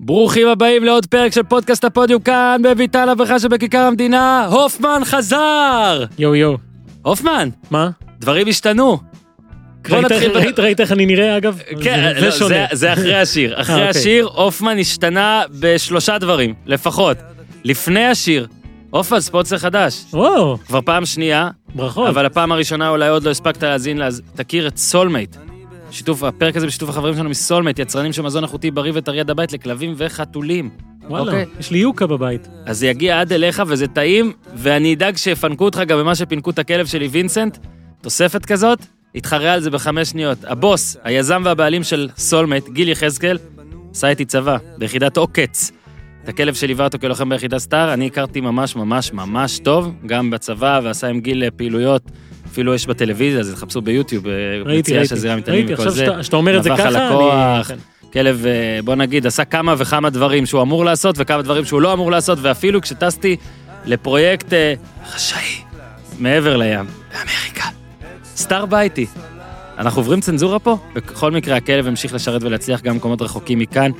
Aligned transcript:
ברוכים 0.00 0.48
הבאים 0.48 0.84
לעוד 0.84 1.06
פרק 1.06 1.32
של 1.32 1.42
פודקאסט 1.42 1.84
הפודיום 1.84 2.22
כאן 2.22 2.60
בביתן 2.64 3.08
אברכה 3.08 3.38
שבכיכר 3.38 3.78
המדינה, 3.78 4.46
הופמן 4.50 5.00
חזר! 5.04 6.04
יואו 6.18 6.34
יואו. 6.34 6.56
הופמן, 7.02 7.48
מה? 7.70 7.90
דברים 8.18 8.48
השתנו. 8.48 8.98
בוא 9.88 9.96
ראית 9.96 10.04
נתחיל 10.12 10.30
איך- 10.30 10.32
ב- 10.32 10.36
ראית- 10.36 10.58
ראית 10.58 10.80
איך 10.80 10.92
אני 10.92 11.06
נראה 11.06 11.36
אגב? 11.36 11.60
כן, 11.82 12.12
זה- 12.20 12.26
לא, 12.26 12.30
שונה. 12.30 12.54
זה- 12.70 12.76
זה 12.76 12.92
אחרי 12.92 13.14
השיר. 13.14 13.60
אחרי 13.60 13.74
אוקיי. 13.76 13.88
השיר, 13.88 14.28
הופמן 14.34 14.78
השתנה 14.78 15.42
בשלושה 15.60 16.18
דברים, 16.18 16.54
לפחות. 16.66 17.16
לפני 17.64 18.04
השיר, 18.06 18.46
הופמן 18.90 19.20
ספונסר 19.20 19.58
חדש. 19.58 20.04
וואו, 20.12 20.58
כבר 20.66 20.80
פעם 20.84 21.06
שנייה, 21.06 21.50
ברכות. 21.74 22.08
אבל 22.08 22.26
הפעם 22.26 22.52
הראשונה 22.52 22.88
אולי 22.88 23.08
עוד 23.08 23.22
לא 23.22 23.30
הספקת 23.30 23.62
להאזין 23.62 23.98
לה, 23.98 24.06
אז 24.06 24.22
תכיר 24.36 24.68
את 24.68 24.76
סולמייט. 24.78 25.36
שיתוף, 25.90 26.22
הפרק 26.22 26.56
הזה 26.56 26.66
בשיתוף 26.66 26.90
החברים 26.90 27.14
שלנו 27.14 27.28
מסולמייט, 27.28 27.78
יצרנים 27.78 28.12
של 28.12 28.22
מזון 28.22 28.44
איכותי 28.44 28.70
בריא 28.70 28.92
וטרי 28.94 29.20
עד 29.20 29.30
הבית 29.30 29.52
לכלבים 29.52 29.94
וחתולים. 29.96 30.70
וואלה, 31.08 31.24
אוקיי. 31.24 31.46
יש 31.60 31.70
לי 31.70 31.78
יוקה 31.78 32.06
בבית. 32.06 32.48
אז 32.66 32.78
זה 32.78 32.86
יגיע 32.86 33.20
עד 33.20 33.32
אליך 33.32 33.62
וזה 33.66 33.86
טעים, 33.88 34.32
ואני 34.54 34.94
אדאג 34.94 35.16
שיפנקו 35.16 35.64
אותך 35.64 35.82
גם 35.86 35.98
במה 35.98 36.14
שפינקו 36.14 36.50
את 36.50 36.58
הכלב 36.58 36.86
שלי 36.86 37.08
וינסנט, 37.08 37.58
תוספת 38.00 38.46
כזאת, 38.46 38.78
יתחרה 39.14 39.52
על 39.52 39.60
זה 39.60 39.70
בחמש 39.70 40.08
שניות. 40.08 40.38
הבוס, 40.44 40.96
היזם 41.04 41.42
והבעלים 41.44 41.82
של 41.84 42.08
סולמט, 42.16 42.68
גיל 42.68 42.88
יחזקאל, 42.88 43.38
עשה 43.90 44.08
איתי 44.08 44.24
צבא, 44.24 44.56
ביחידת 44.78 45.16
עוקץ. 45.16 45.72
את 46.24 46.28
הכלב 46.28 46.54
שליווה 46.54 46.84
אותו 46.84 46.98
כלוחם 46.98 47.28
ביחידה 47.28 47.58
סטאר, 47.58 47.92
אני 47.92 48.06
הכרתי 48.06 48.40
ממש 48.40 48.76
ממש 48.76 49.12
ממש 49.12 49.58
טוב, 49.58 49.92
גם 50.06 50.30
בצבא, 50.30 50.80
ועשה 50.84 51.06
עם 51.06 51.20
גיל 51.20 51.50
פעילויות, 51.56 52.02
אפילו 52.58 52.74
יש 52.74 52.86
בטלוויזיה, 52.86 53.40
אז 53.40 53.52
תחפשו 53.54 53.80
ביוטיוב, 53.80 54.26
אה, 54.26 54.32
ראיתי, 54.64 54.94
ראיתי. 54.98 55.08
של 55.16 55.36
מטענים 55.36 55.60
ראיתי, 55.60 55.74
וכל 55.74 55.88
עכשיו. 55.88 56.06
שאתה- 56.06 56.22
שאתה 56.22 56.36
אומר 56.36 56.58
את 56.58 56.62
זה 56.62 56.70
ככה, 56.70 56.88
על 56.88 56.96
אני... 56.96 57.64
כן. 57.64 57.76
כלב, 58.12 58.46
אה, 58.46 58.80
בוא 58.84 58.94
נגיד, 58.94 59.26
עשה 59.26 59.44
כמה 59.44 59.74
וכמה 59.78 60.10
דברים 60.10 60.46
שהוא 60.46 60.62
אמור 60.62 60.84
לעשות 60.84 61.14
וכמה 61.18 61.42
דברים 61.42 61.64
שהוא 61.64 61.80
לא 61.82 61.92
אמור 61.92 62.10
לעשות, 62.10 62.38
ואפילו 62.42 62.80
כשטסתי 62.80 63.36
לפרויקט 63.84 64.52
אה, 64.52 64.74
חשאי 65.10 65.44
מעבר 66.18 66.56
לים, 66.56 66.84
באמריקה, 67.12 67.64
סטאר 68.24 68.66
בייטי. 68.66 69.06
אנחנו 69.78 70.00
עוברים 70.00 70.20
צנזורה 70.20 70.58
פה? 70.58 70.76
בכל 70.94 71.30
מקרה, 71.32 71.56
הכלב 71.56 71.86
המשיך 71.86 72.14
לשרת 72.14 72.42
ולהצליח 72.42 72.82
גם 72.82 72.94
במקומות 72.94 73.22
רחוקים 73.22 73.58
מכאן. 73.58 73.90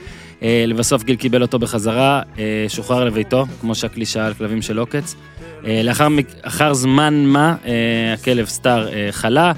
אה, 0.43 0.65
לבסוף 0.67 1.05
גיל 1.05 1.17
קיבל 1.17 1.43
אותו 1.43 1.59
בחזרה, 1.59 2.22
אה, 2.39 2.65
שוחרר 2.69 3.05
לביתו, 3.05 3.47
כמו 3.61 3.75
שהקלישאה 3.75 4.27
על 4.27 4.34
כלבים 4.34 4.62
של 4.62 4.78
עוקץ. 4.78 5.15
אה, 5.67 5.83
לאחר 5.83 6.09
אחר 6.42 6.75
זמן 6.75 7.25
מה, 7.25 7.56
אה, 7.67 8.12
הכלב 8.14 8.47
סטאר 8.47 8.89
אה, 8.89 9.09
חלה. 9.11 9.53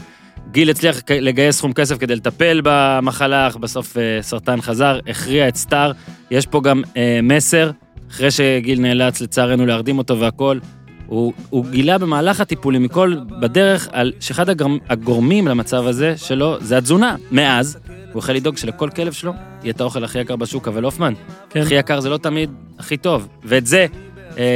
גיל 0.51 0.71
הצליח 0.71 1.01
לגייס 1.11 1.59
סכום 1.59 1.73
כסף 1.73 1.99
כדי 1.99 2.17
לטפל 2.17 2.61
במחלה, 2.65 3.47
אך 3.47 3.57
בסוף 3.57 3.97
סרטן 4.21 4.61
חזר, 4.61 4.99
הכריע 5.07 5.49
את 5.49 5.57
סטאר. 5.57 5.93
יש 6.31 6.47
פה 6.47 6.61
גם 6.61 6.83
מסר, 7.23 7.71
אחרי 8.11 8.31
שגיל 8.31 8.81
נאלץ 8.81 9.21
לצערנו 9.21 9.67
להרדים 9.67 9.99
אותו 9.99 10.21
והכל, 10.21 10.59
הוא, 11.07 11.33
הוא 11.51 11.67
גילה 11.71 11.99
במהלך 11.99 12.41
הטיפולים 12.41 12.83
מכל 12.83 13.17
בדרך 13.41 13.89
על 13.93 14.13
שאחד 14.21 14.49
הגרמ, 14.49 14.79
הגורמים 14.89 15.49
למצב 15.49 15.87
הזה 15.87 16.17
שלו 16.17 16.57
זה 16.61 16.79
התזונה. 16.79 17.17
מאז, 17.31 17.79
הוא 18.13 18.19
החל 18.19 18.33
לדאוג 18.33 18.57
שלכל 18.57 18.91
כלב 18.91 19.13
שלו 19.13 19.33
יהיה 19.63 19.73
את 19.73 19.81
האוכל 19.81 20.05
הכי 20.05 20.21
יקר 20.21 20.37
בשוק, 20.37 20.69
אבל 20.69 20.85
הופמן, 20.85 21.13
כן. 21.51 21.61
הכי 21.61 21.75
יקר 21.75 22.01
זה 22.01 22.11
לא 22.11 22.17
תמיד 22.17 22.51
הכי 22.79 22.97
טוב. 22.97 23.29
ואת 23.45 23.67
זה 23.67 23.87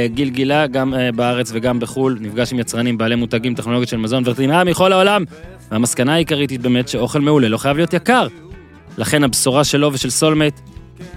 גיל 0.05 0.29
גילה 0.29 0.67
גם 0.67 0.93
אה, 0.93 1.11
בארץ 1.11 1.51
וגם 1.53 1.79
בחו"ל, 1.79 2.17
נפגש 2.21 2.53
עם 2.53 2.59
יצרנים 2.59 2.97
בעלי 2.97 3.15
מותגים, 3.15 3.55
טכנולוגיות 3.55 3.89
של 3.89 3.97
מזון 3.97 4.23
וטרינריה 4.25 4.63
מכל 4.63 4.93
העולם. 4.93 5.23
והמסקנה 5.71 6.13
העיקרית 6.13 6.49
היא 6.49 6.59
באמת 6.59 6.87
שאוכל 6.87 7.21
מעולה 7.21 7.49
לא 7.49 7.57
חייב 7.57 7.77
להיות 7.77 7.93
יקר. 7.93 8.27
לכן 8.97 9.23
הבשורה 9.23 9.63
שלו 9.63 9.93
ושל 9.93 10.09
סולמייט, 10.09 10.59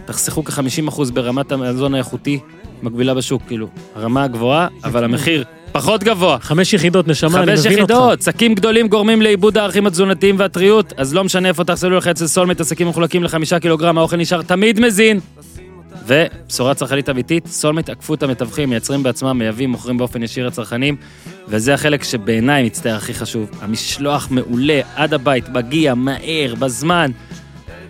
תחסכו 0.04 0.44
כ-50% 0.44 1.12
ברמת 1.12 1.52
המזון 1.52 1.94
האיכותי 1.94 2.38
מקבילה 2.82 3.14
בשוק, 3.14 3.42
כאילו, 3.46 3.68
הרמה 3.94 4.22
הגבוהה, 4.22 4.68
אבל 4.84 5.04
המחיר 5.04 5.44
פחות 5.72 6.04
גבוה. 6.04 6.38
חמש 6.40 6.72
יחידות 6.72 7.08
נשמה, 7.08 7.42
אני 7.42 7.56
חמש 7.56 7.66
מבין 7.66 7.80
אותך. 7.80 7.92
יחידות, 7.94 8.22
שקים 8.22 8.54
גדולים 8.54 8.88
גורמים 8.88 9.22
לאיבוד 9.22 9.58
הערכים 9.58 9.86
התזונתיים 9.86 10.38
והטריות, 10.38 10.92
אז 10.96 11.14
לא 11.14 11.24
משנה 11.24 11.48
איפה 11.48 11.64
תחסלו 11.64 11.96
לך 11.96 12.06
אצל 12.06 12.26
סולמייט, 12.26 12.60
השקים 12.60 12.88
מחולקים 12.88 13.24
לחמישה 13.24 13.58
קילוגרם, 13.58 13.98
האוכל 13.98 14.16
נשאר 14.16 14.42
תמיד 14.42 14.80
מזין. 14.80 15.20
ובשורה 16.06 16.74
צרכנית 16.74 17.08
אמיתית, 17.08 17.46
סולמייט 17.46 17.88
עקפו 17.88 18.14
את 18.14 18.22
המתווכים, 18.22 18.70
מייצרים 18.70 19.02
בעצמם, 19.02 19.38
מייבאים, 19.38 19.70
מוכרים 19.70 19.98
באופן 19.98 20.22
ישיר 20.22 20.46
לצרכנים, 20.46 20.96
וזה 21.48 21.74
החלק 21.74 22.04
שבעיניי 22.04 22.64
מצטער 22.64 22.96
הכי 22.96 23.14
חשוב. 23.14 23.50
המשלוח 23.60 24.28
מעולה, 24.30 24.80
עד 24.94 25.14
הבית, 25.14 25.48
מגיע, 25.48 25.94
מהר, 25.94 26.54
בזמן. 26.58 27.10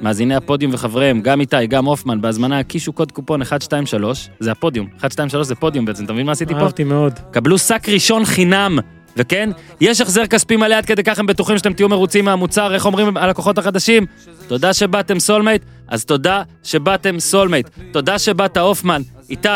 מאזיני 0.00 0.34
הפודיום 0.34 0.74
וחבריהם, 0.74 1.20
גם 1.20 1.40
איתי, 1.40 1.66
גם 1.66 1.84
הופמן, 1.84 2.20
בהזמנה 2.20 2.58
הקישו 2.58 2.92
קוד 2.92 3.12
קופון 3.12 3.40
123, 3.40 4.28
זה 4.40 4.52
הפודיום, 4.52 4.86
123 4.86 5.46
זה 5.46 5.54
פודיום 5.54 5.84
בעצם, 5.84 6.04
אתה 6.04 6.12
מבין 6.12 6.26
מה 6.26 6.32
עשיתי 6.32 6.54
פה? 6.54 6.60
אהבתי 6.60 6.84
מאוד. 6.84 7.12
קבלו 7.30 7.58
שק 7.58 7.88
ראשון 7.88 8.24
חינם. 8.24 8.78
וכן, 9.16 9.50
יש 9.80 10.00
החזר 10.00 10.26
כספי 10.26 10.56
מלא 10.56 10.74
עד 10.74 10.86
כדי 10.86 11.02
כך 11.02 11.18
הם 11.18 11.26
בטוחים 11.26 11.58
שאתם 11.58 11.72
תהיו 11.72 11.88
מרוצים 11.88 12.24
מהמוצר, 12.24 12.74
איך 12.74 12.86
אומרים 12.86 13.16
הלקוחות 13.16 13.58
החדשים? 13.58 14.06
תודה 14.46 14.72
שבאתם 14.72 15.18
סולמייט, 15.18 15.62
אז 15.88 16.04
תודה 16.04 16.42
שבאתם 16.62 17.20
סולמייט. 17.20 17.68
תודה 17.92 18.18
שבאת 18.18 18.56
הופמן, 18.56 19.02
איתי, 19.30 19.48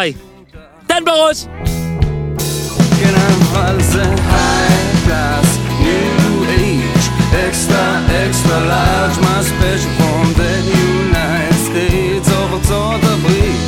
תן 0.87 1.05
בראש! 1.05 1.47
כן 3.01 3.15
אבל 3.15 3.79
extra 7.33 7.85
extra 8.27 8.59
large, 8.73 9.17
my 9.27 9.41
special 9.51 9.93
from 9.99 10.27
the 10.41 10.53
United 10.87 11.59
States 11.69 12.29
of 12.29 12.51
ארצות 12.55 13.01
הברית. 13.03 13.61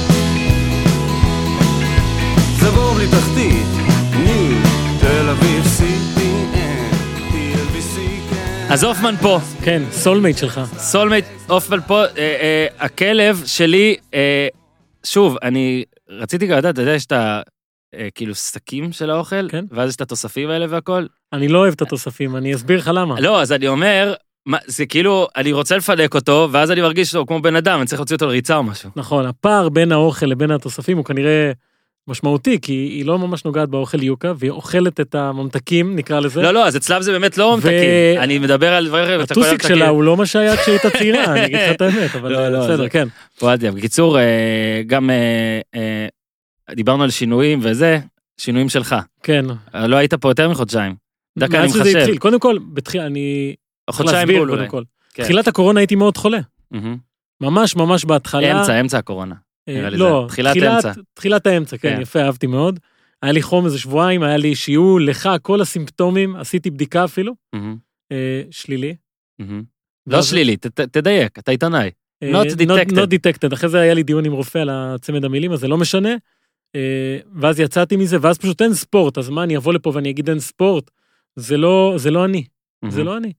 זה 2.60 2.70
בור 2.70 2.94
בלי 2.94 3.06
תחתית, 3.06 3.66
new, 4.12 4.68
תל 5.00 5.28
אביב, 5.28 5.64
CPN, 5.78 6.94
TLBC, 7.32 7.98
כן. 8.30 8.66
אז 8.72 8.84
הופמן 8.84 9.14
פה, 9.20 9.38
כן, 9.64 9.82
סולמייט 9.90 10.38
שלך. 10.38 10.60
סולמייט, 10.78 11.24
הופמן 11.48 11.80
פה, 11.86 12.04
אה, 12.04 12.06
אה, 12.18 12.66
הכלב 12.78 13.42
שלי, 13.46 13.96
אה, 14.14 14.48
שוב, 15.04 15.36
אני 15.42 15.84
רציתי 16.08 16.46
גם 16.46 16.58
לדעת, 16.58 16.74
אתה 16.74 16.82
יודע, 16.82 16.92
יש 16.94 17.06
את 17.06 17.12
ה... 17.12 17.40
אה, 17.98 18.08
כאילו 18.14 18.34
שקים 18.34 18.92
של 18.92 19.10
האוכל, 19.10 19.48
כן. 19.48 19.64
ואז 19.70 19.88
יש 19.90 19.96
את 19.96 20.00
התוספים 20.00 20.50
האלה 20.50 20.66
והכל. 20.68 21.06
אני 21.32 21.48
לא 21.48 21.58
אוהב 21.58 21.72
את 21.72 21.82
התוספים, 21.82 22.36
אני 22.36 22.54
אסביר 22.54 22.78
לך 22.78 22.90
למה. 22.94 23.20
לא, 23.20 23.40
אז 23.42 23.52
אני 23.52 23.68
אומר, 23.68 24.14
מה, 24.46 24.58
זה 24.66 24.86
כאילו, 24.86 25.28
אני 25.36 25.52
רוצה 25.52 25.76
לפנק 25.76 26.14
אותו, 26.14 26.48
ואז 26.52 26.70
אני 26.70 26.80
מרגיש 26.80 27.10
שהוא 27.10 27.26
כמו 27.26 27.42
בן 27.42 27.56
אדם, 27.56 27.78
אני 27.78 27.86
צריך 27.86 28.00
להוציא 28.00 28.16
אותו 28.16 28.26
לריצה 28.26 28.56
או 28.56 28.62
משהו. 28.62 28.90
נכון, 28.96 29.26
הפער 29.26 29.68
בין 29.68 29.92
האוכל 29.92 30.26
לבין 30.26 30.50
התוספים 30.50 30.96
הוא 30.96 31.04
כנראה 31.04 31.52
משמעותי, 32.08 32.58
כי 32.62 32.72
היא 32.72 33.06
לא 33.06 33.18
ממש 33.18 33.44
נוגעת 33.44 33.68
באוכל 33.68 34.02
יוקה, 34.02 34.32
והיא 34.38 34.50
אוכלת 34.50 35.00
את 35.00 35.14
הממתקים, 35.14 35.96
נקרא 35.96 36.20
לזה. 36.20 36.42
לא, 36.42 36.50
לא, 36.54 36.66
אז 36.66 36.76
אצלם 36.76 37.02
זה 37.02 37.12
באמת 37.12 37.38
לא 37.38 37.54
ממתקים. 37.56 37.70
אני 38.18 38.38
מדבר 38.38 38.72
על 38.72 38.86
דברים 38.88 39.04
אחרים, 39.04 39.20
הטוסיק. 39.20 39.62
שלה 39.68 39.88
הוא 39.88 40.02
לא 40.02 40.16
מה 40.16 40.26
שהיה 40.26 40.56
כשהיא 40.56 40.72
הייתה 40.72 40.90
צעירה, 40.98 41.24
אני 41.24 41.44
אגיד 41.46 41.56
לך 41.56 41.70
את 41.74 41.80
האמת, 41.80 42.14
אבל 42.16 42.32
לא, 42.36 42.48
לא, 42.48 42.60
בסדר, 42.60 42.76
זה- 42.76 42.88
כן. 42.88 43.08
פועדיה. 43.38 43.72
בקיצור, 43.72 44.18
אה, 44.18 44.24
גם 44.86 45.10
אה, 45.10 45.80
דיברנו 46.76 47.02
על 47.02 47.10
שינויים 47.10 47.58
וזה, 47.62 47.98
שינויים 48.38 48.68
שלך. 48.68 48.96
כן. 49.22 49.44
אה, 49.74 49.86
לא 49.86 49.96
היית 49.96 50.14
פה 50.14 50.30
יותר 50.30 50.48
מחודשיים. 50.48 50.94
דקה 51.38 51.56
אני 51.58 51.62
מאז 51.66 51.70
שזה 51.70 51.80
מחשב. 51.82 51.96
התחיל, 51.98 52.18
קודם 52.18 52.40
כל, 52.40 52.58
בתחילה, 52.72 53.06
אני... 53.06 53.54
חודשיים 53.90 54.28
בול 54.28 54.38
קודם 54.48 54.58
אולי. 54.58 54.70
כל. 54.70 54.82
כן. 55.14 55.22
תחילת 55.22 55.48
הקורונה 55.48 55.80
הייתי 55.80 55.94
מאוד 55.94 56.16
חולה. 56.16 56.38
מהמם. 56.70 56.96
ממש 57.40 57.76
ממש 57.76 58.04
בהתחלה. 58.04 58.60
אמצע, 58.60 58.80
אמצע 58.80 58.98
הקורונה. 58.98 59.34
אה, 59.68 59.90
לא, 59.90 60.24
זה. 60.28 60.32
תחילת 60.32 60.56
אמצע. 60.56 60.92
תחילת 61.14 61.46
האמצע, 61.46 61.76
כן, 61.76 61.94
כן. 61.96 62.00
יפה, 62.02 62.20
אהבתי 62.22 62.46
מאוד. 62.46 62.78
היה 63.22 63.32
לי 63.32 63.42
חום 63.42 63.64
איזה 63.64 63.78
שבועיים, 63.78 64.22
היה 64.22 64.36
לי 64.36 64.54
שיעול, 64.54 65.06
לך, 65.08 65.28
כל 65.42 65.60
הסימפטומים, 65.60 66.36
עשיתי 66.36 66.70
בדיקה 66.70 67.04
אפילו, 67.04 67.32
מהמם, 67.52 67.76
אה, 68.12 68.42
שלילי. 68.50 68.94
לא 69.38 69.46
ואז- 70.16 70.26
שלילי, 70.26 70.56
ת- 70.56 70.66
ת- 70.66 70.80
תדייק, 70.80 71.38
אתה 71.38 71.50
עיתונאי. 71.50 71.90
אה, 72.22 72.42
not 72.42 72.46
detected. 72.46 72.92
not 72.92 73.06
detected. 73.06 73.54
אחרי 73.54 73.68
זה 73.68 73.80
היה 73.80 73.94
לי 73.94 74.02
דיון 74.02 74.24
עם 74.24 74.32
רופא 74.32 74.58
על 74.58 74.68
הצמד 74.72 75.24
המילים 75.24 75.52
הזה, 75.52 75.68
לא 75.68 75.78
משנה. 75.78 76.08
אה, 76.74 77.18
ואז 77.34 77.60
יצאתי 77.60 77.96
מזה, 77.96 78.16
ואז 78.20 78.38
פשוט 78.38 78.62
אין 78.62 78.74
ספורט, 78.74 79.18
אז 79.18 79.28
מה, 79.28 79.42
אני 79.42 79.56
אבוא 79.56 79.72
לפה 79.72 79.92
ואני 79.94 80.10
אגיד 80.10 80.28
אין 80.28 80.40
ספורט? 80.40 80.90
זה 81.36 81.56
לא, 81.56 81.94
זה 81.96 82.10
לא 82.10 82.24
אני, 82.24 82.44
זה 82.88 83.04
לא 83.04 83.16
אני. 83.16 83.32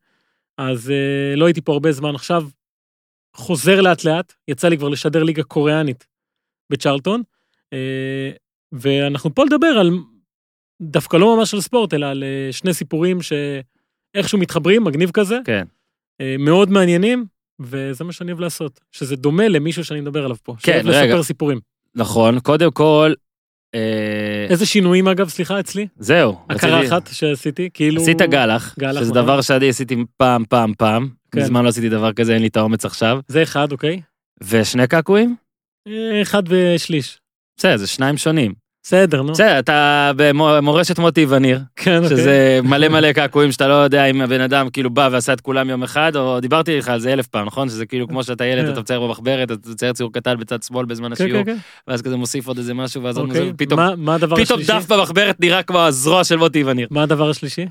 אז 0.57 0.91
אה, 0.91 1.35
לא 1.35 1.45
הייתי 1.45 1.61
פה 1.61 1.73
הרבה 1.73 1.91
זמן. 1.91 2.15
עכשיו, 2.15 2.43
חוזר 3.35 3.81
לאט 3.81 4.03
לאט, 4.03 4.33
יצא 4.47 4.67
לי 4.67 4.77
כבר 4.77 4.89
לשדר 4.89 5.23
ליגה 5.23 5.43
קוריאנית 5.43 6.07
בצ'רלטון, 6.69 7.21
אה, 7.73 8.31
ואנחנו 8.71 9.35
פה 9.35 9.45
לדבר 9.45 9.67
על, 9.67 9.91
דווקא 10.81 11.17
לא 11.17 11.37
ממש 11.37 11.53
על 11.53 11.61
ספורט, 11.61 11.93
אלא 11.93 12.05
על 12.05 12.23
אה, 12.23 12.51
שני 12.51 12.73
סיפורים 12.73 13.19
שאיכשהו 13.21 14.37
מתחברים, 14.39 14.83
מגניב 14.83 15.11
כזה, 15.11 15.37
כן. 15.45 15.65
אה, 16.21 16.35
מאוד 16.39 16.69
מעניינים, 16.69 17.25
וזה 17.59 18.03
מה 18.03 18.11
שאני 18.11 18.31
אוהב 18.31 18.39
לעשות, 18.39 18.79
שזה 18.91 19.15
דומה 19.15 19.47
למישהו 19.47 19.85
שאני 19.85 20.01
מדבר 20.01 20.25
עליו 20.25 20.37
פה. 20.43 20.55
כן, 20.63 20.81
שאוהב. 20.83 21.05
לספר 21.05 21.23
סיפורים. 21.23 21.59
נכון, 21.95 22.39
קודם 22.39 22.71
כל, 22.71 23.13
אה, 23.75 24.45
איזה 24.49 24.65
שינויים 24.65 25.07
אגב, 25.07 25.29
סליחה, 25.29 25.59
אצלי? 25.59 25.87
זהו. 25.97 26.37
הכרה 26.49 26.77
רציתי- 26.79 26.87
אחת 26.95 27.07
שעשיתי, 27.11 27.69
כאילו... 27.73 28.01
עשית 28.01 28.21
גלח, 28.21 28.75
גלח, 28.79 29.01
שזה 29.01 29.11
נכון. 29.11 29.23
דבר 29.23 29.41
שאני 29.41 29.69
עשיתי 29.69 29.95
פעם, 30.17 30.43
פעם, 30.49 30.73
פעם. 30.77 31.09
כן. 31.31 31.39
מזמן 31.41 31.63
לא 31.63 31.69
עשיתי 31.69 31.89
דבר 31.89 32.13
כזה, 32.13 32.33
אין 32.33 32.41
לי 32.41 32.47
את 32.47 32.57
האומץ 32.57 32.85
עכשיו. 32.85 33.19
זה 33.27 33.43
אחד, 33.43 33.71
אוקיי? 33.71 34.01
ושני 34.43 34.87
קעקועים? 34.87 35.35
אה, 35.87 36.21
אחד 36.21 36.43
ושליש. 36.47 37.19
בסדר, 37.57 37.77
זה 37.77 37.87
שניים 37.87 38.17
שונים. 38.17 38.53
בסדר, 38.83 39.21
נו. 39.21 39.31
בסדר, 39.31 39.59
אתה 39.59 40.11
במורשת 40.15 40.99
מוטי 40.99 41.25
וניר, 41.29 41.59
כן, 41.75 42.03
אוקיי. 42.03 42.09
שזה 42.17 42.59
מלא 42.63 42.87
מלא 42.87 43.11
קעקועים 43.13 43.51
שאתה 43.51 43.67
לא 43.67 43.73
יודע 43.73 44.05
אם 44.05 44.21
הבן 44.21 44.41
אדם 44.41 44.69
כאילו 44.69 44.89
בא 44.89 45.09
ועשה 45.11 45.33
את 45.33 45.41
כולם 45.41 45.69
יום 45.69 45.83
אחד, 45.83 46.15
או 46.15 46.39
דיברתי 46.39 46.75
איתך 46.75 46.87
על 46.87 46.99
זה 46.99 47.13
אלף 47.13 47.27
פעם, 47.27 47.45
נכון? 47.45 47.69
שזה 47.69 47.85
כאילו 47.85 48.07
כמו 48.07 48.23
שאתה 48.23 48.45
ילד, 48.45 48.65
כן. 48.65 48.71
אתה 48.71 48.79
מצייר 48.79 48.99
במחברת, 49.07 49.51
אתה 49.51 49.69
מצייר 49.69 49.93
ציור 49.93 50.13
קטן 50.13 50.37
בצד 50.39 50.63
שמאל 50.63 50.85
בזמן 50.85 51.07
כן, 51.15 51.23
השיעור, 51.23 51.43
כן, 51.43 51.51
כן. 51.53 51.57
ואז 51.87 52.01
כזה 52.01 52.15
מוסיף 52.17 52.47
עוד 52.47 52.57
איזה 52.57 52.73
משהו, 52.73 53.03
ואז 53.03 53.17
אוקיי. 53.17 53.53
פתאום 53.57 53.79
מה- 53.79 53.95
מה 53.97 54.15
הדבר 54.15 54.35
פתאום 54.35 54.59
השלישי? 54.59 54.79
דף 54.79 54.91
במחברת 54.91 55.39
נראה 55.39 55.63
כמו 55.63 55.79
הזרוע 55.79 56.23
של 56.23 56.35
מוטי 56.35 56.63
וניר. 56.63 56.87
מה 56.91 57.03
הדבר 57.03 57.29
השלישי? 57.29 57.65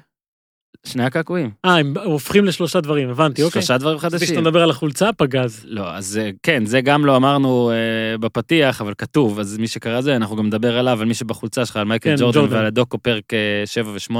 שני 0.86 1.04
הקעקועים. 1.04 1.50
אה, 1.64 1.76
הם 1.76 1.94
הופכים 2.04 2.44
לשלושה 2.44 2.80
דברים, 2.80 3.08
הבנתי, 3.10 3.42
אוקיי. 3.42 3.62
שלושה 3.62 3.78
דברים 3.78 3.98
חדשים. 3.98 4.40
מדבר 4.40 4.62
על 4.62 4.70
החולצה, 4.70 5.12
פגז. 5.12 5.64
לא, 5.64 5.94
אז 5.94 6.18
אה, 6.18 6.30
כן, 6.42 6.66
זה 6.66 6.80
גם 6.80 7.06
לא 7.06 7.16
אמרנו 7.16 7.70
אה, 7.70 8.18
בפתיח, 8.18 8.80
אבל 8.80 8.94
כתוב, 8.98 9.38
אז 9.38 9.58
מי 9.58 9.68
שקרא 9.68 10.00
זה, 10.00 10.16
אנחנו 10.16 10.36
גם 10.36 10.46
נדבר 10.46 10.78
עליו, 10.78 11.00
על 11.00 11.06
מי 11.06 11.14
שבחולצה 11.14 11.66
שלך, 11.66 11.76
על 11.76 11.84
מייקל 11.84 12.10
כן, 12.10 12.16
ג'ורדן 12.16 12.40
ג'ורדן. 12.40 12.54
ועל 12.54 12.66
הדוקו 12.66 12.98
פרק 12.98 13.24
7 13.64 13.90
ו-8, 13.90 14.14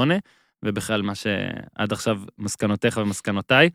ובכלל 0.65 1.01
מה 1.01 1.15
שעד 1.15 1.91
עכשיו 1.91 2.19
מסקנותיך 2.37 2.97
ומסקנותיי. 2.97 3.69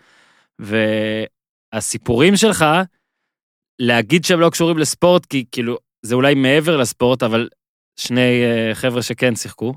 והסיפורים 0.59 2.37
שלך, 2.37 2.65
להגיד 3.79 4.25
שהם 4.25 4.41
לא 4.41 4.51
קשורים 4.51 4.79
לספורט, 4.79 5.27
כי 5.27 5.45
כאילו, 5.53 5.79
זה 6.03 6.15
אולי 6.15 6.35
מעבר 6.35 6.77
לספורט, 6.77 7.23
אבל 7.23 7.49
שני 7.97 8.43
אה, 8.45 8.75
חבר'ה 8.75 9.03
שכן 9.03 9.37
שיחקו. 9.37 9.75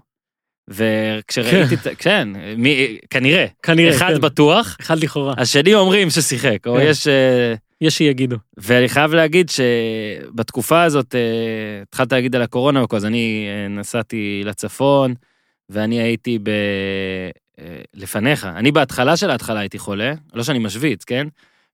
וכשראיתי 0.67 1.75
את... 1.75 1.87
כן, 1.97 2.27
מי, 2.57 2.97
כנראה. 3.09 3.45
כנראה, 3.63 3.95
אחד 3.95 4.13
כן. 4.13 4.21
בטוח, 4.21 4.77
אחד 4.81 4.99
לכאורה. 4.99 5.33
השני 5.37 5.75
אומרים 5.75 6.09
ששיחק, 6.09 6.67
או 6.67 6.75
כן. 6.75 6.81
יש... 6.83 7.07
אה, 7.07 7.53
יש 7.81 7.97
שיגידו. 7.97 8.35
ואני 8.57 8.89
חייב 8.89 9.13
להגיד 9.13 9.49
שבתקופה 9.49 10.83
הזאת, 10.83 11.15
אה, 11.15 11.81
התחלת 11.81 12.11
להגיד 12.11 12.35
על 12.35 12.41
הקורונה 12.41 12.83
וכל, 12.83 12.95
אז 12.95 13.05
אני 13.05 13.47
אה, 13.47 13.67
נסעתי 13.67 14.41
לצפון, 14.45 15.13
ואני 15.69 16.01
הייתי 16.01 16.39
ב... 16.43 16.49
לפניך. 17.93 18.45
אני 18.45 18.71
בהתחלה 18.71 19.17
של 19.17 19.29
ההתחלה 19.29 19.59
הייתי 19.59 19.79
חולה, 19.79 20.13
לא 20.33 20.43
שאני 20.43 20.59
משוויץ, 20.59 21.03
כן? 21.03 21.27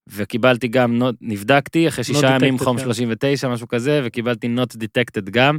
וקיבלתי 0.07 0.67
גם, 0.67 1.01
not- 1.01 1.15
נבדקתי 1.21 1.87
אחרי 1.87 2.03
שישה 2.03 2.35
ימים 2.35 2.59
חום 2.59 2.77
כן. 2.77 2.83
39, 2.83 3.47
משהו 3.47 3.67
כזה, 3.67 4.01
וקיבלתי 4.03 4.47
not 4.57 4.75
detected 4.75 5.29
גם. 5.29 5.57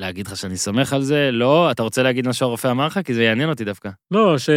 להגיד 0.00 0.26
לך 0.26 0.36
שאני 0.36 0.56
סומך 0.56 0.92
על 0.92 1.02
זה? 1.02 1.30
לא. 1.32 1.70
אתה 1.70 1.82
רוצה 1.82 2.02
להגיד 2.02 2.26
מה 2.26 2.32
שהרופא 2.32 2.70
אמר 2.70 2.86
לך? 2.86 3.00
כי 3.04 3.14
זה 3.14 3.22
יעניין 3.22 3.48
אותי 3.48 3.64
דווקא. 3.64 3.90
לא, 4.10 4.38
ש... 4.38 4.50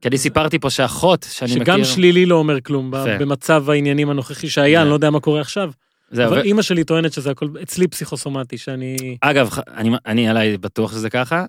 כי 0.00 0.08
אני 0.08 0.18
סיפרתי 0.18 0.58
פה 0.58 0.70
שאחות 0.70 1.26
שאני 1.30 1.50
מכיר... 1.50 1.64
שגם 1.64 1.84
שלילי 1.84 2.26
לא 2.26 2.34
אומר 2.34 2.60
כלום 2.60 2.90
ב- 2.90 2.94
יפה. 2.94 3.18
במצב 3.18 3.70
העניינים 3.70 4.10
הנוכחי 4.10 4.48
שהיה, 4.48 4.82
אני 4.82 4.88
לא 4.88 4.94
יודע 4.94 5.10
מה 5.10 5.20
קורה 5.20 5.40
עכשיו. 5.40 5.70
זהו, 6.10 6.26
אבל 6.28 6.38
ו- 6.38 6.42
אימא 6.42 6.62
שלי 6.62 6.84
טוענת 6.84 7.12
שזה 7.12 7.30
הכל 7.30 7.48
אצלי 7.62 7.88
פסיכוסומטי, 7.88 8.58
שאני... 8.58 9.16
אגב, 9.20 9.50
אני, 9.68 9.90
אני 10.06 10.28
עליי 10.28 10.58
בטוח 10.58 10.92
שזה 10.92 11.10
ככה. 11.10 11.44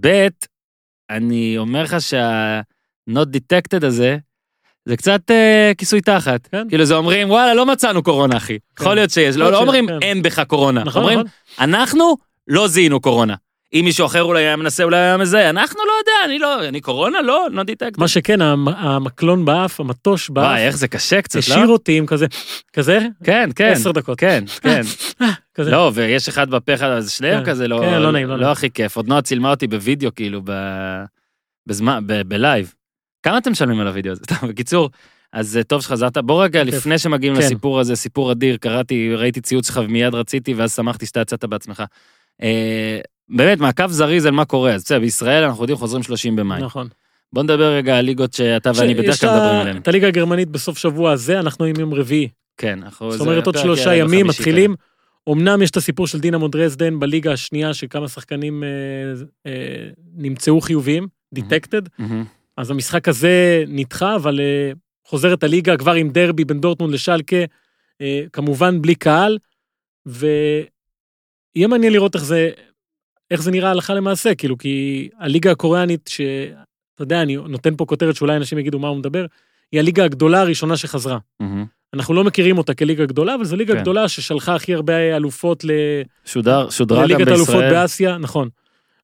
ב', 0.00 0.26
אני 1.10 1.58
אומר 1.58 1.82
לך 1.82 1.96
שה-not 2.00 3.26
detected 3.36 3.86
הזה, 3.86 4.16
זה 4.86 4.96
קצת 4.96 5.30
אה, 5.30 5.72
כיסוי 5.78 6.00
תחת. 6.00 6.46
כן. 6.52 6.68
כאילו 6.68 6.84
זה 6.84 6.94
אומרים, 6.94 7.30
וואלה, 7.30 7.54
לא 7.54 7.66
מצאנו 7.66 8.02
קורונה, 8.02 8.36
אחי. 8.36 8.58
כן. 8.76 8.82
יכול 8.82 8.94
להיות 8.94 9.10
שיש, 9.10 9.36
לא, 9.36 9.52
לא 9.52 9.58
אומרים, 9.58 9.86
כן. 9.86 9.98
אין 10.02 10.22
בך 10.22 10.40
קורונה. 10.46 10.84
נכון, 10.84 11.02
אומרים, 11.02 11.18
נכון. 11.18 11.30
אנחנו 11.64 12.16
לא 12.48 12.68
זיהינו 12.68 13.00
קורונה. 13.00 13.34
אם 13.74 13.80
מישהו 13.84 14.06
אחר 14.06 14.22
אולי 14.22 14.42
היה 14.42 14.56
מנסה, 14.56 14.84
אולי 14.84 14.96
היה 14.96 15.16
מזהה, 15.16 15.50
אנחנו 15.50 15.80
לא 15.86 15.92
יודע, 16.00 16.12
אני 16.24 16.38
לא, 16.38 16.68
אני 16.68 16.80
קורונה? 16.80 17.22
לא, 17.22 17.46
not 17.52 17.58
detected. 17.70 17.98
מה 17.98 18.08
שכן, 18.08 18.40
המ- 18.42 18.68
המקלון 18.68 19.44
באף, 19.44 19.80
המטוש 19.80 20.30
באף, 20.30 20.44
וואי, 20.44 20.66
איך 20.66 20.76
זה 20.76 20.88
קשה 20.88 21.22
קצת, 21.22 21.34
לא? 21.34 21.38
השאיר 21.38 21.66
אותי 21.68 21.98
עם 21.98 22.06
כזה, 22.06 22.26
כזה, 22.72 22.98
כן, 23.24 23.50
כן. 23.56 23.72
עשר 23.72 23.92
דקות. 23.92 24.18
כן, 24.18 24.44
כן. 24.60 24.80
כזה. 25.54 25.70
לא, 25.70 25.90
ויש 25.94 26.28
אחד 26.28 26.50
בפה 26.50 26.74
אחד, 26.74 26.86
אז 26.88 27.10
שניהם 27.10 27.44
כן, 27.44 27.50
כזה 27.50 27.68
לא, 27.68 27.78
כן, 27.80 28.02
לא 28.02 28.12
נעים, 28.12 28.26
לא 28.28 28.34
לא 28.34 28.40
נעים. 28.40 28.52
הכי 28.52 28.70
כיף. 28.70 28.96
עוד 28.96 29.08
נועה 29.08 29.22
צילמה 29.22 29.50
אותי 29.50 29.66
בווידאו, 29.66 30.14
כאילו. 30.14 30.40
בזמן. 31.66 32.04
בלייב. 32.26 32.74
כמה 33.24 33.38
אתם 33.38 33.50
משלמים 33.50 33.80
על 33.80 33.86
הווידאו 33.86 34.12
הזה? 34.12 34.22
בקיצור, 34.48 34.90
אז 35.32 35.56
אה, 35.56 35.62
טוב 35.62 35.82
שחזרת. 35.82 36.18
בוא 36.18 36.44
רגע. 36.44 36.64
לפני 36.64 36.98
שמגיעים 36.98 37.34
כן. 37.34 37.40
לסיפור 37.40 37.80
הזה, 37.80 37.96
סיפור 37.96 38.32
אדיר, 38.32 38.56
קראתי, 38.56 39.14
ראיתי 39.14 39.40
ציוץ 39.40 39.66
שלך 39.66 39.80
ומיד 39.84 40.14
רציתי, 40.14 40.54
ואז 40.54 40.74
שמחתי 40.74 41.06
שאתה 41.06 41.20
יצאת 41.20 41.44
בעצמך. 41.44 41.82
אה, 42.42 42.98
באמת, 43.28 43.58
מעקב 43.58 43.90
זריז 43.90 44.26
על 44.26 44.32
מה 44.32 44.44
קורה. 44.44 44.74
אז 44.74 44.84
בסדר, 44.84 45.00
בישראל 45.00 45.44
אנחנו 45.44 45.62
יודעים, 45.62 45.78
חוזרים 45.78 46.02
30 46.02 46.36
במאי. 46.36 46.62
נכון. 46.62 46.88
בוא 47.32 47.42
נדבר 47.42 47.72
רגע 47.72 47.98
על 47.98 48.04
ליגות 48.04 48.32
שאתה 48.32 48.70
ואני 48.74 48.94
בדרך 48.94 49.20
כלל 49.20 49.30
מדברים 49.30 49.60
עליהן. 49.60 49.76
את 49.76 49.88
הליגה 49.88 50.08
הגרמנית 50.08 50.48
בסוף 50.48 50.78
שבוע 50.78 51.12
הזה, 51.12 51.40
אנחנו 51.40 51.64
עם 51.64 51.80
יום 51.80 51.94
רביעי. 51.94 52.28
כן, 52.56 52.78
אנחנו... 52.82 53.12
זאת 53.12 53.20
אומרת, 53.20 53.46
עוד 53.46 53.58
שלושה 53.58 53.94
ימים 53.94 54.26
מתחילים. 54.26 54.74
אמנם 55.32 55.62
יש 55.62 55.70
את 55.70 55.76
הסיפור 55.76 56.06
של 56.06 56.20
דינמו 56.20 56.48
דרזדן 56.48 57.00
בליגה 57.00 57.32
השנייה, 57.32 57.74
שכמה 57.74 58.08
שחקנים 58.08 58.64
אה, 58.64 58.68
אה, 59.46 59.88
נמצאו 60.16 60.60
חיוביים, 60.60 61.06
דיטקטד. 61.34 61.82
אז 62.56 62.70
המשחק 62.70 63.08
הזה 63.08 63.64
נדחה, 63.68 64.16
אבל 64.16 64.40
אה, 64.40 64.72
חוזרת 65.04 65.42
הליגה 65.42 65.76
כבר 65.76 65.92
עם 65.92 66.10
דרבי 66.10 66.44
בין 66.44 66.60
דורטמונד 66.60 66.94
לשלקה, 66.94 67.36
אה, 68.00 68.24
כמובן 68.32 68.82
בלי 68.82 68.94
קהל, 68.94 69.38
ויהיה 70.06 71.68
מעניין 71.68 71.92
לראות 71.92 72.14
איך 72.14 72.24
זה, 72.24 72.50
איך 73.30 73.42
זה 73.42 73.50
נראה 73.50 73.70
הלכה 73.70 73.94
למעשה, 73.94 74.34
כאילו, 74.34 74.58
כי 74.58 75.08
הליגה 75.18 75.50
הקוריאנית, 75.50 76.10
שאתה 76.12 77.02
יודע, 77.02 77.22
אני 77.22 77.36
נותן 77.36 77.76
פה 77.76 77.84
כותרת 77.84 78.16
שאולי 78.16 78.36
אנשים 78.36 78.58
יגידו 78.58 78.78
מה 78.78 78.88
הוא 78.88 78.96
מדבר, 78.96 79.26
היא 79.72 79.80
הליגה 79.80 80.04
הגדולה 80.04 80.40
הראשונה 80.40 80.76
שחזרה. 80.76 81.18
מהמם. 81.40 81.66
אנחנו 81.94 82.14
לא 82.14 82.24
מכירים 82.24 82.58
אותה 82.58 82.74
כליגה 82.74 83.06
גדולה, 83.06 83.34
אבל 83.34 83.44
זו 83.44 83.56
ליגה 83.56 83.74
כן. 83.74 83.80
גדולה 83.80 84.08
ששלחה 84.08 84.54
הכי 84.54 84.74
הרבה 84.74 85.16
אלופות 85.16 85.64
ל... 85.64 85.70
שודר, 86.24 86.70
שודרה 86.70 87.02
גם 87.02 87.10
לליגת 87.10 87.28
האלופות 87.28 87.54
בישראל. 87.54 87.70
באסיה, 87.70 88.18
נכון. 88.18 88.48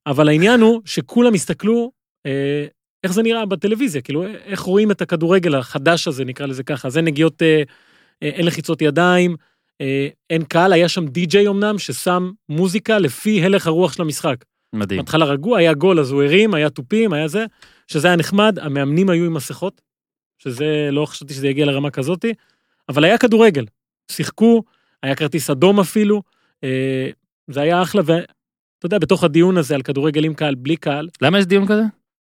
אבל 0.06 0.28
העניין 0.28 0.60
הוא 0.60 0.80
שכולם 0.84 1.34
הסתכלו 1.34 1.92
אה, 2.26 2.66
איך 3.04 3.12
זה 3.12 3.22
נראה 3.22 3.46
בטלוויזיה, 3.46 4.02
כאילו 4.02 4.26
איך 4.26 4.60
רואים 4.60 4.90
את 4.90 5.02
הכדורגל 5.02 5.54
החדש 5.54 6.08
הזה, 6.08 6.24
נקרא 6.24 6.46
לזה 6.46 6.62
ככה. 6.62 6.90
זה 6.90 7.02
נגיעות, 7.02 7.42
אה, 7.42 7.62
אה, 8.22 8.28
אין 8.28 8.46
לחיצות 8.46 8.82
ידיים, 8.82 9.36
אה, 9.80 10.08
אין 10.30 10.44
קהל, 10.44 10.72
היה 10.72 10.88
שם 10.88 11.06
די-ג'יי 11.06 11.48
אמנם, 11.48 11.78
ששם 11.78 12.30
מוזיקה 12.48 12.98
לפי 12.98 13.44
הלך 13.44 13.66
הרוח 13.66 13.92
של 13.92 14.02
המשחק. 14.02 14.44
מדהים. 14.72 15.00
בהתחלה 15.00 15.24
רגוע, 15.24 15.58
היה 15.58 15.74
גול, 15.74 16.00
אז 16.00 16.10
הוא 16.10 16.22
הרים, 16.22 16.54
היה 16.54 16.70
תופים, 16.70 17.12
היה 17.12 17.28
זה, 17.28 17.46
שזה 17.86 18.08
היה 18.08 18.16
נחמד, 18.16 18.58
המאמנים 18.58 19.10
היו 19.10 19.24
עם 19.24 19.34
מסכות, 19.34 19.80
שזה, 20.38 20.88
לא 20.92 21.06
חשבתי 21.06 21.34
שזה 21.34 21.48
יגיע 21.48 21.66
לרמה 21.66 21.90
כזאתי, 21.90 22.34
אבל 22.88 23.04
היה 23.04 23.18
כדורגל. 23.18 23.64
שיחקו, 24.10 24.62
היה 25.02 25.14
כרטיס 25.14 25.50
אדום 25.50 25.80
אפילו, 25.80 26.22
אה, 26.64 27.10
זה 27.50 27.60
היה 27.60 27.82
אחלה, 27.82 28.02
ואתה 28.04 28.86
יודע, 28.86 28.98
בתוך 28.98 29.24
הדיון 29.24 29.56
הזה 29.56 29.74
על 29.74 29.82
כדורגל 29.82 30.24
עם 30.24 30.34
קהל, 30.34 30.54
בלי 30.54 30.76
קהל, 30.76 31.08
למה 31.22 31.38
יש 31.38 31.46
דיון 31.46 31.66
כזה? 31.66 31.82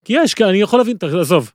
כי 0.05 0.13
יש, 0.13 0.35
אני 0.43 0.59
יכול 0.59 0.79
להבין, 0.79 0.97
עזוב, 1.21 1.53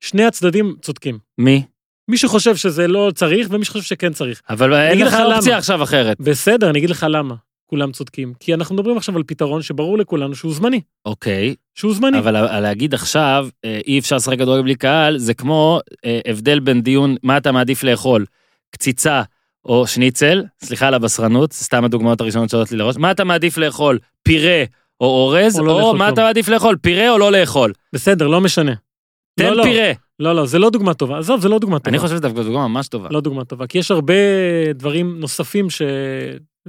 שני 0.00 0.24
הצדדים 0.24 0.74
צודקים. 0.82 1.18
מי? 1.38 1.62
מי 2.08 2.18
שחושב 2.18 2.56
שזה 2.56 2.88
לא 2.88 3.10
צריך, 3.14 3.48
ומי 3.50 3.64
שחושב 3.64 3.84
שכן 3.84 4.12
צריך. 4.12 4.42
אבל 4.50 4.74
אין 4.74 4.98
לך 4.98 5.14
אופציה 5.14 5.52
למה. 5.52 5.58
עכשיו 5.58 5.82
אחרת. 5.82 6.20
בסדר, 6.20 6.70
אני 6.70 6.78
אגיד 6.78 6.90
לך 6.90 7.06
למה 7.10 7.34
כולם 7.66 7.92
צודקים. 7.92 8.32
כי 8.40 8.54
אנחנו 8.54 8.74
מדברים 8.74 8.96
עכשיו 8.96 9.16
על 9.16 9.22
פתרון 9.26 9.62
שברור 9.62 9.98
לכולנו 9.98 10.34
שהוא 10.34 10.54
זמני. 10.54 10.80
אוקיי, 11.04 11.54
שהוא 11.74 11.94
זמני. 11.94 12.18
אבל 12.18 12.60
להגיד 12.60 12.94
עכשיו, 12.94 13.48
אה, 13.64 13.80
אי 13.86 13.98
אפשר 13.98 14.16
לשחק 14.16 14.38
כדורגל 14.38 14.62
בלי 14.62 14.74
קהל, 14.74 15.18
זה 15.18 15.34
כמו 15.34 15.80
אה, 16.04 16.20
הבדל 16.26 16.60
בין 16.60 16.82
דיון, 16.82 17.16
מה 17.22 17.36
אתה 17.36 17.52
מעדיף 17.52 17.82
לאכול, 17.82 18.24
קציצה 18.70 19.22
או 19.64 19.86
שניצל, 19.86 20.44
סליחה 20.64 20.86
על 20.86 20.94
הבשרנות, 20.94 21.52
סתם 21.52 21.84
הדוגמאות 21.84 22.20
הראשונות 22.20 22.50
שעולות 22.50 22.72
לי 22.72 22.78
לראש, 22.78 22.96
מה 22.96 23.10
אתה 23.10 23.24
מעדיף 23.24 23.58
לאכול, 23.58 23.98
פירה 24.22 24.64
או 25.00 25.06
אורז, 25.06 25.58
או 25.58 25.64
לא 25.64 25.82
או 25.82 25.94
מה. 25.96 26.08
אתה 26.08 26.20
מעדיף 26.22 26.48
לאכול, 26.48 26.76
פירה 26.76 27.10
או 27.10 27.18
לא 27.18 27.32
לאכול. 27.32 27.72
בסדר, 27.92 28.26
לא 28.26 28.40
משנה. 28.40 28.74
תן 29.38 29.44
לא, 29.44 29.56
לא. 29.56 29.62
פירה. 29.62 29.92
לא, 30.18 30.34
לא, 30.34 30.46
זה 30.46 30.58
לא 30.58 30.70
דוגמה 30.70 30.94
טובה. 30.94 31.18
עזוב, 31.18 31.40
זה 31.40 31.48
לא 31.48 31.58
דוגמה 31.58 31.78
טובה. 31.78 31.90
אני 31.90 31.98
חושב 31.98 32.12
שזו 32.12 32.22
דווקא 32.22 32.42
דוגמה 32.42 32.68
ממש 32.68 32.88
טובה. 32.88 33.08
לא 33.10 33.20
דוגמה 33.20 33.44
טובה, 33.44 33.66
כי 33.66 33.78
יש 33.78 33.90
הרבה 33.90 34.14
דברים 34.74 35.20
נוספים 35.20 35.70
ש... 35.70 35.82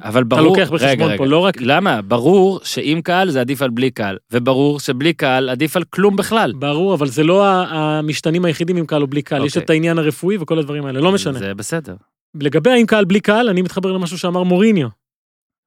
אבל 0.03 0.21
אתה 0.21 0.35
ברור, 0.35 0.57
לוקח 0.57 0.71
בחשבון 0.71 0.89
רגע, 0.89 1.05
רגע. 1.05 1.17
פה 1.17 1.25
לא 1.25 1.37
רק, 1.37 1.61
למה? 1.61 2.01
ברור 2.01 2.59
שעם 2.63 3.01
קהל 3.01 3.29
זה 3.29 3.41
עדיף 3.41 3.61
על 3.61 3.69
בלי 3.69 3.91
קהל, 3.91 4.17
וברור 4.31 4.79
שבלי 4.79 5.13
קהל 5.13 5.49
עדיף 5.49 5.75
על 5.75 5.83
כלום 5.83 6.15
בכלל. 6.15 6.53
ברור, 6.59 6.93
אבל 6.93 7.07
זה 7.07 7.23
לא 7.23 7.45
המשתנים 7.47 8.45
היחידים 8.45 8.77
עם 8.77 8.85
קהל 8.85 9.01
או 9.01 9.07
בלי 9.07 9.21
קהל, 9.21 9.45
יש 9.45 9.51
אוקיי. 9.51 9.65
את 9.65 9.69
העניין 9.69 9.97
הרפואי 9.97 10.37
וכל 10.37 10.59
הדברים 10.59 10.85
האלה, 10.85 10.99
לא 10.99 11.11
משנה. 11.11 11.39
זה 11.39 11.53
בסדר. 11.53 11.95
לגבי 12.41 12.69
האם 12.69 12.85
קהל 12.85 13.05
בלי 13.05 13.19
קהל, 13.19 13.49
אני 13.49 13.61
מתחבר 13.61 13.91
למשהו 13.91 14.17
שאמר 14.17 14.43
מוריניו. 14.43 14.87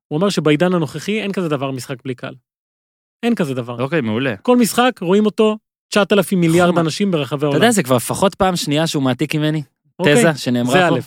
הוא 0.08 0.18
אמר 0.18 0.28
שבעידן 0.28 0.74
הנוכחי 0.74 1.20
אין 1.20 1.32
כזה 1.32 1.48
דבר 1.48 1.70
משחק 1.70 1.96
בלי 2.04 2.14
קהל. 2.14 2.34
אין 3.22 3.34
כזה 3.34 3.54
דבר. 3.54 3.82
אוקיי, 3.82 4.00
מעולה. 4.00 4.36
כל 4.36 4.56
משחק 4.56 4.98
רואים 5.00 5.26
אותו 5.26 5.58
9,000 5.88 6.40
מיליארד 6.40 6.70
נכון. 6.70 6.84
אנשים 6.84 7.10
ברחבי 7.10 7.38
אתה 7.38 7.46
העולם. 7.46 7.62
יודע, 7.62 7.70
זה 7.70 7.82
כבר 7.82 7.96
לפחות 7.96 8.34
פעם 8.34 8.56
שנייה 8.56 8.86
שהוא 8.86 9.02
מעתיק 9.02 9.34
ממני. 9.34 9.62
אוקיי? 9.98 10.14
תזה 10.14 10.32
זה 10.32 10.38
שנאמרה 10.38 10.88
פה. 10.88 10.96
א'. 10.96 11.00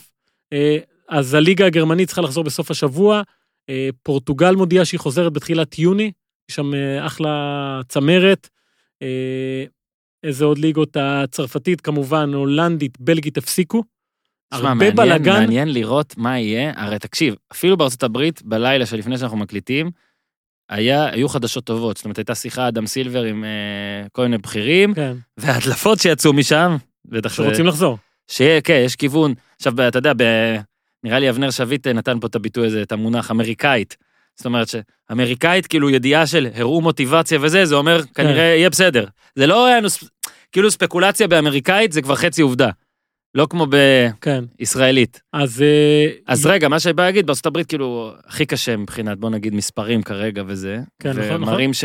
אה, 0.52 0.78
אז 1.08 1.34
הליגה 1.34 1.66
הגרמנית 1.66 2.06
צריכה 2.06 2.22
לחזור 2.22 2.44
בסוף 2.44 2.70
השבוע. 2.70 3.22
אה, 3.70 3.88
פורטוגל 4.02 4.54
מודיעה 4.54 4.84
שהיא 4.84 5.00
חוזרת 5.00 5.32
בתחילת 5.32 5.78
יוני, 5.78 6.12
יש 6.50 6.56
שם 6.56 6.74
אה, 6.74 7.06
אחלה 7.06 7.80
צמרת. 7.88 8.48
איזה 10.24 10.44
עוד 10.44 10.58
ליגות? 10.58 10.96
הצרפתית 11.00 11.80
כמובן, 11.80 12.34
הולנדית, 12.34 13.00
בלגית 13.00 13.38
הפסיקו. 13.38 13.82
הרבה 14.52 14.74
מעניין, 14.74 14.96
בלאגן. 14.96 15.40
מעניין 15.40 15.72
לראות 15.72 16.14
מה 16.16 16.38
יהיה. 16.38 16.72
הרי 16.76 16.98
תקשיב, 16.98 17.34
אפילו 17.52 17.76
בארצות 17.76 18.02
הברית, 18.02 18.42
בלילה 18.42 18.86
שלפני 18.86 19.18
שאנחנו 19.18 19.36
מקליטים, 19.36 19.90
היה, 20.70 21.08
היו 21.12 21.28
חדשות 21.28 21.64
טובות. 21.64 21.96
זאת 21.96 22.04
אומרת, 22.04 22.18
הייתה 22.18 22.34
שיחה 22.34 22.68
אדם 22.68 22.86
סילבר 22.86 23.22
עם 23.22 23.44
אה, 23.44 24.08
כל 24.12 24.22
מיני 24.22 24.38
בכירים, 24.38 24.94
כן, 24.94 25.16
וההדלפות 25.36 25.98
שיצאו 25.98 26.32
משם, 26.32 26.76
בטח. 27.04 27.34
שרוצים 27.34 27.66
לחזור. 27.66 27.98
שיהיה, 28.30 28.60
כן, 28.60 28.82
יש 28.84 28.96
כיוון. 28.96 29.34
עכשיו, 29.56 29.88
אתה 29.88 29.98
יודע, 29.98 30.12
ב... 30.16 30.22
נראה 31.04 31.18
לי 31.18 31.30
אבנר 31.30 31.50
שביט 31.50 31.86
נתן 31.86 32.20
פה 32.20 32.26
את 32.26 32.34
הביטוי 32.34 32.66
הזה, 32.66 32.82
את 32.82 32.92
המונח 32.92 33.30
אמריקאית. 33.30 33.96
זאת 34.36 34.46
אומרת 34.46 34.68
שאמריקאית, 34.68 35.66
כאילו 35.66 35.90
ידיעה 35.90 36.26
של 36.26 36.48
הראו 36.54 36.80
מוטיבציה 36.80 37.38
וזה, 37.42 37.64
זה 37.66 37.74
אומר, 37.74 38.02
כנראה 38.14 38.44
יהיה 38.44 38.70
בסדר. 38.70 39.04
זה 39.34 39.46
לא 39.46 39.66
היה, 39.66 39.78
כאילו 40.52 40.70
ספקולציה 40.70 41.28
באמריקאית, 41.28 41.92
זה 41.92 42.02
כבר 42.02 42.14
חצי 42.14 42.42
עובדה. 42.42 42.70
לא 43.34 43.46
כמו 43.50 43.66
כן. 44.20 44.44
בישראלית. 44.58 45.20
אז... 45.32 45.62
אה, 45.62 46.06
אז 46.26 46.46
רגע, 46.46 46.68
מה 46.68 46.80
שאני 46.80 46.92
בא 46.92 47.04
להגיד, 47.04 47.30
הברית 47.44 47.66
כאילו 47.66 48.12
הכי 48.26 48.46
קשה 48.46 48.76
מבחינת, 48.76 49.18
בוא 49.18 49.30
נגיד, 49.30 49.54
מספרים 49.54 50.02
כרגע 50.02 50.42
וזה. 50.46 50.78
כן, 51.02 51.10
נכון, 51.10 51.22
נכון. 51.22 51.42
ומראים 51.42 51.72
ש... 51.74 51.84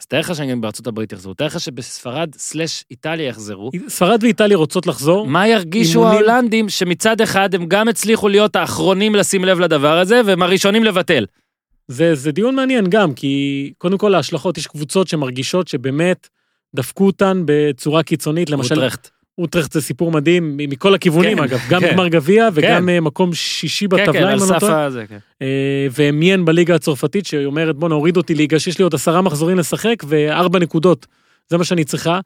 אז 0.00 0.06
תאר 0.06 0.20
לך 0.20 0.34
שגם 0.34 0.60
בארצות 0.60 0.86
הברית 0.86 1.12
יחזרו, 1.12 1.34
תאר 1.34 1.46
לך 1.46 1.60
שבספרד 1.60 2.34
סלאש 2.34 2.84
איטליה 2.90 3.26
יחזרו. 3.28 3.70
ספרד 3.88 4.22
ואיטליה 4.22 4.56
רוצות 4.56 4.86
לחזור. 4.86 5.26
מה 5.26 5.48
ירגישו 5.48 6.00
אימונים- 6.00 6.28
ההולנדים 6.30 6.68
שמצד 6.68 7.20
אחד 7.20 7.54
הם 7.54 7.66
גם 7.66 7.88
הצליחו 7.88 8.28
להיות 8.28 8.56
האחרונים 8.56 9.14
לשים 9.14 9.44
לב 9.44 9.60
לדבר 9.60 9.98
הזה, 9.98 10.20
והם 10.26 10.42
הראשונים 10.42 10.84
לבטל. 10.84 11.26
זה, 11.88 12.14
זה 12.14 12.32
דיון 12.32 12.54
מעניין 12.54 12.86
גם, 12.90 13.14
כי 13.14 13.72
קודם 13.78 13.98
כל 13.98 14.14
ההשלכות, 14.14 14.58
יש 14.58 14.66
קבוצות 14.66 15.08
שמרגישות 15.08 15.68
שבאמת 15.68 16.28
דפקו 16.76 17.06
אותן 17.06 17.42
בצורה 17.44 18.02
קיצונית, 18.02 18.50
למשל, 18.50 18.74
אוטרכט. 18.74 19.10
אוטרכט 19.38 19.72
זה 19.72 19.80
סיפור 19.80 20.12
מדהים 20.12 20.56
מכל 20.56 20.94
הכיוונים 20.94 21.36
כן, 21.36 21.42
אגב, 21.42 21.60
גם 21.70 21.80
כן. 21.80 21.92
גמר 21.92 22.08
גביע 22.08 22.48
וגם 22.54 22.86
כן. 22.86 22.98
מקום 23.00 23.34
שישי 23.34 23.86
כן, 23.88 23.96
כן, 23.96 24.02
בטבלה, 24.02 24.18
על 24.18 24.38
אם 24.38 24.42
אני 24.42 24.50
לא 24.50 24.58
סף 24.58 24.62
הזה, 24.62 25.04
כן. 25.08 25.18
אה, 25.42 25.86
ומיין 25.94 26.44
בליגה 26.44 26.74
הצרפתית, 26.74 27.26
שהיא 27.26 27.46
אומרת 27.46 27.76
בוא 27.76 27.88
נוריד 27.88 28.16
אותי 28.16 28.34
ליגה 28.34 28.58
שיש 28.58 28.78
לי 28.78 28.82
עוד 28.82 28.94
עשרה 28.94 29.22
מחזורים 29.22 29.58
לשחק 29.58 30.02
וארבע 30.06 30.58
נקודות, 30.58 31.06
זה 31.48 31.58
מה 31.58 31.64
שאני 31.64 31.84
צריכה, 31.84 32.20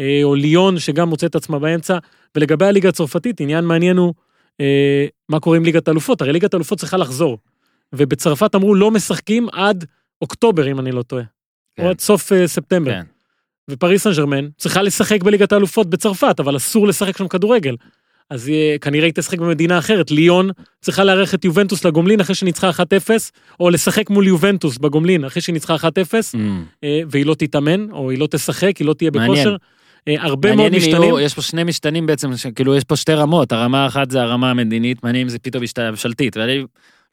אה, 0.00 0.20
או 0.22 0.34
ליון 0.34 0.78
שגם 0.78 1.08
מוצא 1.08 1.26
את 1.26 1.34
עצמה 1.34 1.58
באמצע, 1.58 1.98
ולגבי 2.34 2.66
הליגה 2.66 2.88
הצרפתית, 2.88 3.40
עניין 3.40 3.64
מעניין 3.64 3.96
הוא 3.96 4.14
מה 5.28 5.40
קורה 5.40 5.56
עם 5.56 5.64
ליגת 5.64 5.88
האלופות, 5.88 6.20
הרי 6.20 6.32
ליגת 6.32 6.54
האלופות 6.54 6.78
צריכה 6.78 6.96
לחזור, 6.96 7.38
ובצרפת 7.92 8.54
אמרו 8.54 8.74
לא 8.74 8.90
משחקים 8.90 9.48
עד 9.52 9.84
אוקטובר 10.22 10.70
אם 10.70 10.80
אני 10.80 10.92
לא 10.92 11.02
טועה, 11.02 11.24
כן. 11.76 11.82
או 11.82 11.88
עד 11.88 12.00
סוף 12.00 12.32
ספטמבר. 12.46 12.90
כן. 12.90 13.15
ופריס 13.70 14.02
סן 14.02 14.12
ג'רמן 14.16 14.48
צריכה 14.56 14.82
לשחק 14.82 15.22
בליגת 15.22 15.52
האלופות 15.52 15.90
בצרפת, 15.90 16.40
אבל 16.40 16.56
אסור 16.56 16.86
לשחק 16.88 17.16
שם 17.16 17.28
כדורגל. 17.28 17.74
אז 18.30 18.48
היא, 18.48 18.78
כנראה 18.78 19.04
היא 19.04 19.12
תשחק 19.14 19.38
במדינה 19.38 19.78
אחרת. 19.78 20.10
ליון 20.10 20.50
צריכה 20.80 21.04
לארח 21.04 21.34
את 21.34 21.44
יובנטוס 21.44 21.84
לגומלין 21.84 22.20
אחרי 22.20 22.34
שניצחה 22.34 22.70
1-0, 22.70 22.80
או 23.60 23.70
לשחק 23.70 24.10
מול 24.10 24.26
יובנטוס 24.26 24.78
בגומלין 24.78 25.24
אחרי 25.24 25.42
שניצחה 25.42 25.74
1-0, 25.76 25.80
Mm. 26.34 26.38
אה, 26.84 27.00
והיא 27.10 27.26
לא 27.26 27.34
תתאמן, 27.34 27.90
או 27.90 28.10
היא 28.10 28.18
לא 28.18 28.26
תשחק, 28.30 28.76
היא 28.76 28.86
לא 28.86 28.94
תהיה. 28.94 29.10
בכושר. 29.10 29.56
אה, 30.08 30.14
הרבה 30.22 30.56
מאוד 30.56 30.72
משתנים. 30.76 31.02
יהיו, 31.02 31.20
יש 31.20 31.34
פה 31.34 31.42
שני 31.42 31.64
משתנים 31.64 32.06
בעצם, 32.06 32.36
ש- 32.36 32.46
כאילו 32.46 32.76
יש 32.76 32.84
פה 32.84 32.96
שתי 32.96 33.12
רמות, 33.12 33.52
הרמה 33.52 33.84
האחת 33.84 34.10
זה 34.10 34.22
הרמה 34.22 34.50
המדינית, 34.50 35.04
מעניין 35.04 35.22
אם 35.22 35.28
זה 35.28 35.38
פתאום 35.38 35.64
ממשלתית, 35.90 36.36
ואני, 36.36 36.64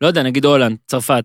לא 0.02 0.08
יודע, 0.08 0.24
נגיד 0.24 0.46
הולנד, 0.46 0.78
צרפת, 0.88 1.24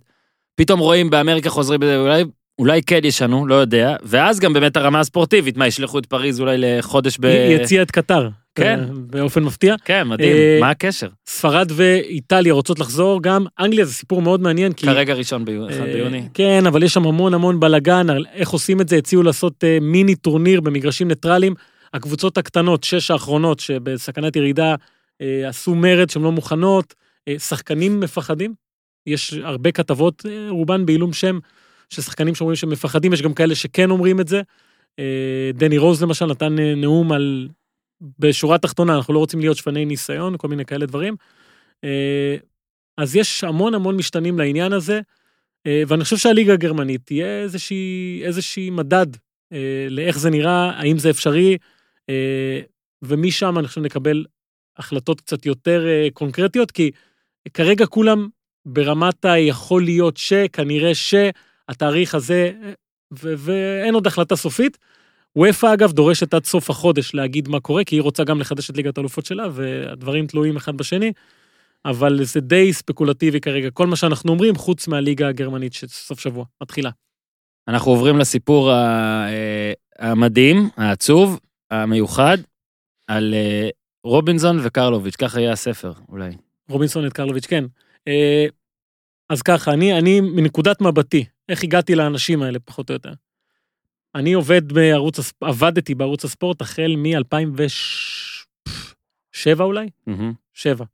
פתאום 0.56 0.80
רואים 0.80 1.10
באמריקה 1.10 1.50
חוזרים 1.50 1.82
אולי, 1.82 2.24
אולי 2.58 2.82
כן 2.82 3.00
ישנו, 3.04 3.46
לא 3.46 3.54
יודע, 3.54 3.96
ואז 4.02 4.40
גם 4.40 4.52
באמת 4.52 4.76
הרמה 4.76 5.00
הספורטיבית, 5.00 5.56
מה, 5.56 5.66
ישלחו 5.66 5.98
את 5.98 6.06
פריז 6.06 6.40
אולי 6.40 6.56
לחודש 6.58 7.18
ב... 7.20 7.24
היא 7.24 7.56
הציעה 7.56 7.82
את 7.82 7.90
קטר. 7.90 8.28
כן. 8.54 8.80
אה, 8.80 8.84
באופן 8.92 9.42
מפתיע. 9.42 9.74
כן, 9.84 10.08
מדהים, 10.08 10.36
אה, 10.36 10.58
מה 10.60 10.70
הקשר? 10.70 11.08
ספרד 11.26 11.72
ואיטליה 11.74 12.52
רוצות 12.52 12.78
לחזור 12.78 13.22
גם. 13.22 13.46
אנגליה 13.60 13.84
זה 13.84 13.92
סיפור 13.92 14.22
מאוד 14.22 14.40
מעניין, 14.40 14.72
כי... 14.72 14.86
כרגע 14.86 15.14
ראשון 15.14 15.44
ביוני, 15.44 15.78
אה, 15.78 15.84
ביוני. 15.84 16.28
כן, 16.34 16.66
אבל 16.66 16.82
יש 16.82 16.94
שם 16.94 17.06
המון 17.06 17.34
המון 17.34 17.60
בלאגן, 17.60 18.10
על 18.10 18.26
איך 18.34 18.50
עושים 18.50 18.80
את 18.80 18.88
זה, 18.88 18.96
הציעו 18.96 19.22
לעשות 19.22 19.64
אה, 19.64 19.78
מיני 19.80 20.14
טורניר 20.14 20.60
במגרשים 20.60 21.08
ניטרליים. 21.08 21.54
הקבוצות 21.94 22.38
הקטנות, 22.38 22.84
שש 22.84 23.10
האחרונות 23.10 23.60
שבסכנת 23.60 24.36
ירידה, 24.36 24.74
אה, 25.20 25.48
עשו 25.48 25.74
מרד 25.74 26.10
שהן 26.10 26.22
לא 26.22 26.32
מוכנות, 26.32 26.94
אה, 27.28 27.38
שחקנים 27.38 28.00
מפחדים. 28.00 28.54
יש 29.06 29.32
הרבה 29.32 29.72
כתבות, 29.72 30.26
רובן 30.48 30.86
בעילום 30.86 31.12
שם, 31.12 31.38
ששחקנים 31.90 32.34
שאומרים 32.34 32.56
שהם 32.56 32.70
מפחדים, 32.70 33.12
יש 33.12 33.22
גם 33.22 33.34
כאלה 33.34 33.54
שכן 33.54 33.90
אומרים 33.90 34.20
את 34.20 34.28
זה. 34.28 34.42
אה, 34.98 35.50
דני 35.54 35.78
רוז 35.78 36.02
למשל 36.02 36.26
נתן 36.26 36.58
אה, 36.58 36.74
נאום 36.74 37.12
על, 37.12 37.48
בשורה 38.18 38.58
תחתונה, 38.58 38.96
אנחנו 38.96 39.14
לא 39.14 39.18
רוצים 39.18 39.40
להיות 39.40 39.56
שפני 39.56 39.84
ניסיון, 39.84 40.34
כל 40.38 40.48
מיני 40.48 40.64
כאלה 40.64 40.86
דברים. 40.86 41.16
אה, 41.84 42.36
אז 42.98 43.16
יש 43.16 43.44
המון 43.44 43.74
המון 43.74 43.96
משתנים 43.96 44.38
לעניין 44.38 44.72
הזה. 44.72 45.00
ואני 45.88 46.04
חושב 46.04 46.16
שהליגה 46.16 46.52
הגרמנית 46.52 47.00
תהיה 47.04 47.42
איזושהי, 47.42 48.20
איזושהי 48.24 48.70
מדד 48.70 49.06
לאיך 49.90 50.18
זה 50.18 50.30
נראה, 50.30 50.70
האם 50.70 50.98
זה 50.98 51.10
אפשרי, 51.10 51.56
ומשם 53.02 53.58
אני 53.58 53.68
חושב 53.68 53.80
נקבל 53.80 54.24
החלטות 54.76 55.20
קצת 55.20 55.46
יותר 55.46 55.86
קונקרטיות, 56.12 56.70
כי 56.70 56.90
כרגע 57.54 57.86
כולם 57.86 58.28
ברמת 58.66 59.24
היכול 59.24 59.84
להיות 59.84 60.16
ש, 60.16 60.32
כנראה 60.52 60.94
שהתאריך 61.70 62.14
הזה, 62.14 62.52
ו- 63.18 63.34
ואין 63.36 63.94
עוד 63.94 64.06
החלטה 64.06 64.36
סופית. 64.36 64.78
וופא 65.36 65.74
אגב 65.74 65.92
דורשת 65.92 66.34
עד 66.34 66.44
סוף 66.44 66.70
החודש 66.70 67.14
להגיד 67.14 67.48
מה 67.48 67.60
קורה, 67.60 67.84
כי 67.84 67.96
היא 67.96 68.02
רוצה 68.02 68.24
גם 68.24 68.40
לחדש 68.40 68.70
את 68.70 68.76
ליגת 68.76 68.98
האלופות 68.98 69.26
שלה, 69.26 69.46
והדברים 69.52 70.26
תלויים 70.26 70.56
אחד 70.56 70.76
בשני. 70.76 71.12
אבל 71.84 72.24
זה 72.24 72.40
די 72.40 72.72
ספקולטיבי 72.72 73.40
כרגע, 73.40 73.70
כל 73.70 73.86
מה 73.86 73.96
שאנחנו 73.96 74.32
אומרים, 74.32 74.54
חוץ 74.54 74.88
מהליגה 74.88 75.28
הגרמנית 75.28 75.72
שסוף 75.72 76.20
שבוע 76.20 76.44
מתחילה. 76.62 76.90
אנחנו 77.68 77.90
עוברים 77.90 78.18
לסיפור 78.18 78.72
אה, 78.72 79.72
המדהים, 79.98 80.68
העצוב, 80.76 81.40
המיוחד, 81.70 82.38
על 83.06 83.34
אה, 83.34 83.68
רובינזון 84.04 84.58
וקרלוביץ', 84.62 85.16
ככה 85.16 85.40
יהיה 85.40 85.52
הספר, 85.52 85.92
אולי. 86.08 86.30
רובינסון 86.68 87.06
את 87.06 87.12
קרלוביץ', 87.12 87.46
כן. 87.46 87.64
אה, 88.08 88.46
אז 89.30 89.42
ככה, 89.42 89.72
אני, 89.72 89.98
אני 89.98 90.20
מנקודת 90.20 90.80
מבטי, 90.80 91.24
איך 91.48 91.62
הגעתי 91.64 91.94
לאנשים 91.94 92.42
האלה, 92.42 92.58
פחות 92.58 92.90
או 92.90 92.94
יותר. 92.94 93.12
אני 94.14 94.32
עובד 94.32 94.72
בערוץ, 94.72 95.32
עבדתי 95.40 95.94
בערוץ 95.94 96.24
הספורט 96.24 96.60
החל 96.60 96.94
מ-2007 96.96 99.60
אולי? 99.60 99.88
שבע. 100.52 100.84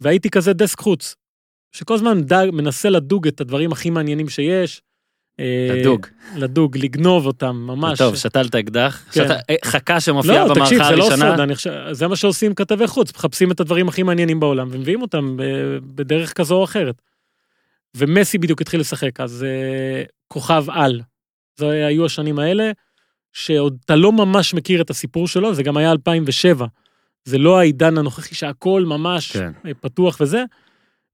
והייתי 0.00 0.30
כזה 0.30 0.52
דסק 0.52 0.80
חוץ, 0.80 1.14
שכל 1.72 1.94
הזמן 1.94 2.22
דג, 2.22 2.46
מנסה 2.52 2.90
לדוג 2.90 3.26
את 3.26 3.40
הדברים 3.40 3.72
הכי 3.72 3.90
מעניינים 3.90 4.28
שיש. 4.28 4.82
אה, 5.40 5.68
לדוג. 5.80 6.06
לדוג, 6.36 6.78
לגנוב 6.78 7.26
אותם, 7.26 7.56
ממש. 7.56 7.98
טוב, 7.98 8.16
שתלת 8.16 8.54
אקדח, 8.54 9.04
כן. 9.12 9.24
שת- 9.28 9.50
אה, 9.50 9.54
חכה 9.64 10.00
שמופיעה 10.00 10.34
לא, 10.46 10.54
במערכה 10.54 10.64
תקשיב, 10.64 10.82
זה 10.84 10.96
לא 10.96 11.02
הראשונה. 11.04 11.30
סוד, 11.30 11.40
אני 11.40 11.54
חושב, 11.54 11.70
זה 11.92 12.08
מה 12.08 12.16
שעושים 12.16 12.54
כתבי 12.54 12.86
חוץ, 12.86 13.12
מחפשים 13.14 13.52
את 13.52 13.60
הדברים 13.60 13.88
הכי 13.88 14.02
מעניינים 14.02 14.40
בעולם 14.40 14.68
ומביאים 14.70 15.02
אותם 15.02 15.36
ב- 15.36 15.42
בדרך 15.94 16.32
כזו 16.32 16.54
או 16.54 16.64
אחרת. 16.64 17.02
ומסי 17.96 18.38
בדיוק 18.38 18.60
התחיל 18.60 18.80
לשחק, 18.80 19.20
אז 19.20 19.44
אה, 19.44 20.02
כוכב 20.28 20.64
על. 20.68 21.02
זה 21.56 21.86
היו 21.86 22.06
השנים 22.06 22.38
האלה, 22.38 22.70
שעוד 23.32 23.78
אתה 23.84 23.96
לא 23.96 24.12
ממש 24.12 24.54
מכיר 24.54 24.80
את 24.80 24.90
הסיפור 24.90 25.28
שלו, 25.28 25.54
זה 25.54 25.62
גם 25.62 25.76
היה 25.76 25.92
2007. 25.92 26.66
זה 27.24 27.38
לא 27.38 27.58
העידן 27.58 27.98
הנוכחי 27.98 28.34
שהכל 28.34 28.84
ממש 28.86 29.32
כן. 29.32 29.52
אה, 29.66 29.74
פתוח 29.74 30.20
וזה. 30.20 30.44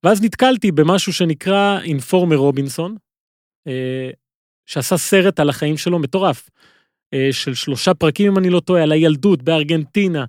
ואז 0.04 0.22
נתקלתי 0.22 0.72
במשהו 0.72 1.12
שנקרא 1.12 1.80
אינפורמר 1.80 2.36
רובינסון, 2.36 2.96
אה, 3.66 4.10
שעשה 4.66 4.96
סרט 4.96 5.40
על 5.40 5.48
החיים 5.48 5.76
שלו 5.76 5.98
מטורף. 5.98 6.50
אה, 7.14 7.28
של 7.32 7.54
שלושה 7.54 7.94
פרקים, 7.94 8.32
אם 8.32 8.38
אני 8.38 8.50
לא 8.50 8.60
טועה, 8.60 8.82
על 8.82 8.92
הילדות 8.92 9.42
בארגנטינה, 9.42 10.24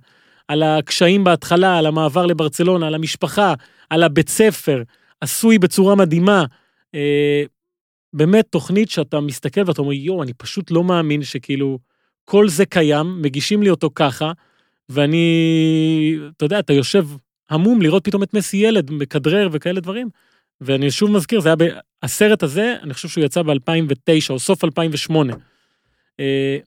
על 0.48 0.62
הקשיים 0.62 1.24
בהתחלה, 1.24 1.78
על 1.78 1.86
המעבר 1.86 2.26
לברצלונה, 2.26 2.86
על 2.86 2.94
המשפחה, 2.94 3.54
על 3.90 4.02
הבית 4.02 4.28
ספר, 4.28 4.82
עשוי 5.20 5.58
בצורה 5.58 5.94
מדהימה. 5.94 6.44
אה, 6.94 7.42
באמת 8.12 8.46
תוכנית 8.50 8.90
שאתה 8.90 9.20
מסתכל 9.20 9.60
ואתה 9.66 9.80
אומר, 9.80 9.92
יואו, 9.92 10.22
אני 10.22 10.32
פשוט 10.34 10.70
לא 10.70 10.84
מאמין 10.84 11.22
שכאילו 11.22 11.78
כל 12.24 12.48
זה 12.48 12.66
קיים, 12.66 13.22
מגישים 13.22 13.62
לי 13.62 13.70
אותו 13.70 13.90
ככה, 13.94 14.32
ואני, 14.88 16.18
אתה 16.36 16.44
יודע, 16.44 16.58
אתה 16.58 16.72
יושב 16.72 17.06
המום 17.50 17.82
לראות 17.82 18.04
פתאום 18.04 18.22
את 18.22 18.34
מסי 18.34 18.56
ילד 18.56 18.90
מכדרר 18.90 19.48
וכאלה 19.52 19.80
דברים. 19.80 20.08
ואני 20.60 20.90
שוב 20.90 21.10
מזכיר, 21.10 21.40
זה 21.40 21.48
היה, 21.48 21.56
ב- 21.56 21.78
הסרט 22.02 22.42
הזה, 22.42 22.76
אני 22.82 22.94
חושב 22.94 23.08
שהוא 23.08 23.24
יצא 23.24 23.42
ב-2009 23.42 24.30
או 24.30 24.38
סוף 24.38 24.64
2008. 24.64 25.34
אה, 26.20 26.58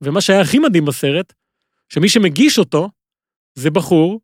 ומה 0.00 0.20
שהיה 0.20 0.40
הכי 0.40 0.58
מדהים 0.58 0.84
בסרט, 0.84 1.32
שמי 1.88 2.08
שמגיש 2.08 2.58
אותו, 2.58 2.88
זה 3.54 3.70
בחור, 3.70 4.20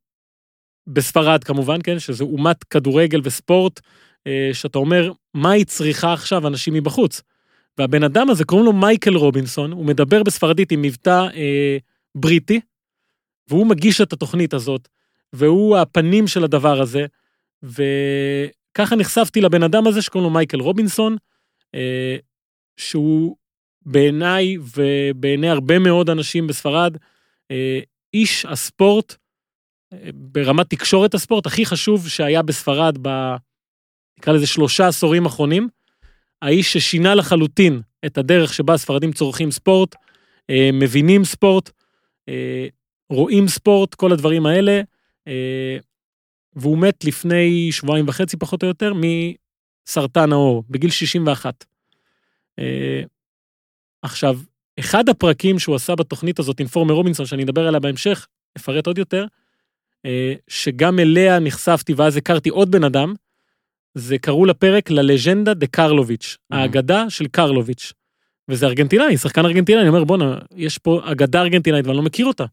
בספרד 0.86 1.44
כמובן, 1.44 1.78
כן, 1.84 1.98
שזה 1.98 2.24
אומת 2.24 2.64
כדורגל 2.64 3.20
וספורט, 3.24 3.80
אה, 4.26 4.50
שאתה 4.52 4.78
אומר, 4.78 5.12
מה 5.34 5.50
היא 5.50 5.66
צריכה 5.66 6.12
עכשיו 6.12 6.46
אנשים 6.46 6.74
מבחוץ? 6.74 7.22
והבן 7.78 8.02
אדם 8.02 8.30
הזה, 8.30 8.44
קוראים 8.44 8.66
לו 8.66 8.72
מייקל 8.72 9.14
רובינסון, 9.14 9.72
הוא 9.72 9.84
מדבר 9.84 10.22
בספרדית 10.22 10.72
עם 10.72 10.82
מבטא 10.82 11.26
אה, 11.34 11.78
בריטי, 12.14 12.60
והוא 13.48 13.66
מגיש 13.66 14.00
את 14.00 14.12
התוכנית 14.12 14.54
הזאת, 14.54 14.88
והוא 15.32 15.76
הפנים 15.76 16.26
של 16.26 16.44
הדבר 16.44 16.80
הזה, 16.80 17.06
וככה 17.62 18.96
נחשפתי 18.96 19.40
לבן 19.40 19.62
אדם 19.62 19.86
הזה 19.86 20.02
שקוראים 20.02 20.28
לו 20.28 20.34
מייקל 20.34 20.60
רובינסון, 20.60 21.16
אה, 21.74 22.16
שהוא 22.76 23.36
בעיניי 23.82 24.56
ובעיני 24.76 25.48
הרבה 25.48 25.78
מאוד 25.78 26.10
אנשים 26.10 26.46
בספרד, 26.46 26.96
אה, 27.50 27.80
איש 28.14 28.46
הספורט, 28.46 29.16
ברמת 30.14 30.70
תקשורת 30.70 31.14
הספורט, 31.14 31.46
הכי 31.46 31.66
חשוב 31.66 32.08
שהיה 32.08 32.42
בספרד 32.42 32.98
ב... 33.02 33.34
נקרא 34.18 34.32
לזה 34.32 34.46
שלושה 34.46 34.88
עשורים 34.88 35.26
אחרונים. 35.26 35.68
האיש 36.42 36.72
ששינה 36.72 37.14
לחלוטין 37.14 37.80
את 38.06 38.18
הדרך 38.18 38.54
שבה 38.54 38.74
הספרדים 38.74 39.12
צורכים 39.12 39.50
ספורט, 39.50 39.94
אה, 40.50 40.70
מבינים 40.72 41.24
ספורט, 41.24 41.70
אה, 42.28 42.66
רואים 43.10 43.48
ספורט, 43.48 43.94
כל 43.94 44.12
הדברים 44.12 44.46
האלה, 44.46 44.80
אה, 45.28 45.76
והוא 46.56 46.78
מת 46.78 47.04
לפני 47.04 47.68
שבועיים 47.72 48.08
וחצי 48.08 48.36
פחות 48.36 48.62
או 48.62 48.68
יותר 48.68 48.92
מסרטן 48.94 50.32
העור, 50.32 50.64
בגיל 50.70 50.90
61. 50.90 51.64
אה, 52.58 53.02
עכשיו, 54.02 54.38
אחד 54.80 55.08
הפרקים 55.08 55.58
שהוא 55.58 55.74
עשה 55.74 55.94
בתוכנית 55.94 56.38
הזאת, 56.38 56.58
אינפורמר 56.60 56.94
רובינסון, 56.94 57.26
שאני 57.26 57.44
אדבר 57.44 57.68
עליה 57.68 57.80
בהמשך, 57.80 58.26
אפרט 58.56 58.86
עוד 58.86 58.98
יותר, 58.98 59.26
שגם 60.48 60.98
אליה 60.98 61.38
נחשפתי 61.38 61.94
ואז 61.94 62.16
הכרתי 62.16 62.48
עוד 62.48 62.70
בן 62.70 62.84
אדם, 62.84 63.14
זה 63.94 64.18
קראו 64.18 64.44
לפרק 64.44 64.90
ללג'נדה 64.90 65.54
דה 65.54 65.66
קרלוביץ', 65.66 66.36
האגדה 66.50 67.10
של 67.10 67.26
קרלוביץ'. 67.26 67.92
וזה 68.48 68.66
ארגנטינאי, 68.66 69.16
שחקן 69.18 69.44
ארגנטינאי, 69.44 69.80
אני 69.80 69.88
אומר, 69.88 70.04
בואנה, 70.04 70.38
יש 70.56 70.78
פה 70.78 71.00
אגדה 71.04 71.40
ארגנטינאית 71.40 71.86
ואני 71.86 71.96
לא 71.96 72.02
מכיר 72.02 72.26
אותה. 72.26 72.44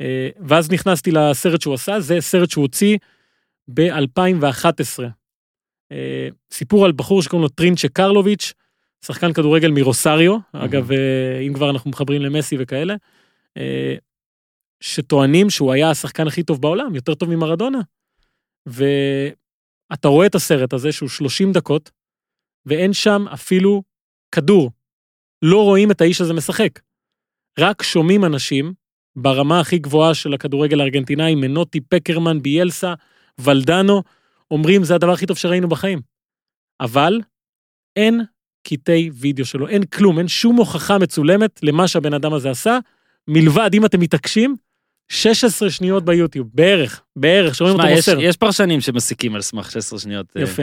אה, 0.00 0.28
ואז 0.40 0.70
נכנסתי 0.70 1.10
לסרט 1.10 1.60
שהוא 1.60 1.74
עשה, 1.74 2.00
זה 2.00 2.20
סרט 2.20 2.50
שהוא 2.50 2.62
הוציא 2.62 2.98
ב-2011. 3.74 5.02
סיפור 6.52 6.84
על 6.84 6.92
בחור 6.92 7.22
שקוראים 7.22 7.42
לו 7.42 7.48
טרינצ'ה 7.48 7.88
קרלוביץ', 7.88 8.52
שחקן 9.04 9.32
כדורגל 9.32 9.70
מרוסריו, 9.70 10.36
אגב, 10.52 10.92
אה, 10.92 11.40
אם 11.46 11.54
כבר 11.54 11.70
אנחנו 11.70 11.90
מחברים 11.90 12.22
למסי 12.22 12.56
וכאלה, 12.58 12.94
אה, 13.56 13.94
שטוענים 14.80 15.50
שהוא 15.50 15.72
היה 15.72 15.90
השחקן 15.90 16.26
הכי 16.26 16.42
טוב 16.42 16.60
בעולם, 16.60 16.94
יותר 16.94 17.14
טוב 17.14 17.30
ממרדונה. 17.30 17.78
ואתה 18.66 20.08
רואה 20.08 20.26
את 20.26 20.34
הסרט 20.34 20.72
הזה 20.72 20.92
שהוא 20.92 21.08
30 21.08 21.52
דקות, 21.52 21.90
ואין 22.66 22.92
שם 22.92 23.24
אפילו 23.34 23.82
כדור. 24.34 24.70
לא 25.42 25.64
רואים 25.64 25.90
את 25.90 26.00
האיש 26.00 26.20
הזה 26.20 26.34
משחק. 26.34 26.80
רק 27.58 27.82
שומעים 27.82 28.24
אנשים 28.24 28.74
ברמה 29.16 29.60
הכי 29.60 29.78
גבוהה 29.78 30.14
של 30.14 30.34
הכדורגל 30.34 30.80
הארגנטינאי, 30.80 31.34
מנוטי, 31.34 31.80
פקרמן, 31.80 32.42
ביאלסה, 32.42 32.94
ולדנו, 33.40 34.02
אומרים 34.50 34.84
זה 34.84 34.94
הדבר 34.94 35.12
הכי 35.12 35.26
טוב 35.26 35.36
שראינו 35.36 35.68
בחיים. 35.68 36.00
אבל 36.80 37.20
אין 37.96 38.20
קטעי 38.66 39.10
וידאו 39.14 39.44
שלו, 39.44 39.68
אין 39.68 39.84
כלום, 39.84 40.18
אין 40.18 40.28
שום 40.28 40.56
הוכחה 40.56 40.98
מצולמת 40.98 41.60
למה 41.62 41.88
שהבן 41.88 42.14
אדם 42.14 42.32
הזה 42.32 42.50
עשה, 42.50 42.78
מלבד, 43.28 43.70
אם 43.74 43.84
אתם 43.84 44.00
מתעקשים, 44.00 44.56
16 45.10 45.70
שניות 45.70 46.04
ביוטיוב, 46.04 46.48
בערך, 46.54 47.02
בערך, 47.16 47.54
שומעים 47.54 47.76
אותו 47.76 47.88
מוסר. 47.96 48.20
יש 48.20 48.36
פרשנים 48.36 48.80
שמסיקים 48.80 49.34
על 49.34 49.40
סמך 49.40 49.70
16 49.70 49.98
שניות. 49.98 50.26
אה, 50.36 50.42
יפה. 50.42 50.62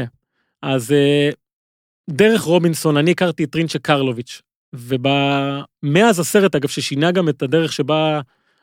אז 0.61 0.91
אה, 0.91 1.29
דרך 2.09 2.41
רובינסון, 2.41 2.97
אני 2.97 3.11
הכרתי 3.11 3.43
את 3.43 3.49
טרינצ'ה 3.49 3.79
קרלוביץ', 3.79 4.41
ומאז 4.73 6.19
הסרט, 6.19 6.55
אגב, 6.55 6.69
ששינה 6.69 7.11
גם 7.11 7.29
את 7.29 7.41
הדרך 7.41 7.73
שבה 7.73 8.21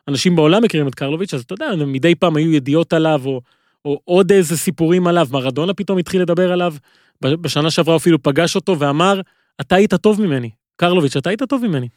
אנשים 0.08 0.36
בעולם 0.36 0.62
מכירים 0.62 0.88
את 0.88 0.94
קרלוביץ', 0.94 1.34
אז 1.34 1.40
אתה 1.40 1.54
יודע, 1.54 1.84
מדי 1.86 2.14
פעם 2.14 2.36
היו 2.36 2.52
ידיעות 2.52 2.92
עליו, 2.92 3.22
או, 3.24 3.40
או 3.84 4.00
עוד 4.04 4.32
איזה 4.32 4.56
סיפורים 4.56 5.06
עליו, 5.06 5.28
מרדונה 5.30 5.74
פתאום 5.74 5.98
התחיל 5.98 6.22
לדבר 6.22 6.52
עליו, 6.52 6.74
בשנה 7.20 7.70
שעברה 7.70 7.96
אפילו 7.96 8.22
פגש 8.22 8.56
אותו 8.56 8.78
ואמר, 8.78 9.20
אתה 9.60 9.74
היית 9.74 9.94
טוב 9.94 10.20
ממני, 10.20 10.50
קרלוביץ', 10.76 11.16
אתה 11.16 11.30
היית 11.30 11.42
טוב 11.42 11.66
ממני. 11.66 11.88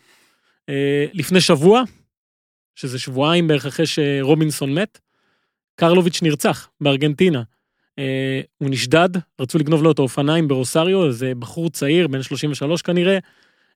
אה, 0.70 1.06
לפני 1.14 1.42
שבוע, 1.42 1.84
שזה 2.78 3.00
שבועיים 3.00 3.48
בערך 3.48 3.66
אחרי 3.66 3.86
שרובינסון 3.86 4.74
מת, 4.74 5.00
קרלוביץ' 5.76 6.22
נרצח 6.22 6.70
בארגנטינה. 6.82 7.44
אה, 8.00 8.42
הוא 8.58 8.70
נשדד, 8.70 9.10
רצו 9.42 9.58
לגנוב 9.58 9.84
לו 9.84 9.92
את 9.92 10.00
האופניים 10.00 10.48
ברוסריו, 10.48 11.06
איזה 11.06 11.34
בחור 11.40 11.70
צעיר, 11.70 12.08
בן 12.08 12.22
33 12.22 12.82
כנראה, 12.82 13.18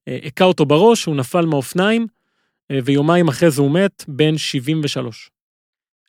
אה, 0.07 0.19
הכה 0.23 0.43
אותו 0.43 0.65
בראש, 0.65 1.05
הוא 1.05 1.15
נפל 1.15 1.45
מהאופניים, 1.45 2.07
אה, 2.71 2.79
ויומיים 2.83 3.27
אחרי 3.27 3.51
זה 3.51 3.61
הוא 3.61 3.71
מת, 3.71 4.05
בן 4.07 4.37
73. 4.37 5.29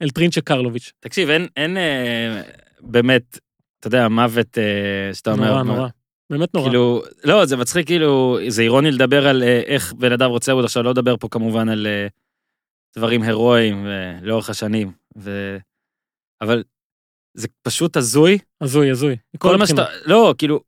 אלטרינצ'ה 0.03 0.41
קרלוביץ'. 0.41 0.93
תקשיב, 1.01 1.31
אין, 1.31 1.47
אין 1.57 1.77
אה, 1.77 2.43
באמת, 2.81 3.39
אתה 3.81 3.87
יודע, 3.87 4.09
מוות 4.09 4.59
אה, 4.59 5.15
שאתה 5.15 5.33
אומר... 5.33 5.49
נורא, 5.49 5.63
נורא. 5.63 5.89
באמת 6.31 6.55
נורא. 6.55 6.69
כאילו, 6.69 7.03
לא, 7.25 7.45
זה 7.45 7.57
מצחיק, 7.57 7.87
כאילו, 7.87 8.39
זה 8.49 8.63
אירוני 8.63 8.91
לדבר 8.91 9.27
על 9.27 9.43
אה, 9.43 9.61
איך 9.67 9.93
בן 9.93 10.13
אדם 10.13 10.31
רוצה 10.31 10.53
למות, 10.53 10.65
עכשיו 10.65 10.83
לא 10.83 10.91
לדבר 10.91 11.17
פה 11.17 11.29
כמובן 11.31 11.69
על 11.69 11.87
אה, 11.87 12.07
דברים 12.97 13.23
הירואיים 13.23 13.87
אה, 13.87 14.19
לאורך 14.23 14.51
השנים, 14.51 14.93
ו... 15.19 15.57
אבל 16.41 16.63
זה 17.35 17.49
פשוט 17.63 17.97
הזוי. 17.97 18.39
הזוי, 18.61 18.91
הזוי. 18.91 19.17
כל 19.39 19.57
מה. 19.57 19.67
שאתה, 19.67 19.85
לא, 20.05 20.35
כאילו, 20.39 20.61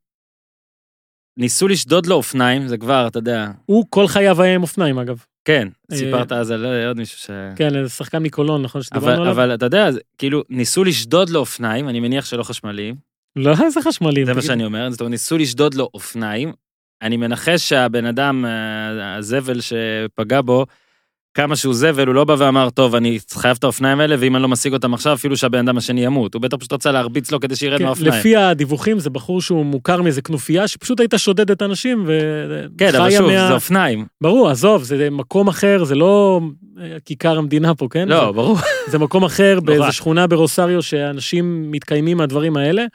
ניסו 1.37 1.67
לשדוד 1.67 2.05
לו 2.05 2.15
אופניים, 2.15 2.67
זה 2.67 2.77
כבר, 2.77 3.07
אתה 3.07 3.19
יודע, 3.19 3.51
הוא 3.65 3.85
כל 3.89 4.07
חייו 4.07 4.41
היה 4.41 4.55
עם 4.55 4.61
אופניים, 4.61 4.99
אגב. 4.99 5.23
כן, 5.45 5.67
אה, 5.91 5.97
סיפרת 5.97 6.31
אז 6.31 6.51
על 6.51 6.65
אה, 6.65 6.87
עוד 6.87 6.97
מישהו 6.97 7.19
ש... 7.19 7.29
כן, 7.55 7.75
איזה 7.75 7.89
שחקן 7.89 8.23
מקולון, 8.23 8.61
נכון, 8.61 8.81
שדיברנו 8.81 9.21
עליו? 9.21 9.31
אבל 9.31 9.53
אתה 9.53 9.65
יודע, 9.65 9.89
כאילו, 10.17 10.43
ניסו 10.49 10.83
לשדוד 10.83 11.29
לו 11.29 11.39
אופניים, 11.39 11.89
אני 11.89 11.99
מניח 11.99 12.25
שלא 12.25 12.43
חשמליים, 12.43 12.95
לא, 13.35 13.53
איזה 13.63 13.81
חשמלי. 13.81 14.25
זה 14.25 14.33
מה. 14.33 14.41
שאני 14.41 14.65
אומר, 14.65 14.89
זאת 14.89 15.01
אומרת, 15.01 15.11
ניסו 15.11 15.37
לשדוד 15.37 15.73
לו 15.73 15.89
אופניים. 15.93 16.53
אני 17.01 17.17
מנחש 17.17 17.69
שהבן 17.69 18.05
אדם, 18.05 18.45
אה, 18.45 19.15
הזבל 19.15 19.59
שפגע 19.61 20.41
בו, 20.41 20.65
כמה 21.35 21.55
שהוא 21.55 21.73
זבל, 21.73 22.07
הוא 22.07 22.15
לא 22.15 22.23
בא 22.23 22.35
ואמר, 22.39 22.69
טוב, 22.69 22.95
אני 22.95 23.19
חייב 23.33 23.57
את 23.59 23.63
האופניים 23.63 23.99
האלה, 23.99 24.15
ואם 24.19 24.35
אני 24.35 24.43
לא 24.43 24.49
משיג 24.49 24.73
אותם 24.73 24.93
עכשיו, 24.93 25.13
אפילו 25.13 25.37
שהבן 25.37 25.59
אדם 25.67 25.77
השני 25.77 26.05
ימות. 26.05 26.33
הוא 26.33 26.41
בטח 26.41 26.57
פשוט 26.57 26.73
רצה 26.73 26.91
להרביץ 26.91 27.31
לו 27.31 27.39
כדי 27.39 27.55
שירד 27.55 27.77
כן, 27.77 27.83
מהאופניים. 27.83 28.13
לפי 28.13 28.35
הדיווחים 28.35 28.99
זה 28.99 29.09
בחור 29.09 29.41
שהוא 29.41 29.65
מוכר 29.65 30.01
מאיזה 30.01 30.21
כנופיה 30.21 30.67
שפשוט 30.67 30.99
הייתה 30.99 31.17
שודדת 31.17 31.61
אנשים 31.61 32.03
ו... 32.07 32.19
כן, 32.77 32.95
אבל 32.95 33.11
שוב, 33.11 33.21
מה- 33.31 33.47
זה 33.47 33.53
אופניים. 33.53 34.05
ברור, 34.21 34.49
עזוב, 34.49 34.83
זה 34.83 35.09
מקום 35.09 35.47
אחר, 35.47 35.83
זה 35.83 35.95
לא 35.95 36.41
אה, 36.81 36.97
כיכר 37.05 37.37
המדינה 37.37 37.75
פה, 37.75 37.87
כן? 37.91 38.07
לא, 38.07 38.31
ברור. 38.31 38.57
זה, 38.57 38.63
זה 38.87 38.97
מקום 38.99 39.23
אחר. 39.23 39.59
באיזה 39.59 39.91
שכונה 39.91 40.27
ברוסריו 40.27 40.81
שאנשים 40.81 41.71
מתקיימים 41.71 42.17
מהדברים 42.17 42.57
האלה. 42.57 42.85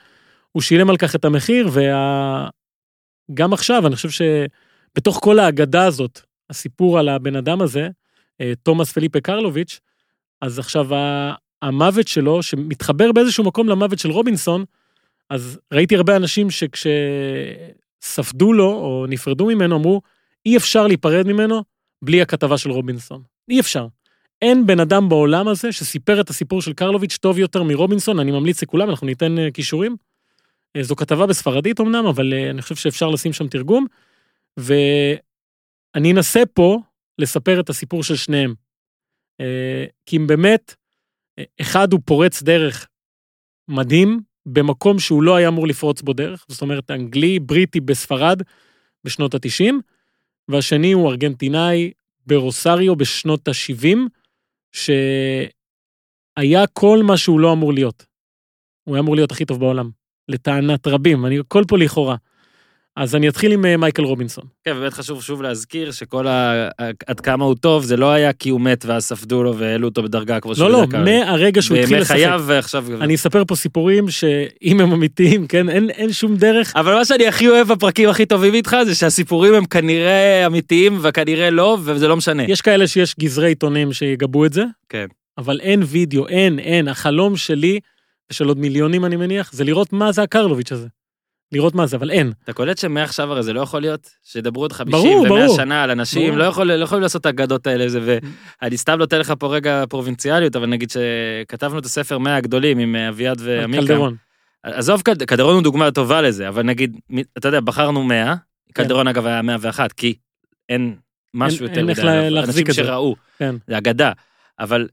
הוא 0.53 0.63
שילם 0.63 0.91
על 0.91 0.97
כך 0.97 1.15
את 1.15 1.25
המחיר, 1.25 1.69
וגם 3.31 3.53
עכשיו, 3.53 3.87
אני 3.87 3.97
חושב 3.97 4.11
שבתוך 4.11 5.19
כל 5.23 5.39
האגדה 5.39 5.85
הזאת, 5.85 6.21
הסיפור 6.51 6.99
על 6.99 7.09
הבן 7.09 7.37
אדם 7.37 7.63
הזה, 7.63 7.89
תומאס 8.63 8.93
פליפה 8.93 9.21
קרלוביץ', 9.21 9.81
אז 10.41 10.59
עכשיו 10.59 10.89
המוות 11.63 12.09
שלו, 12.09 12.43
שמתחבר 12.43 13.13
באיזשהו 13.13 13.45
מקום 13.45 13.69
למוות 13.69 13.99
של 13.99 14.11
רובינסון, 14.11 14.65
אז 15.31 15.59
ראיתי 15.73 15.97
הרבה 15.97 16.17
אנשים 16.17 16.49
שכשספדו 16.51 18.53
לו 18.53 18.73
או 18.73 19.07
נפרדו 19.09 19.47
ממנו, 19.47 19.77
אמרו, 19.77 20.03
אי 20.47 20.57
אפשר 20.57 20.87
להיפרד 20.87 21.27
ממנו 21.27 21.63
בלי 22.03 22.23
הכתבה 22.23 22.59
של 22.59 22.71
רובינסון. 22.71 23.23
אי 23.49 23.61
אפשר. 23.61 23.87
אין 24.43 24.67
בן 24.67 24.81
אדם 24.81 25.09
בעולם 25.09 25.49
הזה 25.49 25.73
שסיפר 25.73 26.21
את 26.21 26.31
הסיפור 26.31 26.63
של 26.63 26.73
קרלוביץ' 26.73 27.17
טוב 27.17 27.39
יותר 27.39 27.63
מרובינסון, 27.63 28.19
אני 28.19 28.31
ממליץ 28.31 28.63
לכולם, 28.63 28.91
אנחנו 28.91 29.07
ניתן 29.07 29.39
אה, 29.39 29.51
קישורים. 29.51 29.97
אה, 30.77 30.83
זו 30.83 30.97
כתבה 30.97 31.27
בספרדית 31.27 31.81
אמנם, 31.81 32.07
אבל 32.07 32.33
אה, 32.33 32.51
אני 32.51 32.63
חושב 32.63 32.75
שאפשר 32.75 33.09
לשים 33.09 33.33
שם 33.33 33.49
תרגום. 33.49 33.87
ואני 34.57 36.13
אנסה 36.13 36.43
פה 36.55 36.79
לספר 37.19 37.61
את 37.61 37.71
הסיפור 37.71 38.03
של 38.03 38.17
שניהם. 38.17 38.55
אה, 39.41 39.85
כי 40.07 40.17
אם 40.17 40.27
באמת, 40.27 40.75
אה, 41.39 41.45
אחד 41.61 41.93
הוא 41.93 42.01
פורץ 42.05 42.43
דרך 42.43 42.89
מדהים, 43.69 44.21
במקום 44.47 44.99
שהוא 44.99 45.23
לא 45.23 45.37
היה 45.37 45.49
אמור 45.49 45.67
לפרוץ 45.67 46.03
בו 46.03 46.13
דרך, 46.13 46.47
זאת 46.49 46.63
אומרת, 46.63 46.91
אנגלי, 46.91 47.39
בריטי 47.39 47.81
בספרד 47.81 48.43
בשנות 49.05 49.35
ה-90, 49.35 49.75
והשני 50.49 50.93
הוא 50.93 51.11
ארגנטינאי 51.11 51.93
ברוסריו 52.27 52.97
בשנות 52.97 53.49
ה-70, 53.49 53.99
שהיה 54.73 56.67
כל 56.73 56.99
מה 57.03 57.17
שהוא 57.17 57.41
לא 57.41 57.53
אמור 57.53 57.73
להיות. 57.73 58.07
הוא 58.85 58.95
היה 58.95 59.03
אמור 59.03 59.15
להיות 59.17 59.33
הכי 59.33 59.45
טוב 59.45 59.61
בעולם, 59.61 59.91
לטענת 60.29 60.87
רבים, 60.87 61.27
אני 61.27 61.39
הכל 61.39 61.63
פה 61.69 61.79
לכאורה. 61.79 62.17
אז 62.97 63.15
אני 63.15 63.29
אתחיל 63.29 63.53
עם 63.53 63.65
אה, 63.65 63.77
מייקל 63.77 64.03
רובינסון. 64.03 64.45
כן, 64.65 64.75
באמת 64.75 64.93
חשוב 64.93 65.23
שוב 65.23 65.43
להזכיר 65.43 65.93
שכל 65.93 66.27
ה... 66.27 66.69
עד 67.07 67.21
כמה 67.21 67.45
הוא 67.45 67.55
טוב, 67.55 67.85
זה 67.85 67.97
לא 67.97 68.11
היה 68.11 68.33
כי 68.33 68.49
הוא 68.49 68.61
מת 68.61 68.85
ואז 68.85 69.05
ספדו 69.05 69.43
לו 69.43 69.57
והעלו 69.57 69.89
אותו 69.89 70.03
בדרגה 70.03 70.41
כמו 70.41 70.53
לא, 70.59 70.71
לא, 70.71 70.87
מהרגע 71.05 71.63
שהוא 71.63 71.77
התחיל 71.77 71.89
בימי 71.89 72.01
לשחק. 72.01 72.15
חייו 72.17 72.43
ועכשיו... 72.47 72.85
אני 73.01 73.15
אספר 73.15 73.45
פה 73.45 73.57
סיפורים 73.57 74.11
שאם 74.11 74.81
הם 74.81 74.93
אמיתיים, 74.93 75.47
כן, 75.47 75.69
אין, 75.69 75.91
אין 75.91 76.13
שום 76.13 76.37
דרך. 76.37 76.73
אבל 76.77 76.95
מה 76.95 77.05
שאני 77.05 77.27
הכי 77.27 77.49
אוהב 77.49 77.73
בפרקים 77.73 78.09
הכי 78.09 78.27
טובים 78.27 78.55
איתך 78.55 78.77
זה 78.85 78.95
שהסיפורים 78.95 79.55
הם 79.55 79.65
כנראה 79.65 80.47
אמיתיים 80.47 80.99
וכנראה 81.03 81.51
לא, 81.51 81.79
וזה 81.85 82.09
לא 82.09 82.17
משנה. 82.17 82.43
יש 82.49 82.61
כאלה 82.61 82.87
שיש 82.87 83.15
גזרי 83.21 83.49
עיתונים 83.49 83.93
שיגבו 83.93 84.45
את 84.45 84.53
זה, 84.53 84.65
כן. 84.89 85.07
אבל 85.39 85.61
אין 85.61 85.83
וידאו, 85.87 86.29
אין, 86.29 86.59
אין. 86.59 86.89
החלום 86.89 87.37
שלי, 87.37 87.81
ושל 88.31 88.49
עוד 88.49 88.59
מיליונים 88.59 89.05
אני 89.05 89.17
מניח, 89.17 89.53
זה 89.53 89.65
לראות 89.65 89.93
מה 89.93 90.13
זה 90.13 90.23
הקרלוביץ' 90.23 90.73
הזה. 90.73 90.87
לראות 91.53 91.75
מה 91.75 91.87
זה, 91.87 91.97
אבל 91.97 92.11
אין. 92.11 92.33
אתה 92.45 92.53
קולט 92.53 92.79
שמעכשיו 92.79 93.33
הרי 93.33 93.43
זה 93.43 93.53
לא 93.53 93.61
יכול 93.61 93.81
להיות, 93.81 94.11
שידברו 94.25 94.63
עוד 94.63 94.73
50 94.73 94.93
ברור, 94.93 95.21
ו-100 95.23 95.29
ברור. 95.29 95.57
שנה 95.57 95.83
על 95.83 95.91
אנשים, 95.91 96.27
ברור. 96.27 96.39
לא, 96.39 96.45
יכול, 96.45 96.73
לא 96.73 96.85
יכולים 96.85 97.03
לעשות 97.03 97.21
את 97.21 97.27
האגדות 97.27 97.67
האלה, 97.67 97.89
זה, 97.89 98.19
ואני 98.63 98.77
סתם 98.77 98.99
נותן 98.99 99.19
לך 99.21 99.33
פה 99.39 99.55
רגע 99.55 99.85
פרובינציאליות, 99.89 100.57
אבל 100.57 100.67
נגיד 100.67 100.91
שכתבנו 100.91 101.79
את 101.79 101.85
הספר 101.85 102.19
100 102.19 102.37
הגדולים 102.37 102.79
עם 102.79 102.97
אה, 102.97 103.09
אביעד 103.09 103.41
ועמיקה. 103.45 103.83
קלדרון. 103.83 104.17
עזוב, 104.63 105.03
קלדרון 105.27 105.55
הוא 105.55 105.63
דוגמה 105.63 105.91
טובה 105.91 106.21
לזה, 106.23 106.49
אבל 106.49 106.63
נגיד, 106.63 106.97
אתה 107.39 107.49
יודע, 107.49 107.61
בחרנו 107.61 108.03
100, 108.05 108.35
קלדרון 108.73 109.09
אגב 109.09 109.27
היה 109.27 109.43
101, 109.43 109.93
כי 109.93 110.15
אין 110.69 110.97
משהו 111.35 111.67
אין- 111.67 111.69
יותר 111.69 111.85
מדי, 111.85 112.39
אנשים 112.39 112.63
את 112.69 112.75
זה. 112.75 112.85
שראו, 112.85 113.17
כן. 113.39 113.55
זה 113.69 113.79
אגדה, 113.79 114.13
אבל 114.59 114.89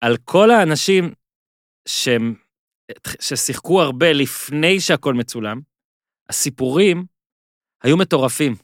על 0.00 0.16
כל 0.24 0.50
האנשים 0.50 1.12
שהם, 1.88 2.34
ששיחקו 3.20 3.82
הרבה 3.82 4.12
לפני 4.12 4.80
שהכל 4.80 5.14
מצולם, 5.14 5.60
הסיפורים 6.32 7.04
היו 7.82 7.96
מטורפים. 7.96 8.54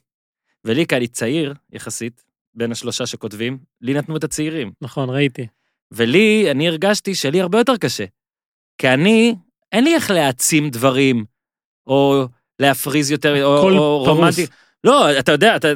ולי, 0.64 0.86
כי 0.86 0.96
אני 0.96 1.08
צעיר 1.08 1.54
יחסית, 1.72 2.24
בין 2.54 2.72
השלושה 2.72 3.06
שכותבים, 3.06 3.58
לי 3.80 3.94
נתנו 3.94 4.16
את 4.16 4.24
הצעירים. 4.24 4.72
נכון, 4.80 5.10
ראיתי. 5.10 5.46
ולי, 5.90 6.50
אני 6.50 6.68
הרגשתי 6.68 7.14
שלי 7.14 7.40
הרבה 7.40 7.58
יותר 7.58 7.76
קשה. 7.76 8.04
כי 8.78 8.88
אני, 8.88 9.34
אין 9.72 9.84
לי 9.84 9.94
איך 9.94 10.10
להעצים 10.10 10.70
דברים, 10.70 11.24
או 11.86 12.26
להפריז 12.58 13.10
יותר, 13.10 13.44
או, 13.44 13.70
או. 13.70 14.04
רומנטי. 14.04 14.46
לא, 14.84 15.18
אתה 15.18 15.32
יודע, 15.32 15.56
אתה... 15.56 15.68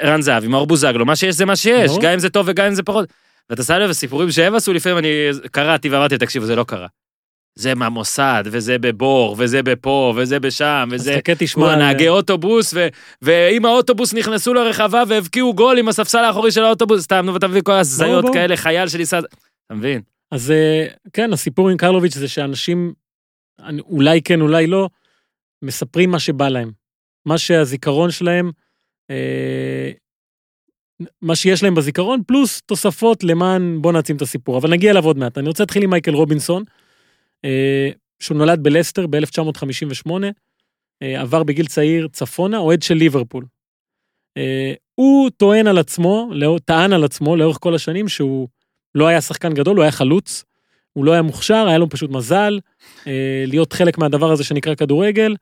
ערן 0.00 0.22
זהבי, 0.22 0.48
מאור 0.48 0.66
בוזגלו, 0.66 1.06
מה 1.06 1.16
שיש 1.16 1.34
זה 1.34 1.44
מה 1.44 1.56
שיש. 1.56 1.90
גם 2.02 2.12
אם 2.12 2.18
זה 2.18 2.30
טוב 2.30 2.46
וגם 2.48 2.66
אם 2.66 2.74
זה 2.74 2.82
פחות. 2.82 3.08
ואתה 3.50 3.62
שם 3.62 3.74
לב, 3.74 3.90
הסיפורים 3.90 4.30
שהם 4.30 4.54
עשו, 4.54 4.72
לפעמים 4.72 4.98
אני 4.98 5.08
קראתי 5.52 5.88
ואמרתי, 5.88 6.18
תקשיבו, 6.18 6.46
זה 6.46 6.56
לא 6.56 6.64
קרה. 6.64 6.86
זה 7.56 7.74
מהמוסד, 7.74 8.44
וזה 8.46 8.78
בבור, 8.78 9.34
וזה 9.38 9.62
בפה, 9.62 10.14
וזה 10.16 10.40
בשם, 10.40 10.88
אז 10.94 11.00
וזה... 11.00 11.14
חכה 11.16 11.32
תשמע. 11.38 11.64
הוא 11.64 11.72
הנהגי 11.72 12.08
אוטובוס, 12.08 12.74
ו... 12.74 12.88
ואם 13.22 13.64
האוטובוס 13.64 14.14
נכנסו 14.14 14.54
לרחבה 14.54 15.02
והבקיעו 15.08 15.54
גול 15.54 15.78
עם 15.78 15.88
הספסל 15.88 16.18
האחורי 16.18 16.52
של 16.52 16.64
האוטובוס, 16.64 17.02
סתם, 17.02 17.26
נו, 17.26 17.34
ואתה 17.34 17.48
מביא 17.48 17.62
כל 17.62 17.72
הזיות. 17.72 18.24
כאלה, 18.32 18.56
חייל 18.56 18.88
שניסה... 18.88 19.18
אתה 19.18 19.74
מבין? 19.74 20.00
אז 20.30 20.50
אה, 20.50 20.86
כן, 21.12 21.32
הסיפור 21.32 21.68
עם 21.68 21.76
קרלוביץ' 21.76 22.14
זה 22.14 22.28
שאנשים, 22.28 22.92
אולי 23.78 24.22
כן, 24.22 24.40
אולי 24.40 24.66
לא, 24.66 24.88
מספרים 25.62 26.10
מה 26.10 26.18
שבא 26.18 26.48
להם. 26.48 26.70
מה 27.26 27.38
שהזיכרון 27.38 28.10
שלהם, 28.10 28.50
אה, 29.10 29.90
מה 31.22 31.36
שיש 31.36 31.62
להם 31.62 31.74
בזיכרון, 31.74 32.22
פלוס 32.26 32.62
תוספות 32.66 33.24
למען, 33.24 33.82
בוא 33.82 33.92
נעצים 33.92 34.16
את 34.16 34.22
הסיפור. 34.22 34.58
אבל 34.58 34.70
נגיע 34.70 34.90
אליו 34.90 35.04
עוד 35.04 35.18
מעט. 35.18 35.38
אני 35.38 35.48
רוצה 35.48 35.62
להתחיל 35.62 35.82
עם 35.82 35.90
מייקל 35.90 36.14
רובינסון, 36.14 36.64
שהוא 38.20 38.38
נולד 38.38 38.62
בלסטר 38.62 39.06
ב-1958, 39.06 40.10
אה, 41.02 41.20
עבר 41.20 41.42
בגיל 41.42 41.66
צעיר 41.66 42.08
צפונה, 42.12 42.58
אוהד 42.58 42.82
של 42.82 42.94
ליברפול. 42.94 43.44
אה, 44.36 44.74
הוא 44.94 45.30
טוען 45.30 45.66
על 45.66 45.78
עצמו, 45.78 46.30
טען 46.64 46.92
על 46.92 47.04
עצמו 47.04 47.36
לאורך 47.36 47.58
כל 47.60 47.74
השנים 47.74 48.08
שהוא 48.08 48.48
לא 48.94 49.06
היה 49.06 49.20
שחקן 49.20 49.54
גדול, 49.54 49.76
הוא 49.76 49.82
היה 49.82 49.92
חלוץ, 49.92 50.44
הוא 50.92 51.04
לא 51.04 51.12
היה 51.12 51.22
מוכשר, 51.22 51.66
היה 51.68 51.78
לו 51.78 51.88
פשוט 51.88 52.10
מזל 52.10 52.58
אה, 53.06 53.44
להיות 53.46 53.72
חלק 53.72 53.98
מהדבר 53.98 54.32
הזה 54.32 54.44
שנקרא 54.44 54.74
כדורגל, 54.74 55.36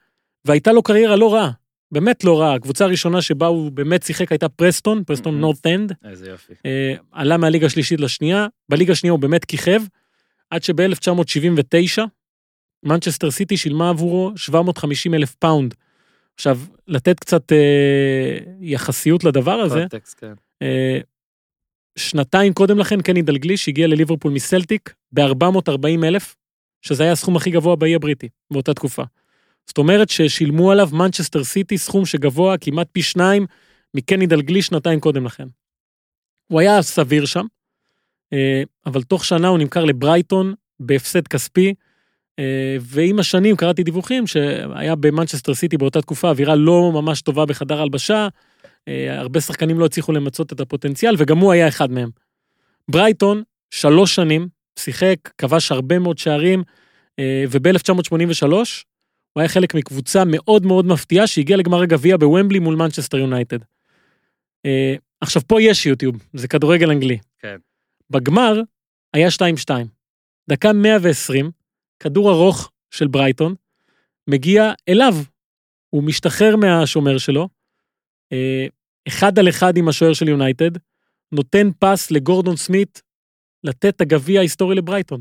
והייתה 0.45 0.73
לו 0.73 0.83
קריירה 0.83 1.17
לא 1.17 1.35
רעה, 1.35 1.51
באמת 1.93 2.25
לא 2.25 2.41
רעה. 2.41 2.55
הקבוצה 2.55 2.85
הראשונה 2.85 3.23
שבה 3.23 3.47
הוא 3.47 3.73
באמת 3.73 4.03
שיחק 4.03 4.33
הייתה 4.33 4.49
פרסטון, 4.49 5.05
פרסטון. 5.05 5.41
נורת' 5.41 5.67
אנד, 5.67 5.93
איזה 6.05 6.31
יופי. 6.31 6.53
אה, 6.67 6.95
עלה 7.13 7.37
מהליגה 7.37 7.67
השלישית 7.67 8.01
לשנייה, 8.01 8.47
בליגה 8.69 8.93
השנייה 8.93 9.13
הוא 9.13 9.21
באמת 9.21 9.45
כיכב, 9.45 9.81
עד 10.51 10.63
שב-1979, 10.63 12.03
מנצ'סטר 12.85 13.31
סיטי 13.31 13.57
שילמה 13.57 13.89
עבורו 13.89 14.33
750 14.37 15.15
אלף 15.15 15.35
פאונד. 15.35 15.75
עכשיו, 16.35 16.61
לתת 16.89 17.21
קצת 17.21 17.53
אה, 17.53 18.39
יחסיות 18.61 19.25
לדבר 19.25 19.53
הזה, 19.53 19.81
קונטקסט, 19.81 20.21
כן. 20.21 20.33
אה, 20.63 20.99
שנתיים 21.99 22.53
קודם 22.53 22.79
לכן 22.79 23.03
קני 23.03 23.23
דלגליש 23.23 23.69
הגיע 23.69 23.87
לליברפול 23.87 24.33
מסלטיק 24.33 24.95
ב-440 25.13 26.05
אלף, 26.05 26.37
שזה 26.83 27.03
היה 27.03 27.13
הסכום 27.13 27.37
הכי 27.37 27.51
גבוה 27.51 27.77
באי 27.77 27.95
הבריטי 27.95 28.29
באותה 28.53 28.75
תקופה. 28.75 29.03
זאת 29.67 29.79
אומרת 29.79 30.09
ששילמו 30.09 30.73
עליו 30.73 30.89
מנצ'סטר 30.93 31.45
סיטי 31.45 31.79
סכום 31.79 32.07
שגבוה 32.07 32.59
כמעט 32.59 32.89
פי 32.93 33.03
שניים 33.03 33.47
מקני 33.95 34.27
דלגליש 34.27 34.67
שנתיים 34.67 35.01
קודם 35.01 35.25
לכן. 35.27 35.49
הוא 36.47 36.61
היה 36.61 36.83
סביר 36.83 37.27
שם, 37.27 37.47
אבל 38.87 39.03
תוך 39.03 39.25
שנה 39.25 39.49
הוא 39.49 39.59
נמכר 39.59 39.85
לברייטון 39.85 40.55
בהפסד 40.81 41.29
כספי, 41.29 41.75
אה, 42.39 42.77
ועם 42.81 43.19
השנים 43.19 43.57
קראתי 43.57 43.83
דיווחים 43.83 44.27
שהיה 44.27 44.95
במנצ'סטר 44.95 45.55
סיטי 45.55 45.77
באותה 45.77 46.03
תקופה 46.03 46.29
אווירה 46.29 46.55
לא 46.55 46.91
ממש 46.95 47.23
טובה 47.23 47.47
בחדר 47.47 47.83
הלבשה, 47.83 48.29
אה, 48.89 49.19
הרבה 49.21 49.41
שחקנים 49.41 49.79
לא 49.79 49.85
הצליחו 49.85 50.13
למצות 50.13 50.53
את 50.53 50.61
הפוטנציאל, 50.61 51.15
וגם 51.19 51.39
הוא 51.39 51.53
היה 51.53 51.69
אחד 51.69 51.91
מהם. 51.91 52.11
ברייטון, 52.91 53.43
שלוש 53.71 54.15
שנים, 54.15 54.49
שיחק, 54.79 55.17
כבש 55.39 55.73
הרבה 55.73 55.99
מאוד 55.99 56.19
שערים, 56.19 56.63
אה, 57.19 57.45
וב-1983 57.51 58.53
הוא 59.33 59.41
היה 59.41 59.49
חלק 59.49 59.75
מקבוצה 59.75 60.23
מאוד 60.27 60.67
מאוד 60.67 60.87
מפתיעה 60.87 61.27
שהגיעה 61.27 61.59
לגמר 61.59 61.83
הגביע 61.83 62.17
בוומבלי 62.17 62.59
מול 62.59 62.77
מנצ'סטר 62.77 63.19
יונייטד. 63.19 63.59
אה, 64.67 64.95
עכשיו, 65.21 65.43
פה 65.47 65.63
יש 65.63 65.87
יוטיוב, 65.87 66.17
זה 66.33 66.49
כדורגל 66.49 66.91
אנגלי. 66.91 67.19
כן. 67.39 67.57
בגמר 68.11 68.61
היה 69.15 69.29
2-2. 69.29 69.71
דקה 70.49 70.73
120, 70.73 71.51
כדור 72.01 72.31
ארוך 72.31 72.71
של 72.91 73.07
ברייטון, 73.07 73.55
מגיע 74.31 74.73
אליו. 74.89 75.15
הוא 75.91 76.03
משתחרר 76.03 76.57
מהשומר 76.57 77.19
שלו, 77.19 77.49
אה, 78.33 78.67
אחד 79.09 79.39
על 79.39 79.49
אחד 79.49 79.77
עם 79.77 79.89
השוער 79.89 80.13
של 80.13 80.29
יונייטד, 80.29 80.71
נותן 81.33 81.69
פס 81.79 82.11
לגורדון 82.11 82.57
סמית 82.57 83.03
לתת 83.65 83.97
את 83.97 84.01
הגביע 84.01 84.41
ההיסטורי 84.41 84.75
לברייטון. 84.75 85.21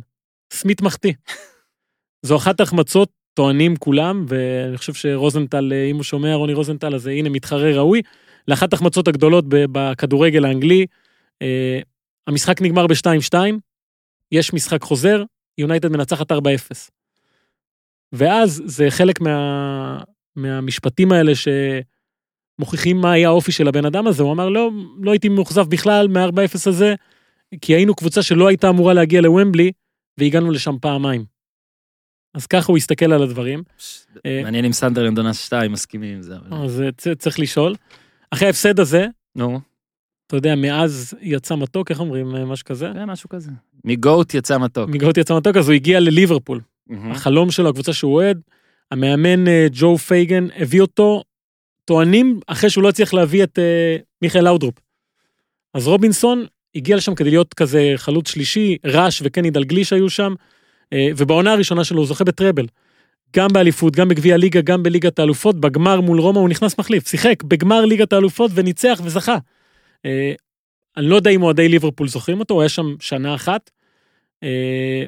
סמית 0.54 0.82
מחטיא. 0.82 1.14
זו 2.26 2.38
אחת 2.38 2.60
ההחמצות, 2.60 3.10
טוענים 3.34 3.76
כולם, 3.76 4.26
ואני 4.28 4.78
חושב 4.78 4.94
שרוזנטל, 4.94 5.74
אה, 5.74 5.86
אם 5.86 5.96
הוא 5.96 6.04
שומע, 6.04 6.36
רוני 6.36 6.54
רוזנטל, 6.54 6.96
אז 6.96 7.08
אה, 7.08 7.14
הנה 7.14 7.30
מתחרה 7.30 7.72
ראוי, 7.72 8.02
לאחת 8.48 8.74
ההחמצות 8.74 9.08
הגדולות 9.08 9.46
בכדורגל 9.48 10.46
האנגלי. 10.46 10.86
המשחק 12.28 12.62
נגמר 12.62 12.88
ב-2-2, 12.88 13.38
יש 14.32 14.54
משחק 14.54 14.82
חוזר, 14.82 15.24
יונייטד 15.58 15.88
מנצחת 15.88 16.32
4-0. 16.32 16.36
ואז 18.12 18.64
זה 18.66 18.88
חלק 18.90 19.22
מה, 19.22 20.00
מהמשפטים 20.36 21.12
האלה 21.12 21.32
שמוכיחים 21.36 22.98
מה 22.98 23.12
היה 23.12 23.28
האופי 23.28 23.52
של 23.52 23.68
הבן 23.68 23.86
אדם 23.86 24.08
הזה, 24.08 24.24
הוא 24.24 24.34
אמר 24.34 24.50
לא, 24.50 24.70
לא 25.02 25.12
הייתי 25.12 25.30
מאוכזב 25.30 25.70
בכלל 25.70 26.08
מה-4-0 26.08 26.70
הזה, 26.70 26.96
כי 27.62 27.74
היינו 27.76 27.96
קבוצה 27.96 28.24
שלא 28.24 28.48
הייתה 28.48 28.70
אמורה 28.70 28.94
להגיע 28.94 29.22
לוומבלי, 29.22 29.72
והגענו 30.18 30.52
לשם 30.52 30.76
פעמיים. 30.82 31.26
אז 32.34 32.48
ככה 32.48 32.68
הוא 32.68 32.78
הסתכל 32.78 33.14
על 33.14 33.24
הדברים, 33.24 33.64
אה, 34.26 34.42
מעניין 34.44 34.66
אם 34.66 34.74
סנדרלנד 34.74 35.18
עונה 35.18 35.34
2 35.34 35.72
מסכימים 35.72 36.16
עם 36.16 36.22
זה. 36.22 36.36
אז 36.52 36.82
אה, 36.82 37.16
צריך 37.16 37.40
לשאול. 37.40 37.76
אחרי 38.32 38.48
ההפסד 38.48 38.80
הזה, 38.80 39.08
נו, 39.36 39.60
אתה 40.34 40.38
יודע, 40.38 40.56
מעז 40.56 41.14
יצא 41.22 41.56
מתוק, 41.56 41.92
איך 41.92 42.00
אומרים, 42.00 42.36
אה, 42.36 42.46
משהו 42.46 42.66
כזה? 42.66 42.92
זה 42.94 43.06
משהו 43.06 43.30
כזה. 43.30 43.52
מגוט 43.86 44.34
יצא 44.34 44.58
מתוק. 44.58 44.90
מגאות 44.90 45.18
יצא 45.18 45.38
מתוק, 45.38 45.58
אז 45.58 45.70
הוא 45.70 45.76
הגיע 45.76 46.00
לליברפול. 46.00 46.62
החלום 47.12 47.52
שלו, 47.52 47.70
הקבוצה 47.70 47.94
שהוא 47.94 48.14
אוהד, 48.14 48.42
המאמן 48.92 49.48
אה, 49.48 49.68
ג'ו 49.72 49.98
פייגן 49.98 50.48
הביא 50.56 50.82
אותו, 50.82 51.24
טוענים 51.86 52.40
אחרי 52.48 52.70
שהוא 52.70 52.84
לא 52.84 52.90
הצליח 52.90 53.14
להביא 53.14 53.44
את 53.44 53.60
אה, 53.60 53.98
מיכאל 54.22 54.44
לאודרופ. 54.44 54.76
אז 55.74 55.88
רובינסון 55.88 56.46
הגיע 56.76 56.96
לשם 56.96 57.16
כדי 57.16 57.30
להיות 57.30 57.54
כזה 57.54 57.94
חלוץ 57.96 58.30
שלישי, 58.30 58.78
ראש 58.86 59.22
וקני 59.26 59.52
דלגליש 59.52 59.94
היו 59.94 60.10
שם, 60.10 60.34
ובעונה 60.94 61.52
הראשונה 61.52 61.84
שלו 61.84 61.98
הוא 61.98 62.08
זוכה 62.08 62.24
בטראבל. 62.24 62.66
גם 63.36 63.48
באליפות, 63.54 63.96
גם 63.96 64.08
בגביע 64.08 64.34
הליגה, 64.34 64.62
גם 64.62 64.84
בליגת 64.84 65.20
האלופות, 65.20 65.60
בגמר 65.60 66.02
מול 66.02 66.20
רומא 66.20 66.40
הוא 66.40 66.50
נכנס 66.50 66.80
מחליף, 66.80 67.08
שיחק 67.08 67.44
בגמר 67.44 67.86
ליגת 67.86 68.14
האלופות 68.14 68.52
וניצח 68.54 69.02
וזכה. 69.04 69.38
אה, 70.06 70.34
אני 70.98 71.06
לא 71.06 71.16
יודע 71.16 71.32
אם 71.32 71.44
אוהדי 71.44 71.70
ליברפול 71.70 72.08
זוכרים 72.08 72.40
אותו, 72.40 72.54
הוא 72.54 72.62
היה 72.62 72.70
שם 72.70 72.96
שנה 73.00 73.36
אחת. 73.36 73.70
אה, 74.44 75.04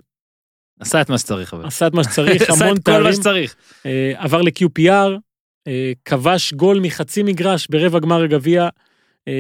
עשה 0.79 1.01
את 1.01 1.09
מה 1.09 1.17
שצריך 1.17 1.53
אבל. 1.53 1.65
עשה 1.65 1.87
את 1.87 1.93
מה 1.93 2.03
שצריך, 2.03 2.41
עשה 2.49 2.65
המון 2.65 2.77
את 2.77 2.85
כל 2.85 2.91
מה 2.91 2.97
תארים, 2.97 3.13
שצריך. 3.13 3.55
אה, 3.85 4.13
עבר 4.15 4.41
ל-QPR, 4.41 5.19
כבש 6.05 6.53
גול 6.53 6.79
מחצי 6.79 7.23
מגרש 7.23 7.67
ברבע 7.67 7.99
גמר 7.99 8.23
הגביע 8.23 8.69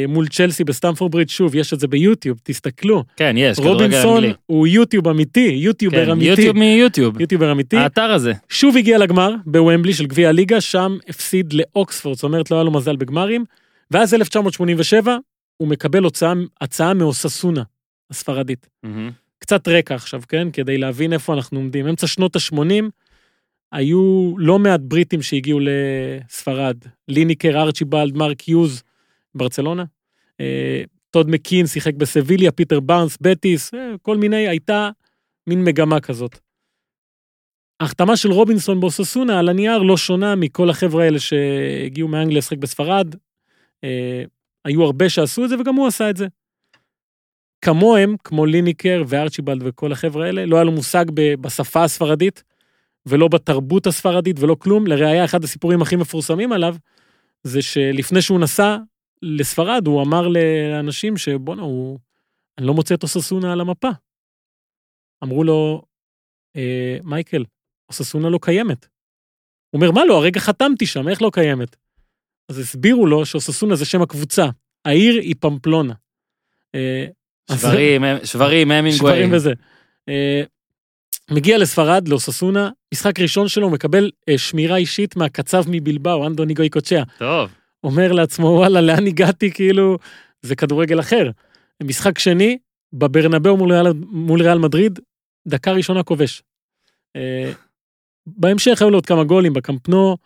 מול 0.07 0.27
צ'לסי 0.27 0.63
בסטמפורד 0.63 1.11
ברידג', 1.11 1.29
שוב, 1.29 1.55
יש 1.55 1.73
את 1.73 1.79
זה 1.79 1.87
ביוטיוב, 1.87 2.39
תסתכלו. 2.43 3.03
כן, 3.15 3.35
יש, 3.37 3.59
כדורגל 3.59 3.83
רובינסון 3.83 4.17
אנגלי. 4.17 4.33
הוא 4.45 4.67
יוטיוב 4.67 5.07
אמיתי, 5.07 5.55
יוטיובר 5.59 6.05
כן, 6.05 6.11
אמיתי. 6.11 6.29
יוטיוב 6.29 6.57
מיוטיוב. 6.57 7.21
יוטיובר 7.21 7.51
אמיתי. 7.51 7.77
האתר 7.77 8.01
הזה. 8.01 8.33
שוב 8.49 8.77
הגיע 8.77 8.97
לגמר 8.97 9.31
בוומבלי 9.45 9.93
של 9.93 10.05
גביע 10.05 10.29
הליגה, 10.29 10.61
שם 10.61 10.97
הפסיד 11.07 11.53
לאוקספורד, 11.53 12.15
זאת 12.15 12.23
אומרת 12.23 12.51
לא 12.51 12.55
היה 12.55 12.63
לו 12.63 12.71
מזל 12.71 12.95
בגמרים, 12.95 13.45
ואז 13.91 14.13
1987 14.13 15.17
הוא 15.57 15.67
מקבל 15.67 16.03
הוצאה, 16.03 16.33
הצעה 16.61 16.93
מאוססונה, 16.93 17.63
הספרדית. 18.09 18.69
מהמם. 18.83 19.11
קצת 19.39 19.67
רקע 19.67 19.95
עכשיו, 19.95 20.21
כן? 20.29 20.51
כדי 20.51 20.77
להבין 20.77 21.13
איפה 21.13 21.33
אנחנו 21.33 21.59
עומדים. 21.59 21.87
אמצע 21.87 22.07
שנות 22.07 22.35
ה-80 22.35 22.83
היו 23.71 24.33
לא 24.37 24.59
מעט 24.59 24.79
בריטים 24.83 25.21
שהגיעו 25.21 25.59
לספרד. 25.61 26.77
ליניקר, 27.07 27.61
ארצ'יבלד, 27.61 28.17
מרק 28.17 28.47
יוז, 28.47 28.83
ברצלונה. 29.35 29.83
אה, 30.39 30.83
טד 31.09 31.29
מקמין 31.29 31.67
שיחק 31.67 31.93
בסביליה, 31.93 32.51
פיטר 32.51 32.79
בארנס, 32.79 33.17
בטיס, 33.21 33.73
אה, 33.73 33.93
כל 34.01 34.17
מיני, 34.17 34.47
הייתה 34.47 34.89
מין 35.47 35.63
מגמה 35.63 35.99
כזאת. 35.99 36.39
ההחתמה 37.79 38.17
של 38.17 38.31
רובינסון 38.31 38.79
באוססונה 38.79 39.39
על 39.39 39.49
הנייר 39.49 39.77
לא 39.77 39.97
שונה 39.97 40.35
מכל 40.35 40.69
החבר'ה 40.69 41.03
האלה 41.03 41.19
שהגיעו 41.19 42.07
מאנגליה 42.07 42.37
לשחק 42.37 42.57
בספרד. 42.57 43.15
היו 44.65 44.83
הרבה 44.83 45.09
שעשו 45.09 45.43
את 45.43 45.49
זה 45.49 45.59
וגם 45.59 45.75
הוא 45.75 45.87
עשה 45.87 46.09
את 46.09 46.17
זה. 46.17 46.27
כמוהם, 47.61 48.15
כמו 48.23 48.45
ליניקר 48.45 49.03
וארצ'יבלד 49.07 49.61
וכל 49.65 49.91
החבר'ה 49.91 50.25
האלה, 50.25 50.45
לא 50.45 50.55
היה 50.55 50.63
לו 50.63 50.71
מושג 50.71 51.05
בשפה 51.41 51.83
הספרדית, 51.83 52.43
ולא 53.05 53.27
בתרבות 53.27 53.87
הספרדית 53.87 54.39
ולא 54.39 54.55
כלום. 54.59 54.87
לראיה, 54.87 55.25
אחד 55.25 55.43
הסיפורים 55.43 55.81
הכי 55.81 55.95
מפורסמים 55.95 56.51
עליו, 56.51 56.75
זה 57.43 57.61
שלפני 57.61 58.21
שהוא 58.21 58.39
נסע 58.39 58.77
לספרד, 59.21 59.87
הוא 59.87 60.01
אמר 60.01 60.27
לאנשים 60.27 61.17
שבואנה, 61.17 61.61
הוא... 61.61 61.99
אני 62.57 62.67
לא 62.67 62.73
מוצא 62.73 62.95
את 62.95 63.03
אוססונה 63.03 63.53
על 63.53 63.61
המפה. 63.61 63.89
אמרו 65.23 65.43
לו, 65.43 65.81
אה, 66.55 66.97
מייקל, 67.03 67.43
אוססונה 67.89 68.29
לא 68.29 68.39
קיימת. 68.41 68.87
הוא 69.69 69.81
אומר, 69.81 69.91
מה 69.91 70.05
לא, 70.05 70.17
הרגע 70.17 70.39
חתמתי 70.39 70.85
שם, 70.85 71.07
איך 71.07 71.21
לא 71.21 71.29
קיימת? 71.33 71.75
אז 72.49 72.59
הסבירו 72.59 73.05
לו 73.05 73.25
שאוססונה 73.25 73.75
זה 73.75 73.85
שם 73.85 74.01
הקבוצה, 74.01 74.45
העיר 74.85 75.21
היא 75.21 75.35
פמפלונה. 75.39 75.93
אה, 76.75 77.05
שברים, 77.51 78.03
שברים, 78.23 78.71
המינגווי. 78.71 79.11
שברים 79.11 79.33
וזה. 79.33 79.53
אה, 80.09 80.43
מגיע 81.31 81.57
לספרד, 81.57 82.07
לאוססונה, 82.07 82.69
משחק 82.93 83.19
ראשון 83.19 83.47
שלו, 83.47 83.69
מקבל 83.69 84.11
אה, 84.29 84.37
שמירה 84.37 84.77
אישית 84.77 85.15
מהקצב 85.15 85.63
מבלבאו, 85.67 86.27
אנדוני 86.27 86.53
גויקוצ'יה. 86.53 87.03
טוב. 87.17 87.49
אומר 87.83 88.11
לעצמו, 88.11 88.47
וואלה, 88.47 88.81
לאן 88.81 89.07
הגעתי? 89.07 89.51
כאילו, 89.51 89.97
זה 90.41 90.55
כדורגל 90.55 90.99
אחר. 90.99 91.29
משחק 91.83 92.19
שני, 92.19 92.57
בברנבאו 92.93 93.57
מול 93.57 93.71
ריאל, 93.71 93.93
מול 94.09 94.41
ריאל 94.41 94.57
מדריד, 94.57 94.99
דקה 95.47 95.71
ראשונה 95.71 96.03
כובש. 96.03 96.43
אה, 97.15 97.51
בהמשך 98.27 98.81
היו 98.81 98.89
לו 98.89 98.97
עוד 98.97 99.05
כמה 99.05 99.23
גולים 99.23 99.53
בקמפנו, 99.53 100.17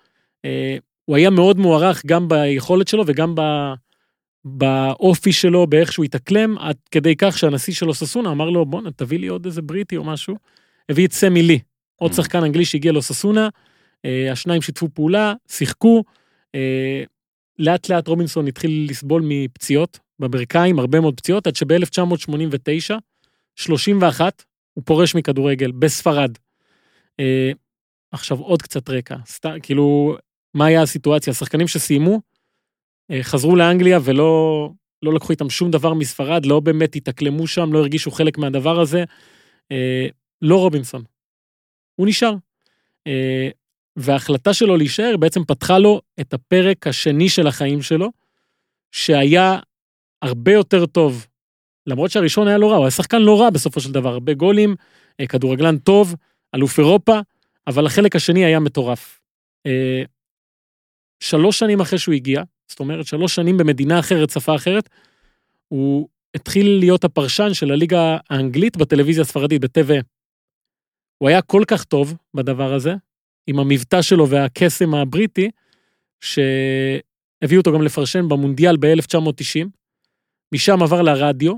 אה, 0.45 0.77
הוא 1.09 1.15
היה 1.15 1.29
מאוד 1.29 1.59
מוערך 1.59 2.05
גם 2.05 2.27
ביכולת 2.27 2.87
שלו 2.87 3.03
וגם 3.07 3.35
ב... 3.35 3.41
באופי 4.45 5.31
שלו, 5.31 5.67
באיך 5.67 5.91
שהוא 5.91 6.05
התאקלם, 6.05 6.57
עד 6.57 6.75
כדי 6.91 7.15
כך 7.17 7.37
שהנשיא 7.37 7.73
שלו 7.73 7.93
ססונה 7.93 8.31
אמר 8.31 8.49
לו, 8.49 8.65
בואנה, 8.65 8.91
תביא 8.91 9.19
לי 9.19 9.27
עוד 9.27 9.45
איזה 9.45 9.61
בריטי 9.61 9.97
או 9.97 10.03
משהו. 10.03 10.35
הביא 10.89 11.07
את 11.07 11.13
סמי 11.13 11.43
לי, 11.43 11.59
עוד 11.95 12.11
Mm. 12.11 12.13
שחקן 12.15 12.43
אנגלי 12.43 12.65
שהגיע 12.65 12.91
לאוססונה, 12.91 13.49
אה, 14.05 14.31
השניים 14.31 14.61
שיתפו 14.61 14.89
פעולה, 14.93 15.33
שיחקו, 15.47 16.03
אה, 16.55 17.03
לאט 17.59 17.89
לאט 17.89 18.07
רובינסון 18.07 18.47
התחיל 18.47 18.87
לסבול 18.89 19.21
מפציעות 19.25 19.99
בברכיים, 20.19 20.79
הרבה 20.79 20.99
מאוד 20.99 21.17
פציעות, 21.17 21.47
עד 21.47 21.55
שב-1989, 21.55 22.95
31, 23.55 24.43
הוא 24.73 24.83
פורש 24.85 25.15
מכדורגל 25.15 25.71
בספרד. 25.71 26.37
אה, 27.19 27.51
עכשיו 28.11 28.39
עוד 28.39 28.61
קצת 28.61 28.89
רקע, 28.89 29.15
סתם, 29.25 29.57
כאילו, 29.61 30.17
מה 30.53 30.65
היה 30.65 30.81
הסיטואציה? 30.81 31.31
השחקנים 31.31 31.67
שסיימו, 31.67 32.21
אה, 33.11 33.23
חזרו 33.23 33.55
לאנגליה 33.55 33.99
ולא 34.03 34.69
לא 35.03 35.13
לקחו 35.13 35.31
איתם 35.31 35.49
שום 35.49 35.71
דבר 35.71 35.93
מספרד, 35.93 36.45
לא 36.45 36.59
באמת 36.59 36.95
התאקלמו 36.95 37.47
שם, 37.47 37.73
לא 37.73 37.79
הרגישו 37.79 38.11
חלק 38.11 38.37
מהדבר 38.37 38.79
הזה. 38.79 39.03
אה, 39.71 40.07
לא 40.41 40.55
רובינסון. 40.55 41.03
הוא 41.95 42.07
נשאר. 42.07 42.33
אה, 43.07 43.49
וההחלטה 43.95 44.53
שלו 44.53 44.77
להישאר 44.77 45.17
בעצם 45.17 45.43
פתחה 45.43 45.79
לו 45.79 46.01
את 46.19 46.33
הפרק 46.33 46.87
השני 46.87 47.29
של 47.29 47.47
החיים 47.47 47.81
שלו, 47.81 48.11
שהיה 48.91 49.59
הרבה 50.21 50.53
יותר 50.53 50.85
טוב, 50.85 51.27
למרות 51.87 52.11
שהראשון 52.11 52.47
היה 52.47 52.57
לא 52.57 52.71
רע, 52.71 52.75
הוא 52.75 52.85
היה 52.85 52.91
שחקן 52.91 53.21
לא 53.21 53.41
רע 53.41 53.49
בסופו 53.49 53.79
של 53.79 53.91
דבר, 53.91 54.09
הרבה 54.09 54.33
גולים, 54.33 54.75
כדורגלן 55.29 55.77
טוב, 55.77 56.15
אלוף 56.55 56.79
אירופה, 56.79 57.19
אבל 57.67 57.85
החלק 57.85 58.15
השני 58.15 58.45
היה 58.45 58.59
מטורף. 58.59 59.21
שלוש 61.19 61.59
שנים 61.59 61.79
אחרי 61.79 61.99
שהוא 61.99 62.15
הגיע, 62.15 62.43
זאת 62.67 62.79
אומרת 62.79 63.05
שלוש 63.05 63.35
שנים 63.35 63.57
במדינה 63.57 63.99
אחרת, 63.99 64.29
שפה 64.29 64.55
אחרת, 64.55 64.89
הוא 65.67 66.07
התחיל 66.35 66.79
להיות 66.79 67.03
הפרשן 67.03 67.53
של 67.53 67.71
הליגה 67.71 68.17
האנגלית 68.29 68.77
בטלוויזיה 68.77 69.21
הספרדית, 69.21 69.61
בטבע. 69.61 69.99
הוא 71.17 71.29
היה 71.29 71.41
כל 71.41 71.63
כך 71.67 71.83
טוב 71.83 72.13
בדבר 72.33 72.73
הזה, 72.73 72.93
עם 73.47 73.59
המבטא 73.59 74.01
שלו 74.01 74.29
והקסם 74.29 74.95
הבריטי, 74.95 75.49
שהביאו 76.21 77.59
אותו 77.59 77.73
גם 77.73 77.81
לפרשן 77.81 78.29
במונדיאל 78.29 78.77
ב-1990. 78.77 79.67
משם 80.51 80.83
עבר 80.83 81.01
לרדיו, 81.01 81.53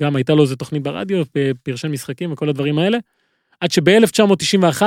גם 0.00 0.16
הייתה 0.16 0.32
לו 0.32 0.42
איזה 0.42 0.56
תוכנית 0.56 0.82
ברדיו, 0.82 1.24
פרשן 1.62 1.88
משחקים 1.88 2.32
וכל 2.32 2.48
הדברים 2.48 2.78
האלה, 2.78 2.98
עד 3.60 3.70
שב-1991, 3.70 4.82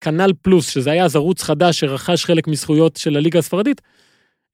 קנאל 0.00 0.32
פלוס, 0.42 0.70
שזה 0.70 0.90
היה 0.90 1.04
אז 1.04 1.16
ערוץ 1.16 1.42
חדש 1.42 1.80
שרכש 1.80 2.24
חלק 2.24 2.48
מזכויות 2.48 2.96
של 2.96 3.16
הליגה 3.16 3.38
הספרדית, 3.38 3.80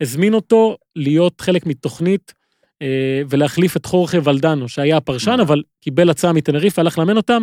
הזמין 0.01 0.35
אותו 0.35 0.77
להיות 0.97 1.41
חלק 1.41 1.67
מתוכנית 1.67 2.35
אה, 2.83 3.23
ולהחליף 3.29 3.77
את 3.77 3.87
חורחה 3.87 4.19
ולדנו, 4.25 4.69
שהיה 4.69 4.97
הפרשן, 4.97 5.37
מה? 5.37 5.43
אבל 5.43 5.63
קיבל 5.81 6.11
הצעה 6.11 6.33
מטנריף, 6.33 6.79
הלך 6.79 6.99
לאמן 6.99 7.17
אותם, 7.17 7.43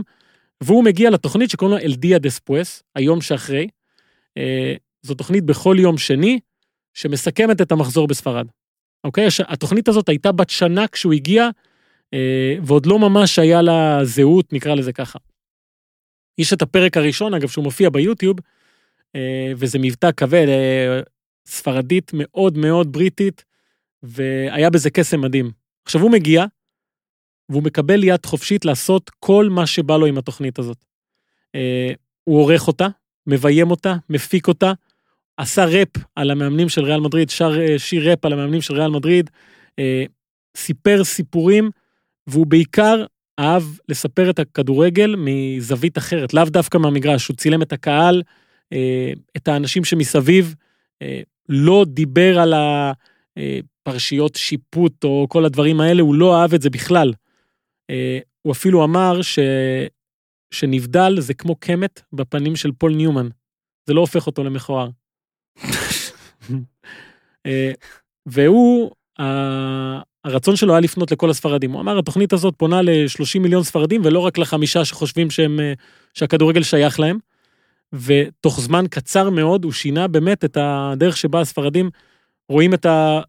והוא 0.63 0.83
מגיע 0.83 1.09
לתוכנית 1.09 1.49
שקוראים 1.49 1.77
לה 1.77 1.83
El 1.83 1.98
día 1.98 2.19
después, 2.19 2.83
היום 2.95 3.21
שאחרי. 3.21 3.67
אה, 4.37 4.73
זו 5.01 5.13
תוכנית 5.13 5.43
בכל 5.43 5.75
יום 5.79 5.97
שני, 5.97 6.39
שמסכמת 6.93 7.61
את 7.61 7.71
המחזור 7.71 8.07
בספרד. 8.07 8.47
אוקיי? 9.03 9.27
התוכנית 9.47 9.87
הזאת 9.87 10.09
הייתה 10.09 10.31
בת 10.31 10.49
שנה 10.49 10.87
כשהוא 10.87 11.13
הגיע, 11.13 11.49
אה, 12.13 12.55
ועוד 12.63 12.85
לא 12.85 12.99
ממש 12.99 13.39
היה 13.39 13.61
לה 13.61 13.99
זהות, 14.03 14.53
נקרא 14.53 14.75
לזה 14.75 14.93
ככה. 14.93 15.19
יש 16.37 16.53
את 16.53 16.61
הפרק 16.61 16.97
הראשון, 16.97 17.33
אגב, 17.33 17.47
שהוא 17.47 17.63
מופיע 17.63 17.89
ביוטיוב, 17.89 18.37
אה, 19.15 19.51
וזה 19.57 19.79
מבטא 19.79 20.11
כבד, 20.17 20.45
אה, 20.47 21.01
ספרדית 21.45 22.11
מאוד 22.13 22.57
מאוד 22.57 22.91
בריטית, 22.91 23.45
והיה 24.03 24.69
בזה 24.69 24.89
קסם 24.89 25.21
מדהים. 25.21 25.51
עכשיו 25.85 26.01
הוא 26.01 26.11
מגיע, 26.11 26.45
והוא 27.49 27.63
מקבל 27.63 28.03
יד 28.03 28.25
חופשית 28.25 28.65
לעשות 28.65 29.11
כל 29.19 29.47
מה 29.49 29.67
שבא 29.67 29.97
לו 29.97 30.05
עם 30.05 30.17
התוכנית 30.17 30.59
הזאת. 30.59 30.85
אה, 31.55 31.91
הוא 32.23 32.39
עורך 32.39 32.67
אותה, 32.67 32.87
מביים 33.27 33.71
אותה, 33.71 33.95
מפיק 34.09 34.47
אותה, 34.47 34.71
עשה 35.37 35.65
ראפ 35.65 35.89
על 36.15 36.31
המאמנים 36.31 36.69
של 36.69 36.83
ריאל 36.83 36.99
מדריד, 36.99 37.29
שר 37.29 37.77
שיר 37.77 38.09
ראפ 38.09 38.25
על 38.25 38.33
המאמנים 38.33 38.61
של 38.61 38.73
ריאל 38.73 38.91
מדריד, 38.91 39.29
סיפר 40.57 41.03
סיפורים, 41.03 41.71
והוא 42.27 42.47
בעיקר 42.47 43.05
אהב 43.39 43.63
לספר 43.89 44.29
את 44.29 44.39
הכדורגל 44.39 45.15
מזווית 45.17 45.97
אחרת, 45.97 46.33
לאו 46.33 46.45
דווקא 46.45 46.77
מהמגרש, 46.77 47.27
הוא 47.27 47.37
צילם 47.37 47.61
את 47.61 47.73
הקהל, 47.73 48.23
אה, 48.73 49.13
את 49.37 49.47
האנשים 49.47 49.85
שמסביב, 49.85 50.55
אה, 51.01 51.21
לא 51.49 51.85
דיבר 51.87 52.39
על 52.39 52.53
הפרשיות 52.53 54.35
שיפוט 54.35 55.03
או 55.03 55.25
כל 55.29 55.45
הדברים 55.45 55.81
האלה, 55.81 56.01
הוא 56.01 56.15
לא 56.15 56.41
אהב 56.41 56.53
את 56.53 56.61
זה 56.61 56.69
בכלל. 56.69 57.13
אה, 57.89 58.19
הוא 58.41 58.51
אפילו 58.53 58.83
אמר 58.83 59.21
ש... 59.21 59.39
שנבדל 60.51 61.19
זה 61.19 61.33
כמו 61.33 61.55
קמט 61.55 62.01
בפנים 62.13 62.55
של 62.55 62.71
פול 62.71 62.95
ניומן. 62.95 63.27
זה 63.85 63.93
לא 63.93 64.01
הופך 64.01 64.27
אותו 64.27 64.43
למכוער. 64.43 64.89
והוא, 68.25 68.91
הרצון 70.25 70.55
שלו 70.55 70.73
היה 70.73 70.79
לפנות 70.79 71.11
לכל 71.11 71.29
הספרדים. 71.29 71.71
הוא 71.71 71.81
אמר, 71.81 71.99
התוכנית 71.99 72.33
הזאת 72.33 72.53
פונה 72.57 72.81
ל-30 72.81 73.39
מיליון 73.39 73.63
ספרדים, 73.63 74.01
ולא 74.03 74.19
רק 74.19 74.37
לחמישה 74.37 74.85
שחושבים 74.85 75.31
שהם, 75.31 75.59
אה, 75.59 75.73
שהכדורגל 76.13 76.63
שייך 76.63 76.99
להם. 76.99 77.17
ותוך 77.93 78.61
זמן 78.61 78.85
קצר 78.89 79.29
מאוד 79.29 79.63
הוא 79.63 79.71
שינה 79.71 80.07
באמת 80.07 80.45
את 80.45 80.57
הדרך 80.61 81.17
שבה 81.17 81.41
הספרדים 81.41 81.89
רואים 82.49 82.73
את, 82.73 82.85
ה, 82.85 83.21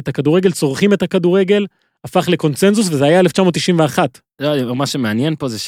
את 0.00 0.08
הכדורגל, 0.08 0.52
צורכים 0.52 0.92
את 0.92 1.02
הכדורגל, 1.02 1.66
הפך 2.04 2.28
לקונצנזוס, 2.28 2.88
וזה 2.88 3.04
היה 3.04 3.20
1991. 3.20 4.20
לא, 4.40 4.76
מה 4.76 4.86
שמעניין 4.86 5.36
פה 5.36 5.48
זה 5.48 5.58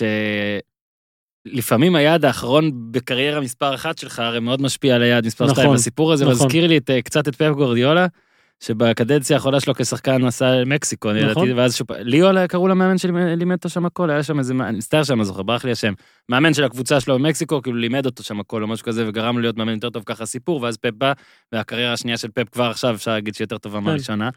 שלפעמים 1.46 1.96
היעד 1.96 2.24
האחרון 2.24 2.70
בקריירה 2.90 3.40
מספר 3.40 3.74
אחת 3.74 3.98
שלך 3.98 4.18
הרי 4.18 4.40
מאוד 4.40 4.62
משפיע 4.62 4.94
על 4.94 5.02
היעד 5.02 5.26
מספר 5.26 5.44
נכון, 5.44 5.56
שתיים. 5.56 5.72
הסיפור 5.72 6.12
הזה 6.12 6.24
נכון. 6.24 6.46
מזכיר 6.46 6.66
לי 6.66 6.76
את, 6.76 6.90
אה, 6.90 7.02
קצת 7.02 7.28
את 7.28 7.34
פפ 7.34 7.52
גורדיולה, 7.56 8.06
שבקדנציה 8.66 9.36
האחרונה 9.36 9.60
שלו 9.60 9.74
כשחקן 9.74 10.24
נסע 10.24 10.50
למקסיקו, 10.50 11.12
נכון. 11.12 11.52
ואז 11.52 11.76
שוב, 11.76 11.92
ליאו 11.92 12.28
קראו 12.48 12.68
למאמן 12.68 12.98
שלימד 12.98 13.56
אותו 13.56 13.68
שם 13.68 13.86
הכל, 13.86 14.10
היה 14.10 14.22
שם 14.22 14.38
איזה, 14.38 14.54
אני 14.60 14.76
מצטער 14.78 15.02
שאני 15.02 15.18
לא 15.18 15.24
זוכר, 15.24 15.42
ברח 15.42 15.64
לי 15.64 15.72
השם. 15.72 15.92
מאמן 16.28 16.54
של 16.54 16.64
הקבוצה 16.64 17.00
שלו 17.00 17.18
במקסיקו, 17.18 17.62
כאילו 17.62 17.76
לימד 17.76 18.06
אותו 18.06 18.22
שם 18.22 18.40
הכל 18.40 18.62
או 18.62 18.68
משהו 18.68 18.86
כזה, 18.86 19.08
וגרם 19.08 19.36
לו 19.36 19.40
להיות 19.40 19.56
מאמן 19.56 19.74
יותר 19.74 19.90
טוב 19.90 20.02
ככה 20.06 20.26
סיפור, 20.26 20.62
ואז 20.62 20.76
פפ 20.76 20.90
בא, 20.98 21.12
והקריירה 21.52 21.92
השנייה 21.92 22.16
של 22.16 22.28
פפ 22.28 22.48
כבר 22.48 22.64
עכשיו 22.64 22.94
אפשר 22.94 23.10
להגיד 23.10 23.34
שהיא 23.34 23.44
יותר 23.44 23.58
טובה 23.58 23.78
כן. 23.78 23.84
מהראשונה. 23.84 24.30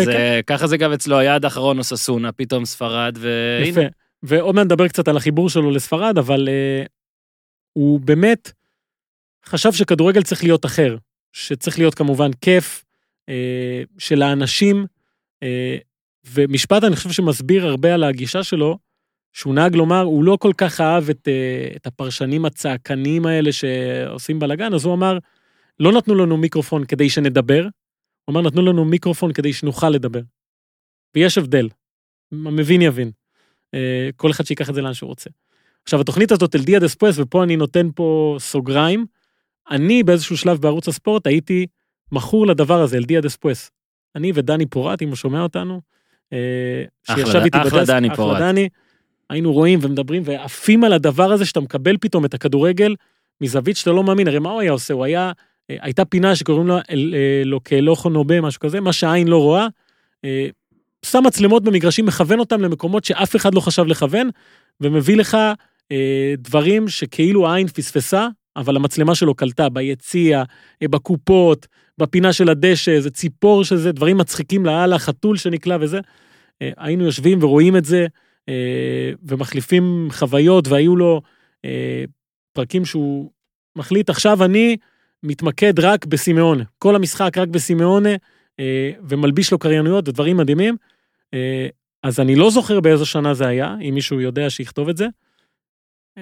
אז 0.00 0.06
כן, 0.06 0.10
אה, 0.10 0.40
ככה 0.46 0.66
זה 0.66 0.76
גם 0.76 0.92
אצלו, 0.92 1.18
היעד 1.18 1.44
האחרון 1.44 1.78
אוססונה, 1.78 2.32
פתאום 2.32 2.64
ספרד, 2.64 3.18
והנה. 3.20 3.88
ועוד 4.22 4.54
מעט 4.54 4.64
נדבר 4.64 4.88
קצת 4.88 5.08
על 5.08 5.16
החיבור 5.16 5.50
שלו 5.50 5.70
לספרד, 5.70 6.18
אבל 6.18 6.48
אה, 6.48 6.84
הוא 7.72 8.00
באמת 8.00 8.52
חשב 9.46 9.72
שכדורגל 9.72 10.22
צריך 10.22 10.44
להיות 10.44 10.66
אחר, 10.66 10.96
שצריך 11.32 11.78
להיות 11.78 11.94
כמובן 11.94 12.30
כיף, 12.40 12.85
של 13.98 14.22
האנשים, 14.22 14.86
אה, 15.42 15.76
ומשפט 16.32 16.84
אני 16.84 16.96
חושב 16.96 17.10
שמסביר 17.10 17.66
הרבה 17.66 17.94
על 17.94 18.04
הגישה 18.04 18.42
שלו, 18.42 18.78
שהוא 19.32 19.54
נהג 19.54 19.74
לומר, 19.76 20.00
הוא 20.02 20.24
לא 20.24 20.36
כל 20.40 20.52
כך 20.56 20.80
אהב 20.80 21.10
את, 21.10 21.28
אה, 21.28 21.68
את 21.76 21.86
הפרשנים 21.86 22.44
הצעקניים 22.44 23.26
האלה 23.26 23.52
שעושים 23.52 24.38
בלאגן, 24.38 24.74
אז 24.74 24.84
הוא 24.84 24.94
אמר, 24.94 25.18
לא 25.80 25.92
נתנו 25.92 26.14
לנו 26.14 26.36
מיקרופון 26.36 26.84
כדי 26.84 27.10
שנדבר, 27.10 27.62
הוא 28.24 28.32
אמר, 28.32 28.42
נתנו 28.42 28.62
לנו 28.62 28.84
מיקרופון 28.84 29.32
כדי 29.32 29.52
שנוכל 29.52 29.90
לדבר. 29.90 30.20
ויש 31.14 31.38
הבדל, 31.38 31.68
המבין 32.32 32.82
יבין. 32.82 33.10
אה, 33.74 34.08
כל 34.16 34.30
אחד 34.30 34.46
שיקח 34.46 34.70
את 34.70 34.74
זה 34.74 34.82
לאן 34.82 34.94
שהוא 34.94 35.08
רוצה. 35.08 35.30
עכשיו, 35.82 36.00
התוכנית 36.00 36.32
הזאת, 36.32 36.54
אל 36.54 36.62
דיה 36.62 36.80
דספוס, 36.80 37.18
ופה 37.18 37.44
אני 37.44 37.56
נותן 37.56 37.88
פה 37.94 38.36
סוגריים, 38.38 39.06
אני 39.70 40.02
באיזשהו 40.02 40.36
שלב 40.36 40.58
בערוץ 40.58 40.88
הספורט 40.88 41.26
הייתי 41.26 41.66
מכור 42.12 42.46
לדבר 42.46 42.80
הזה, 42.80 42.96
אל 42.96 43.02
דיה 43.02 43.20
דספוס. 43.20 43.70
אני 44.16 44.32
ודני 44.34 44.66
פורט, 44.66 45.02
אם 45.02 45.08
הוא 45.08 45.16
שומע 45.16 45.42
אותנו, 45.42 45.80
אה, 46.32 46.84
אחלה, 47.08 47.26
שישב 47.26 47.40
איתי 47.44 47.58
אחלה 47.58 47.70
בדסק, 47.70 47.92
דני 47.92 48.08
פורט. 48.16 48.38
דני, 48.38 48.68
היינו 49.30 49.52
רואים 49.52 49.78
ומדברים 49.82 50.22
ועפים 50.24 50.84
על 50.84 50.92
הדבר 50.92 51.32
הזה 51.32 51.44
שאתה 51.44 51.60
מקבל 51.60 51.96
פתאום 52.00 52.24
את 52.24 52.34
הכדורגל 52.34 52.94
מזווית 53.40 53.76
שאתה 53.76 53.90
לא 53.90 54.04
מאמין, 54.04 54.28
הרי 54.28 54.38
מה 54.38 54.50
הוא 54.50 54.60
היה 54.60 54.72
עושה? 54.72 54.94
הוא 54.94 55.04
היה, 55.04 55.32
אה, 55.70 55.76
הייתה 55.80 56.04
פינה 56.04 56.36
שקוראים 56.36 56.66
לה 56.66 56.78
אה, 57.72 58.10
נובה, 58.10 58.40
משהו 58.40 58.60
כזה, 58.60 58.80
מה 58.80 58.92
שהעין 58.92 59.28
לא 59.28 59.42
רואה. 59.42 59.66
אה, 60.24 60.48
שם 61.04 61.22
מצלמות 61.26 61.64
במגרשים, 61.64 62.06
מכוון 62.06 62.38
אותם 62.38 62.60
למקומות 62.60 63.04
שאף 63.04 63.36
אחד 63.36 63.54
לא 63.54 63.60
חשב 63.60 63.86
לכוון, 63.86 64.30
ומביא 64.80 65.16
לך 65.16 65.36
אה, 65.92 66.34
דברים 66.38 66.88
שכאילו 66.88 67.48
העין 67.48 67.66
פספסה, 67.66 68.28
אבל 68.56 68.76
המצלמה 68.76 69.14
שלו 69.14 69.34
קלטה 69.34 69.68
ביציע, 69.68 70.42
אה, 70.82 70.88
בקופות, 70.88 71.66
בפינה 71.98 72.32
של 72.32 72.48
הדשא, 72.48 72.90
איזה 72.90 73.10
ציפור 73.10 73.64
שזה, 73.64 73.92
דברים 73.92 74.18
מצחיקים 74.18 74.66
לאללה, 74.66 74.98
חתול 74.98 75.36
שנקלע 75.36 75.76
וזה. 75.80 76.00
אה, 76.62 76.70
היינו 76.76 77.04
יושבים 77.04 77.42
ורואים 77.42 77.76
את 77.76 77.84
זה, 77.84 78.06
אה, 78.48 79.12
ומחליפים 79.22 80.08
חוויות, 80.10 80.68
והיו 80.68 80.96
לו 80.96 81.22
אה, 81.64 82.04
פרקים 82.52 82.84
שהוא 82.84 83.30
מחליט, 83.76 84.10
עכשיו 84.10 84.44
אני 84.44 84.76
מתמקד 85.22 85.80
רק 85.80 86.06
בסימאונה. 86.06 86.64
כל 86.78 86.96
המשחק 86.96 87.38
רק 87.38 87.48
בסימאונה, 87.48 88.10
ומלביש 89.08 89.52
לו 89.52 89.58
קריינויות 89.58 90.08
ודברים 90.08 90.36
מדהימים. 90.36 90.76
אז 92.02 92.20
אני 92.20 92.36
לא 92.36 92.50
זוכר 92.50 92.80
באיזו 92.80 93.06
שנה 93.06 93.34
זה 93.34 93.46
היה, 93.46 93.76
אם 93.88 93.94
מישהו 93.94 94.20
יודע 94.20 94.50
שיכתוב 94.50 94.88
את 94.88 94.96
זה. 94.96 95.06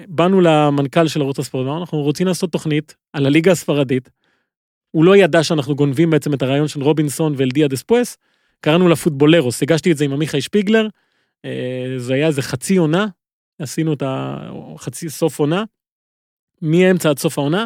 באנו 0.07 0.41
למנכ"ל 0.41 1.07
של 1.07 1.21
ערוץ 1.21 1.39
הספורט, 1.39 1.67
אנחנו 1.81 2.01
רוצים 2.01 2.27
לעשות 2.27 2.51
תוכנית 2.51 2.95
על 3.13 3.25
הליגה 3.25 3.51
הספרדית. 3.51 4.09
הוא 4.95 5.05
לא 5.05 5.17
ידע 5.17 5.43
שאנחנו 5.43 5.75
גונבים 5.75 6.09
בעצם 6.09 6.33
את 6.33 6.41
הרעיון 6.41 6.67
של 6.67 6.83
רובינסון 6.83 7.33
ואלדיה 7.37 7.67
דספואס, 7.67 8.17
קראנו 8.61 8.87
לה 8.87 8.95
פוטבולרוס, 8.95 9.63
הגשתי 9.63 9.91
את 9.91 9.97
זה 9.97 10.05
עם 10.05 10.13
עמיחי 10.13 10.41
שפיגלר, 10.41 10.87
אה, 11.45 11.93
זה 11.97 12.13
היה 12.13 12.27
איזה 12.27 12.41
חצי 12.41 12.77
עונה, 12.77 13.07
עשינו 13.59 13.93
את 13.93 14.03
החצי 14.05 15.09
סוף 15.09 15.39
עונה, 15.39 15.63
מאמצע 16.61 17.09
עד 17.09 17.19
סוף 17.19 17.37
העונה. 17.39 17.65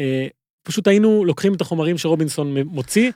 אה, 0.00 0.26
פשוט 0.62 0.86
היינו 0.86 1.24
לוקחים 1.24 1.54
את 1.54 1.60
החומרים 1.60 1.98
שרובינסון 1.98 2.56
מוציא, 2.56 3.12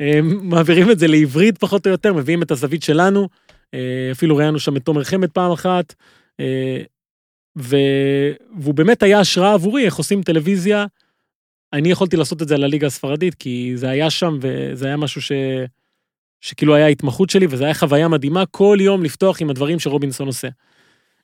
אה, 0.00 0.20
מעבירים 0.22 0.90
את 0.90 0.98
זה 0.98 1.06
לעברית 1.06 1.58
פחות 1.58 1.86
או 1.86 1.90
יותר, 1.90 2.14
מביאים 2.14 2.42
את 2.42 2.50
הזווית 2.50 2.82
שלנו, 2.82 3.28
אפילו 4.12 4.36
ראיינו 4.36 4.60
שם 4.60 4.76
את 4.76 4.82
תומר 4.82 5.04
חמד 5.04 5.30
פעם 5.30 5.52
אחת, 5.52 5.94
ו... 7.58 7.76
והוא 8.58 8.74
באמת 8.74 9.02
היה 9.02 9.20
השראה 9.20 9.54
עבורי 9.54 9.84
איך 9.84 9.96
עושים 9.96 10.22
טלוויזיה. 10.22 10.86
אני 11.72 11.90
יכולתי 11.90 12.16
לעשות 12.16 12.42
את 12.42 12.48
זה 12.48 12.54
על 12.54 12.64
הליגה 12.64 12.86
הספרדית, 12.86 13.34
כי 13.34 13.72
זה 13.74 13.88
היה 13.90 14.10
שם 14.10 14.38
וזה 14.40 14.86
היה 14.86 14.96
משהו 14.96 15.22
ש... 15.22 15.32
שכאילו 16.40 16.74
היה 16.74 16.86
התמחות 16.86 17.30
שלי, 17.30 17.46
וזו 17.50 17.64
הייתה 17.64 17.78
חוויה 17.78 18.08
מדהימה 18.08 18.46
כל 18.46 18.78
יום 18.80 19.02
לפתוח 19.02 19.42
עם 19.42 19.50
הדברים 19.50 19.78
שרובינסון 19.78 20.26
עושה. 20.26 20.48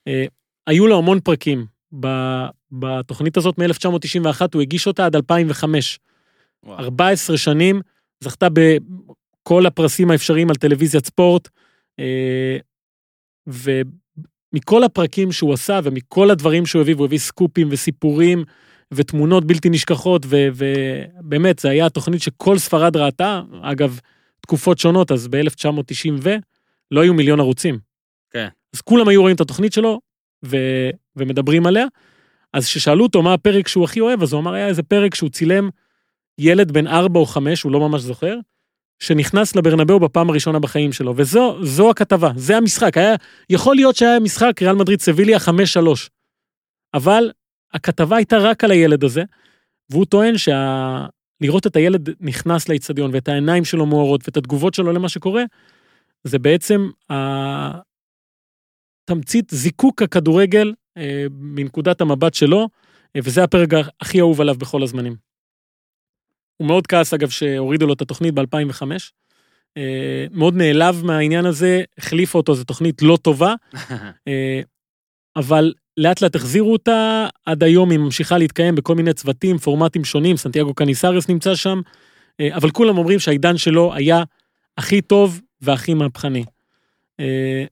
אה, 0.08 0.24
היו 0.66 0.86
לו 0.86 0.98
המון 0.98 1.20
פרקים 1.20 1.66
ב- 2.00 2.46
בתוכנית 2.72 3.36
הזאת 3.36 3.58
מ-1991, 3.58 4.40
הוא 4.54 4.62
הגיש 4.62 4.86
אותה 4.86 5.06
עד 5.06 5.16
2005. 5.16 5.98
וואו. 6.64 6.78
14 6.78 7.36
שנים, 7.36 7.80
זכתה 8.20 8.48
בכל 8.48 9.66
הפרסים 9.66 10.10
האפשריים 10.10 10.50
על 10.50 10.56
טלוויזיית 10.56 11.06
ספורט, 11.06 11.48
אה, 11.98 12.56
ומכל 13.46 14.84
הפרקים 14.84 15.32
שהוא 15.32 15.52
עשה 15.52 15.80
ומכל 15.84 16.30
הדברים 16.30 16.66
שהוא 16.66 16.82
הביא, 16.82 16.94
והוא 16.94 17.06
הביא 17.06 17.18
סקופים 17.18 17.68
וסיפורים 17.70 18.44
ותמונות 18.92 19.44
בלתי 19.44 19.70
נשכחות, 19.70 20.26
ו- 20.26 20.48
ובאמת, 20.54 21.58
זו 21.58 21.68
הייתה 21.68 21.88
תוכנית 21.88 22.22
שכל 22.22 22.58
ספרד 22.58 22.96
ראתה, 22.96 23.42
אגב, 23.62 24.00
תקופות 24.40 24.78
שונות, 24.78 25.12
אז 25.12 25.28
ב-1990 25.28 26.12
ו... 26.22 26.36
לא 26.90 27.00
היו 27.00 27.14
מיליון 27.14 27.40
ערוצים. 27.40 27.78
כן. 28.30 28.48
אז 28.74 28.80
כולם 28.80 29.08
היו 29.08 29.20
רואים 29.20 29.36
את 29.36 29.40
התוכנית 29.40 29.72
שלו 29.72 30.00
ו... 30.44 30.56
ומדברים 31.16 31.66
עליה. 31.66 31.86
אז 32.52 32.66
כששאלו 32.66 33.04
אותו 33.04 33.22
מה 33.22 33.34
הפרק 33.34 33.68
שהוא 33.68 33.84
הכי 33.84 34.00
אוהב, 34.00 34.22
אז 34.22 34.32
הוא 34.32 34.40
אמר, 34.40 34.54
היה 34.54 34.66
איזה 34.66 34.82
פרק 34.82 35.14
שהוא 35.14 35.30
צילם 35.30 35.68
ילד 36.38 36.72
בן 36.72 36.86
ארבע 36.86 37.20
או 37.20 37.26
חמש, 37.26 37.62
הוא 37.62 37.72
לא 37.72 37.80
ממש 37.80 38.00
זוכר, 38.00 38.38
שנכנס 38.98 39.56
לברנבאו 39.56 40.00
בפעם 40.00 40.30
הראשונה 40.30 40.58
בחיים 40.58 40.92
שלו, 40.92 41.14
וזו 41.16 41.64
זו 41.64 41.90
הכתבה, 41.90 42.30
זה 42.36 42.56
המשחק. 42.56 42.98
היה, 42.98 43.14
יכול 43.50 43.76
להיות 43.76 43.96
שהיה 43.96 44.20
משחק 44.20 44.62
ריאל 44.62 44.74
מדריד 44.74 45.00
סביליה 45.00 45.38
5-3, 45.38 45.48
אבל 46.94 47.30
הכתבה 47.74 48.16
הייתה 48.16 48.38
רק 48.38 48.64
על 48.64 48.70
הילד 48.70 49.04
הזה, 49.04 49.22
והוא 49.90 50.04
טוען 50.04 50.38
שה... 50.38 51.06
לראות 51.40 51.66
את 51.66 51.76
הילד 51.76 52.08
נכנס 52.20 52.68
לאיצטדיון 52.68 53.10
ואת 53.14 53.28
העיניים 53.28 53.64
שלו 53.64 53.86
מאורות 53.86 54.20
ואת 54.24 54.36
התגובות 54.36 54.74
שלו 54.74 54.92
למה 54.92 55.08
שקורה, 55.08 55.42
זה 56.24 56.38
בעצם 56.38 56.90
תמצית 59.04 59.50
זיקוק 59.50 60.02
הכדורגל 60.02 60.72
אה, 60.96 61.26
מנקודת 61.30 62.00
המבט 62.00 62.34
שלו, 62.34 62.68
אה, 63.16 63.20
וזה 63.24 63.44
הפרק 63.44 63.68
הכי 64.00 64.20
אהוב 64.20 64.40
עליו 64.40 64.54
בכל 64.54 64.82
הזמנים. 64.82 65.16
הוא 66.56 66.68
מאוד 66.68 66.86
כעס, 66.86 67.14
אגב, 67.14 67.28
שהורידו 67.28 67.86
לו 67.86 67.92
את 67.92 68.02
התוכנית 68.02 68.34
ב-2005. 68.34 68.82
אה, 69.76 70.26
מאוד 70.30 70.54
נעלב 70.54 71.04
מהעניין 71.04 71.46
הזה, 71.46 71.82
החליפו 71.98 72.38
אותו, 72.38 72.54
זו 72.54 72.64
תוכנית 72.64 73.02
לא 73.02 73.18
טובה, 73.22 73.54
אה, 74.28 74.60
אבל 75.36 75.72
לאט 75.96 76.20
לאט 76.20 76.34
החזירו 76.34 76.72
אותה, 76.72 77.26
עד 77.46 77.62
היום 77.62 77.90
היא 77.90 77.98
ממשיכה 77.98 78.38
להתקיים 78.38 78.74
בכל 78.74 78.94
מיני 78.94 79.12
צוותים, 79.12 79.58
פורמטים 79.58 80.04
שונים, 80.04 80.36
סנטיאגו 80.36 80.74
קניסרס 80.74 81.28
נמצא 81.28 81.54
שם, 81.54 81.80
אה, 82.40 82.56
אבל 82.56 82.70
כולם 82.70 82.98
אומרים 82.98 83.18
שהעידן 83.18 83.56
שלו 83.56 83.94
היה 83.94 84.22
הכי 84.78 85.00
טוב 85.00 85.40
והכי 85.60 85.94
מהפכני. 85.94 86.44
אה, 87.20 87.64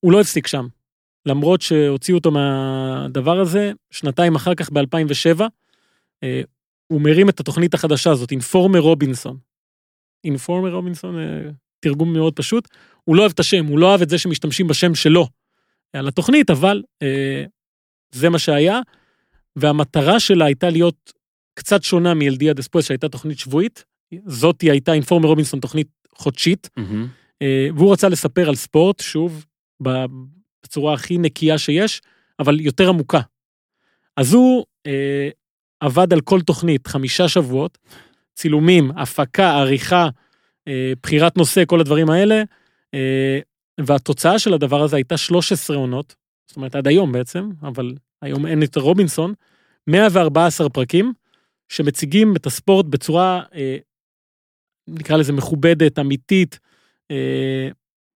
הוא 0.00 0.12
לא 0.12 0.20
הפסיק 0.20 0.46
שם. 0.46 0.66
למרות 1.26 1.62
שהוציאו 1.62 2.18
אותו 2.18 2.30
מהדבר 2.30 3.40
הזה, 3.40 3.72
שנתיים 3.90 4.34
אחר 4.34 4.54
כך, 4.54 4.70
ב-2007, 4.70 5.40
אה, 6.22 6.40
הוא 6.86 7.00
מרים 7.00 7.28
את 7.28 7.40
התוכנית 7.40 7.74
החדשה 7.74 8.10
הזאת, 8.10 8.30
אינפורמר 8.30 8.78
רובינסון. 8.78 9.36
אינפורמר 10.24 10.74
רובינסון, 10.74 11.16
תרגום 11.80 12.12
מאוד 12.12 12.32
פשוט. 12.36 12.68
הוא 13.04 13.16
לא 13.16 13.20
אוהב 13.20 13.32
את 13.32 13.40
השם, 13.40 13.66
הוא 13.66 13.78
לא 13.78 13.86
אוהב 13.86 14.02
את 14.02 14.08
זה 14.08 14.18
שמשתמשים 14.18 14.66
בשם 14.68 14.94
שלו 14.94 15.28
על 15.92 16.08
התוכנית, 16.08 16.50
אבל 16.50 16.82
אה, 17.02 17.44
זה 18.12 18.28
מה 18.28 18.38
שהיה, 18.38 18.80
והמטרה 19.56 20.20
שלה 20.20 20.44
הייתה 20.44 20.70
להיות 20.70 21.12
קצת 21.54 21.82
שונה 21.82 22.14
מאלדיה 22.14 22.52
דספוס, 22.52 22.86
שהייתה 22.86 23.08
תוכנית 23.08 23.38
שבועית. 23.38 23.84
זאתי 24.26 24.70
הייתה 24.70 24.92
אינפורמר 24.92 25.28
רובינסון, 25.28 25.60
תוכנית 25.60 25.88
חודשית. 26.14 26.70
מהמם. 26.76 27.08
אה, 27.42 27.68
והוא 27.76 27.92
רצה 27.92 28.08
לספר 28.08 28.48
על 28.48 28.54
ספורט, 28.54 29.00
שוב, 29.00 29.46
בצורה 29.80 30.94
הכי 30.94 31.18
נקייה 31.18 31.58
שיש, 31.58 32.02
אבל 32.38 32.60
יותר 32.60 32.88
עמוקה. 32.88 33.20
אז 34.16 34.32
הוא 34.32 34.64
אה, 34.86 35.28
עבד 35.80 36.12
על 36.12 36.20
כל 36.20 36.40
תוכנית 36.40 36.86
חמישה 36.86 37.28
שבועות, 37.28 37.78
צילומים, 38.34 38.90
הפקה, 38.96 39.50
עריכה, 39.50 40.08
אה, 40.68 40.92
בחירת 41.02 41.36
נושא, 41.36 41.62
כל 41.66 41.80
הדברים 41.80 42.10
האלה, 42.10 42.42
אה, 42.94 43.38
והתוצאה 43.80 44.38
של 44.38 44.54
הדבר 44.54 44.82
הזה 44.82 44.96
הייתה 44.96 45.16
13 45.16 45.76
עונות, 45.76 46.14
זאת 46.46 46.56
אומרת 46.56 46.74
עד 46.74 46.88
היום 46.88 47.12
בעצם, 47.12 47.50
אבל 47.62 47.94
היום 48.22 48.46
אין 48.46 48.62
יותר 48.62 48.80
רובינסון, 48.80 49.34
114 49.86 50.68
פרקים, 50.68 51.12
שמציגים 51.68 52.36
את 52.36 52.46
הספורט 52.46 52.86
בצורה, 52.86 53.42
אה, 53.54 53.76
נקרא 54.88 55.16
לזה 55.16 55.32
מכובדת, 55.32 55.98
אמיתית, 55.98 56.58
אה, 57.10 57.68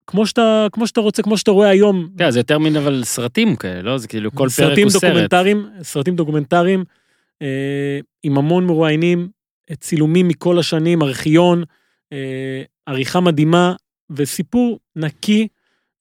כמו 0.07 0.27
שאתה, 0.27 0.67
כמו 0.71 0.87
שאתה 0.87 1.01
רוצה, 1.01 1.21
כמו 1.21 1.37
שאתה 1.37 1.51
רואה 1.51 1.69
היום. 1.69 2.09
כן, 2.17 2.31
זה 2.31 2.39
יותר 2.39 2.57
מין 2.57 2.75
אבל 2.75 3.03
סרטים 3.03 3.55
כאלה, 3.55 3.81
לא? 3.81 3.97
זה 3.97 4.07
כאילו 4.07 4.31
כל 4.31 4.49
פרק 4.49 4.77
הוא 4.77 4.89
סרט. 4.89 5.33
סרטים 5.81 6.15
דוקומנטריים, 6.15 6.83
אה, 7.41 7.99
עם 8.23 8.37
המון 8.37 8.65
מרואיינים, 8.65 9.29
צילומים 9.79 10.27
מכל 10.27 10.59
השנים, 10.59 11.03
ארכיון, 11.03 11.63
אה, 12.13 12.63
עריכה 12.85 13.19
מדהימה, 13.19 13.75
וסיפור 14.09 14.79
נקי, 14.95 15.47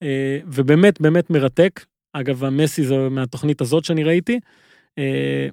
אה, 0.02 0.38
ובאמת 0.46 1.00
באמת 1.00 1.30
מרתק. 1.30 1.84
אגב, 2.12 2.44
המסי 2.44 2.84
זה 2.84 3.08
מהתוכנית 3.08 3.60
הזאת 3.60 3.84
שאני 3.84 4.04
ראיתי. 4.04 4.40
אה, 4.98 5.48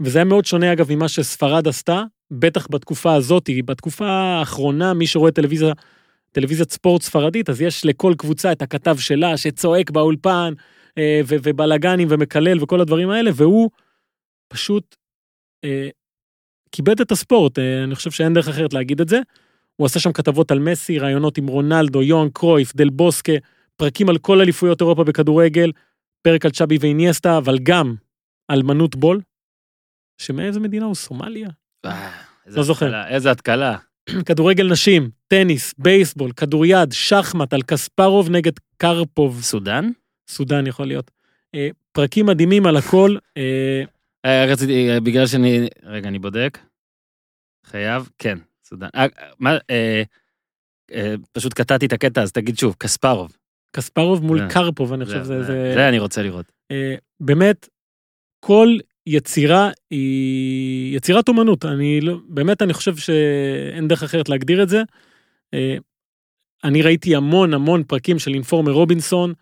וזה 0.00 0.18
היה 0.18 0.24
מאוד 0.24 0.44
שונה, 0.44 0.72
אגב, 0.72 0.92
ממה 0.92 1.08
שספרד 1.08 1.68
עשתה, 1.68 2.02
בטח 2.30 2.66
בתקופה 2.70 3.14
הזאת, 3.14 3.50
בתקופה 3.64 4.06
האחרונה, 4.06 4.94
מי 4.94 5.06
שרואה 5.06 5.30
טלוויזיה, 5.32 5.72
טלוויזיית 6.32 6.70
ספורט 6.70 7.02
ספרדית, 7.02 7.50
אז 7.50 7.60
יש 7.60 7.84
לכל 7.84 8.14
קבוצה 8.18 8.52
את 8.52 8.62
הכתב 8.62 8.96
שלה, 8.98 9.36
שצועק 9.36 9.90
באולפן, 9.90 10.54
אה, 10.98 11.20
ו- 11.24 11.36
ובלאגנים 11.42 12.08
ומקלל 12.10 12.62
וכל 12.62 12.80
הדברים 12.80 13.10
האלה, 13.10 13.30
והוא 13.34 13.70
פשוט 14.48 14.96
אה, 15.64 15.88
כיבד 16.72 17.00
את 17.00 17.12
הספורט, 17.12 17.58
אה, 17.58 17.84
אני 17.84 17.94
חושב 17.94 18.10
שאין 18.10 18.34
דרך 18.34 18.48
אחרת 18.48 18.72
להגיד 18.72 19.00
את 19.00 19.08
זה. 19.08 19.20
הוא 19.76 19.86
עשה 19.86 20.00
שם 20.00 20.12
כתבות 20.12 20.50
על 20.50 20.58
מסי, 20.58 20.98
ראיונות 20.98 21.38
עם 21.38 21.46
רונלדו, 21.46 22.02
יוהאן 22.02 22.28
קרויף, 22.28 22.76
דל 22.76 22.90
בוסקה, 22.90 23.32
פרקים 23.76 24.08
על 24.08 24.18
כל 24.18 24.40
אליפויות 24.40 24.80
אירופה 24.80 25.04
בכדורגל, 25.04 25.72
פרק 26.22 26.44
על 26.44 26.50
צ'אבי 26.50 26.78
ואיניאסטה, 26.80 27.38
אבל 27.38 27.58
גם 27.62 27.94
על 28.48 28.62
מנות 28.62 28.96
בול, 28.96 29.20
שמאיזה 30.18 30.60
מדינה 30.60 30.86
הוא? 30.86 30.94
סומליה? 30.94 31.48
אה, 31.84 32.10
לא 32.46 32.62
זוכר. 32.62 33.06
איזה 33.08 33.30
התקלה. 33.30 33.76
כדורגל 34.26 34.72
נשים, 34.72 35.10
טניס, 35.28 35.74
בייסבול, 35.78 36.32
כדוריד, 36.32 36.92
שחמט, 36.92 37.52
על 37.52 37.62
קספרוב 37.62 38.30
נגד 38.30 38.52
קרפוב, 38.76 39.42
סודן? 39.42 39.90
סודן 40.28 40.66
יכול 40.66 40.86
להיות. 40.86 41.10
אה, 41.54 41.68
פרקים 41.92 42.26
מדהימים 42.26 42.66
על 42.66 42.76
הכל. 42.76 43.16
אה, 44.26 44.44
רציתי, 44.48 44.88
בגלל 45.02 45.26
שאני... 45.26 45.68
רגע, 45.82 46.08
אני 46.08 46.18
בודק. 46.18 46.58
חייב? 47.66 48.10
כן, 48.18 48.38
סודן. 48.72 48.88
אה, 48.94 49.06
מה, 49.38 49.56
אה, 49.70 50.02
אה, 50.92 51.14
פשוט 51.32 51.52
קטעתי 51.54 51.86
את 51.86 51.92
הקטע, 51.92 52.22
אז 52.22 52.32
תגיד 52.32 52.58
שוב, 52.58 52.74
קספרוב. 52.78 53.36
קספרוב 53.76 54.24
מול 54.24 54.48
קרפוב, 54.50 54.92
אני 54.92 55.04
חושב 55.04 55.22
זה- 55.22 55.42
זה... 55.42 55.88
אני 55.88 55.98
רוצה 55.98 56.22
לראות. 56.22 56.52
באמת, 57.20 57.68
כל 58.40 58.68
יצירה 59.06 59.70
היא 59.90 60.96
יצירת 60.96 61.28
אומנות. 61.28 61.64
אני 61.64 62.00
לא, 62.00 62.16
באמת, 62.28 62.62
אני 62.62 62.72
חושב 62.72 62.96
שאין 62.96 63.88
דרך 63.88 64.02
אחרת 64.02 64.28
להגדיר 64.28 64.62
את 64.62 64.68
זה. 64.68 64.82
אני 66.64 66.82
ראיתי 66.82 67.16
המון 67.16 67.54
המון 67.54 67.84
פרקים 67.84 68.18
של 68.18 68.34
אינפורמר 68.34 68.72
רובינסון. 68.72 69.32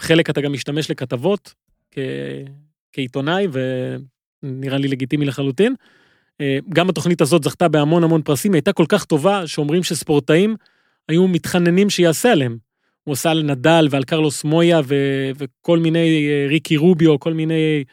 חלק 0.00 0.30
אתה 0.30 0.40
גם 0.40 0.52
משתמש 0.52 0.90
לכתבות 0.90 1.54
כ, 1.90 1.98
כעיתונאי, 2.92 3.46
ונראה 4.42 4.78
לי 4.78 4.88
לגיטימי 4.88 5.24
לחלוטין. 5.26 5.74
אה, 6.40 6.58
גם 6.68 6.88
התוכנית 6.88 7.20
הזאת 7.20 7.44
זכתה 7.44 7.68
בהמון 7.68 8.04
המון 8.04 8.22
פרסים, 8.22 8.54
הייתה 8.54 8.72
כל 8.72 8.84
כך 8.88 9.04
טובה, 9.04 9.46
שאומרים 9.46 9.82
שספורטאים 9.82 10.56
היו 11.08 11.28
מתחננים 11.28 11.90
שיעשה 11.90 12.32
עליהם. 12.32 12.58
הוא 13.04 13.12
עשה 13.12 13.30
על 13.30 13.42
נדל 13.42 13.88
ועל 13.90 14.04
קרלוס 14.04 14.44
מויה 14.44 14.80
ו- 14.84 15.30
וכל 15.38 15.78
מיני 15.78 16.28
אה, 16.28 16.46
ריקי 16.48 16.76
רוביו, 16.76 17.20
כל 17.20 17.32
מיני 17.32 17.84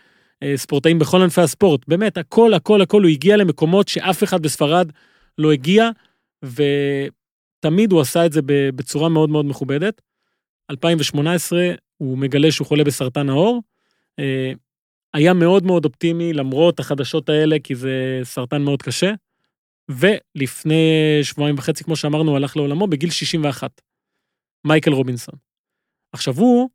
אה, 0.43 0.53
ספורטאים 0.55 0.99
בכל 0.99 1.21
ענפי 1.21 1.41
הספורט. 1.41 1.81
באמת, 1.87 2.17
הכל, 2.17 2.53
הכל, 2.53 2.81
הכל, 2.81 3.03
הוא 3.03 3.09
הגיע 3.09 3.37
למקומות 3.37 3.87
שאף 3.87 4.23
אחד 4.23 4.41
בספרד 4.41 4.91
לא 5.37 5.51
הגיע, 5.51 5.89
ותמיד 6.43 7.91
הוא 7.91 8.01
עשה 8.01 8.25
את 8.25 8.33
זה 8.33 8.41
בצורה 8.45 9.09
מאוד 9.09 9.29
מאוד 9.29 9.45
מכובדת. 9.45 10.01
2018, 10.71 11.71
הוא 11.97 12.17
מגלה 12.17 12.51
שהוא 12.51 12.67
חולה 12.67 12.83
בסרטן 12.83 13.29
העור. 13.29 13.61
אה, 15.15 15.19
היה 15.19 15.33
מאוד 15.33 15.63
מאוד 15.65 15.85
אופטימי 15.85 16.33
למרות 16.33 16.79
החדשות 16.79 17.29
האלה, 17.29 17.55
כי 17.63 17.75
זה 17.75 18.19
סרטן 18.23 18.61
מאוד 18.61 18.81
קשה. 18.81 19.11
ולפני 19.91 20.83
שבועיים 21.23 21.55
וחצי, 21.57 21.83
כמו 21.83 21.95
שאמרנו, 21.95 22.35
הלך 22.35 22.57
לעולמו 22.57 22.87
בגיל 22.87 23.09
61. 23.09 23.81
מייקל 24.67 24.91
רובינסון. 24.91 25.35
עכשיו 26.11 26.33
הוא 26.33 26.69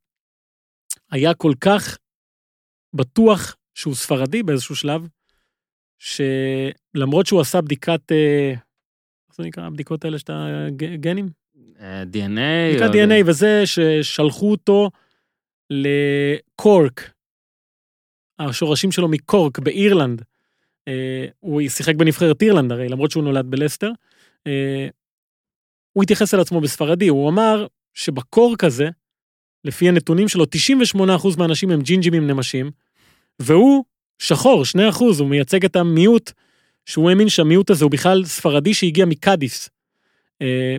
היה 1.11 1.35
כל 1.35 1.53
כך 1.61 1.99
בטוח 2.95 3.57
שהוא 3.74 3.95
ספרדי 3.95 4.43
באיזשהו 4.43 4.76
שלב, 4.76 5.03
שלמרות 5.99 7.26
שהוא 7.26 7.41
עשה 7.41 7.61
בדיקת, 7.61 8.12
אה, 8.12 8.51
איך 9.28 9.37
זה 9.37 9.43
נקרא, 9.43 9.64
הבדיקות 9.66 10.05
האלה 10.05 10.18
שאתה, 10.18 10.66
גנים? 10.95 11.28
אה, 11.80 12.03
DNA? 12.03 12.70
בדיקת 12.70 12.89
או- 12.89 12.93
DNA 12.95 13.26
וזה, 13.26 13.62
ששלחו 13.66 14.51
אותו 14.51 14.91
לקורק, 15.70 17.11
השורשים 18.49 18.93
שלו 18.93 19.09
מקורק 19.09 19.59
באירלנד. 19.59 20.22
אה, 20.88 21.26
הוא 21.40 21.68
שיחק 21.68 21.95
בנבחרת 21.95 22.43
אירלנד 22.43 22.72
הרי, 22.72 22.88
למרות 22.88 23.11
שהוא 23.11 23.24
נולד 23.24 23.47
בלסטר. 23.51 23.90
אה, 24.47 24.88
הוא 25.93 26.03
התייחס 26.03 26.34
אל 26.34 26.40
עצמו 26.40 26.61
בספרדי, 26.61 27.09
הוא 27.09 27.28
אמר 27.30 27.66
שבקורק 27.95 28.64
הזה, 28.64 28.88
לפי 29.64 29.88
הנתונים 29.88 30.28
שלו, 30.28 30.45
98% 30.95 31.38
מהאנשים 31.38 31.70
הם 31.70 31.82
ג'ינג'ימים 31.82 32.26
נמשים, 32.26 32.70
והוא 33.38 33.84
שחור, 34.18 34.62
2%, 34.64 35.01
הוא 35.18 35.28
מייצג 35.28 35.64
את 35.64 35.76
המיעוט, 35.76 36.32
שהוא 36.86 37.11
האמין 37.11 37.28
שהמיעוט 37.28 37.70
הזה 37.70 37.84
הוא 37.84 37.90
בכלל 37.90 38.24
ספרדי 38.24 38.74
שהגיע 38.74 39.05
מקאדיס. 39.05 39.68
אה, 40.43 40.76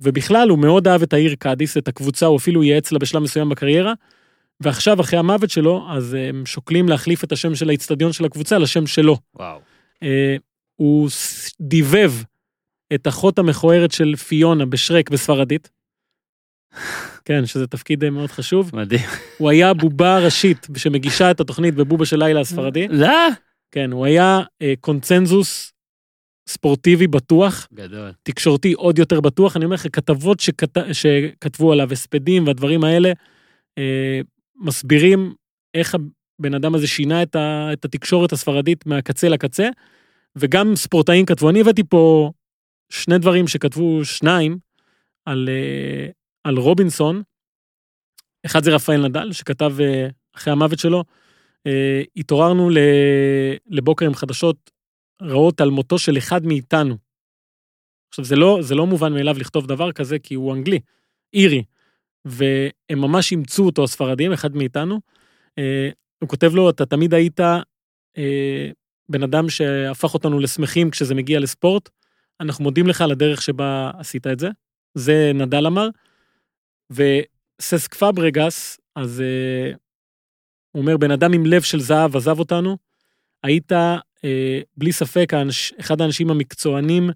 ובכלל, 0.00 0.48
הוא 0.48 0.58
מאוד 0.58 0.88
אהב 0.88 1.02
את 1.02 1.12
העיר 1.12 1.34
קאדיס, 1.34 1.76
את 1.76 1.88
הקבוצה, 1.88 2.26
הוא 2.26 2.36
אפילו 2.36 2.62
ייעץ 2.64 2.92
לה 2.92 2.98
בשלב 2.98 3.22
מסוים 3.22 3.48
בקריירה, 3.48 3.92
ועכשיו, 4.60 5.00
אחרי 5.00 5.18
המוות 5.18 5.50
שלו, 5.50 5.86
אז 5.90 6.14
אה, 6.14 6.28
הם 6.28 6.46
שוקלים 6.46 6.88
להחליף 6.88 7.24
את 7.24 7.32
השם 7.32 7.54
של 7.54 7.68
האיצטדיון 7.68 8.12
של 8.12 8.24
הקבוצה 8.24 8.58
לשם 8.58 8.86
שלו. 8.86 9.18
וואו. 9.34 9.60
אה, 10.02 10.36
הוא 10.76 11.08
דיבב 11.60 12.12
את 12.94 13.06
אחות 13.06 13.38
המכוערת 13.38 13.92
של 13.92 14.16
פיונה 14.16 14.66
בשרק 14.66 15.10
בספרדית. 15.10 15.70
כן, 17.24 17.46
שזה 17.46 17.66
תפקיד 17.66 18.04
אה, 18.04 18.10
מאוד 18.10 18.30
חשוב. 18.30 18.70
מדהים. 18.74 19.08
הוא 19.38 19.50
היה 19.50 19.74
בובה 19.74 20.18
ראשית 20.18 20.66
שמגישה 20.76 21.30
את 21.30 21.40
התוכנית 21.40 21.74
בבובה 21.74 22.06
של 22.06 22.24
לילה 22.24 22.40
הספרדי. 22.40 22.88
לא? 23.02 23.28
כן, 23.70 23.92
הוא 23.92 24.06
היה 24.06 24.40
אה, 24.62 24.74
קונצנזוס 24.80 25.72
ספורטיבי 26.48 27.06
בטוח, 27.06 27.68
גדול. 27.74 28.12
תקשורתי 28.22 28.72
עוד 28.72 28.98
יותר 28.98 29.20
בטוח. 29.20 29.56
אני 29.56 29.64
אומר 29.64 29.74
לך, 29.74 29.86
כתבות 29.92 30.40
שכת... 30.40 30.78
שכתבו 30.92 31.72
עליו, 31.72 31.92
הספדים 31.92 32.46
והדברים 32.46 32.84
האלה, 32.84 33.12
אה, 33.78 34.20
מסבירים 34.58 35.34
איך 35.74 35.94
הבן 35.94 36.54
אדם 36.54 36.74
הזה 36.74 36.86
שינה 36.86 37.22
את, 37.22 37.36
ה... 37.36 37.68
את 37.72 37.84
התקשורת 37.84 38.32
הספרדית 38.32 38.86
מהקצה 38.86 39.28
לקצה, 39.28 39.68
וגם 40.36 40.76
ספורטאים 40.76 41.26
כתבו. 41.26 41.50
אני 41.50 41.60
הבאתי 41.60 41.82
פה 41.84 42.32
שני 42.88 43.18
דברים 43.18 43.48
שכתבו 43.48 44.04
שניים 44.04 44.58
על, 45.24 45.48
אה, 45.48 46.10
על 46.44 46.56
רובינסון. 46.56 47.22
אחד 48.46 48.64
זה 48.64 48.74
רפאל 48.74 49.08
נדל, 49.08 49.32
שכתב 49.32 49.72
אה, 49.80 50.08
אחרי 50.36 50.52
המוות 50.52 50.78
שלו, 50.78 51.04
אה, 51.66 52.02
התעוררנו. 52.16 52.70
לבוקר 53.66 54.06
עם 54.06 54.14
חדשות 54.14 54.70
רעות 55.22 55.60
על 55.60 55.70
מותו 55.70 55.98
של 55.98 56.18
אחד 56.18 56.46
מאיתנו. 56.46 56.96
עכשיו, 58.08 58.24
זה 58.24 58.36
לא, 58.36 58.58
זה 58.60 58.74
לא 58.74 58.86
מובן 58.86 59.12
מאליו 59.12 59.38
לכתוב 59.38 59.66
דבר 59.66 59.92
כזה, 59.92 60.18
כי 60.18 60.34
הוא 60.34 60.54
אנגלי, 60.54 60.80
אירי, 61.32 61.62
והם 62.26 62.98
ממש 62.98 63.32
אימצו 63.32 63.66
אותו, 63.66 63.84
הספרדים, 63.84 64.32
אחד 64.32 64.56
מאיתנו. 64.56 65.00
אה, 65.58 65.88
הוא 66.18 66.28
כותב 66.28 66.54
לו, 66.54 66.70
אתה 66.70 66.86
תמיד 66.86 67.14
היית 67.14 67.40
אה, 68.18 68.70
בן 69.08 69.22
אדם 69.22 69.48
שהפך 69.48 70.14
אותנו 70.14 70.38
לשמחים 70.38 70.90
כשזה 70.90 71.14
מגיע 71.14 71.40
לספורט, 71.40 71.88
אנחנו 72.40 72.64
מודים 72.64 72.86
לך 72.86 73.00
על 73.00 73.10
הדרך 73.10 73.42
שבה 73.42 73.90
עשית 73.98 74.26
את 74.26 74.38
זה. 74.38 74.48
זה 74.94 75.32
נדל 75.34 75.66
אמר. 75.66 75.88
וססק 76.90 77.94
פברגס, 77.94 78.80
אז 78.96 79.20
אה, 79.20 79.72
הוא 80.72 80.80
אומר, 80.82 80.96
בן 80.96 81.10
אדם 81.10 81.32
עם 81.32 81.46
לב 81.46 81.62
של 81.62 81.80
זהב 81.80 82.16
עזב 82.16 82.38
אותנו, 82.38 82.76
היית 83.42 83.72
בלי 84.76 84.92
ספק 84.92 85.32
אחד 85.80 86.00
האנשים 86.00 86.30
המקצוענים 86.30 87.10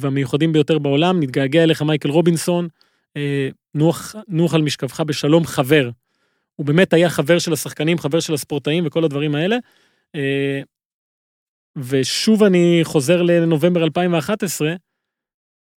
והמיוחדים 0.00 0.52
ביותר 0.52 0.78
בעולם, 0.78 1.20
נתגעגע 1.20 1.62
אליך 1.62 1.82
מייקל 1.82 2.08
רובינסון, 2.08 2.68
נוח, 3.74 4.14
נוח 4.28 4.54
על 4.54 4.62
משכבך 4.62 5.00
בשלום 5.00 5.44
חבר. 5.44 5.90
הוא 6.56 6.66
באמת 6.66 6.92
היה 6.92 7.10
חבר 7.10 7.38
של 7.38 7.52
השחקנים, 7.52 7.98
חבר 7.98 8.20
של 8.20 8.34
הספורטאים 8.34 8.86
וכל 8.86 9.04
הדברים 9.04 9.34
האלה. 9.34 9.56
אה, 10.14 10.60
ושוב 11.76 12.42
אני 12.42 12.80
חוזר 12.82 13.22
לנובמבר 13.22 13.84
2011, 13.84 14.74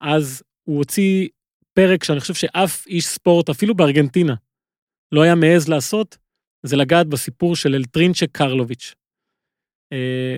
אז 0.01 0.43
הוא 0.65 0.79
הוציא 0.79 1.29
פרק 1.75 2.05
שאני 2.05 2.21
חושב 2.21 2.35
שאף 2.35 2.87
איש 2.87 3.07
ספורט, 3.07 3.49
אפילו 3.49 3.75
בארגנטינה, 3.75 4.35
לא 5.13 5.23
היה 5.23 5.35
מעז 5.35 5.69
לעשות, 5.69 6.19
זה 6.63 6.77
לגעת 6.77 7.07
בסיפור 7.07 7.57
של 7.57 7.75
אלטרינצ'ה 7.75 8.27
קרלוביץ'. 8.27 8.95
אה, 9.93 10.37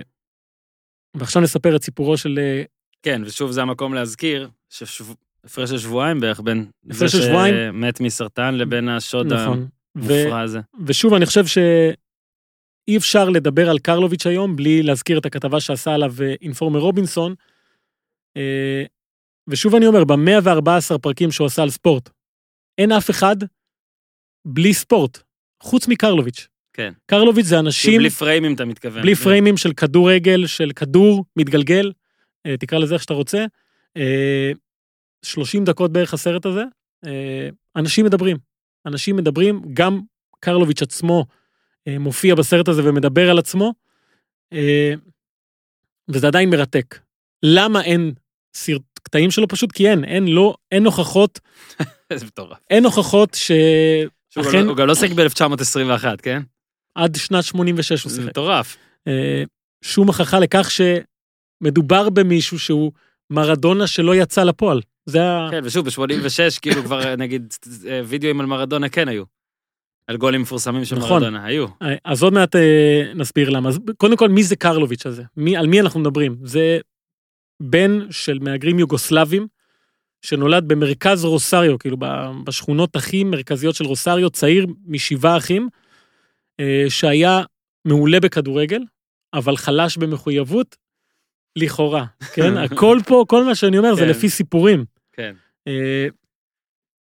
ועכשיו 1.17 1.41
נספר 1.41 1.75
את 1.75 1.83
סיפורו 1.83 2.17
של... 2.17 2.39
אה, 2.39 2.63
כן, 3.03 3.21
ושוב 3.25 3.51
זה 3.51 3.61
המקום 3.61 3.93
להזכיר, 3.93 4.49
שהפרש 5.45 5.69
של 5.69 5.77
שבועיים 5.77 6.19
בערך 6.19 6.39
בין 6.39 6.65
זה 6.83 7.05
הפרש. 7.05 7.15
שמת 7.15 8.01
מסרטן 8.01 8.55
לבין 8.55 8.89
השוד 8.89 9.33
נכון. 9.33 9.67
המופרע 9.95 10.41
הזה. 10.41 10.59
ושוב, 10.85 11.13
אני 11.13 11.25
חושב 11.25 11.45
שאי 11.45 12.97
אפשר 12.97 13.29
לדבר 13.29 13.69
על 13.69 13.79
קרלוביץ' 13.79 14.27
היום 14.27 14.55
בלי 14.55 14.83
להזכיר 14.83 15.17
את 15.17 15.25
הכתבה 15.25 15.59
שעשה 15.59 15.93
עליו 15.93 16.13
אה, 16.21 16.33
אינפורמר 16.41 16.79
רובינסון. 16.79 17.35
אה, 18.37 18.83
ושוב 19.47 19.75
אני 19.75 19.87
אומר, 19.87 20.03
ב-114 20.03 20.97
פרקים 21.01 21.31
שהוא 21.31 21.47
עשה 21.47 21.63
על 21.63 21.69
ספורט, 21.69 22.09
אין 22.77 22.91
אף 22.91 23.09
אחד 23.09 23.35
בלי 24.45 24.73
ספורט, 24.73 25.19
חוץ 25.63 25.87
מקרלוביץ'. 25.87 26.47
כן. 26.73 26.93
קרלוביץ' 27.05 27.45
זה 27.45 27.59
אנשים 27.59 27.99
בלי 27.99 28.09
פריימים 28.09 28.55
אתה 28.55 28.65
מתכוון. 28.65 29.01
בלי 29.01 29.15
פריימים 29.15 29.57
של 29.57 29.73
כדורגל, 29.73 30.47
של 30.47 30.71
כדור 30.75 31.25
מתגלגל, 31.35 31.91
אה, 32.45 32.57
תקרא 32.57 32.79
לזה 32.79 32.93
איך 32.93 33.03
שאתה 33.03 33.13
רוצה. 33.13 33.45
אה, 35.25 35.29
30 35.29 35.63
דקות 35.65 35.91
בערך 35.91 36.13
הסרט 36.13 36.45
הזה, 36.45 36.63
אה, 37.05 37.49
אנשים 37.75 38.05
מדברים. 38.05 38.37
אנשים 38.85 39.15
מדברים, 39.15 39.61
גם 39.73 39.99
קרלוביץ' 40.39 40.81
עצמו 40.81 41.25
אה, 41.87 41.99
מופיע 41.99 42.35
בסרט 42.35 42.67
הזה 42.67 42.89
ומדבר 42.89 43.29
על 43.31 43.39
עצמו, 43.39 43.73
אה, 44.53 44.93
וזה 46.09 46.27
עדיין 46.27 46.49
מרתק. 46.49 46.99
למה 47.43 47.81
אין 47.83 48.13
סרט 48.55 48.81
קטעים 49.03 49.31
שלו? 49.31 49.47
פשוט 49.47 49.71
כי 49.71 49.89
אין, 49.89 50.03
אין, 50.03 50.27
לא, 50.27 50.55
אין 50.71 50.85
הוכחות, 50.85 51.39
זה 52.13 52.25
מטורף. 52.25 52.57
אין 52.69 52.85
הוכחות 52.85 53.29
גם 53.31 54.43
שאכן 54.43 54.63
לא- 54.65 54.69
הוא 54.69 54.77
גם 54.77 54.87
לא 54.87 54.95
שיחק 54.95 55.11
ב-1921, 55.15 56.17
כן? 56.21 56.41
עד 56.95 57.15
שנת 57.15 57.43
86 57.43 58.03
הוא 58.03 58.11
זה 58.11 58.15
שיחק. 58.15 58.29
מטורף. 58.29 58.77
אה, 59.07 59.43
שום 59.81 60.07
הוכחה 60.07 60.39
לכך 60.39 60.69
שמדובר 60.71 62.09
במישהו 62.09 62.59
שהוא 62.59 62.91
מרדונה 63.29 63.87
שלא 63.87 64.15
יצא 64.15 64.43
לפועל. 64.43 64.81
זה 65.05 65.23
ה... 65.23 65.47
כן, 65.51 65.61
ושוב, 65.63 65.85
ב-86, 65.85 66.59
כאילו 66.61 66.83
כבר 66.83 67.15
נגיד 67.23 67.53
וידאוים 68.05 68.39
על 68.39 68.45
מרדונה 68.45 68.89
כן 68.89 69.07
היו. 69.07 69.23
על 70.07 70.17
גולים 70.17 70.41
מפורסמים 70.41 70.85
של 70.85 70.95
נכון. 70.95 71.23
מרדונה, 71.23 71.45
היו. 71.45 71.65
אה, 71.81 71.95
אז 72.05 72.23
עוד 72.23 72.33
מעט 72.33 72.55
אה, 72.55 73.11
נסביר 73.15 73.49
למה. 73.49 73.69
אז 73.69 73.79
קודם 73.97 74.17
כל, 74.17 74.29
מי 74.29 74.43
זה 74.43 74.55
קרלוביץ' 74.55 75.05
הזה? 75.05 75.23
מי, 75.37 75.57
על 75.57 75.67
מי 75.67 75.81
אנחנו 75.81 75.99
מדברים? 75.99 76.37
זה 76.43 76.79
בן 77.61 78.11
של 78.11 78.39
מהגרים 78.39 78.79
יוגוסלבים, 78.79 79.47
שנולד 80.21 80.67
במרכז 80.67 81.25
רוסריו, 81.25 81.79
כאילו 81.79 81.97
בשכונות 82.43 82.95
הכי 82.95 83.23
מרכזיות 83.23 83.75
של 83.75 83.85
רוסריו, 83.85 84.29
צעיר 84.29 84.67
משבעה 84.87 85.37
אחים, 85.37 85.69
אה, 86.59 86.85
שהיה 86.89 87.41
מעולה 87.85 88.19
בכדורגל, 88.19 88.81
אבל 89.33 89.57
חלש 89.57 89.97
במחויבות, 89.97 90.75
לכאורה, 91.55 92.05
כן? 92.33 92.57
הכל 92.63 92.99
פה, 93.07 93.25
כל 93.27 93.43
מה 93.43 93.55
שאני 93.55 93.77
אומר 93.77 93.95
זה 93.95 94.01
כן. 94.01 94.09
לפי 94.09 94.29
סיפורים. 94.29 94.85
כן. 95.15 95.33
אה, 95.67 96.07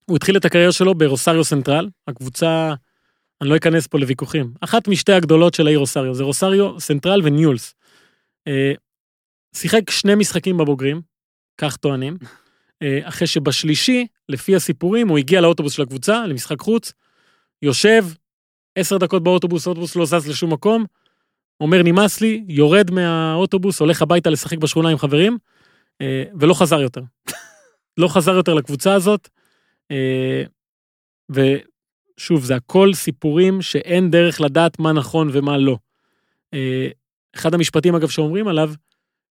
הוא 0.07 0.17
התחיל 0.17 0.37
את 0.37 0.45
הקריירה 0.45 0.73
שלו 0.73 0.95
ברוסריו 0.95 1.45
סנטרל, 1.45 1.89
הקבוצה, 2.09 2.75
אני 3.41 3.49
לא 3.49 3.57
אכנס 3.57 3.87
פה 3.87 3.99
לוויכוחים, 3.99 4.55
אחת 4.61 4.89
משתי 4.89 5.13
הגדולות 5.13 5.55
של 5.55 5.67
העיר 5.67 5.79
רוסריו, 5.79 6.15
זה 6.15 6.25
רוסריו 6.25 6.81
סנטרל 6.81 7.21
וניולס. 7.25 7.75
אה, 8.47 8.73
שיחק 9.57 9.91
שני 9.91 10.15
משחקים 10.15 10.57
בבוגרים, 10.57 11.01
כך 11.59 11.77
טוענים, 11.77 12.17
אה, 12.83 12.99
אחרי 13.03 13.27
שבשלישי, 13.27 14.07
לפי 14.29 14.57
הסיפורים, 14.57 15.09
הוא 15.09 15.19
הגיע 15.19 15.41
לאוטובוס 15.41 15.73
של 15.73 15.83
הקבוצה, 15.83 16.27
למשחק 16.27 16.61
חוץ, 16.61 16.93
יושב, 17.63 18.05
עשר 18.79 18.99
דקות 18.99 19.23
באוטובוס, 19.23 19.67
האוטובוס 19.67 19.97
לא 19.97 20.07
זז 20.07 20.29
לשום 20.29 20.53
מקום, 20.53 20.85
אומר 21.61 21.83
נמאס 21.83 22.21
לי, 22.21 22.45
יורד 22.49 22.91
מהאוטובוס, 22.91 23.81
הולך 23.81 24.03
הביתה 24.03 24.31
לשחק 24.31 24.59
בשכונה 24.59 24.89
עם 24.89 24.99
חברים, 24.99 25.39
ולא 26.41 26.55
חזר 26.55 26.81
יותר. 26.81 27.01
לא 27.99 28.09
חזר 28.09 28.33
יותר 28.35 28.55
לקבוצה 28.55 28.95
הזאת. 28.95 29.29
אה, 29.91 30.43
ושוב, 31.31 32.45
זה 32.45 32.57
הכל 32.57 32.95
סיפורים 32.95 33.63
שאין 33.63 34.11
דרך 34.11 34.41
לדעת 34.41 34.79
מה 34.79 34.93
נכון 34.93 35.29
ומה 35.33 35.59
לא. 35.59 35.77
אה, 36.55 36.89
אחד 37.35 37.55
המשפטים, 37.55 37.95
אגב, 37.95 38.09
שאומרים 38.09 38.49
עליו, 38.49 38.73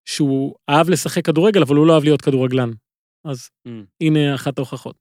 שהוא 0.04 0.54
אהב 0.68 0.88
לשחק 0.90 1.24
כדורגל, 1.24 1.62
אבל 1.62 1.76
הוא 1.76 1.86
לא 1.86 1.94
אהב 1.94 2.04
להיות 2.04 2.22
כדורגלן. 2.22 2.70
אז 3.24 3.50
Mm. 3.68 3.70
הנה 4.00 4.34
אחת 4.34 4.58
ההוכחות. 4.58 4.96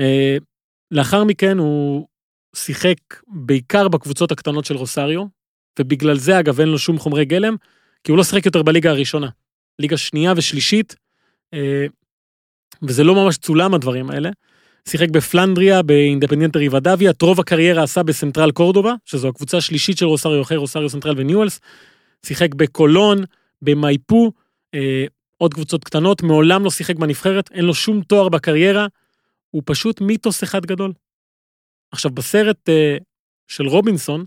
אה, 0.00 0.36
לאחר 0.90 1.24
מכן 1.24 1.58
הוא 1.58 2.06
שיחק 2.56 2.96
בעיקר 3.28 3.88
בקבוצות 3.88 4.32
הקטנות 4.32 4.64
של 4.64 4.76
רוסריו, 4.76 5.24
ובגלל 5.78 6.16
זה, 6.16 6.40
אגב, 6.40 6.60
אין 6.60 6.68
לו 6.68 6.78
שום 6.78 6.98
חומרי 6.98 7.24
גלם, 7.24 7.56
כי 8.04 8.12
הוא 8.12 8.18
לא 8.18 8.24
שיחק 8.24 8.46
יותר 8.46 8.62
בליגה 8.62 8.90
הראשונה. 8.90 9.28
ליגה 9.78 9.96
שנייה 9.96 10.32
ושלישית, 10.36 10.96
וזה 12.82 13.04
לא 13.04 13.14
ממש 13.14 13.36
צולם 13.36 13.74
הדברים 13.74 14.10
האלה. 14.10 14.30
שיחק 14.88 15.08
בפלנדריה, 15.10 15.82
באינדפנדנטה 15.82 16.58
ריבדביה, 16.58 17.10
את 17.10 17.22
רוב 17.22 17.40
הקריירה 17.40 17.82
עשה 17.82 18.02
בסנטרל 18.02 18.50
קורדובה, 18.50 18.94
שזו 19.04 19.28
הקבוצה 19.28 19.56
השלישית 19.56 19.98
של 19.98 20.06
רוסריו 20.06 20.42
אחרי 20.42 20.56
רוסריו 20.56 20.88
סנטרל 20.88 21.14
וניואלס. 21.16 21.60
שיחק 22.26 22.54
בקולון, 22.54 23.18
במייפו, 23.62 24.32
אה, 24.74 25.04
עוד 25.38 25.54
קבוצות 25.54 25.84
קטנות, 25.84 26.22
מעולם 26.22 26.64
לא 26.64 26.70
שיחק 26.70 26.96
בנבחרת, 26.96 27.50
אין 27.52 27.64
לו 27.64 27.74
שום 27.74 28.02
תואר 28.02 28.28
בקריירה, 28.28 28.86
הוא 29.50 29.62
פשוט 29.66 30.00
מיתוס 30.00 30.44
אחד 30.44 30.66
גדול. 30.66 30.92
עכשיו, 31.92 32.10
בסרט 32.10 32.68
אה, 32.68 32.96
של 33.48 33.66
רובינסון, 33.66 34.24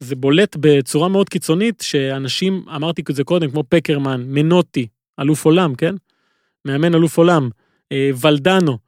זה 0.00 0.16
בולט 0.16 0.56
בצורה 0.60 1.08
מאוד 1.08 1.28
קיצונית, 1.28 1.80
שאנשים, 1.80 2.64
אמרתי 2.76 3.02
את 3.10 3.16
זה 3.16 3.24
קודם, 3.24 3.50
כמו 3.50 3.64
פקרמן, 3.68 4.24
מנוטי, 4.26 4.86
אלוף 5.20 5.44
עולם, 5.44 5.74
כן? 5.74 5.94
מאמן 6.64 6.94
אלוף 6.94 7.18
עולם, 7.18 7.48
אה, 7.92 8.10
ולדנו, 8.20 8.78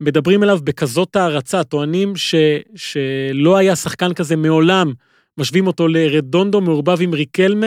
מדברים 0.00 0.42
אליו 0.42 0.58
בכזאת 0.64 1.16
הערצה, 1.16 1.64
טוענים 1.64 2.16
ש, 2.16 2.34
שלא 2.76 3.56
היה 3.56 3.76
שחקן 3.76 4.14
כזה 4.14 4.36
מעולם, 4.36 4.92
משווים 5.38 5.66
אותו 5.66 5.88
לרדונדו 5.88 6.60
מעורבב 6.60 6.98
עם 7.00 7.14
ריקלמה, 7.14 7.66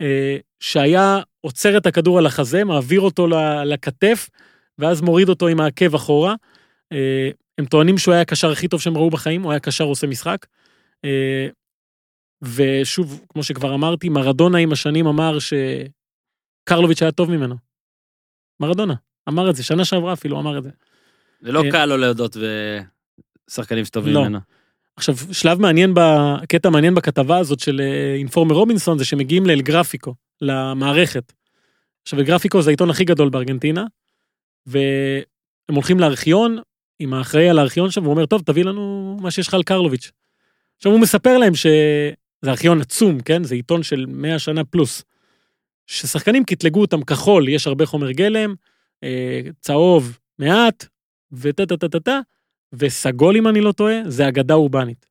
אה, 0.00 0.36
שהיה 0.60 1.20
עוצר 1.40 1.76
את 1.76 1.86
הכדור 1.86 2.18
על 2.18 2.26
החזה, 2.26 2.64
מעביר 2.64 3.00
אותו 3.00 3.26
לכתף, 3.64 4.28
ואז 4.78 5.00
מוריד 5.00 5.28
אותו 5.28 5.48
עם 5.48 5.60
העקב 5.60 5.94
אחורה. 5.94 6.34
אה, 6.92 7.30
הם 7.58 7.66
טוענים 7.66 7.98
שהוא 7.98 8.12
היה 8.12 8.20
הקשר 8.20 8.50
הכי 8.50 8.68
טוב 8.68 8.80
שהם 8.80 8.96
ראו 8.96 9.10
בחיים, 9.10 9.42
הוא 9.42 9.52
היה 9.52 9.60
קשר 9.60 9.84
עושה 9.84 10.06
משחק. 10.06 10.46
ושוב, 12.42 13.24
כמו 13.28 13.42
שכבר 13.42 13.74
אמרתי, 13.74 14.08
מרדונה 14.08 14.58
עם 14.58 14.72
השנים 14.72 15.06
אמר 15.06 15.38
שקרלוביץ' 15.38 17.02
היה 17.02 17.12
טוב 17.12 17.30
ממנו. 17.30 17.71
מרדונה, 18.62 18.94
אמר 19.28 19.50
את 19.50 19.56
זה, 19.56 19.64
שנה 19.64 19.84
שעברה 19.84 20.12
אפילו 20.12 20.40
אמר 20.40 20.58
את 20.58 20.62
זה. 20.62 20.70
זה 21.40 21.52
לא 21.52 21.64
אה, 21.64 21.70
קל 21.70 21.86
לו 21.86 21.96
להודות 21.96 22.36
בשחקנים 23.48 23.84
שטובים 23.84 24.14
לא. 24.14 24.22
ממנו. 24.22 24.38
עכשיו, 24.96 25.14
שלב 25.32 25.60
מעניין, 25.60 25.94
קטע 26.48 26.70
מעניין 26.70 26.94
בכתבה 26.94 27.38
הזאת 27.38 27.60
של 27.60 27.80
אה, 27.80 28.14
אינפורמר 28.14 28.54
רובינסון, 28.54 28.98
זה 28.98 29.04
שמגיעים 29.04 29.46
לאל 29.46 29.60
גרפיקו, 29.60 30.14
למערכת. 30.40 31.32
עכשיו, 32.02 32.18
אל 32.18 32.24
גרפיקו 32.24 32.62
זה 32.62 32.70
העיתון 32.70 32.90
הכי 32.90 33.04
גדול 33.04 33.28
בארגנטינה, 33.28 33.84
והם 34.66 35.74
הולכים 35.74 36.00
לארכיון, 36.00 36.58
עם 36.98 37.14
האחראי 37.14 37.48
על 37.48 37.58
הארכיון 37.58 37.90
שם, 37.90 38.02
והוא 38.02 38.12
אומר, 38.12 38.26
טוב, 38.26 38.42
תביא 38.42 38.64
לנו 38.64 39.16
מה 39.20 39.30
שיש 39.30 39.48
לך 39.48 39.54
על 39.54 39.62
קרלוביץ'. 39.62 40.10
עכשיו, 40.76 40.92
הוא 40.92 41.00
מספר 41.00 41.38
להם 41.38 41.54
שזה 41.54 42.50
ארכיון 42.50 42.80
עצום, 42.80 43.20
כן? 43.20 43.44
זה 43.44 43.54
עיתון 43.54 43.82
של 43.82 44.04
100 44.08 44.38
שנה 44.38 44.64
פלוס. 44.64 45.04
ששחקנים 45.92 46.44
קטלגו 46.44 46.80
אותם 46.80 47.02
כחול, 47.02 47.48
יש 47.48 47.66
הרבה 47.66 47.86
חומר 47.86 48.10
גלם, 48.10 48.54
אה, 49.04 49.40
צהוב 49.60 50.18
מעט, 50.38 50.86
וטה 51.32 51.66
טה 51.66 51.76
טה 51.76 51.88
טה 51.88 52.00
טה, 52.00 52.20
וסגול, 52.72 53.36
אם 53.36 53.48
אני 53.48 53.60
לא 53.60 53.72
טועה, 53.72 53.94
זה 54.06 54.28
אגדה 54.28 54.54
אורבנית. 54.54 55.06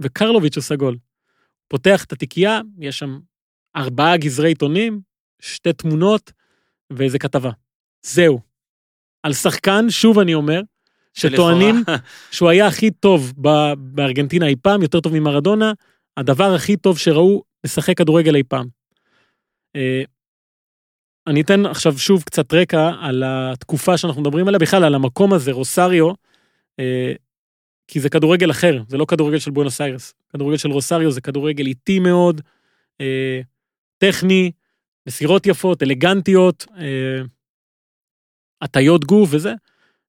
וקרלוביץ' 0.00 0.56
הוא 0.56 0.62
סגול. 0.62 0.96
פותח 1.68 2.04
את 2.04 2.12
התיקייה, 2.12 2.60
יש 2.80 2.98
שם 2.98 3.18
ארבעה 3.76 4.16
גזרי 4.16 4.48
עיתונים, 4.48 5.00
שתי 5.40 5.72
תמונות 5.72 6.32
ואיזה 6.90 7.18
כתבה. 7.18 7.50
זהו. 8.02 8.40
על 9.22 9.32
שחקן, 9.32 9.90
שוב 9.90 10.18
אני 10.18 10.34
אומר, 10.34 10.60
שטוענים 11.14 11.74
שהוא 12.32 12.48
היה 12.48 12.66
הכי 12.66 12.90
טוב 12.90 13.32
בארגנטינה 13.76 14.46
אי 14.46 14.56
פעם, 14.62 14.82
יותר 14.82 15.00
טוב 15.00 15.12
ממרדונה, 15.12 15.72
הדבר 16.16 16.54
הכי 16.54 16.76
טוב 16.76 16.98
שראו 16.98 17.42
לשחק 17.64 17.98
כדורגל 17.98 18.36
אי 18.36 18.42
פעם. 18.42 18.77
אה, 19.78 20.02
אני 21.26 21.40
אתן 21.40 21.66
עכשיו 21.66 21.98
שוב 21.98 22.22
קצת 22.22 22.54
רקע 22.54 22.90
על 23.00 23.22
התקופה 23.26 23.96
שאנחנו 23.98 24.20
מדברים 24.20 24.48
עליה, 24.48 24.58
בכלל 24.58 24.84
על 24.84 24.94
המקום 24.94 25.32
הזה, 25.32 25.52
רוסריו, 25.52 26.10
אה, 26.78 27.12
כי 27.88 28.00
זה 28.00 28.10
כדורגל 28.10 28.50
אחר, 28.50 28.82
זה 28.88 28.96
לא 28.96 29.04
כדורגל 29.04 29.38
של 29.38 29.50
בואנוס 29.50 29.80
איירס. 29.80 30.14
כדורגל 30.32 30.56
של 30.56 30.70
רוסריו 30.70 31.10
זה 31.10 31.20
כדורגל 31.20 31.66
איטי 31.66 31.98
מאוד, 31.98 32.40
אה, 33.00 33.40
טכני, 33.98 34.50
מסירות 35.06 35.46
יפות, 35.46 35.82
אלגנטיות, 35.82 36.66
הטיות 38.62 39.04
גוף 39.04 39.28
וזה. 39.32 39.52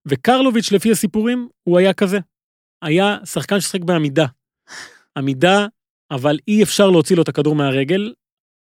וקרלוביץ', 0.05 0.71
לפי 0.71 0.91
הסיפורים, 0.91 1.49
הוא 1.63 1.77
היה 1.77 1.93
כזה. 1.93 2.19
היה 2.81 3.17
שחקן 3.25 3.59
ששחק 3.59 3.81
בעמידה. 3.81 4.25
עמידה, 5.17 5.65
אבל 6.11 6.39
אי 6.47 6.63
אפשר 6.63 6.89
להוציא 6.89 7.15
לו 7.15 7.21
את 7.21 7.27
הכדור 7.27 7.55
מהרגל. 7.55 8.13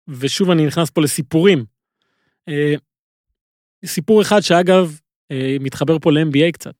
ושוב, 0.08 0.50
אני 0.50 0.66
נכנס 0.66 0.90
פה 0.90 1.00
לסיפורים. 1.00 1.64
אה, 2.48 2.74
סיפור 3.84 4.22
אחד 4.22 4.40
שאגב, 4.40 4.98
אה, 5.30 5.56
מתחבר 5.60 5.98
פה 5.98 6.12
ל-NBA 6.12 6.52
קצת. 6.52 6.74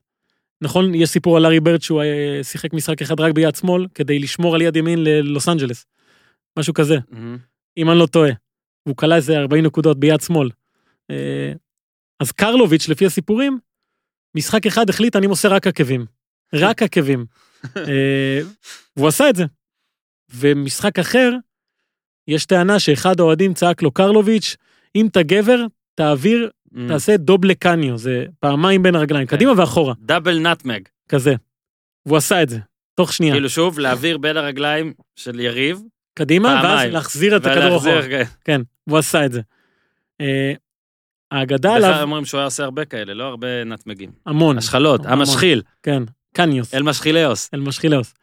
נכון, 0.61 0.95
יש 0.95 1.09
סיפור 1.09 1.37
על 1.37 1.43
לארי 1.43 1.61
ברד 1.61 1.83
שהוא 1.83 2.03
אה, 2.03 2.45
שיחק 2.45 2.73
משחק 2.73 3.03
אחד 3.03 3.21
רק 3.21 3.33
ביד 3.35 3.55
שמאל, 3.55 3.87
כדי 3.95 4.19
לשמור 4.19 4.55
על 4.55 4.63
יד 4.63 4.77
ימין 4.77 5.05
ללוס 5.05 5.49
אנג'לס. 5.49 5.87
משהו 6.59 6.75
כזה, 6.75 6.97
מהמם. 7.11 7.39
אם 7.77 7.91
אני 7.91 7.99
לא 7.99 8.07
טועה. 8.07 8.31
והוא 8.87 8.97
כלה 8.97 9.17
איזה 9.17 9.39
40 9.39 9.67
נקודות 9.67 10.01
ביד 10.01 10.21
שמאל. 10.21 10.51
אז 12.21 12.33
קרלוביץ', 12.33 12.89
לפי 12.89 13.07
הסיפורים, 13.07 13.59
משחק 14.35 14.67
אחד 14.67 14.91
החליט, 14.91 15.17
אני 15.17 15.27
מוסר 15.27 15.55
רק 15.55 15.67
עקבים. 15.67 16.07
רק 16.53 16.83
עקבים. 16.83 17.27
והוא 18.97 19.09
עשה 19.09 19.31
את 19.31 19.37
זה. 19.37 19.45
ומשחק 20.35 20.99
אחר, 20.99 21.31
יש 22.29 22.47
טענה 22.47 22.79
שאחד 22.79 23.21
האוהדים 23.21 23.55
צעק 23.55 23.83
לו, 23.83 23.91
קרלוביץ', 23.91 24.57
אם 24.97 25.07
אתה 25.07 25.23
גבר, 25.23 25.65
תעביר, 25.95 26.51
מהמם. 26.73 26.89
תעשה 26.89 27.17
דובלה 27.17 27.55
קניו, 27.55 27.99
זה 27.99 28.25
פעמיים 28.41 28.83
בין 28.83 28.95
הרגליים, 28.97 29.27
כן. 29.27 29.37
קדימה 29.37 29.53
ואחורה, 29.57 29.95
דאבל 30.01 30.39
נטמג. 30.39 30.83
כזה. 31.09 31.35
והוא 32.07 32.17
עשה 32.17 32.43
את 32.43 32.49
זה, 32.49 32.59
תוך 32.95 33.13
שנייה. 33.13 33.35
כאילו 33.35 33.49
שוב, 33.51 33.79
להעביר 33.79 34.19
בין 34.19 34.37
הרגליים 34.37 34.93
של 35.17 35.41
יריב, 35.41 35.81
קדימה, 36.15 36.49
ואז 36.49 36.63
פעמיים. 36.63 36.93
להחזיר 36.93 37.37
את 37.37 37.47
הכדור 37.47 37.77
אחורה. 37.77 37.93
ולהחזיר... 37.93 38.25
כן, 38.45 38.61
הוא 38.85 38.99
עשה 38.99 39.27
את 39.27 39.33
זה. 39.33 39.41
אה, 40.21 40.53
האגדה 41.31 41.77
בכלל 41.77 41.85
עליו, 41.85 42.03
אומרים 42.03 42.25
שהוא 42.25 42.39
היה 42.39 42.45
עושה 42.45 42.65
הרבה 42.65 42.85
כאלה, 42.85 43.15
לא 43.15 43.25
הרבה 43.25 43.65
נטמגים. 43.65 44.11
המון, 44.27 44.59
השחלות, 44.59 45.07
המון. 45.07 45.13
המשחיל, 45.19 45.63
כן, 45.83 46.03
caños, 46.33 46.75
אל 46.75 46.83
משחיליוס. 46.83 47.51
אל 47.55 47.61
משחילאוס. 47.61 48.15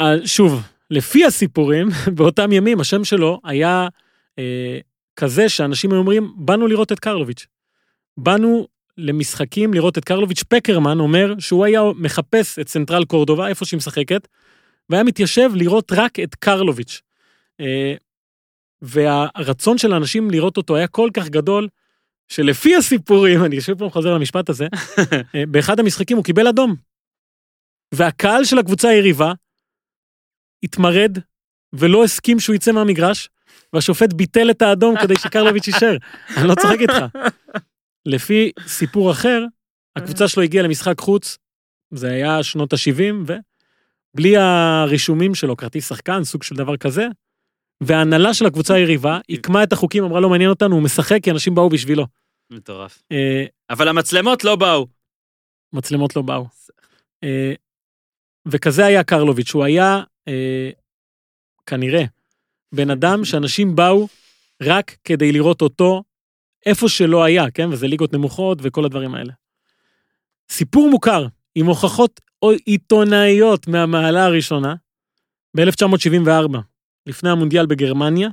אה, 0.00 0.14
שוב, 0.24 0.62
לפי 0.90 1.24
הסיפורים, 1.24 1.88
באותם 2.16 2.52
ימים 2.52 2.80
השם 2.80 3.04
שלו 3.04 3.40
היה 3.44 3.88
אה, 4.38 4.78
כזה 5.16 5.48
שאנשים 5.48 5.92
היו 5.92 5.98
אומרים, 5.98 6.32
באנו 6.36 6.66
לראות 6.66 6.92
את 6.92 7.00
קרלוביץ'. 7.00 7.46
באנו 8.16 8.66
למשחקים 8.98 9.74
לראות 9.74 9.98
את 9.98 10.04
קרלוביץ'. 10.04 10.42
פקרמן 10.42 10.98
אומר 10.98 11.34
שהוא 11.38 11.64
היה 11.64 11.80
מחפש 11.96 12.58
את 12.58 12.68
סנטרל 12.68 13.04
קורדובה, 13.04 13.48
איפה 13.48 13.64
שהיא 13.64 13.78
משחקת, 13.78 14.28
והיה 14.90 15.04
מתיישב 15.04 15.50
לראות 15.54 15.92
רק 15.92 16.20
את 16.20 16.34
קרלוביץ'. 16.34 17.02
אה, 17.60 17.94
והרצון 18.82 19.78
של 19.78 19.92
האנשים 19.92 20.30
לראות 20.30 20.56
אותו 20.56 20.76
היה 20.76 20.86
כל 20.86 21.10
כך 21.14 21.28
גדול, 21.28 21.68
שלפי 22.28 22.76
הסיפורים, 22.76 23.42
אני 23.44 23.60
שוב 23.60 23.78
פעם 23.78 23.90
חוזר 23.90 24.14
למשפט 24.14 24.48
הזה, 24.48 24.66
אה, 25.34 25.46
באחד 25.48 25.80
המשחקים 25.80 26.16
הוא 26.16 26.24
קיבל 26.24 26.48
אדום. 26.48 26.74
והקהל 27.94 28.44
של 28.44 28.58
הקבוצה 28.58 28.88
היריבה 28.88 29.32
התמרד 30.62 31.18
ולא 31.72 32.04
הסכים 32.04 32.40
שהוא 32.40 32.56
יצא 32.56 32.72
מהמגרש, 32.72 33.28
והשופט 33.72 34.12
ביטל 34.12 34.50
את 34.50 34.62
האדום 34.62 34.94
כדי 35.02 35.14
שקרלוביץ' 35.18 35.66
יישאר. 35.66 35.96
אני 36.36 36.48
לא 36.48 36.54
צוחק 36.54 36.80
איתך. 36.80 37.04
לפי 38.06 38.50
סיפור 38.66 39.12
אחר, 39.12 39.44
הקבוצה 39.96 40.28
שלו 40.28 40.42
הגיעה 40.42 40.64
למשחק 40.64 41.00
חוץ, 41.00 41.38
זה 41.90 42.10
היה 42.10 42.42
שנות 42.42 42.72
ה-70, 42.72 43.32
ובלי 44.14 44.36
הרישומים 44.36 45.34
שלו, 45.34 45.56
כרטיס 45.56 45.88
שחקן, 45.88 46.24
סוג 46.24 46.42
של 46.42 46.54
דבר 46.54 46.76
כזה, 46.76 47.06
וההנהלה 47.82 48.34
של 48.34 48.46
הקבוצה 48.46 48.74
היריבה 48.74 49.18
עיקמה 49.26 49.62
את 49.62 49.72
החוקים, 49.72 50.04
אמרה 50.04 50.20
לא 50.20 50.30
מעניין 50.30 50.50
אותנו, 50.50 50.74
הוא 50.74 50.82
משחק 50.82 51.18
כי 51.22 51.30
אנשים 51.30 51.54
באו 51.54 51.68
בשבילו. 51.68 52.06
מטורף. 52.50 53.02
אה, 53.12 53.44
אבל 53.70 53.88
המצלמות 53.88 54.44
לא 54.44 54.56
באו. 54.56 54.86
מצלמות 55.72 56.16
לא 56.16 56.22
באו. 56.22 56.46
אה, 57.24 57.52
וכזה 58.46 58.86
היה 58.86 59.04
קרלוביץ', 59.04 59.54
הוא 59.54 59.64
היה 59.64 60.02
אה, 60.28 60.70
כנראה 61.66 62.04
בן 62.74 62.90
אדם 62.90 63.24
שאנשים 63.24 63.76
באו 63.76 64.08
רק 64.62 64.96
כדי 65.04 65.32
לראות 65.32 65.62
אותו 65.62 66.02
איפה 66.66 66.88
שלא 66.88 67.24
היה, 67.24 67.50
כן? 67.50 67.68
וזה 67.72 67.86
ליגות 67.86 68.12
נמוכות 68.12 68.58
וכל 68.62 68.84
הדברים 68.84 69.14
האלה. 69.14 69.32
סיפור 70.50 70.90
מוכר, 70.90 71.26
עם 71.54 71.66
הוכחות 71.66 72.20
עיתונאיות 72.66 73.68
מהמעלה 73.68 74.24
הראשונה, 74.24 74.74
ב-1974, 75.56 76.58
לפני 77.06 77.30
המונדיאל 77.30 77.66
בגרמניה, 77.66 78.28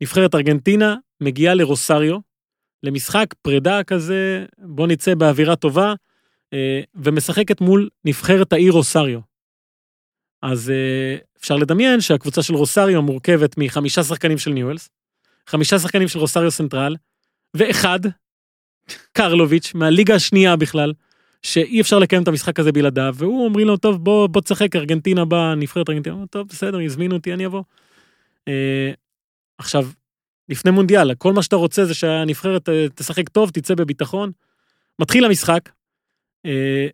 נבחרת 0.00 0.34
ארגנטינה 0.34 0.96
מגיעה 1.20 1.54
לרוסריו, 1.54 2.18
למשחק 2.82 3.34
פרידה 3.42 3.84
כזה, 3.84 4.46
בוא 4.58 4.86
נצא 4.86 5.14
באווירה 5.14 5.56
טובה, 5.56 5.94
אה, 6.52 6.80
ומשחקת 6.94 7.60
מול 7.60 7.88
נבחרת 8.04 8.52
העיר 8.52 8.72
רוסריו. 8.72 9.20
אז 10.42 10.70
אה, 10.70 11.16
אפשר 11.40 11.56
לדמיין 11.56 12.00
שהקבוצה 12.00 12.42
של 12.42 12.54
רוסריו 12.54 13.02
מורכבת 13.02 13.58
מחמישה 13.58 14.02
שחקנים 14.02 14.38
של 14.38 14.50
ניואלס, 14.50 14.88
חמישה 15.46 15.78
שחקנים 15.78 16.08
של 16.08 16.18
רוסריו 16.18 16.50
סנטרל, 16.50 16.96
ואחד, 17.54 18.00
קרלוביץ', 19.12 19.72
מהליגה 19.74 20.14
השנייה 20.14 20.56
בכלל, 20.56 20.92
שאי 21.42 21.80
אפשר 21.80 21.98
לקיים 21.98 22.22
את 22.22 22.28
המשחק 22.28 22.60
הזה 22.60 22.72
בלעדיו, 22.72 23.14
והוא 23.18 23.44
אומרים 23.44 23.66
לו, 23.66 23.76
טוב, 23.76 24.04
בוא, 24.04 24.26
בוא 24.26 24.40
תשחק, 24.40 24.76
ארגנטינה 24.76 25.24
באה, 25.24 25.54
נבחרת 25.54 25.88
ארגנטינה, 25.88 26.26
טוב, 26.30 26.48
בסדר, 26.48 26.80
הזמינו 26.80 27.16
אותי, 27.16 27.34
אני 27.34 27.46
אבוא. 27.46 27.62
אה, 28.48 28.92
עכשיו, 29.58 29.88
לפני 30.48 30.70
מונדיאל, 30.70 31.14
כל 31.14 31.32
מה 31.32 31.42
שאתה 31.42 31.56
רוצה 31.56 31.84
זה 31.84 31.94
שהנבחרת 31.94 32.68
אה, 32.68 32.86
תשחק 32.94 33.28
טוב, 33.28 33.50
תצא 33.50 33.74
בביטחון. 33.74 34.32
מתחיל 34.98 35.24
המשחק, 35.24 35.68
אה, 36.46 36.86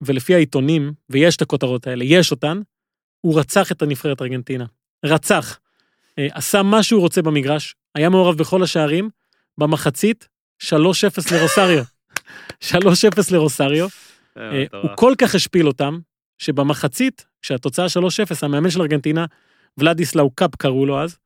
ולפי 0.00 0.34
העיתונים, 0.34 0.92
ויש 1.10 1.36
את 1.36 1.42
הכותרות 1.42 1.86
האלה, 1.86 2.04
יש 2.04 2.30
אותן, 2.30 2.60
הוא 3.26 3.38
רצח 3.40 3.72
את 3.72 3.82
הנבחרת 3.82 4.22
ארגנטינה. 4.22 4.64
רצח. 5.04 5.58
אה, 6.18 6.26
עשה 6.32 6.62
מה 6.62 6.82
שהוא 6.82 7.00
רוצה 7.00 7.22
במגרש, 7.22 7.74
היה 7.94 8.08
מעורב 8.08 8.38
בכל 8.38 8.62
השערים, 8.62 9.10
במחצית, 9.58 10.28
3-0 10.64 10.72
לרוסריו. 11.32 11.84
3-0 12.70 12.74
לרוסריו. 13.32 13.88
אה, 14.36 14.64
הוא 14.82 14.90
כל 14.96 15.14
כך 15.18 15.34
השפיל 15.34 15.66
אותם, 15.66 15.98
שבמחצית, 16.38 17.26
כשהתוצאה 17.42 17.86
3-0, 17.88 17.98
המאמן 18.42 18.70
של 18.70 18.80
ארגנטינה, 18.80 19.24
ולדיסלאו 19.78 20.30
קאפ 20.30 20.54
קראו 20.56 20.86
לו 20.86 21.00
אז, 21.02 21.18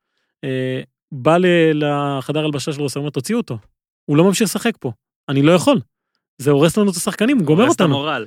אה, 0.44 0.80
בא 1.12 1.36
ל- 1.36 1.72
לחדר 2.18 2.44
הלבשה 2.44 2.72
של 2.72 2.80
רוסריו, 2.80 3.02
אומר, 3.02 3.10
תוציאו 3.10 3.38
אותו. 3.38 3.58
הוא 4.04 4.16
לא 4.16 4.24
ממשיך 4.24 4.42
לשחק 4.48 4.72
פה. 4.80 4.92
אני 5.28 5.42
לא 5.42 5.52
יכול. 5.52 5.80
זה 6.38 6.50
הורס 6.50 6.76
לנו 6.78 6.90
את 6.90 6.96
השחקנים, 6.96 7.38
הוא 7.38 7.46
גומר 7.46 7.62
הורס 7.64 7.76
את 7.76 7.80
אותנו. 7.80 7.94
המורל. 7.96 8.26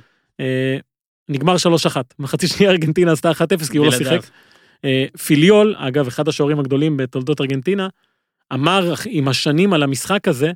נגמר 1.28 1.54
3-1. 1.94 1.96
מחצית 2.18 2.50
שנייה 2.50 2.72
ארגנטינה 2.72 3.12
עשתה 3.12 3.30
1-0 3.30 3.70
כי 3.72 3.78
הוא 3.78 3.86
לא. 3.86 3.92
שיחק. 3.92 4.20
אה, 4.84 5.04
פיליול, 5.26 5.74
אגב, 5.78 6.06
אחד 6.06 6.28
השוערים 6.28 6.60
הגדולים 6.60 6.96
בתולדות 6.96 7.40
ארגנטינה, 7.40 7.88
אמר 8.52 8.94
עם 9.06 9.28
השנים 9.28 9.72
על 9.72 9.82
המשחק 9.82 10.28
הזה, 10.28 10.52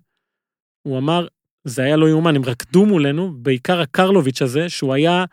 הוא 0.82 0.98
אמר, 0.98 1.26
זה 1.64 1.82
היה 1.82 1.96
לא 1.96 2.08
יאומן, 2.08 2.36
הם 2.36 2.44
רקדו 2.44 2.86
מולנו, 2.86 3.32
בעיקר 3.36 3.80
הקרלוביץ' 3.80 4.42
הזה, 4.42 4.68
שהוא 4.68 4.94
היה 4.94 5.24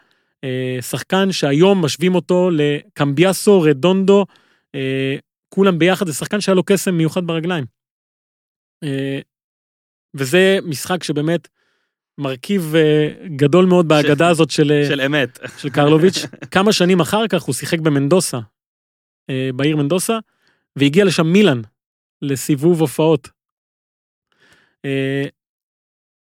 אה, 0.44 0.78
שחקן 0.82 1.32
שהיום 1.32 1.86
משווים 1.86 2.16
אותו 2.16 2.50
לקמביאסו, 2.54 3.62
רדונדו, 3.62 4.26
אה, 4.76 5.16
כולם 5.50 5.80
ביחד, 5.80 6.08
זה 6.08 6.14
שחקן 6.14 6.42
שהיה 6.42 6.56
לו 6.56 6.64
קסם 6.64 6.96
מיוחד 6.96 7.28
ברגליים. 7.28 7.66
אה, 8.84 9.20
וזה 10.14 10.58
משחק 10.66 11.04
שבאמת 11.04 11.48
מרכיב 12.18 12.76
אה, 12.76 13.28
גדול 13.36 13.66
מאוד 13.66 13.88
בהגדה 13.88 14.28
הזאת 14.28 14.50
של, 14.50 14.72
אה, 14.72 14.88
של 14.88 15.02
אמת. 15.02 15.40
של 15.58 15.70
קרלוביץ'. 15.70 16.26
כמה 16.52 16.74
שנים 16.74 17.00
אחר 17.00 17.28
כך 17.28 17.44
הוא 17.44 17.56
שיחק 17.56 17.80
במנדוסה, 17.80 18.40
אה, 19.30 19.50
בעיר 19.56 19.76
מנדוסה, 19.76 20.20
והגיע 20.76 21.06
לשם 21.06 21.28
מילאן, 21.28 21.62
לסיבוב 22.22 22.82
הופעות. 22.82 23.30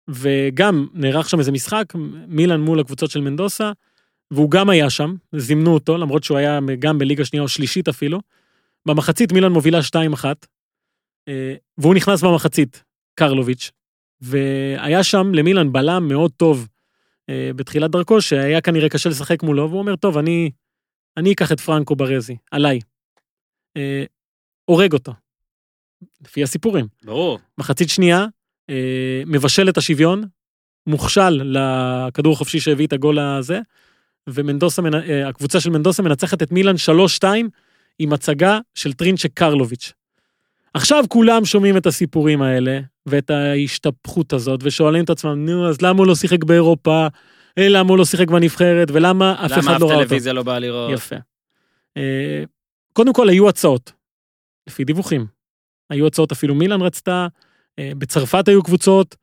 וגם 0.09 0.87
נערך 0.95 1.29
שם 1.29 1.39
איזה 1.39 1.53
משחק, 1.53 1.93
מילאן 2.29 2.61
מול 2.61 2.81
הקבוצות 2.81 3.11
של 3.11 3.21
מנדוסה, 3.21 3.73
והוא 4.31 4.51
גם 4.51 4.71
היה 4.71 4.91
שם, 4.91 5.15
זימנו 5.37 5.75
אותו, 5.75 5.99
למרות 5.99 6.25
שהוא 6.25 6.39
היה 6.39 6.59
גם 6.79 6.99
בליגה 6.99 7.25
שנייה 7.25 7.43
או 7.43 7.49
שלישית 7.49 7.89
אפילו. 7.89 8.21
במחצית 8.87 9.33
מילאן 9.33 9.53
מובילה 9.53 9.79
2-1, 9.83 10.25
אה, 11.29 11.55
והוא 11.79 11.95
נכנס 11.95 12.25
במחצית, 12.25 12.83
קרלוביץ', 13.15 13.71
והיה 14.21 15.05
שם 15.05 15.35
למילאן 15.35 15.73
בלם 15.73 16.09
מאוד 16.09 16.31
טוב 16.37 16.69
אה, 17.29 17.51
בתחילת 17.57 17.91
דרכו, 17.91 18.21
שהיה 18.21 18.61
כנראה 18.61 18.89
קשה 18.89 19.09
לשחק 19.09 19.43
מולו, 19.43 19.69
והוא 19.69 19.79
אומר, 19.81 19.97
טוב, 19.97 20.19
אני, 20.19 20.51
אני 21.17 21.33
אקח 21.33 21.53
את 21.53 21.61
פרנקו 21.61 21.97
ברזי, 21.97 22.37
עליי. 22.51 22.81
אה, 23.77 24.05
הורג 24.65 24.93
אותו, 24.93 25.13
לפי 26.25 26.43
הסיפורים. 26.43 26.87
ברור. 27.05 27.39
מחצית 27.59 27.89
שנייה, 27.89 28.27
אה, 28.71 29.23
מבשל 29.27 29.69
את 29.69 29.79
השוויון, 29.79 30.25
מוכשל 30.87 31.43
לכדור 31.45 32.33
החופשי 32.33 32.61
שהביא 32.61 32.87
את 32.87 32.93
הגול 32.93 33.19
הזה, 33.19 33.61
ומנדוסה, 34.27 34.83
מנ- 34.83 34.95
אה, 34.95 35.29
הקבוצה 35.29 35.61
של 35.61 35.71
מנדוסה 35.71 36.03
מנצחת 36.03 36.43
את 36.43 36.53
מילאן 36.53 36.75
3-2 36.77 37.25
עם 37.99 38.13
הצגה 38.13 38.59
של 38.75 38.93
טרינצ'ה 38.93 39.31
קרלוביץ'. 39.35 39.93
עכשיו 40.75 41.05
כולם 41.09 41.45
שומעים 41.45 41.77
את 41.77 41.87
הסיפורים 41.87 42.43
האלה, 42.43 42.81
ואת 43.07 43.31
ההשתפכות 43.31 44.33
הזאת, 44.33 44.61
ושואלים 44.63 45.05
את 45.05 45.11
עצמם, 45.11 45.47
נו, 45.47 45.69
אז 45.69 45.83
למה 45.83 45.99
הוא 45.99 46.07
לא 46.07 46.15
שיחק 46.15 46.45
באירופה? 46.45 47.07
אה, 47.59 47.69
למה 47.69 47.89
הוא 47.89 47.99
לא 47.99 48.05
שיחק 48.05 48.31
בנבחרת? 48.31 48.89
ולמה 48.93 49.33
אף 49.33 49.51
למה 49.51 49.61
אחד 49.61 49.75
אף 49.75 49.81
לא 49.81 49.87
ראה 49.87 49.95
אותו? 49.95 50.09
טלוויזיה 50.09 50.33
לא 50.33 50.43
באה 50.43 50.59
לראות? 50.59 50.91
יפה. 50.93 51.17
אה, 51.97 52.45
קודם 52.93 53.13
כל, 53.13 53.29
היו 53.29 53.49
הצעות, 53.49 53.93
לפי 54.67 54.85
דיווחים. 54.85 55.27
היו 55.91 56.07
הצעות, 56.07 56.33
אפילו 56.33 56.55
מילאן 56.55 56.81
רצתה, 56.83 57.27
אה, 57.79 57.93
בצרפת 57.99 58.49
היו 58.49 58.63
קבוצות, 58.63 59.17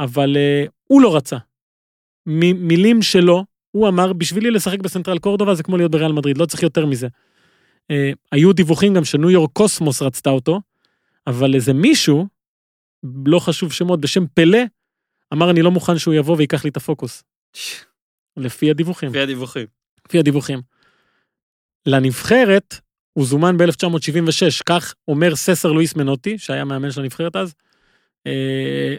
אבל 0.00 0.36
אה, 0.36 0.64
הוא 0.86 1.02
לא 1.02 1.16
רצה. 1.16 1.36
מ- 2.26 2.68
מילים 2.68 3.02
שלו, 3.02 3.44
הוא 3.70 3.88
אמר, 3.88 4.12
בשבילי 4.12 4.50
לשחק 4.50 4.78
בסנטרל 4.78 5.18
קורדובה 5.18 5.54
זה 5.54 5.62
כמו 5.62 5.76
להיות 5.76 5.90
בריאל 5.90 6.12
מדריד, 6.12 6.38
לא 6.38 6.46
צריך 6.46 6.62
יותר 6.62 6.86
מזה. 6.86 7.08
היו 8.32 8.52
דיווחים 8.52 8.94
גם 8.94 9.04
שניו 9.04 9.30
יורק 9.30 9.50
קוסמוס 9.52 10.02
רצתה 10.02 10.30
אותו, 10.30 10.60
אבל 11.26 11.54
איזה 11.54 11.72
מישהו, 11.72 12.26
לא 13.26 13.38
חשוב 13.38 13.72
שמות, 13.72 14.00
בשם 14.00 14.24
פלא, 14.34 14.58
אמר, 15.32 15.50
אני 15.50 15.62
לא 15.62 15.70
מוכן 15.70 15.98
שהוא 15.98 16.14
יבוא 16.14 16.36
ויקח 16.36 16.64
לי 16.64 16.70
את 16.70 16.76
הפוקוס. 16.76 17.22
לפי 18.36 18.70
הדיווחים. 18.70 19.08
לפי 19.10 19.20
הדיווחים. 19.20 19.66
לפי 20.06 20.18
הדיווחים. 20.18 20.60
לנבחרת, 21.86 22.74
הוא 23.12 23.26
זומן 23.26 23.56
ב-1976, 23.56 24.62
כך 24.66 24.94
אומר 25.08 25.36
ססר 25.36 25.72
לואיס 25.72 25.96
מנוטי, 25.96 26.38
שהיה 26.38 26.64
מאמן 26.64 26.90
של 26.90 27.00
הנבחרת 27.00 27.36
אז, 27.36 27.54
אה, 28.26 28.94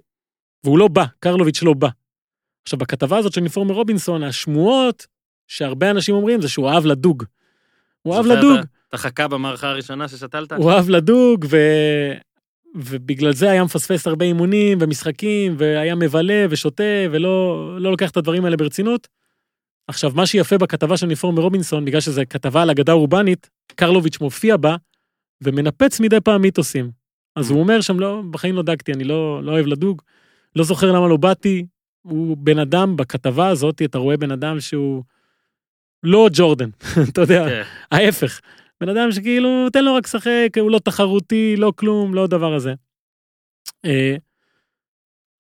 והוא 0.64 0.80
לא 0.80 0.88
בא, 0.88 1.06
קרלוביץ' 1.20 1.64
לא 1.64 1.74
בא. 1.74 1.88
עכשיו, 2.64 2.80
בכתבה 2.80 3.18
הזאת 3.18 3.34
של 3.34 3.42
ניפורמר 3.42 3.74
רובינסון, 3.74 4.24
השמועות 4.24 5.08
שהרבה 5.48 5.92
אנשים 5.92 6.16
אומרים 6.16 6.42
זה 6.42 6.50
שהוא 6.50 6.70
אהב 6.70 6.86
לדוג. 6.86 7.24
הוא 8.02 8.16
אהב 8.16 8.26
לדוג, 8.26 8.58
את 8.60 8.66
ה- 8.66 8.68
את 8.90 8.94
החכה 8.94 9.28
במערכה 9.28 9.70
הראשונה 9.70 10.08
ששתלת? 10.08 10.52
הוא 10.52 10.72
אהב 10.72 10.90
לדוג, 10.90 11.46
ו... 11.50 11.58
ובגלל 12.76 13.34
זה 13.34 13.52
היה 13.52 13.64
מפספס 13.64 14.08
הרבה 14.08 14.26
אימונים 14.26 14.78
ומשחקים, 14.82 15.56
והיה 15.58 15.96
מבלה 15.96 16.46
ושותה, 16.50 16.84
ולא 17.12 17.78
לא 17.80 17.92
לוקח 17.92 18.10
את 18.10 18.18
הדברים 18.18 18.46
האלה 18.46 18.58
ברצינות. 18.58 19.08
עכשיו, 19.88 20.12
מה 20.16 20.26
שיפה 20.26 20.58
בכתבה 20.58 20.98
של 20.98 21.08
ניפורמר 21.08 21.42
רובינסון, 21.42 21.86
בגלל 21.86 22.02
שזו 22.02 22.22
כתבה 22.30 22.62
על 22.62 22.70
אגדה 22.70 22.92
אורבנית, 22.92 23.50
קרלוביץ' 23.76 24.20
מופיע 24.20 24.58
בה, 24.58 24.76
ומנפץ 25.44 26.00
מדי 26.00 26.20
פעם 26.24 26.42
מיתוסים. 26.42 26.92
אז 27.36 27.52
הוא 27.52 27.60
אומר 27.60 27.82
שם, 27.82 28.00
לא, 28.00 28.22
בחיים 28.32 28.56
לא 28.56 28.62
דגתי, 28.62 28.94
אני 28.94 29.04
לא, 29.04 29.44
לא 29.44 29.52
אוהב 29.52 29.66
לדוג, 29.66 30.02
לא 30.56 30.64
זוכר 30.64 30.92
למה 30.92 31.08
לא 31.08 31.18
באתי. 31.18 31.66
הוא 32.02 32.38
בן 32.38 32.60
אדם, 32.60 32.96
בכתבה 32.96 33.48
הזאת, 33.48 33.82
אתה 33.86 33.98
רואה 33.98 34.18
בן 34.18 34.32
אדם 34.32 34.60
שהוא 34.60 35.04
לא 36.04 36.30
ג'ורדן, 36.34 36.70
אתה 37.10 37.22
יודע, 37.22 37.46
כן. 37.50 37.62
ההפך. 37.92 38.42
בן 38.82 38.90
אדם 38.90 39.12
שכאילו, 39.12 39.70
תן 39.74 39.86
לו 39.86 39.96
רק 39.96 40.06
לשחק, 40.06 40.50
הוא 40.60 40.72
לא 40.72 40.80
תחרותי, 40.80 41.56
לא 41.58 41.74
כלום, 41.76 42.14
לא 42.14 42.24
הדבר 42.24 42.54
הזה. 42.54 42.74
אה, 43.86 44.16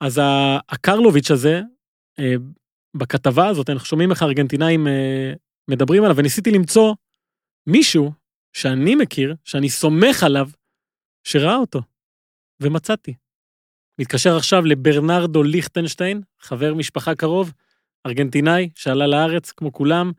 אז 0.01 0.21
הקרלוביץ' 0.69 1.31
הזה, 1.31 1.61
אה, 2.19 2.33
בכתבה 2.97 3.47
הזאת, 3.47 3.69
אנחנו 3.69 3.85
שומעים 3.85 4.11
איך 4.11 4.21
הארגנטינאים 4.21 4.87
אה, 4.87 5.33
מדברים 5.67 6.03
עליו, 6.03 6.17
וניסיתי 6.17 6.51
למצוא 6.51 6.93
מישהו 7.67 8.11
שאני 8.53 8.95
מכיר, 8.95 9.35
שאני 9.43 9.69
סומך 9.69 10.23
עליו, 10.23 10.49
שראה 11.23 11.55
אותו, 11.55 11.81
ומצאתי. 12.59 13.13
מתקשר 13.99 14.35
עכשיו 14.37 14.65
לברנרדו 14.65 15.43
ליכטנשטיין, 15.43 16.21
חבר 16.39 16.73
משפחה 16.73 17.15
קרוב, 17.15 17.53
ארגנטינאי, 18.05 18.69
שעלה 18.75 19.07
לארץ 19.07 19.51
כמו 19.51 19.73
כולם, 19.73 20.11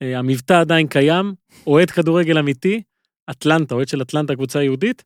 המבטא 0.00 0.60
עדיין 0.60 0.86
קיים, 0.86 1.26
אוהד 1.66 1.90
כדורגל 1.90 2.38
אמיתי, 2.38 2.82
אטלנטה, 3.30 3.74
אוהד 3.74 3.88
של 3.88 4.02
אטלנטה, 4.02 4.34
קבוצה 4.34 4.62
יהודית, 4.62 5.04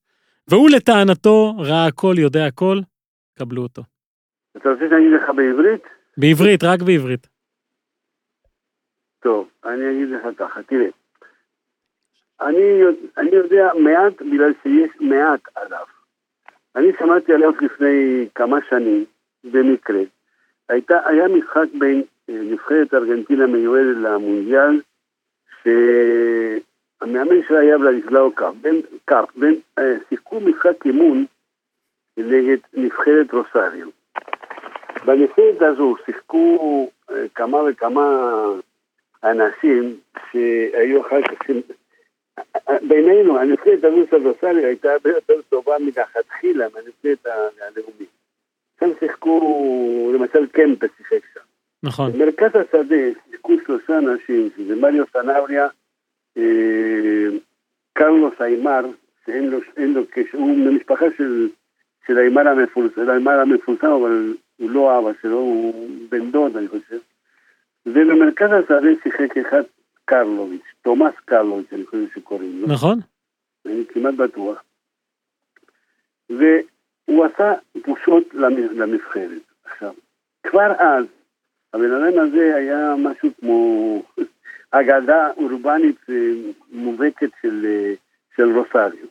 והוא 0.48 0.70
לטענתו 0.70 1.56
ראה 1.58 1.86
הכל, 1.86 2.14
יודע 2.18 2.46
הכל, 2.46 2.78
קבלו 3.38 3.62
אותו. 3.62 3.82
אתה 4.56 4.68
רוצה 4.68 4.84
שאני 4.90 5.00
אגיד 5.00 5.20
לך 5.20 5.30
בעברית? 5.36 5.82
בעברית, 6.16 6.64
רק 6.64 6.82
בעברית. 6.82 7.26
טוב, 9.20 9.48
אני 9.64 9.90
אגיד 9.90 10.08
לך 10.08 10.38
ככה, 10.38 10.62
תראה. 10.62 10.88
אני, 12.40 12.82
אני 13.16 13.30
יודע 13.30 13.70
מעט 13.84 14.22
בגלל 14.22 14.52
שיש 14.62 14.90
מעט 15.00 15.40
עליו. 15.54 15.84
אני 16.76 16.86
שמעתי 16.98 17.32
עליו 17.32 17.52
לפני 17.60 18.28
כמה 18.34 18.58
שנים, 18.70 19.04
במקרה. 19.44 20.02
הייתה, 20.68 21.08
היה 21.08 21.28
משחק 21.28 21.66
בין 21.78 21.98
אה, 21.98 22.13
נבחרת 22.28 22.94
ארגנטינה 22.94 23.46
מיועדת 23.46 23.96
למונדיאל, 23.96 24.80
שהמאמן 25.62 27.42
שלה 27.48 27.58
היה 27.58 27.78
ולדיסלאו 27.78 28.32
קאפ, 29.04 29.36
בין, 29.36 29.54
שיחקו 30.08 30.40
משחק 30.40 30.86
אימון 30.86 31.26
נגד 32.16 32.56
נבחרת 32.74 33.32
רוסריו. 33.32 33.88
בנבחרת 35.04 35.62
הזו 35.62 35.94
שיחקו 36.06 36.90
כמה 37.34 37.58
וכמה 37.68 38.34
אנשים 39.24 39.96
שהיו 40.32 41.00
אחר 41.00 41.22
כך, 41.22 41.50
בינינו, 42.82 43.38
הנבחרת 43.38 43.84
הזו 43.84 44.06
של 44.10 44.28
רוסריו 44.28 44.64
הייתה 44.66 44.92
הרבה 44.92 45.10
יותר 45.10 45.42
טובה 45.48 45.78
מלכתחילה 45.78 46.66
מהנבחרת 46.74 47.26
הלאומית. 47.26 48.08
שם 48.80 48.90
שיחקו, 49.00 50.12
למשל 50.14 50.46
קמפה 50.46 50.86
שיחק. 50.96 51.33
נכון. 51.84 52.12
במרכז 52.12 52.50
השדה 52.54 52.96
שיחקו 53.30 53.52
שלושה 53.66 53.98
אנשים, 53.98 54.48
שזה 54.56 54.76
מריו 54.76 55.04
סנבריה, 55.12 55.66
אה, 56.36 57.26
קרלוס 57.92 58.34
איימר, 58.40 58.80
שאין 59.26 59.50
לו, 59.50 59.58
אין 59.76 59.94
לו 59.94 60.02
קשר, 60.10 60.38
הוא 60.38 60.56
ממשפחה 60.56 61.04
של, 61.16 61.48
של 62.06 62.18
איימר 62.18 62.48
המפורסם, 62.48 63.28
המפורסם, 63.28 63.86
אבל 63.86 64.34
הוא 64.56 64.70
לא 64.70 64.98
אבא 64.98 65.10
שלו, 65.22 65.36
הוא 65.38 65.88
בן 66.08 66.30
דוד, 66.30 66.56
אני 66.56 66.68
חושב. 66.68 66.98
ובמרכז 67.86 68.48
השדה 68.52 68.88
שיחק 69.02 69.36
אחד 69.36 69.62
קרלוביץ', 70.04 70.62
תומאס 70.82 71.14
קרלוביץ', 71.24 71.72
אני 71.72 71.86
חושב 71.86 72.06
שקוראים 72.14 72.60
לו. 72.62 72.68
נכון? 72.68 72.98
אני 73.66 73.84
כמעט 73.88 74.14
בטוח. 74.14 74.62
והוא 76.30 77.24
עשה 77.24 77.52
בושות 77.86 78.34
למ- 78.34 78.78
לנבחרת. 78.80 79.42
עכשיו, 79.64 79.92
כבר 80.42 80.72
אז, 80.78 81.04
הבן 81.74 81.92
אדם 81.92 82.18
הזה 82.18 82.56
היה 82.56 82.94
משהו 82.98 83.30
כמו 83.40 84.02
אגדה 84.70 85.30
אורבנית 85.36 85.96
אה, 86.08 86.14
מובהקת 86.72 87.30
של, 87.42 87.66
אה, 87.66 87.94
של 88.36 88.58
רוסריו. 88.58 89.06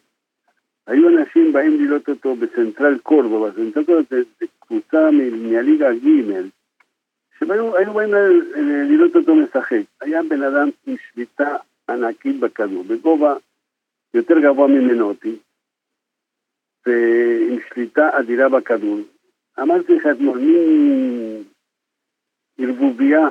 היו 0.87 1.09
אנשים 1.09 1.53
באים 1.53 1.85
לראות 1.85 2.09
אותו 2.09 2.35
בסנטרל 2.35 2.97
קורדובה, 2.97 3.51
סנטרל 3.51 3.83
קורדובה 3.83 4.03
זה, 4.09 4.21
זה 4.39 4.45
קבוצה 4.59 5.09
מהליגה 5.11 5.93
ג' 5.93 6.31
שהיו 7.39 7.77
היו 7.77 7.93
באים 7.93 8.13
לראות 8.89 9.15
אותו 9.15 9.35
משחק. 9.35 9.83
היה 10.01 10.21
בן 10.29 10.43
אדם 10.43 10.69
עם 10.87 10.95
שליטה 11.11 11.55
ענקית 11.89 12.39
בכדור, 12.39 12.83
בגובה 12.83 13.35
יותר 14.13 14.39
גבוה 14.39 14.67
ממנו 14.67 15.07
אותי, 15.07 15.35
ועם 16.85 17.59
שליטה 17.69 18.09
אדירה 18.19 18.49
בכדור. 18.49 18.99
אמרתי 19.59 19.95
לך 19.95 20.07
אתמול, 20.11 20.37
מין 20.37 21.32
ערבוביה 22.57 23.27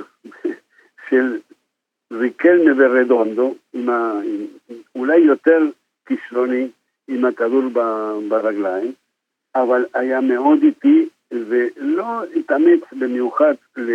של 1.08 1.38
ריקלמה 2.12 2.72
ורדונדו, 2.78 3.54
עם 3.72 3.88
ה... 3.88 4.20
אולי 4.94 5.18
יותר 5.18 5.58
כישרוני 6.06 6.68
עם 7.08 7.24
הכדור. 7.24 7.62
ברגליים, 8.28 8.92
אבל 9.54 9.84
היה 9.94 10.20
מאוד 10.20 10.62
איטי 10.62 11.08
ולא 11.30 12.24
התאמץ 12.36 12.80
במיוחד 12.92 13.54
ל... 13.76 13.90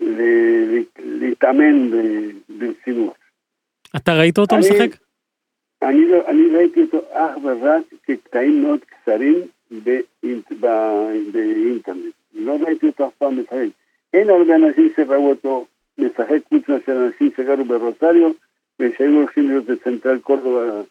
ל... 0.00 0.22
להתאמן 0.98 1.90
ברצינות. 2.48 3.14
אתה 3.96 4.12
ראית 4.18 4.38
אותו 4.38 4.56
אני- 4.56 4.64
משחק? 4.64 5.00
אני, 5.82 6.08
לא, 6.10 6.28
אני 6.28 6.56
ראיתי 6.56 6.82
אותו 6.82 7.00
אך 7.12 7.36
ורק 7.44 7.82
כקטעים 8.02 8.62
מאוד 8.62 8.80
קצרים 8.84 9.34
באינט, 9.70 10.52
באינטרנט. 11.32 12.14
לא 12.38 12.56
ראיתי 12.60 12.86
אותו 12.86 13.06
אף 13.06 13.14
פעם 13.14 13.40
משחק. 13.40 13.66
אין 14.12 14.30
הרבה 14.30 14.56
אנשים 14.56 14.92
שראו 14.96 15.30
אותו 15.30 15.66
משחק 15.98 16.38
חוץ 16.48 16.68
מאשר 16.68 17.06
אנשים 17.06 17.30
שגרו 17.36 17.64
ברוסריו 17.64 18.30
ושהיו 18.80 19.10
הולכים 19.10 19.48
להיות 19.48 19.64
בצנטרל 19.64 20.18
קורדובה, 20.18 20.82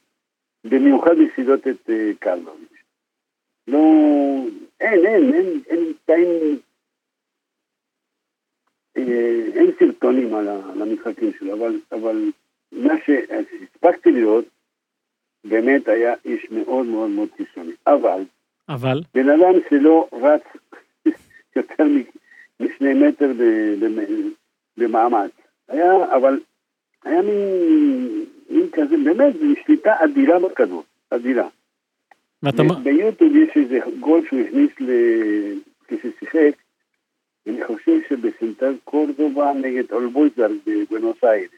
במיוחד 0.63 1.15
בשבילות 1.17 1.67
את 1.67 1.89
אה, 1.89 2.11
קרלוביץ'. 2.19 2.83
לא, 3.67 3.79
אין, 4.79 5.05
אין, 5.05 5.33
אין, 5.33 5.61
אין 5.67 5.93
קטעים, 6.03 6.59
אה, 8.97 9.45
אין 9.53 9.71
סרטונים 9.79 10.35
על 10.35 10.47
המשחקים 10.81 11.31
שלו, 11.39 11.53
אבל, 11.53 11.79
אבל 11.91 12.31
מה 12.71 12.93
שהספקתי 13.05 14.11
לראות, 14.11 14.45
באמת 15.43 15.87
היה 15.87 16.13
איש 16.25 16.51
מאוד 16.51 16.85
מאוד 16.85 17.09
מאוד 17.09 17.29
קיצוני. 17.37 17.73
אבל 17.87 18.23
אבל, 18.69 19.01
בן 19.13 19.29
אדם 19.29 19.53
שלא 19.69 20.07
רץ 20.13 20.43
יותר 21.57 21.83
משני 22.59 22.93
מטר 22.93 23.31
במאמץ, 24.77 25.31
היה, 25.67 26.15
אבל 26.15 26.39
היה 27.03 27.21
מין, 27.21 28.25
מין 28.49 28.69
כזה, 28.71 28.95
באמת, 29.03 29.35
שליטה 29.65 29.95
אדירה 30.03 30.39
בכדור, 30.39 30.83
אדירה. 31.09 31.47
ואתה... 32.43 32.63
ביוטיוב 32.83 33.35
יש 33.35 33.49
איזה 33.55 33.79
גול 33.99 34.25
שהוא 34.27 34.39
הכניס 34.39 34.71
ל... 34.79 34.91
כששיחק, 35.87 36.51
אני 37.47 37.63
חושב 37.65 37.99
שבסנטר 38.09 38.73
קורדובה 38.83 39.53
נגד 39.53 39.91
אולבויזר 39.91 40.47
בבואנוס 40.67 41.23
איירס. 41.23 41.51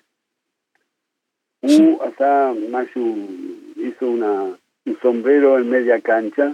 הוא 1.60 2.04
עשה 2.04 2.52
משהו, 2.72 3.28
sombrero 5.02 5.58
en 5.60 5.70
media 5.70 6.00
cancha, 6.08 6.48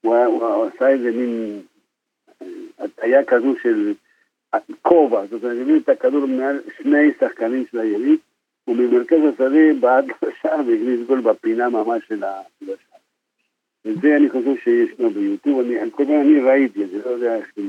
הוא, 0.00 0.14
היה- 0.14 0.26
הוא 0.26 0.64
עשה 0.64 0.88
איזה 0.88 1.10
מין 1.10 1.62
הטיה 2.78 3.24
כזו 3.24 3.54
של 3.62 3.94
כובע, 4.82 5.26
זאת 5.30 5.44
אומרת, 5.44 5.56
הביא 5.62 5.80
את 5.80 5.88
הכדור 5.88 6.26
מעל 6.26 6.60
שני 6.78 7.10
שחקנים 7.20 7.64
של 7.70 7.78
היריב, 7.78 8.18
וממרכז 8.68 9.18
השדה 9.34 9.74
בעט 9.80 10.04
לשער 10.04 10.58
והכניס 10.58 11.06
גול 11.06 11.20
בפינה 11.20 11.68
ממש 11.68 12.02
של 12.08 12.24
ה-. 12.24 12.42
וזה 13.84 14.16
אני 14.16 14.30
חושב 14.30 14.54
שיש 14.64 14.98
לו 14.98 15.10
ביוטיוב, 15.10 15.60
אני, 15.60 15.90
כל 15.90 16.04
פעם 16.04 16.20
אני 16.20 16.40
ראיתי 16.40 16.84
את 16.84 16.90
זה, 16.90 16.98
לא 17.04 17.10
יודע 17.10 17.36
איך 17.36 17.46
זה. 17.56 17.62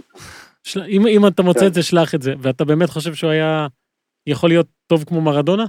אם, 0.88 1.08
אם 1.08 1.28
אתה 1.28 1.42
מוצא. 1.44 1.68
את 1.68 1.74
זה, 1.74 1.84
שלח 1.84 2.16
את 2.16 2.22
זה. 2.22 2.34
ואתה 2.42 2.66
באמת 2.66 2.90
חושב 2.90 3.14
שהוא 3.14 3.30
היה 3.30 3.68
יכול 4.28 4.50
להיות 4.50 4.68
טוב 4.88 5.04
כמו 5.04 5.22
מרדונה? 5.22 5.66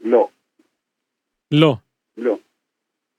לא. 0.00 0.28
לא. 1.50 1.76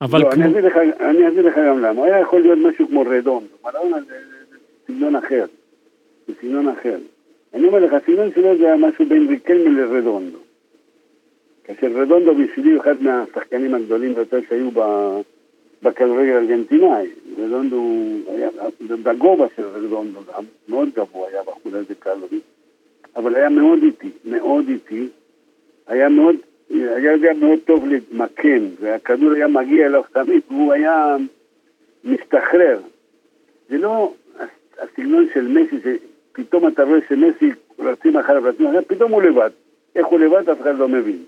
אבל 0.02 0.20
לא, 0.20 0.32
כמו... 0.32 0.44
אני 0.44 0.48
אסביר 0.48 0.66
לך, 0.68 0.78
אני 1.00 1.28
אסביר 1.28 1.48
לך 1.48 1.58
גם 1.58 1.80
למה. 1.80 2.06
היה 2.06 2.20
יכול 2.20 2.42
להיות 2.42 2.60
משהו 2.60 2.88
כמו 2.88 3.02
רדון. 3.02 3.44
מרדונה 3.64 3.98
זה 4.02 4.16
סגנון 4.88 5.16
אחר. 5.16 5.46
זה 6.28 6.34
סגנון 6.42 6.68
אחר. 6.68 6.98
אני 7.54 7.68
אומר 7.68 7.80
לך, 7.80 7.94
הסגנון 7.94 8.32
שלו 8.36 8.58
זה 8.58 8.66
היה 8.66 8.78
משהו 8.78 9.06
בין 9.06 9.28
ריקלמן 9.28 9.76
לרדונדו. 9.76 10.38
כאשר 11.64 11.88
רדונדו 11.88 12.36
בשבילי 12.36 12.72
הוא 12.72 12.82
אחד 12.82 13.04
מהשחקנים 13.04 13.76
הגדולים 13.76 14.16
ביותר 14.16 14.40
שהיו 14.50 14.72
ב- 14.74 15.20
בכדורגל 15.84 16.32
הארגנטינאי. 16.32 17.08
רדונדו 17.38 18.04
היה, 18.28 18.50
בגובה 19.04 19.46
של 19.56 19.64
רדונדו 19.64 20.20
גם, 20.36 20.44
מאוד 20.70 20.90
גבוה 20.96 21.30
היה 21.30 21.42
בחור 21.42 21.76
הזה 21.76 21.96
קלורי, 22.00 22.40
אבל 23.16 23.36
היה 23.36 23.50
מאוד 23.50 23.84
איטי, 23.84 24.10
מאוד 24.26 24.70
איטי. 24.70 25.08
היה 25.88 26.10
מאוד, 26.10 26.36
היה 26.70 27.12
יודע 27.12 27.34
מאוד 27.34 27.60
טוב 27.66 27.86
למקם, 27.88 28.66
והכדור 28.80 29.32
היה 29.32 29.48
מגיע 29.48 29.86
אליו 29.86 30.04
תמיד, 30.14 30.42
והוא 30.50 30.74
היה 30.74 31.18
משתחרר. 32.04 32.80
זה 33.70 33.78
לא 33.78 34.14
הסגנון 34.80 35.28
של 35.34 35.48
מסי, 35.48 35.76
שפתאום 35.80 36.68
אתה 36.68 36.84
רואה 36.84 37.00
שמסי 37.10 37.52
רצים 37.80 38.18
אחריו, 38.18 38.44
רצים 38.44 38.68
אחריו, 38.68 38.88
פתאום 38.88 39.12
הוא 39.12 39.22
לבד. 39.22 39.50
איך 39.96 40.08
הוא 40.08 40.20
לבד, 40.20 40.50
אף 40.50 40.62
אחד 40.62 40.78
לא 40.78 40.88
מבין. 40.88 41.24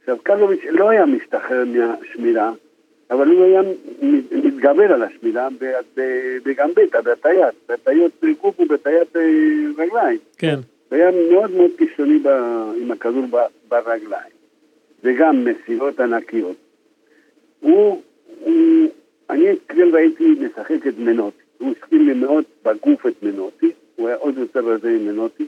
עכשיו, 0.00 0.16
קרלוביץ' 0.22 0.64
לא 0.70 0.90
היה 0.90 1.06
משתחרר 1.06 1.64
מהשמירה, 1.64 2.52
אבל 3.10 3.28
הוא 3.28 3.44
היה 3.44 3.60
מתגבר 4.32 4.92
על 4.92 5.02
השמירה 5.02 5.48
ב- 5.60 6.00
בגמבטה, 6.44 7.02
בהטיית, 7.02 7.54
בהטיות 7.68 8.12
גוף 8.40 8.60
ובהטיית 8.60 9.16
אה, 9.16 9.22
רגליים. 9.78 10.18
כן. 10.38 10.56
הוא 10.88 10.96
היה 10.96 11.10
מאוד 11.30 11.50
מאוד 11.50 11.70
קיצוני 11.78 12.18
עם 12.80 12.90
הכדור 12.90 13.24
ברגליים, 13.68 14.31
וגם 15.02 15.44
מסירות 15.44 16.00
ענקיות. 16.00 16.56
הוא, 17.60 18.02
הוא, 18.40 18.88
אני 19.30 19.46
כן 19.68 19.88
ראיתי 19.92 20.24
משחק 20.24 20.86
את 20.86 20.98
מנוטי, 20.98 21.42
הוא 21.58 21.74
הסכים 21.76 22.08
לי 22.08 22.14
מאוד 22.14 22.44
בגוף 22.64 23.06
את 23.06 23.22
מנוטי, 23.22 23.70
הוא 23.96 24.08
היה 24.08 24.16
עוד 24.16 24.38
יותר 24.38 24.60
רזה 24.60 24.90
עם 24.90 25.06
מנוטי. 25.06 25.46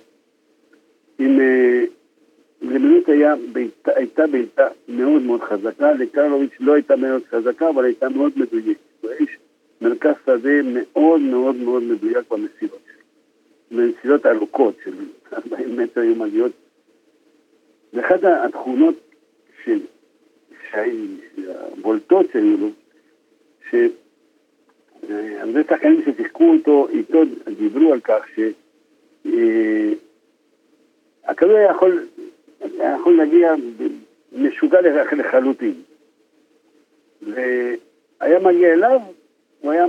עם, 1.18 1.40
אה, 1.40 1.84
למנוטי 2.62 3.12
היה 3.12 3.34
בעיטה, 3.52 3.90
הייתה 3.94 4.26
בעיטה 4.26 4.68
מאוד 4.88 5.22
מאוד 5.22 5.40
חזקה, 5.40 5.92
לקרלוביץ' 5.92 6.56
לא 6.60 6.74
הייתה 6.74 6.96
מאוד 6.96 7.22
חזקה, 7.30 7.68
אבל 7.68 7.84
הייתה 7.84 8.08
מאוד 8.08 8.32
מדויקת. 8.36 8.80
הוא 9.00 9.10
איש 9.10 9.38
מרכז 9.80 10.14
שדה 10.26 10.62
מאוד 10.64 11.20
מאוד 11.20 11.56
מאוד 11.56 11.82
מדויק 11.82 12.30
במסירות 12.30 12.80
שלו. 12.86 13.78
מסירות 13.78 14.26
ארוכות 14.26 14.74
של 14.84 14.92
40 15.32 15.76
מטר 15.76 16.00
היו 16.00 16.14
מגיעות. 16.14 16.52
ואחת 17.92 18.20
התכונות 18.24 18.94
של, 19.64 19.80
שהי- 20.70 21.16
הבולטות 21.48 22.26
שהיו 22.32 22.56
לו, 22.56 22.70
שהרבה 23.70 25.60
שחקנים 25.70 26.02
ששיחקו 26.04 26.44
אותו, 26.52 26.88
איתו 26.88 27.22
דיברו 27.58 27.92
על 27.92 28.00
כך 28.00 28.24
שהכדור 31.24 31.56
היה 31.56 31.70
יכול, 31.70 32.06
היה 32.60 32.96
יכול 33.00 33.16
להגיע 33.16 33.54
משוגע 34.32 34.80
לח- 34.80 35.12
לחלוטין. 35.12 35.74
והיה 37.22 38.38
מגיע 38.42 38.72
אליו, 38.72 39.00
הוא 39.60 39.72
היה, 39.72 39.84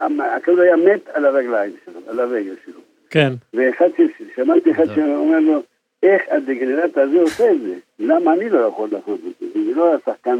הכדור 0.00 0.60
היה 0.60 0.76
מת 0.76 1.08
על 1.08 1.24
הרגליים 1.24 1.72
שלו, 1.84 2.00
על 2.06 2.20
הרגל 2.20 2.54
שלו. 2.64 2.80
כן. 3.10 3.32
ואחד 3.54 3.88
ששמעתי 3.96 4.70
אחד 4.70 4.84
שאומר 4.94 5.40
לו, 5.40 5.62
איך 6.02 6.22
הדגנרט 6.30 6.98
הזה 6.98 7.20
עושה 7.20 7.52
את 7.52 7.60
זה? 7.60 7.74
למה 7.98 8.32
אני 8.32 8.48
לא 8.48 8.58
יכול 8.58 8.88
לעשות 8.92 9.20
את 9.26 9.34
זה? 9.40 9.64
זה 9.64 9.74
לא 9.74 9.88
היה 9.88 9.98
שחקן, 10.06 10.38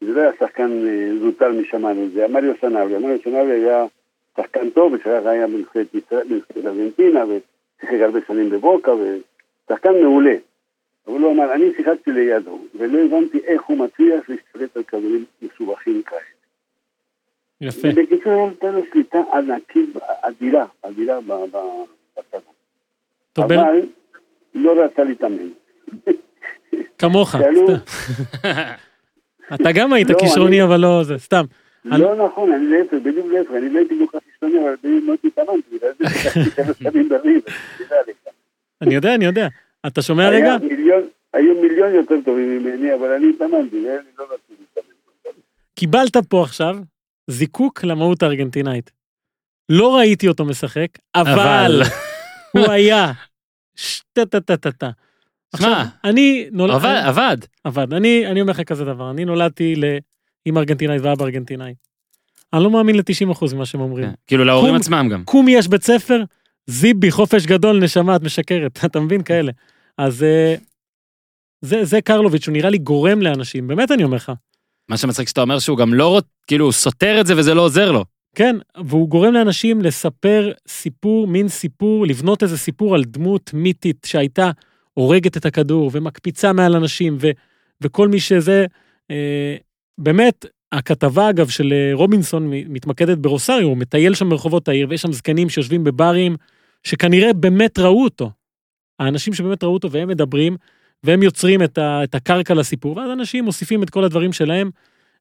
זה 0.00 0.12
לא 0.12 0.20
היה 0.20 0.30
שחקן 0.40 0.86
אה, 0.86 1.18
זוטר 1.20 1.52
משמיים, 1.52 2.10
זה 2.14 2.18
היה 2.18 2.28
מריו 2.28 2.54
סנאבי. 2.60 2.98
מריו 2.98 3.18
סנאבי 3.24 3.50
היה 3.50 3.86
שחקן 4.36 4.70
טוב, 4.70 4.92
ושכך 4.92 5.20
היה 5.26 5.46
בנבחרת 5.46 5.86
ארגנטינה, 6.56 7.24
ושיחק 7.24 8.00
הרבה 8.00 8.18
שנים 8.26 8.50
בבוקה, 8.50 8.92
ושחקן 8.94 9.92
מעולה. 10.02 10.36
אבל 11.06 11.20
הוא 11.20 11.32
אמר, 11.32 11.54
אני 11.54 11.74
שיחקתי 11.76 12.12
לידו, 12.12 12.58
ולא 12.74 12.98
הבנתי 12.98 13.38
איך 13.38 13.62
הוא 13.62 13.78
מצליח 13.78 14.28
להשתלט 14.28 14.76
על 14.76 14.82
כדורים 14.82 15.24
מסובכים 15.42 16.02
כאלה. 16.02 16.20
יפה. 17.60 17.88
בקיצור, 17.96 18.48
הייתה 18.48 18.70
לו 18.70 18.80
שליטה 18.92 19.18
ענקית, 19.32 19.96
אדירה, 20.22 20.66
אדירה 20.82 21.20
בכדור. 21.20 21.86
אבל 23.38 23.86
לא 24.56 24.84
רצה 24.84 25.04
להתאמן. 25.04 25.48
כמוך. 26.98 27.34
אתה 29.54 29.72
גם 29.74 29.92
היית 29.92 30.10
לא, 30.10 30.18
כישרוני, 30.18 30.62
אבל 30.62 30.80
לא 30.80 31.04
זה, 31.04 31.18
סתם. 31.18 31.44
אני- 31.92 32.02
לא 32.02 32.26
נכון, 32.26 32.52
אני 32.52 32.66
להפך, 32.66 32.92
בדיוק 33.02 33.26
להפך, 33.32 33.50
אני 33.50 33.70
לא 33.70 33.78
הייתי 33.78 33.94
כל 33.98 34.18
כך 34.18 34.24
חיצוני, 34.32 34.58
אבל 34.62 34.74
בדיוק 34.84 35.04
מאוד 35.04 35.18
התאמנתי. 35.24 35.76
אני 38.82 38.94
יודע, 38.94 39.14
אני 39.14 39.24
יודע. 39.24 39.48
אתה 39.86 40.02
שומע 40.02 40.28
רגע? 40.28 40.56
היו 41.34 41.54
מיליון 41.62 41.94
יותר 41.94 42.14
טובים 42.24 42.58
ממני, 42.58 42.94
אבל 42.94 43.12
אני 43.12 43.30
התאמנתי, 43.30 43.76
ואני 43.76 44.06
לא 44.18 44.24
רציתי 44.24 44.62
להתאמן. 44.76 44.94
קיבלת 45.74 46.16
פה 46.28 46.42
עכשיו 46.42 46.76
זיקוק 47.30 47.84
למהות 47.84 48.22
הארגנטינאית. 48.22 48.90
לא 49.68 49.96
ראיתי 49.96 50.28
אותו 50.28 50.44
משחק, 50.44 50.88
אבל. 51.14 51.82
הוא 52.52 52.70
היה 52.70 53.12
שטה-טה-טה-טה. 53.76 54.90
שמע, 55.56 55.84
אני 56.04 56.48
נולד... 56.52 56.74
עבד, 56.74 57.02
עבד. 57.04 57.36
עבד. 57.64 57.94
אני, 57.94 58.26
אני 58.26 58.40
אומר 58.40 58.50
לך 58.50 58.60
כזה 58.60 58.84
דבר, 58.84 59.10
אני 59.10 59.24
נולדתי 59.24 59.74
לאמא 59.76 60.58
ארגנטינאית 60.58 61.02
ואבא 61.02 61.24
ארגנטינאי. 61.24 61.74
אני 62.52 62.64
לא 62.64 62.70
מאמין 62.70 62.96
ל-90% 62.96 63.54
ממה 63.54 63.66
שהם 63.66 63.80
אומרים. 63.80 64.06
כן. 64.06 64.14
כאילו 64.26 64.44
להורים 64.44 64.74
עצמם 64.74 65.08
גם. 65.12 65.24
קומי 65.24 65.52
יש 65.52 65.68
בית 65.68 65.82
ספר, 65.82 66.22
זיבי, 66.66 67.10
חופש 67.10 67.46
גדול, 67.46 67.84
נשמה, 67.84 68.16
את 68.16 68.22
משקרת, 68.22 68.78
אתה 68.84 69.00
מבין? 69.00 69.22
כאלה. 69.22 69.52
אז 69.98 70.22
אה, 70.22 70.54
זה, 71.60 71.84
זה 71.84 72.00
קרלוביץ', 72.00 72.46
הוא 72.46 72.52
נראה 72.52 72.70
לי 72.70 72.78
גורם 72.78 73.22
לאנשים, 73.22 73.68
באמת 73.68 73.90
אני 73.90 74.04
אומר 74.04 74.16
לך. 74.16 74.32
מה 74.88 74.96
שמצחיק 74.96 75.28
שאתה 75.28 75.40
אומר 75.40 75.58
שהוא 75.58 75.78
גם 75.78 75.94
לא. 75.94 76.20
כאילו, 76.46 76.64
הוא 76.64 76.72
סותר 76.72 77.20
את 77.20 77.26
זה 77.26 77.34
וזה 77.36 77.54
לא 77.54 77.62
עוזר 77.62 77.92
לו. 77.92 78.04
כן, 78.36 78.56
והוא 78.84 79.08
גורם 79.08 79.34
לאנשים 79.34 79.80
לספר 79.80 80.52
סיפור, 80.68 81.26
מין 81.26 81.48
סיפור, 81.48 82.06
לבנות 82.06 82.42
איזה 82.42 82.58
סיפור 82.58 82.94
על 82.94 83.04
דמות 83.04 83.50
מיתית 83.54 84.06
שהייתה 84.06 84.50
הורגת 84.94 85.36
את 85.36 85.46
הכדור 85.46 85.90
ומקפיצה 85.92 86.52
מעל 86.52 86.76
אנשים, 86.76 87.16
ו, 87.20 87.30
וכל 87.80 88.08
מי 88.08 88.20
שזה, 88.20 88.66
אה, 89.10 89.56
באמת, 89.98 90.46
הכתבה 90.72 91.30
אגב 91.30 91.48
של 91.48 91.72
אה, 91.72 91.90
רובינסון 91.94 92.50
מתמקדת 92.50 93.18
ברוסריו, 93.18 93.66
הוא 93.66 93.76
מטייל 93.76 94.14
שם 94.14 94.28
ברחובות 94.30 94.68
העיר, 94.68 94.86
ויש 94.90 95.02
שם 95.02 95.12
זקנים 95.12 95.48
שיושבים 95.48 95.84
בברים, 95.84 96.36
שכנראה 96.82 97.32
באמת 97.32 97.78
ראו 97.78 98.04
אותו. 98.04 98.30
האנשים 98.98 99.34
שבאמת 99.34 99.64
ראו 99.64 99.74
אותו 99.74 99.90
והם 99.90 100.08
מדברים, 100.08 100.56
והם 101.04 101.22
יוצרים 101.22 101.62
את, 101.62 101.78
ה, 101.78 102.04
את 102.04 102.14
הקרקע 102.14 102.54
לסיפור, 102.54 102.96
ואז 102.96 103.10
אנשים 103.10 103.44
מוסיפים 103.44 103.82
את 103.82 103.90
כל 103.90 104.04
הדברים 104.04 104.32
שלהם. 104.32 104.70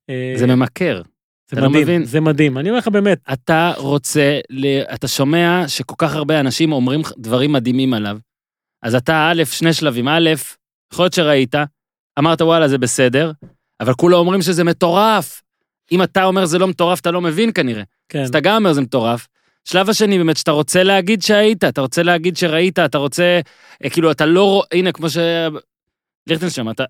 אה, 0.09 0.33
זה 0.35 0.47
ממכר. 0.47 1.01
זה 1.47 1.57
אתה 1.57 1.61
לא 1.61 1.69
מדהים, 1.69 1.83
מבין? 1.83 2.03
זה 2.03 2.21
מדהים. 2.21 2.57
אני 2.57 2.69
אומר 2.69 2.79
לך 2.79 2.87
באמת, 2.87 3.19
אתה 3.33 3.73
רוצה, 3.77 4.39
ל... 4.49 4.65
אתה 4.93 5.07
שומע 5.07 5.63
שכל 5.67 5.95
כך 5.97 6.15
הרבה 6.15 6.39
אנשים 6.39 6.71
אומרים 6.71 7.01
דברים 7.17 7.51
מדהימים 7.51 7.93
עליו. 7.93 8.17
אז 8.83 8.95
אתה, 8.95 9.31
א', 9.31 9.43
שני 9.45 9.73
שלבים. 9.73 10.07
א', 10.07 10.29
יכול 10.93 11.03
להיות 11.03 11.13
שראית, 11.13 11.55
אמרת 12.19 12.41
וואלה 12.41 12.67
זה 12.67 12.77
בסדר, 12.77 13.31
אבל 13.79 13.93
כולם 13.93 14.17
אומרים 14.17 14.41
שזה 14.41 14.63
מטורף. 14.63 15.41
אם 15.91 16.03
אתה 16.03 16.23
אומר 16.23 16.45
זה 16.45 16.59
לא 16.59 16.67
מטורף, 16.67 16.99
אתה 16.99 17.11
לא 17.11 17.21
מבין 17.21 17.51
כנראה. 17.55 17.83
כן. 18.09 18.21
אז 18.21 18.29
אתה 18.29 18.39
גם 18.39 18.55
אומר 18.55 18.73
זה 18.73 18.81
מטורף. 18.81 19.27
שלב 19.65 19.89
השני 19.89 20.17
באמת, 20.17 20.37
שאתה 20.37 20.51
רוצה 20.51 20.83
להגיד 20.83 21.21
שהיית, 21.21 21.63
אתה 21.63 21.81
רוצה 21.81 22.03
להגיד 22.03 22.37
שראית, 22.37 22.79
אתה 22.79 22.97
רוצה, 22.97 23.39
אה, 23.83 23.89
כאילו, 23.89 24.11
אתה 24.11 24.25
לא 24.25 24.63
הנה, 24.73 24.91
כמו 24.91 25.09
ש... 25.09 25.17
ליכטנשטיין, 26.27 26.69
אתה... 26.69 26.83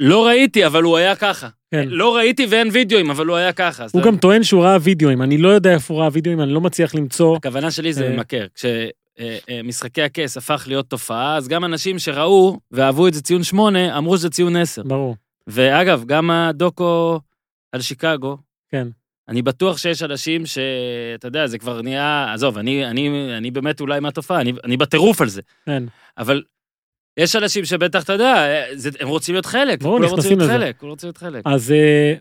לא 0.00 0.26
ראיתי, 0.26 0.66
אבל 0.66 0.82
הוא 0.82 0.96
היה 0.96 1.16
ככה. 1.16 1.48
כן. 1.70 1.88
לא 1.88 2.16
ראיתי 2.16 2.46
ואין 2.46 2.68
וידאוים, 2.72 3.10
אבל 3.10 3.26
הוא 3.26 3.36
היה 3.36 3.52
ככה. 3.52 3.86
הוא 3.92 4.02
גם 4.02 4.16
טוען 4.16 4.42
שהוא 4.42 4.64
ראה 4.64 4.76
וידאוים, 4.80 5.22
אני 5.22 5.38
לא 5.38 5.48
יודע 5.48 5.74
איפה 5.74 5.94
הוא 5.94 6.00
ראה 6.00 6.08
וידאוים, 6.12 6.40
אני 6.40 6.52
לא 6.52 6.60
מצליח 6.60 6.94
למצוא. 6.94 7.36
הכוונה 7.36 7.70
שלי 7.70 7.92
זה 7.92 8.04
אה. 8.04 8.10
למכר. 8.10 8.46
כשמשחקי 8.54 10.02
הכס 10.02 10.36
הפך 10.36 10.64
להיות 10.68 10.86
תופעה, 10.88 11.36
אז 11.36 11.48
גם 11.48 11.64
אנשים 11.64 11.98
שראו 11.98 12.58
ואהבו 12.70 13.08
את 13.08 13.14
זה 13.14 13.22
ציון 13.22 13.42
שמונה, 13.42 13.98
אמרו 13.98 14.16
שזה 14.16 14.30
ציון 14.30 14.56
עשר. 14.56 14.82
ברור. 14.82 15.16
ואגב, 15.46 16.04
גם 16.06 16.30
הדוקו 16.30 17.20
על 17.72 17.80
שיקגו, 17.80 18.36
כן. 18.68 18.88
אני 19.28 19.42
בטוח 19.42 19.78
שיש 19.78 20.02
אנשים 20.02 20.46
שאתה 20.46 21.28
יודע, 21.28 21.46
זה 21.46 21.58
כבר 21.58 21.82
נהיה, 21.82 22.32
עזוב, 22.34 22.58
אני, 22.58 22.86
אני, 22.86 23.34
אני 23.36 23.50
באמת 23.50 23.80
אולי 23.80 24.00
מהתופעה, 24.00 24.40
אני, 24.40 24.52
אני 24.64 24.76
בטירוף 24.76 25.20
על 25.20 25.28
זה. 25.28 25.42
כן. 25.66 25.82
אבל 26.18 26.42
יש 27.16 27.36
אנשים 27.36 27.64
שבטח, 27.64 28.04
אתה 28.04 28.12
יודע, 28.12 28.62
זה, 28.74 28.90
הם 29.00 29.08
רוצים 29.08 29.34
להיות 29.34 29.46
חלק. 29.46 29.82
ברור, 29.82 30.00
נכנסים 30.00 30.40
לזה. 30.40 30.52
חלק, 30.52 30.76
כולם 30.76 30.90
רוצים 30.90 31.06
להיות 31.06 31.18
חלק. 31.18 31.42
אז 31.44 31.72
אה, 31.72 32.14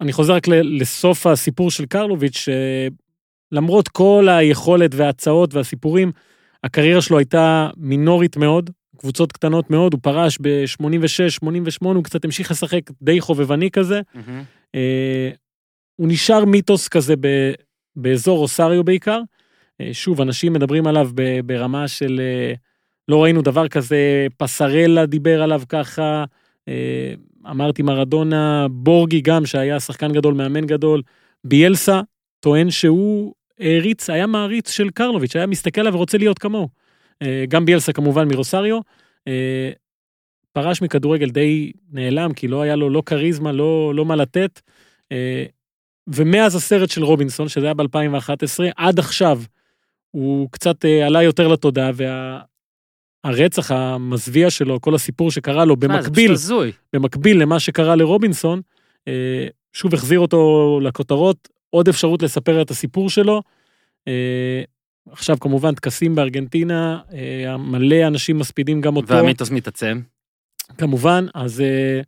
אני 0.00 0.12
חוזר 0.12 0.34
רק 0.34 0.48
לסוף 0.48 1.26
הסיפור 1.26 1.70
של 1.70 1.86
קרלוביץ', 1.86 2.48
שלמרות 3.52 3.88
כל 3.88 4.26
היכולת 4.30 4.94
וההצעות 4.94 5.54
והסיפורים, 5.54 6.12
הקריירה 6.64 7.02
שלו 7.02 7.18
הייתה 7.18 7.68
מינורית 7.76 8.36
מאוד, 8.36 8.70
קבוצות 8.96 9.32
קטנות 9.32 9.70
מאוד, 9.70 9.92
הוא 9.92 10.00
פרש 10.02 10.38
ב-86, 10.40 11.30
88, 11.30 11.96
הוא 11.96 12.04
קצת 12.04 12.24
המשיך 12.24 12.50
לשחק 12.50 12.80
די 13.02 13.20
חובבני 13.20 13.70
כזה. 13.70 14.00
אה, 14.74 15.30
הוא 15.96 16.08
נשאר 16.08 16.44
מיתוס 16.44 16.88
כזה 16.88 17.14
ב, 17.20 17.52
באזור 17.96 18.42
אוסריו 18.42 18.84
בעיקר. 18.84 19.20
אה, 19.80 19.90
שוב, 19.92 20.20
אנשים 20.20 20.52
מדברים 20.52 20.86
עליו 20.86 21.10
ברמה 21.44 21.88
של 21.88 22.20
אה, 22.20 22.54
לא 23.10 23.22
ראינו 23.22 23.42
דבר 23.42 23.68
כזה, 23.68 24.26
פסרלה 24.36 25.06
דיבר 25.06 25.42
עליו 25.42 25.62
ככה, 25.68 26.24
אה, 26.68 27.14
אמרתי 27.50 27.82
מרדונה, 27.82 28.66
בורגי 28.70 29.20
גם, 29.20 29.46
שהיה 29.46 29.80
שחקן 29.80 30.12
גדול, 30.12 30.34
מאמן 30.34 30.66
גדול, 30.66 31.02
ביאלסה 31.44 32.00
טוען 32.40 32.70
שהוא 32.70 33.34
העריץ, 33.60 34.10
היה 34.10 34.26
מעריץ 34.26 34.70
של 34.70 34.90
קרלוביץ', 34.90 35.36
היה 35.36 35.46
מסתכל 35.46 35.80
עליו 35.80 35.94
ורוצה 35.94 36.18
להיות 36.18 36.38
כמוהו. 36.38 36.68
אה, 37.22 37.44
גם 37.48 37.64
ביאלסה 37.64 37.92
כמובן 37.92 38.28
מרוסריו. 38.28 38.80
אה, 39.28 39.70
פרש 40.52 40.82
מכדורגל 40.82 41.30
די 41.30 41.72
נעלם, 41.92 42.32
כי 42.32 42.48
לא 42.48 42.62
היה 42.62 42.76
לו 42.76 42.90
לא 42.90 43.02
כריזמה, 43.06 43.52
לא, 43.52 43.92
לא 43.94 44.04
מה 44.04 44.16
לתת. 44.16 44.60
ומאז 46.06 46.54
הסרט 46.54 46.90
של 46.90 47.04
רובינסון, 47.04 47.48
שזה 47.48 47.66
היה 47.66 47.74
ב-2011, 47.74 48.60
עד 48.76 48.98
עכשיו 48.98 49.40
הוא 50.10 50.48
קצת 50.50 50.84
עלה 50.84 51.22
יותר 51.22 51.48
לתודעה, 51.48 51.90
והרצח 53.26 53.70
המזוויע 53.70 54.50
שלו, 54.50 54.80
כל 54.80 54.94
הסיפור 54.94 55.30
שקרה 55.30 55.64
לו 55.64 55.76
זה 55.80 55.88
במקביל. 55.88 56.34
במקביל 56.92 57.42
למה 57.42 57.60
שקרה 57.60 57.96
לרובינסון, 57.96 58.60
אה, 59.08 59.46
שוב 59.72 59.94
החזיר 59.94 60.20
אותו 60.20 60.80
לכותרות, 60.82 61.48
עוד 61.70 61.88
אפשרות 61.88 62.22
לספר 62.22 62.62
את 62.62 62.70
הסיפור 62.70 63.10
שלו. 63.10 63.42
אה, 64.08 64.62
עכשיו 65.10 65.38
כמובן 65.40 65.74
טקסים 65.74 66.14
בארגנטינה, 66.14 67.00
אה, 67.12 67.56
מלא 67.56 68.06
אנשים 68.06 68.38
מספידים 68.38 68.80
גם 68.80 68.96
אותו. 68.96 69.14
והמיתוס 69.14 69.50
מתעצם. 69.50 70.00
כמובן, 70.78 71.26
אז 71.34 71.60
אה, 71.60 72.00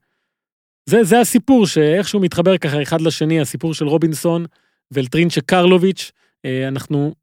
זה, 0.86 1.04
זה 1.04 1.20
הסיפור 1.20 1.66
שאיכשהו 1.66 2.20
מתחבר 2.20 2.58
ככה 2.58 2.82
אחד 2.82 3.00
לשני, 3.00 3.40
הסיפור 3.40 3.74
של 3.74 3.86
רובינסון 3.86 4.46
ולטרינצ'ה 4.90 5.40
קרלוביץ'. 5.40 6.12
אה, 6.44 6.68
אנחנו, 6.68 7.14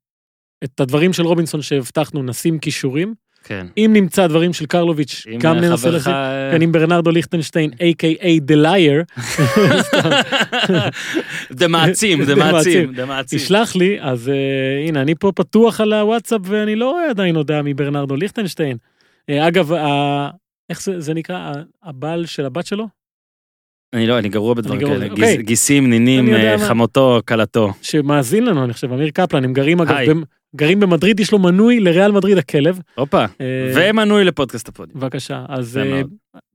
את 0.63 0.79
הדברים 0.79 1.13
של 1.13 1.23
רובינסון 1.23 1.61
שהבטחנו 1.61 2.23
נשים 2.23 2.59
כישורים. 2.59 3.13
כן. 3.43 3.67
אם 3.77 3.89
נמצא 3.93 4.27
דברים 4.27 4.53
של 4.53 4.65
קרלוביץ', 4.65 5.25
גם 5.37 5.55
אה, 5.55 5.61
ננסה 5.61 5.89
לזה. 5.89 6.09
אה, 6.09 6.49
כן, 6.53 6.61
עם 6.61 6.71
ברנרדו 6.71 7.11
ליכטנשטיין, 7.11 7.71
a.k.a. 7.71 8.51
The 8.51 8.65
Liar, 8.65 9.21
מעצים, 11.69 12.23
זה 12.23 12.35
מעצים. 12.43 12.93
ישלח 13.33 13.75
לי, 13.75 13.97
אז 14.01 14.29
אה, 14.29 14.87
הנה, 14.87 15.01
אני 15.01 15.15
פה 15.15 15.31
פתוח 15.35 15.81
על 15.81 15.93
הוואטסאפ 15.93 16.41
ואני 16.43 16.75
לא 16.75 16.89
רואה 16.91 17.09
עדיין 17.09 17.35
הודעה 17.35 17.61
מברנרדו 17.61 18.15
ליכטנשטיין. 18.15 18.77
אגב, 19.31 19.71
איך 20.69 20.81
זה, 20.97 21.13
נקרא? 21.13 21.53
הבעל 21.83 22.25
של 22.25 22.45
הבת 22.45 22.65
שלו? 22.65 22.87
אני 23.93 24.07
לא, 24.07 24.19
אני 24.19 24.29
גרוע 24.29 24.53
בדברים 24.53 24.79
כאלה. 24.79 25.05
אוקיי. 25.09 25.09
גיס- 25.37 25.45
גיסים, 25.45 25.89
נינים. 25.89 26.29
חמותו, 26.67 27.19
כלתו. 27.27 27.73
שמאזין 27.81 28.45
לנו, 28.45 28.63
אני 28.63 28.73
חושב, 28.73 28.93
אמיר 28.93 29.09
קפלן, 29.09 29.43
הם 29.43 29.53
גרים 29.53 29.81
אגב, 29.81 29.97
גרים 30.55 30.79
במדריד, 30.79 31.19
יש 31.19 31.31
לו 31.31 31.39
מנוי 31.39 31.79
לריאל 31.79 32.11
מדריד 32.11 32.37
הכלב. 32.37 32.79
הופה. 32.95 33.25
אה, 33.41 33.71
ומנוי 33.75 34.23
לפודקאסט 34.23 34.67
הפודיום. 34.67 34.99
בבקשה, 34.99 35.45
אז 35.49 35.77
אה. 35.77 36.01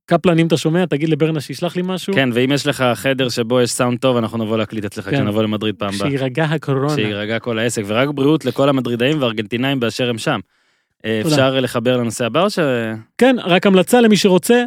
קפלן, 0.06 0.38
אם 0.38 0.46
אתה 0.46 0.56
שומע, 0.56 0.86
תגיד 0.86 1.08
לברנה 1.08 1.40
שישלח 1.40 1.76
לי 1.76 1.82
משהו, 1.84 2.14
כן, 2.14 2.28
ואם 2.32 2.52
יש 2.52 2.66
לך 2.66 2.84
חדר 2.94 3.28
שבו 3.28 3.60
יש 3.60 3.70
סאונד 3.70 3.98
טוב, 3.98 4.16
אנחנו 4.16 4.44
נבוא 4.44 4.58
להקליט 4.58 4.84
אצלך, 4.84 5.04
כן. 5.04 5.16
כשנבוא 5.16 5.42
למדריד 5.42 5.74
פעם 5.78 5.94
הבאה. 5.94 6.08
שיירגע 6.10 6.44
הקורונה. 6.44 6.94
שיירגע 6.94 7.38
כל 7.38 7.58
העסק, 7.58 7.82
ורק 7.86 8.08
בריאות 8.14 8.44
לכל 8.44 8.68
המדרידאים 8.68 9.20
והארגנטינאים 9.20 9.80
באשר 9.80 10.10
הם 10.10 10.18
שם. 10.18 10.40
אה. 11.04 11.20
אפשר 11.20 11.60
לחבר 11.60 11.96
לנושא 11.96 12.26
הבא 12.26 12.42
או 12.42 12.50
ש... 12.50 12.58
כן, 13.18 13.36
רק 13.44 13.66
המלצה 13.66 14.00
למי 14.00 14.16
שרוצה, 14.16 14.64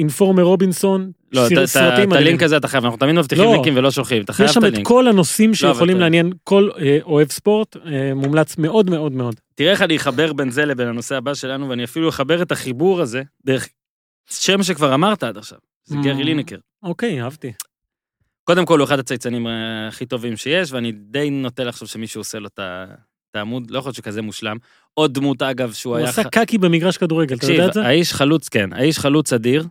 אינפורמר 0.00 0.42
רובינסון, 0.42 1.10
לא, 1.32 1.46
את- 1.46 1.52
את 1.52 1.64
סרטים 1.64 1.88
את 1.88 1.94
מדהימים. 1.98 2.12
הלינק 2.12 2.42
הזה 2.42 2.56
אתה 2.56 2.68
חייב, 2.68 2.84
אנחנו 2.84 2.98
תמיד 2.98 3.14
מבטיחים 3.14 3.44
לא. 3.44 3.52
לינקים 3.52 3.76
ולא 3.76 3.90
שולחים, 3.90 4.22
אתה 4.22 4.32
חייב 4.32 4.48
יש 4.50 4.56
את 4.56 4.62
שם 4.62 4.66
את 4.68 4.72
הלינק. 4.72 4.86
כל 4.86 5.08
הנושאים 5.08 5.54
שיכולים 5.54 5.96
אבל- 5.96 6.04
לעניין 6.04 6.32
כל 6.44 6.68
אה, 6.78 6.98
אוהב 7.02 7.28
ספורט, 7.30 7.76
אה, 7.76 8.12
מומלץ 8.14 8.58
מאוד 8.58 8.90
מאוד 8.90 9.12
מאוד. 9.12 9.34
תראה 9.54 9.70
איך 9.70 9.82
אני 9.82 9.96
אחבר 9.96 10.32
בין 10.32 10.50
זה 10.50 10.64
לבין 10.64 10.88
הנושא 10.88 11.16
הבא 11.16 11.34
שלנו, 11.34 11.68
ואני 11.68 11.84
אפילו 11.84 12.08
אחבר 12.08 12.42
את 12.42 12.52
החיבור 12.52 13.00
הזה 13.00 13.22
דרך 13.44 13.68
שם 14.30 14.62
שכבר 14.62 14.94
אמרת 14.94 15.22
עד 15.22 15.36
עכשיו, 15.38 15.58
זה 15.84 15.96
Mm. 15.96 16.04
גרי 16.04 16.24
לינקר. 16.24 16.56
אוקיי, 16.82 17.22
אהבתי. 17.22 17.52
קודם 18.44 18.66
כל 18.66 18.78
הוא 18.78 18.84
אחד 18.84 18.98
הצייצנים 18.98 19.46
אה, 19.46 19.52
הכי 19.88 20.06
טובים 20.06 20.36
שיש, 20.36 20.72
ואני 20.72 20.92
די 20.92 21.30
נוטה 21.30 21.64
לחשוב 21.64 21.88
שמישהו 21.88 22.20
עושה 22.20 22.38
לו 22.38 22.46
את 22.46 22.58
ה- 22.58 22.84
את 23.30 23.36
העמוד, 23.36 23.70
לא 23.70 23.78
יכול 23.78 23.88
להיות 23.88 23.96
שכזה 23.96 24.22
מושלם. 24.22 24.56
עוד 24.94 25.14
דמות 25.14 25.42
אגב 25.42 25.72
שהוא 25.72 25.90
הוא 25.90 25.98
היה... 25.98 26.08
עשה 26.08 26.22
ח- 26.24 26.26
קקי 26.28 26.58
במגרש 26.58 26.96
כדורגל, 26.96 27.36
אתה 27.36 27.52
יודע 27.52 27.66
את 27.66 27.72
זה? 27.72 27.86
האיש 27.86 28.12
חלוץ, 28.12 28.48
כן, 28.48 28.72
האיש 28.72 28.98
חלוץ 28.98 29.32
אדיר, 29.32 29.64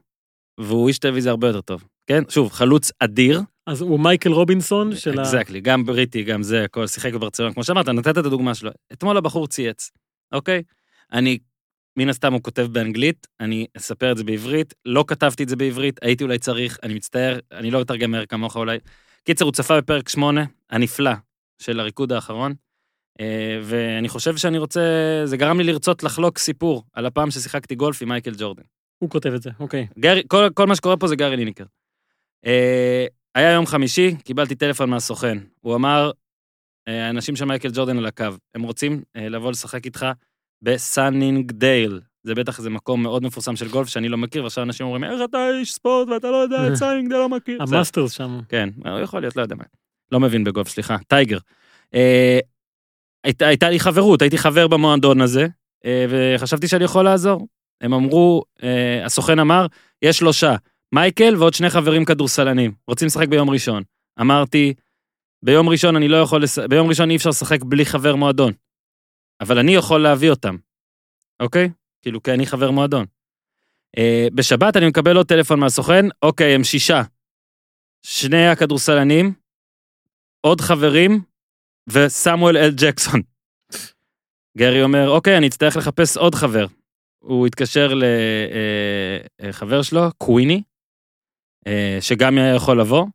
והוא 0.60 0.88
איש 0.88 1.00
טלוויזיה 1.00 1.32
הרבה 1.32 1.48
יותר 1.48 1.62
טוב. 1.62 1.84
כן, 2.08 2.24
שוב, 2.30 2.52
חלוץ 2.52 2.92
אדיר, 3.00 3.42
אז 3.68 3.82
הוא 3.82 4.00
מייקל 4.00 4.32
רובינסון 4.32 4.96
של 4.96 5.20
ה... 5.20 5.22
אקזקלי, 5.22 5.62
גם 5.62 5.86
בריטי, 5.86 6.24
גם 6.24 6.44
זה, 6.44 6.64
הכל, 6.64 6.88
שיחק 6.88 7.14
בברצלונה, 7.14 7.54
כמו 7.54 7.64
שאמרת, 7.64 7.90
נתת 7.90 8.18
את 8.18 8.26
הדוגמה 8.26 8.56
שלו. 8.56 8.72
אתמול 8.94 9.18
הבחור 9.18 9.48
צייץ, 9.48 9.92
אוקיי? 10.32 10.64
אני, 11.14 11.38
מן 11.98 12.10
הסתם 12.10 12.34
הוא 12.34 12.42
כותב 12.44 12.68
באנגלית, 12.72 13.28
אני 13.40 13.66
אספר 13.78 14.12
את 14.12 14.18
זה 14.18 14.24
בעברית, 14.24 14.74
לא 14.86 15.04
כתבתי 15.08 15.44
את 15.44 15.50
זה 15.50 15.56
בעברית, 15.56 16.00
הייתי 16.02 16.24
אולי 16.24 16.40
צריך, 16.40 16.78
אני 16.84 16.94
מצטער, 16.94 17.40
אני 17.52 17.72
לא 17.72 17.82
אתרגם 17.82 18.12
מהר 18.12 18.26
כמוך 18.26 18.58
אולי. 18.58 18.78
קיצר, 19.24 19.46
הוא 19.46 19.52
צפה 19.52 19.82
בפרק 19.82 20.10
8, 20.10 20.46
הנפלא, 20.70 21.12
של 21.62 21.80
הריקוד 21.80 22.12
האחרון, 22.12 22.54
אה, 23.20 23.60
ואני 23.64 24.10
חושב 24.10 24.38
שאני 24.38 24.58
רוצה, 24.58 24.82
זה 25.26 25.38
גרם 25.38 25.60
לי 25.60 25.64
לרצות 25.64 26.04
לחלוק 26.04 26.38
סיפור 26.38 26.84
על 26.94 27.06
הפעם 27.06 27.32
ששיחקתי 27.32 27.76
גולף 27.76 28.02
עם 28.02 28.10
מייקל 28.10 28.34
ג'ורדן. 28.38 28.64
הוא 29.00 29.10
כותב 29.10 29.34
את 29.34 29.42
זה, 29.42 29.50
אוקיי. 29.60 29.88
גרי, 30.00 30.22
כל, 30.28 30.50
כל 30.54 30.68
מה 30.68 30.76
שקורה 30.76 30.98
פה 30.98 31.08
זה 31.08 31.16
גארי 31.16 31.38
ליניקר. 31.38 31.64
אה, 32.46 33.06
היה 33.36 33.52
יום 33.52 33.66
חמישי, 33.66 34.16
קיבלתי 34.24 34.56
טלפון 34.56 34.90
מהסוכן. 34.90 35.38
הוא 35.62 35.76
אמר, 35.76 36.12
אה, 36.88 37.08
האנשים 37.08 37.36
של 37.36 37.46
מייקל 37.46 37.70
ג'ורדן 37.74 37.98
על 37.98 38.06
הקו, 38.06 38.26
הם 38.56 38.62
רוצים 38.62 39.02
אה, 39.16 39.30
לבוא 39.30 39.52
לשחק 39.52 39.86
איתך 39.86 40.06
בסאנינג 40.62 41.52
דייל. 41.52 42.02
זה 42.24 42.36
בטח 42.36 42.58
איזה 42.58 42.70
מקום 42.70 43.04
מאוד 43.04 43.24
מפורסם 43.24 43.56
של 43.56 43.70
גולף 43.70 43.88
שאני 43.88 44.10
לא 44.10 44.18
מכיר, 44.18 44.44
ועכשיו 44.44 44.64
אנשים 44.64 44.86
אומרים, 44.86 45.04
איך 45.04 45.22
אתה 45.30 45.50
איש 45.60 45.74
ספורט 45.74 46.08
ואתה 46.08 46.32
לא 46.32 46.36
יודע 46.36 46.68
את 46.68 46.76
סאנינג 46.82 47.10
דייל 47.10 47.22
לא 47.22 47.30
מכיר. 47.30 47.64
המאסטרס 47.64 48.12
שם. 48.12 48.40
כן, 48.50 48.70
הוא 48.86 49.00
יכול 49.00 49.22
להיות, 49.22 49.36
לא 49.36 49.42
יודע 49.42 49.56
מה. 49.56 49.64
לא 50.12 50.20
מבין 50.20 50.44
בגולף, 50.44 50.68
סליחה, 50.68 50.98
טייגר. 51.08 51.38
אה, 51.94 52.40
הייתה, 53.24 53.48
הייתה 53.48 53.70
לי 53.70 53.80
חברות, 53.80 54.22
הייתי 54.22 54.38
חבר 54.38 54.68
במועדון 54.68 55.22
הזה, 55.22 55.48
אה, 55.86 56.06
וחשבתי 56.10 56.68
שאני 56.68 56.84
יכול 56.84 57.06
לעזור. 57.06 57.48
הם 57.82 57.94
אמרו, 57.94 58.44
אה, 58.64 59.06
הסוכן 59.06 59.40
אמר, 59.40 59.66
יש 60.02 60.18
שלושה, 60.18 60.56
מייקל 60.92 61.36
ועוד 61.38 61.54
שני 61.54 61.70
חברים 61.70 62.06
כדורסלנים, 62.06 62.74
רוצים 62.88 63.06
לשחק 63.06 63.28
ביום 63.28 63.50
ראשון. 63.50 63.84
אמרתי, 64.22 64.74
ביום 65.46 65.70
ראשון 65.70 65.96
אני 65.96 66.08
לא 66.08 66.18
יכול, 66.18 66.44
לש... 66.44 66.60
ביום 66.60 66.90
ראשון 66.90 67.10
אי 67.10 67.16
אפשר 67.16 67.30
לשחק 67.30 67.64
בלי 67.64 67.86
חבר 67.86 68.16
מועדון. 68.16 68.54
אבל 69.42 69.60
אני 69.60 69.76
יכול 69.76 70.02
להביא 70.02 70.30
אותם, 70.30 70.56
אוקיי? 71.42 71.70
כאילו, 72.02 72.24
כי 72.24 72.32
אני 72.32 72.46
חבר 72.46 72.72
מועדון. 72.72 73.06
אה, 73.98 74.28
בשבת 74.34 74.78
אני 74.78 74.88
מקבל 74.88 75.18
עוד 75.18 75.28
טלפון 75.28 75.60
מהסוכן, 75.60 76.06
אוקיי, 76.22 76.56
הם 76.56 76.64
שישה. 76.64 77.02
שני 78.06 78.48
הכדורסלנים, 78.48 79.34
עוד 80.42 80.62
חברים, 80.62 81.22
וסמואל 81.90 82.58
אל 82.58 82.72
ג'קסון. 82.76 83.22
גרי 84.58 84.84
אומר, 84.84 85.10
אוקיי, 85.10 85.38
אני 85.38 85.48
אצטרך 85.48 85.78
לחפש 85.78 86.18
עוד 86.18 86.36
חבר. 86.36 86.66
הוא 87.20 87.48
התקשר 87.48 87.94
לחבר 89.42 89.82
שלו, 89.82 90.02
קוויני, 90.18 90.62
אה, 91.68 91.98
שגם 92.02 92.38
היה 92.38 92.56
יכול 92.56 92.80
לבוא. 92.82 93.06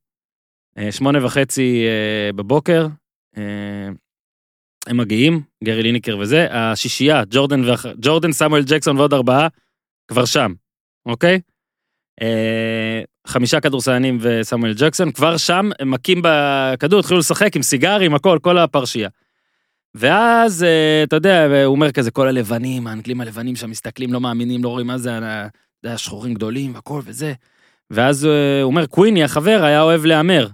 אה, 0.79 0.93
שמונה 0.93 1.27
וחצי 1.27 1.85
אה, 1.87 2.33
בבוקר, 2.33 2.87
אה, 3.37 3.89
הם 4.87 4.97
מגיעים, 4.97 5.43
גרי 5.65 5.83
ליניקר 5.83 6.19
וזה, 6.19 6.47
השישייה, 6.51 7.23
ג'ורדן, 7.31 7.65
ואח... 7.65 7.87
ג'ורדן, 8.01 8.33
סמואל 8.33 8.63
ג'קסון 8.67 8.99
ועוד 8.99 9.15
ארבעה, 9.15 9.49
כבר 10.09 10.25
שם, 10.25 10.53
אוקיי? 11.07 11.41
אה, 12.23 13.03
חמישה 13.27 13.61
כדורסיינים 13.61 14.19
וסמואל 14.21 14.73
ג'קסון, 14.79 15.13
כבר 15.13 15.37
שם 15.37 15.71
הם 15.79 15.91
מכים 15.91 16.23
בכדור, 16.25 17.01
התחילו 17.01 17.19
לשחק 17.19 17.57
עם 17.57 17.63
סיגרים, 17.63 18.15
הכל, 18.15 18.39
כל 18.43 18.59
הפרשייה. 18.59 19.09
ואז, 19.95 20.63
אה, 20.63 21.03
אתה 21.03 21.17
יודע, 21.17 21.65
הוא 21.65 21.75
אומר 21.75 21.93
כזה, 21.93 22.11
כל 22.11 22.29
הלבנים, 22.29 22.87
האנגלים 22.87 23.21
הלבנים 23.21 23.57
שם 23.57 23.71
מסתכלים, 23.71 24.13
לא 24.13 24.21
מאמינים, 24.21 24.65
לא 24.65 24.69
רואים 24.69 24.87
מה 24.87 24.99
זה, 24.99 25.19
אתה 25.19 25.49
יודע, 25.85 25.99
שחורים 25.99 26.35
גדולים 26.35 26.75
והכל 26.75 27.01
וזה. 27.05 27.33
ואז 27.91 28.27
אה, 28.27 28.63
הוא 28.63 28.71
אומר, 28.71 28.87
קוויני, 28.87 29.25
החבר, 29.25 29.61
היה 29.65 29.83
אוהב 29.83 30.05
להמר. 30.05 30.49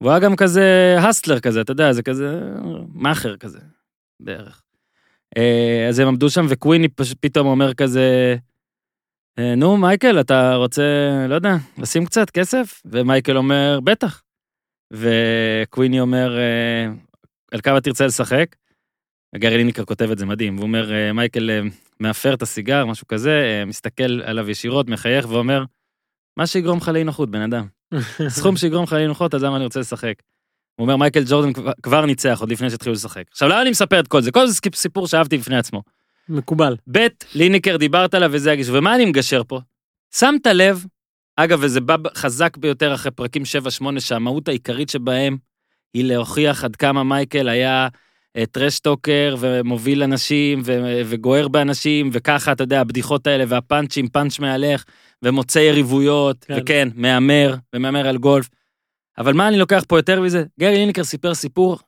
והוא 0.00 0.10
היה 0.10 0.20
גם 0.20 0.36
כזה 0.36 0.96
הסטלר 0.98 1.40
כזה, 1.40 1.60
אתה 1.60 1.72
יודע, 1.72 1.92
זה 1.92 2.02
כזה 2.02 2.40
מאכר 2.94 3.36
כזה, 3.36 3.58
בערך. 4.20 4.62
אה, 5.36 5.86
אז 5.88 5.98
הם 5.98 6.08
עמדו 6.08 6.30
שם, 6.30 6.46
וקוויני 6.48 6.88
פתאום 7.20 7.46
אומר 7.46 7.74
כזה, 7.74 8.36
אה, 9.38 9.54
נו, 9.54 9.76
מייקל, 9.76 10.20
אתה 10.20 10.54
רוצה, 10.54 10.82
לא 11.28 11.34
יודע, 11.34 11.56
לשים 11.78 12.06
קצת 12.06 12.30
כסף? 12.30 12.82
ומייקל 12.84 13.36
אומר, 13.36 13.78
בטח. 13.84 14.22
וקוויני 14.92 16.00
אומר, 16.00 16.38
אה, 16.38 16.92
על 17.52 17.60
כמה 17.60 17.80
תרצה 17.80 18.06
לשחק? 18.06 18.56
גארי 19.36 19.56
ליניקר 19.56 19.84
כותב 19.84 20.10
את 20.10 20.18
זה 20.18 20.26
מדהים, 20.26 20.56
והוא 20.56 20.66
אומר, 20.66 20.92
אה, 20.92 21.12
מייקל 21.12 21.50
אה, 21.50 21.60
מאפר 22.00 22.34
את 22.34 22.42
הסיגר, 22.42 22.86
משהו 22.86 23.06
כזה, 23.06 23.30
אה, 23.30 23.64
מסתכל 23.64 24.20
עליו 24.24 24.50
ישירות, 24.50 24.88
מחייך 24.88 25.26
ואומר, 25.28 25.64
מה 26.36 26.46
שיגרום 26.46 26.78
לך 26.78 26.88
לאי 26.88 27.04
נוחות, 27.04 27.30
בן 27.30 27.40
אדם. 27.40 27.66
סכום 28.28 28.56
שיגרום 28.56 28.84
לך 28.84 28.92
לאי 28.92 29.06
נוחות, 29.06 29.34
אז 29.34 29.44
למה 29.44 29.56
אני 29.56 29.64
רוצה 29.64 29.80
לשחק? 29.80 30.14
הוא 30.76 30.84
אומר, 30.84 30.96
מייקל 30.96 31.22
ג'ורדן 31.26 31.52
כבר- 31.52 31.72
כבר 31.82 32.06
ניצח 32.06 32.40
עוד 32.40 32.50
לפני 32.52 32.70
שהתחילו 32.70 32.92
לשחק. 32.94 33.24
עכשיו, 33.30 33.48
למה 33.48 33.62
אני 33.62 33.70
מספר 33.70 34.00
את 34.00 34.08
כל 34.08 34.22
זה? 34.22 34.32
כל 34.32 34.46
זה 34.46 34.60
סיפור 34.74 35.06
שאהבתי 35.06 35.38
בפני 35.38 35.56
עצמו. 35.56 35.82
מקובל. 36.28 36.76
ב', 36.92 37.06
ליניקר, 37.34 37.76
דיברת 37.76 38.14
עליו 38.14 38.30
וזה 38.32 38.52
הגיש, 38.52 38.68
ומה 38.68 38.94
אני 38.94 39.04
מגשר 39.04 39.42
פה? 39.48 39.60
שמת 40.14 40.46
לב, 40.46 40.84
אגב, 41.36 41.58
וזה 41.62 41.80
בא 41.80 41.96
חזק 42.14 42.56
ביותר 42.56 42.94
אחרי 42.94 43.10
פרקים 43.10 43.42
7-8, 43.96 44.00
שהמהות 44.00 44.48
העיקרית 44.48 44.88
שבהם 44.88 45.36
היא 45.94 46.04
להוכיח 46.04 46.64
עד 46.64 46.76
כמה 46.76 47.04
מייקל 47.04 47.48
היה 47.48 47.88
טרשטוקר 48.50 49.36
ומוביל 49.38 50.02
אנשים 50.02 50.62
ו- 50.64 51.00
וגוער 51.06 51.48
באנשים, 51.48 52.10
וככה, 52.12 52.52
אתה 52.52 52.62
יודע, 52.62 52.80
הבדיחות 52.80 53.26
האלה 53.26 53.44
והפאנצ'ים, 53.48 54.08
פאנץ' 54.08 54.38
מהלך, 54.38 54.84
ומוצא 55.22 55.58
יריבויות, 55.58 56.44
כן. 56.44 56.54
וכן, 56.58 56.88
מהמר, 56.94 57.54
ומהמר 57.74 58.08
על 58.08 58.18
גולף. 58.18 58.48
אבל 59.18 59.32
מה 59.32 59.48
אני 59.48 59.58
לוקח 59.58 59.84
פה 59.88 59.98
יותר 59.98 60.20
מזה? 60.20 60.44
גרי 60.60 60.74
ליניקר 60.74 61.04
סיפר 61.04 61.34
סיפור 61.34 61.78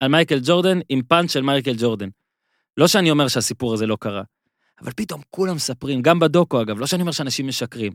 על 0.00 0.08
מייקל 0.08 0.38
ג'ורדן 0.42 0.78
עם 0.88 1.02
פאנץ' 1.02 1.32
של 1.32 1.42
מייקל 1.42 1.74
ג'ורדן. 1.78 2.08
לא 2.76 2.88
שאני 2.88 3.10
אומר 3.10 3.28
שהסיפור 3.28 3.74
הזה 3.74 3.86
לא 3.86 3.96
קרה, 4.00 4.22
אבל 4.82 4.92
פתאום 4.96 5.20
כולם 5.30 5.56
מספרים, 5.56 6.02
גם 6.02 6.18
בדוקו 6.18 6.62
אגב, 6.62 6.78
לא 6.78 6.86
שאני 6.86 7.02
אומר 7.02 7.12
שאנשים 7.12 7.46
משקרים, 7.46 7.92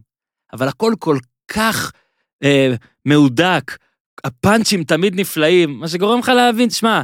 אבל 0.53 0.67
הכל 0.67 0.93
כל 0.99 1.17
כך 1.47 1.91
אה, 2.43 2.73
מהודק, 3.05 3.77
הפאנצ'ים 4.23 4.83
תמיד 4.83 5.19
נפלאים, 5.19 5.79
מה 5.79 5.87
שגורם 5.87 6.19
לך 6.19 6.29
להבין, 6.29 6.69
שמע, 6.69 7.01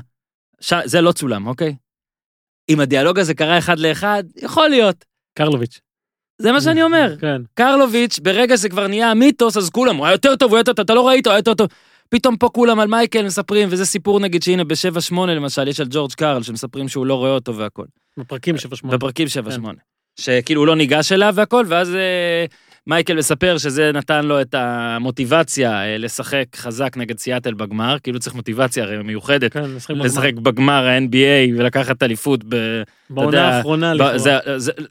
ש... 0.64 0.74
זה 0.86 1.02
לא 1.02 1.12
צולם, 1.12 1.48
אוקיי? 1.48 1.76
אם 2.70 2.80
הדיאלוג 2.80 3.20
הזה 3.20 3.34
קרה 3.34 3.58
אחד 3.58 3.80
לאחד, 3.80 4.24
יכול 4.36 4.70
להיות. 4.70 5.06
קרלוביץ'. 5.38 5.80
זה 6.42 6.52
מה 6.52 6.62
שאני 6.62 6.84
אומר. 6.84 7.16
כן. 7.22 7.42
קרלוביץ', 7.54 8.20
ברגע 8.20 8.58
שזה 8.58 8.70
כבר 8.70 8.88
נהיה 8.88 9.14
מיתוס, 9.14 9.58
אז 9.58 9.70
כולם, 9.70 9.96
הוא 9.96 10.06
היה 10.06 10.14
יותר 10.14 10.36
טוב, 10.36 10.50
הוא 10.50 10.58
היה 10.58 10.62
יותר 10.62 10.74
טוב, 10.74 10.84
אתה 10.84 10.94
לא 10.94 11.08
ראית, 11.08 11.28
הוא 11.28 11.32
היה 11.32 11.40
יותר 11.40 11.54
טוב. 11.54 11.68
פתאום 12.10 12.38
פה 12.38 12.50
כולם 12.50 12.80
על 12.80 12.88
מייקל 12.88 13.26
מספרים, 13.26 13.68
וזה 13.72 13.86
סיפור 13.86 14.20
נגיד 14.20 14.44
שהנה 14.44 14.64
ב-7-8 14.64 15.16
למשל, 15.16 15.68
יש 15.68 15.80
על 15.80 15.88
ג'ורג' 15.90 16.12
קארל, 16.14 16.44
שמספרים 16.44 16.88
שהוא 16.88 17.06
לא 17.06 17.16
רואה 17.16 17.32
אותו 17.32 17.58
והכל. 17.58 17.86
בפרקים 18.18 18.56
7-8. 18.56 18.88
בפרקים 18.88 19.28
7-8. 19.28 19.68
שכאילו 20.20 20.62
הוא 20.62 20.68
לא 20.68 20.76
ניגש 20.76 21.12
אליו 21.12 21.34
והכל, 21.36 21.66
ואז 21.68 21.96
אה, 21.96 22.46
מייקל 22.88 23.16
מספר 23.16 23.58
שזה 23.58 23.92
נתן 23.92 24.26
לו 24.26 24.42
את 24.42 24.56
המוטיבציה 24.58 25.84
אה, 25.84 25.98
לשחק 25.98 26.46
חזק 26.56 26.98
נגד 26.98 27.18
סיאטל 27.18 27.54
בגמר, 27.54 27.98
כאילו 28.04 28.20
צריך 28.20 28.36
מוטיבציה 28.36 28.84
הרי 28.84 29.04
מיוחדת. 29.04 29.54
כן, 29.54 29.64
לשחק 29.76 29.90
בגמר. 29.92 30.06
לשחק 30.06 30.34
בגמר 30.34 30.88
ה-NBA 30.88 31.58
ולקחת 31.58 32.04
אליפות 32.04 32.44
ב... 32.50 32.82
בעונה 33.10 33.48
האחרונה. 33.58 33.94
לכאורה. 33.94 34.38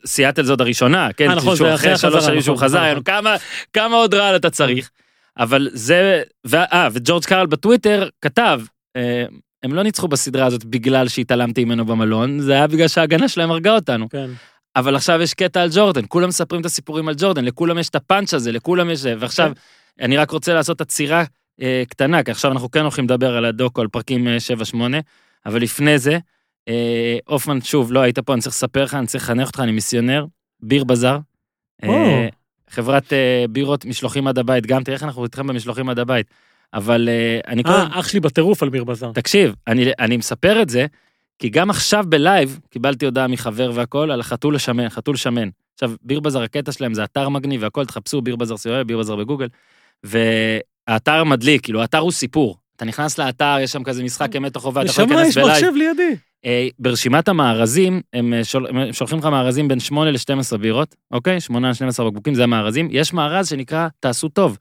סיאטל 0.06 0.42
זאת 0.42 0.60
הראשונה, 0.60 1.08
כן? 1.16 1.30
אה, 1.30 1.34
נכון, 1.34 1.56
שהוא 1.56 1.74
אחרי 1.74 1.98
שלוש 1.98 2.24
שנים 2.24 2.40
שהוא 2.40 2.54
נכון, 2.54 2.68
חזר, 2.68 2.90
נכון. 2.90 3.02
כמה, 3.02 3.36
כמה 3.72 3.96
עוד 3.96 4.14
רעל 4.14 4.36
אתה 4.36 4.50
צריך. 4.50 4.90
אבל 5.38 5.68
זה, 5.72 6.22
ו- 6.46 6.56
אה, 6.56 6.88
וג'ורג' 6.92 7.24
קארל 7.24 7.46
בטוויטר 7.46 8.08
כתב, 8.20 8.60
אה, 8.96 9.24
הם 9.62 9.74
לא 9.74 9.82
ניצחו 9.82 10.08
בסדרה 10.08 10.46
הזאת 10.46 10.64
בגלל 10.64 11.08
שהתעלמתי 11.08 11.64
ממנו 11.64 11.84
במלון, 11.84 12.40
זה 12.40 12.52
היה 12.52 12.66
בגלל 12.66 12.88
שההגנה 12.88 13.28
שלהם 13.28 13.50
הרגה 13.50 13.74
אותנו. 13.74 14.08
כן. 14.08 14.30
אבל 14.76 14.96
עכשיו 14.96 15.22
יש 15.22 15.34
קטע 15.34 15.62
על 15.62 15.68
ג'ורדן, 15.72 16.02
כולם 16.08 16.28
מספרים 16.28 16.60
את 16.60 16.66
הסיפורים 16.66 17.08
על 17.08 17.14
ג'ורדן, 17.18 17.44
לכולם 17.44 17.78
יש 17.78 17.88
את 17.88 17.94
הפאנץ' 17.94 18.34
הזה, 18.34 18.52
לכולם 18.52 18.90
יש 18.90 18.98
זה, 18.98 19.14
ועכשיו, 19.18 19.52
אני 20.00 20.16
רק 20.16 20.30
רוצה 20.30 20.54
לעשות 20.54 20.80
עצירה 20.80 21.24
אה, 21.62 21.82
קטנה, 21.88 22.22
כי 22.22 22.30
עכשיו 22.30 22.52
אנחנו 22.52 22.70
כן 22.70 22.80
הולכים 22.80 23.04
לדבר 23.04 23.36
על 23.36 23.44
הדוקו, 23.44 23.80
על 23.80 23.88
פרקים 23.88 24.28
אה, 24.28 24.36
7-8, 24.74 24.76
אבל 25.46 25.62
לפני 25.62 25.98
זה, 25.98 26.18
אה, 26.68 27.18
הופמן, 27.26 27.60
שוב, 27.60 27.92
לא 27.92 28.00
היית 28.00 28.18
פה, 28.18 28.32
אני 28.32 28.42
צריך 28.42 28.54
לספר 28.54 28.84
לך, 28.84 28.94
אני 28.94 29.06
צריך 29.06 29.24
לחנך 29.24 29.46
אותך, 29.46 29.60
אני 29.60 29.72
מיסיונר, 29.72 30.26
ביר 30.60 30.84
בזאר. 30.84 31.18
אה. 31.84 32.28
חברת 32.72 33.12
אה, 33.12 33.44
בירות 33.50 33.84
משלוחים 33.84 34.26
עד 34.26 34.38
הבית, 34.38 34.66
גם 34.66 34.82
תראה 34.82 34.94
איך 34.94 35.02
אנחנו 35.02 35.24
איתכם 35.24 35.46
במשלוחים 35.46 35.88
עד 35.88 35.98
הבית. 35.98 36.26
אבל 36.74 37.08
אה, 37.08 37.40
אני 37.46 37.62
אה, 37.66 37.88
אח 37.90 38.08
שלי 38.08 38.20
בטירוף 38.20 38.62
על 38.62 38.68
ביר 38.68 38.84
בזאר. 38.84 39.12
תקשיב, 39.12 39.54
אני, 39.66 39.90
אני 39.98 40.16
מספר 40.16 40.62
את 40.62 40.68
זה, 40.68 40.86
כי 41.38 41.48
גם 41.48 41.70
עכשיו 41.70 42.04
בלייב 42.08 42.60
קיבלתי 42.70 43.04
הודעה 43.04 43.28
מחבר 43.28 43.70
והכל 43.74 44.10
על 44.10 44.20
החתול 44.20 44.56
השמן, 44.56 44.88
חתול 44.88 45.16
שמן. 45.16 45.48
עכשיו, 45.74 45.92
ביר 46.02 46.20
בזאר, 46.20 46.42
הקטע 46.42 46.72
שלהם 46.72 46.94
זה 46.94 47.04
אתר 47.04 47.28
מגניב 47.28 47.62
והכל, 47.62 47.84
תחפשו 47.84 48.22
ביר 48.22 48.36
בזאר 48.36 48.56
סיואל, 48.56 48.84
ביר 48.84 48.98
בזאר 48.98 49.16
בגוגל, 49.16 49.48
והאתר 50.02 51.24
מדליק, 51.24 51.62
כאילו, 51.62 51.80
האתר 51.80 51.98
הוא 51.98 52.12
סיפור. 52.12 52.56
אתה 52.76 52.84
נכנס 52.84 53.18
לאתר, 53.18 53.56
יש 53.60 53.72
שם 53.72 53.84
כזה 53.84 54.02
משחק 54.04 54.36
אמת 54.36 54.56
או 54.56 54.60
חובה, 54.60 54.82
אתה 54.82 54.90
יכול 54.90 55.04
להיכנס 55.04 55.28
יש 55.28 55.38
בלייב. 55.38 55.52
מחשב 55.52 55.72
לידי. 55.76 56.16
אה, 56.44 56.68
ברשימת 56.78 57.28
המארזים, 57.28 58.00
הם, 58.12 58.34
אה, 58.34 58.44
שול, 58.44 58.66
הם 58.66 58.92
שולחים 58.92 59.18
לך 59.18 59.24
מארזים 59.24 59.68
בין 59.68 59.80
8 59.80 60.10
ל-12 60.10 60.56
בירות, 60.56 60.94
אוקיי? 61.10 61.40
8 61.40 61.70
ל-12 61.70 62.04
בקבוקים, 62.04 62.34
זה 62.34 62.44
המארזים. 62.44 62.88
יש 62.90 63.12
מארז 63.12 63.48
שנקרא 63.48 63.88
תעשו 64.00 64.28
טוב, 64.28 64.58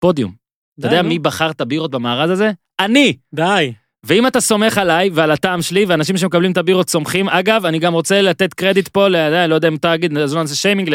פודיום. 0.00 0.32
אתה 0.78 0.86
יודע 0.86 1.02
די, 1.02 1.08
מי 1.08 1.16
נו. 1.16 1.22
בחר 1.22 1.50
את 1.50 1.60
הבירות 1.60 1.90
במארז 1.90 2.30
הזה? 2.30 2.50
אני! 2.80 3.16
די. 3.34 3.72
ואם 4.04 4.26
אתה 4.26 4.40
סומך 4.40 4.78
עליי 4.78 5.10
ועל 5.12 5.30
הטעם 5.30 5.62
שלי, 5.62 5.84
ואנשים 5.84 6.16
שמקבלים 6.16 6.52
את 6.52 6.56
הבירות 6.56 6.90
סומכים, 6.90 7.28
אגב, 7.28 7.66
אני 7.66 7.78
גם 7.78 7.92
רוצה 7.92 8.22
לתת 8.22 8.54
קרדיט 8.54 8.88
פה, 8.88 9.08
ל- 9.08 9.46
לא 9.46 9.54
יודע 9.54 9.68
אם 9.68 9.74
אתה 9.74 9.92
תגיד, 9.96 10.12
לא 10.12 10.26
נעשה 10.34 10.54
שיימינג 10.54 10.90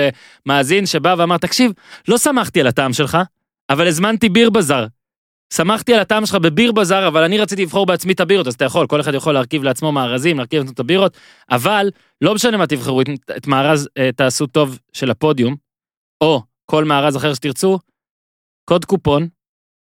למאזין 0.46 0.86
שבא 0.86 1.16
ואמר, 1.18 1.38
תקשיב, 1.38 1.72
לא 2.08 2.18
שמחתי 2.18 2.62
על 2.62 2.68
הטעם 2.68 2.94
שלך, 2.94 3.18
אבל 3.70 3.88
הזמנתי 3.88 4.30
ביר 4.30 4.50
בזאר. 4.50 4.86
שמחתי 5.54 5.94
על 5.94 6.00
הטעם 6.00 6.26
שלך 6.26 6.36
בביר 6.36 6.72
בזאר, 6.72 7.08
אבל 7.08 7.24
אני 7.24 7.38
רציתי 7.38 7.62
לבחור 7.62 7.86
בעצמי 7.86 8.14
את 8.14 8.20
הבירות, 8.20 8.48
אז 8.48 8.54
אתה 8.54 8.66
יכול, 8.66 8.88
כל 8.88 9.02
אחד 9.02 9.14
יכול 9.14 9.34
להרכיב 9.34 9.64
לעצמו 9.64 9.92
מארזים, 9.92 10.38
להרכיב 10.38 10.70
את 10.70 10.80
הבירות, 10.80 11.18
אבל 11.52 11.90
לא 12.22 12.36
משנה 12.36 12.58
מה 12.58 12.68
תבחרו, 12.68 13.02
את, 13.02 13.08
את 13.38 13.48
מארז 13.48 13.90
אה, 13.98 14.10
תעשו 14.12 14.48
טוב 14.48 14.80
של 14.94 15.12
הפודיום, 15.12 15.56
או 16.24 16.42
כל 16.66 16.84
מארז 16.84 17.18
אחר 17.18 17.34
שתרצו, 17.34 17.80
קוד 18.66 18.86
קופון, 18.86 19.28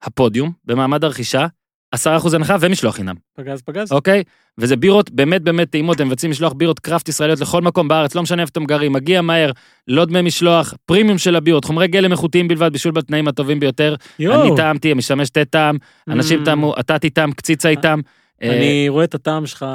הפודיום, 0.02 0.52
במעמד 0.64 1.04
הרכישה, 1.04 1.46
10% 1.94 1.98
הנחה 2.34 2.56
ומשלוח 2.60 2.94
חינם. 2.94 3.14
פגז 3.36 3.62
פגז. 3.62 3.92
אוקיי? 3.92 4.22
וזה 4.58 4.76
בירות 4.76 5.10
באמת 5.10 5.42
באמת 5.42 5.70
טעימות, 5.70 6.00
הם 6.00 6.08
מבצעים 6.08 6.30
משלוח 6.30 6.52
בירות 6.52 6.78
קראפט 6.80 7.08
ישראליות 7.08 7.40
לכל 7.40 7.62
מקום 7.62 7.88
בארץ, 7.88 8.14
לא 8.14 8.22
משנה 8.22 8.42
איפה 8.42 8.50
אתם 8.50 8.64
גרים, 8.64 8.92
מגיע 8.92 9.22
מהר, 9.22 9.50
לא 9.88 10.04
דמי 10.04 10.22
משלוח, 10.22 10.74
פרימיום 10.86 11.18
של 11.18 11.36
הבירות, 11.36 11.64
חומרי 11.64 11.88
גלם 11.88 12.12
איכותיים 12.12 12.48
בלבד, 12.48 12.72
בישול 12.72 12.92
בתנאים 12.92 13.28
הטובים 13.28 13.60
ביותר. 13.60 13.94
יואו. 14.18 14.42
אני 14.42 14.56
טעמתי, 14.56 14.94
משמש 14.94 15.30
תה 15.30 15.44
טעם, 15.44 15.76
אנשים 16.08 16.42
Mm. 16.42 16.44
טעמו, 16.44 16.74
אתה 16.80 16.98
תטעם, 16.98 17.32
קציצה 17.32 17.68
איתם. 17.68 18.00
אה, 18.42 18.56
אני 18.56 18.88
רואה 18.88 19.04
את 19.04 19.14
הטעם 19.14 19.46
שלך, 19.46 19.66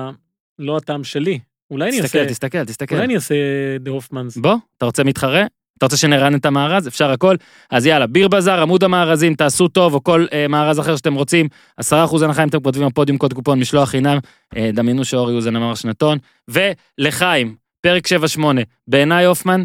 לא 0.60 0.78
הטעם 0.78 1.04
שלי. 1.04 1.40
אולי 1.72 1.90
אני 1.90 2.02
תסתכל, 2.02 2.18
אעשה, 2.18 2.30
תסתכל, 2.30 2.64
תסתכל. 2.66 2.96
אולי 2.96 3.06
אני 3.06 3.16
אעשה 3.16 3.36
דה 3.80 3.92
הופמנס. 3.92 4.38
בוא, 4.38 4.56
אתה 4.78 4.86
רוצה 4.86 5.04
מתחרה? 5.04 5.44
אתה 5.82 5.86
רוצה 5.86 5.98
שנרענן 5.98 6.38
את 6.38 6.46
המארז? 6.46 6.88
אפשר 6.88 7.12
הכל. 7.12 7.36
אז 7.72 7.86
יאללה, 7.86 8.08
ביר 8.08 8.28
בזאר, 8.28 8.62
עמוד 8.62 8.84
המארזים, 8.84 9.36
תעשו 9.36 9.68
טוב, 9.68 9.94
או 9.94 10.04
כל 10.04 10.26
אה, 10.34 10.48
מארז 10.48 10.80
אחר 10.80 10.96
שאתם 10.96 11.14
רוצים. 11.14 11.48
10% 11.82 11.84
הנחה 12.24 12.44
אם 12.44 12.48
אתם 12.48 12.60
כותבים 12.60 12.88
בפודיום 12.88 13.18
קוד 13.18 13.34
קופון 13.34 13.60
משלוח 13.60 13.90
חינם. 13.90 14.18
אה, 14.56 14.70
דמיינו 14.74 15.06
שאורי 15.06 15.34
אוזן 15.34 15.56
אמר 15.56 15.76
שנתון. 15.76 16.18
ולחיים, 16.48 17.56
פרק 17.82 18.08
7-8, 18.38 18.42
בעיניי 18.88 19.26
הופמן. 19.26 19.64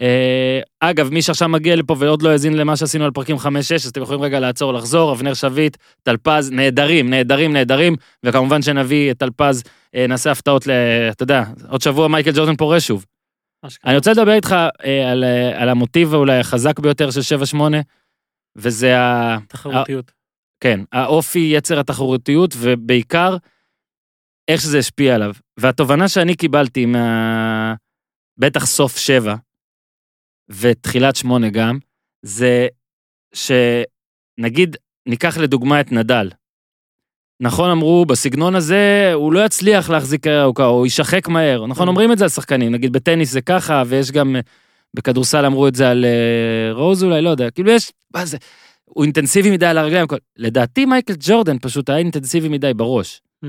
אה, 0.00 0.60
אגב, 0.80 1.10
מי 1.12 1.22
שעכשיו 1.22 1.48
מגיע 1.48 1.76
לפה 1.76 1.96
ועוד 1.98 2.22
לא 2.22 2.28
האזין 2.28 2.56
למה 2.56 2.76
שעשינו 2.76 3.04
על 3.04 3.10
פרקים 3.10 3.36
5-6, 3.36 3.40
אז 3.74 3.86
אתם 3.86 4.02
יכולים 4.02 4.22
רגע 4.22 4.40
לעצור, 4.40 4.72
לחזור, 4.72 5.12
אבנר 5.12 5.34
שביט, 5.34 5.76
טלפז, 6.02 6.50
נהדרים, 6.50 7.10
נהדרים, 7.10 7.52
נהדרים, 7.52 7.96
וכמובן 8.24 8.62
שנביא 8.62 9.10
את 9.10 9.18
טלפז, 9.18 9.62
אה, 9.94 10.06
נעשה 10.06 10.30
הפתעות 10.30 10.66
ל... 10.66 10.70
אתה 11.10 11.22
יודע, 11.22 11.44
עוד 11.68 11.80
שבוע 11.80 12.08
מייקל 12.08 12.30
ג'ורדן 12.34 12.56
פורש 12.56 12.86
שוב. 12.86 13.04
אני 13.84 13.96
רוצה 13.96 14.10
לדבר 14.12 14.32
איתך 14.32 14.52
אה, 14.84 15.10
על, 15.10 15.24
אה, 15.24 15.62
על 15.62 15.68
המוטיב 15.68 16.14
אולי 16.14 16.38
החזק 16.38 16.78
ביותר 16.78 17.10
של 17.10 17.20
7-8, 17.56 17.60
וזה 18.56 18.98
ה... 18.98 19.38
תחרותיות. 19.48 20.12
כן, 20.60 20.80
האופי, 20.92 21.50
יצר 21.52 21.80
התחרותיות, 21.80 22.54
ובעיקר, 22.58 23.36
איך 24.48 24.60
שזה 24.60 24.78
השפיע 24.78 25.14
עליו. 25.14 25.34
והתובנה 25.56 26.08
שאני 26.08 26.36
קיבלתי 26.36 26.86
מה... 26.86 27.74
בטח 28.38 28.66
סוף 28.66 28.96
שבע, 28.96 29.34
ותחילת 30.48 31.16
שמונה 31.16 31.50
גם, 31.50 31.78
זה 32.22 32.66
שנגיד, 33.34 34.76
ניקח 35.08 35.38
לדוגמה 35.38 35.80
את 35.80 35.92
נדל. 35.92 36.30
נכון 37.40 37.70
אמרו, 37.70 38.04
בסגנון 38.06 38.54
הזה 38.54 39.10
הוא 39.14 39.32
לא 39.32 39.44
יצליח 39.44 39.90
להחזיק 39.90 40.22
קריירה 40.22 40.42
ארוכה, 40.42 40.64
הוא 40.64 40.86
יישחק 40.86 41.28
מהר. 41.28 41.66
נכון 41.66 41.86
Mm. 41.86 41.90
אומרים 41.90 42.12
את 42.12 42.18
זה 42.18 42.24
על 42.24 42.30
שחקנים, 42.30 42.72
נגיד 42.72 42.92
בטניס 42.92 43.30
זה 43.30 43.40
ככה, 43.40 43.82
ויש 43.86 44.10
גם, 44.10 44.36
אה, 44.36 44.40
בכדורסל 44.94 45.46
אמרו 45.46 45.68
את 45.68 45.74
זה 45.74 45.90
על 45.90 46.04
אה, 46.04 46.72
רוז 46.72 47.04
אולי, 47.04 47.22
לא 47.22 47.30
יודע, 47.30 47.50
כאילו 47.50 47.70
יש, 47.70 47.92
מה 48.14 48.24
זה, 48.24 48.36
הוא 48.84 49.04
אינטנסיבי 49.04 49.50
מדי 49.50 49.66
על 49.66 49.78
הרגליים. 49.78 50.06
לדעתי 50.36 50.84
מייקל 50.84 51.14
ג'ורדן 51.18 51.56
פשוט 51.58 51.88
היה 51.88 51.98
אינטנסיבי 51.98 52.48
מדי 52.48 52.74
בראש. 52.74 53.20
Mm. 53.44 53.48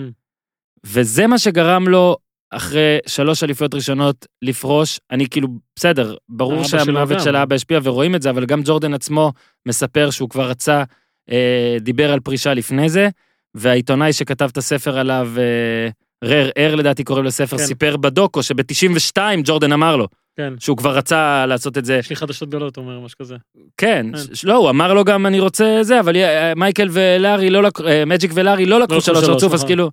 וזה 0.85 1.27
מה 1.27 1.37
שגרם 1.39 1.87
לו, 1.87 2.17
אחרי 2.51 2.97
שלוש 3.07 3.43
אליפויות 3.43 3.73
ראשונות, 3.73 4.25
לפרוש. 4.41 4.99
אני 5.11 5.29
כאילו, 5.29 5.47
בסדר, 5.75 6.15
ברור 6.29 6.63
שהמוות. 6.63 7.21
של 7.21 7.35
האבא 7.35 7.55
השפיע 7.55 7.79
ורואים 7.83 8.15
את 8.15 8.21
זה, 8.21 8.29
אבל 8.29 8.45
גם 8.45 8.61
ג'ורדן 8.65 8.93
עצמו 8.93 9.33
מספר 9.65 10.09
שהוא 10.09 10.29
כבר 10.29 10.49
רצה, 10.49 10.83
אה, 11.31 11.77
דיבר 11.81 12.13
על 12.13 12.19
פרישה 12.19 12.53
לפני 12.53 12.89
זה, 12.89 13.09
והעיתונאי 13.55 14.13
שכתב 14.13 14.49
את 14.51 14.57
הספר 14.57 14.97
עליו, 14.97 15.29
אה, 15.37 15.89
רר, 16.23 16.49
אר 16.57 16.75
לדעתי 16.75 17.03
קוראים 17.03 17.25
לספר, 17.25 17.57
כן. 17.57 17.65
סיפר 17.65 17.97
בדוקו 17.97 18.43
שב-92 18.43 19.17
ג'ורדן 19.43 19.71
אמר 19.71 19.95
לו, 19.97 20.07
כן. 20.37 20.53
שהוא 20.59 20.77
כבר 20.77 20.97
רצה 20.97 21.45
לעשות 21.45 21.77
את 21.77 21.85
זה. 21.85 21.95
יש 21.95 22.09
לי 22.09 22.15
חדשות 22.15 22.49
גדולות, 22.49 22.77
הוא 22.77 22.85
אומר, 22.85 22.99
משהו 22.99 23.17
כזה. 23.17 23.35
כן, 23.77 24.05
כן. 24.13 24.35
ש- 24.35 24.45
לא, 24.45 24.55
הוא 24.55 24.69
אמר 24.69 24.93
לו 24.93 25.03
גם 25.03 25.25
אני 25.25 25.39
רוצה 25.39 25.79
זה, 25.81 25.99
אבל 25.99 26.15
אה, 26.15 26.55
מייקל 26.55 26.87
ולארי 26.91 27.49
לא 27.49 27.63
לקחו, 27.63 27.87
אה, 27.87 28.05
מג'יק 28.05 28.31
ולארי 28.33 28.65
לא 28.65 28.79
לקחו 28.79 29.01
שלוש 29.01 29.19
שלוש, 29.25 29.35
רצוף, 29.35 29.53
אז 29.53 29.59
נכון. 29.59 29.67
כאילו... 29.67 29.91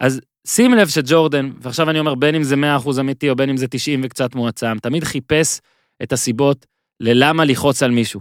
אז 0.00 0.20
שים 0.46 0.74
לב 0.74 0.88
שג'ורדן, 0.88 1.50
ועכשיו 1.60 1.90
אני 1.90 1.98
אומר 1.98 2.14
בין 2.14 2.34
אם 2.34 2.42
זה 2.42 2.54
100% 2.54 3.00
אמיתי 3.00 3.30
או 3.30 3.36
בין 3.36 3.50
אם 3.50 3.56
זה 3.56 3.66
90 3.68 4.00
וקצת 4.04 4.34
מועצם, 4.34 4.76
תמיד 4.82 5.04
חיפש 5.04 5.60
את 6.02 6.12
הסיבות 6.12 6.66
ללמה 7.00 7.44
לכעוס 7.44 7.82
על 7.82 7.90
מישהו. 7.90 8.20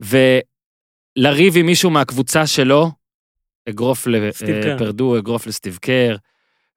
ולריב 0.00 1.56
עם 1.56 1.66
מישהו 1.66 1.90
מהקבוצה 1.90 2.46
שלו, 2.46 2.90
אגרוף. 3.68 4.06
לפרדו, 4.06 5.18
אגרוף 5.18 5.46
לסטיב 5.46 5.78
קר, 5.82 6.16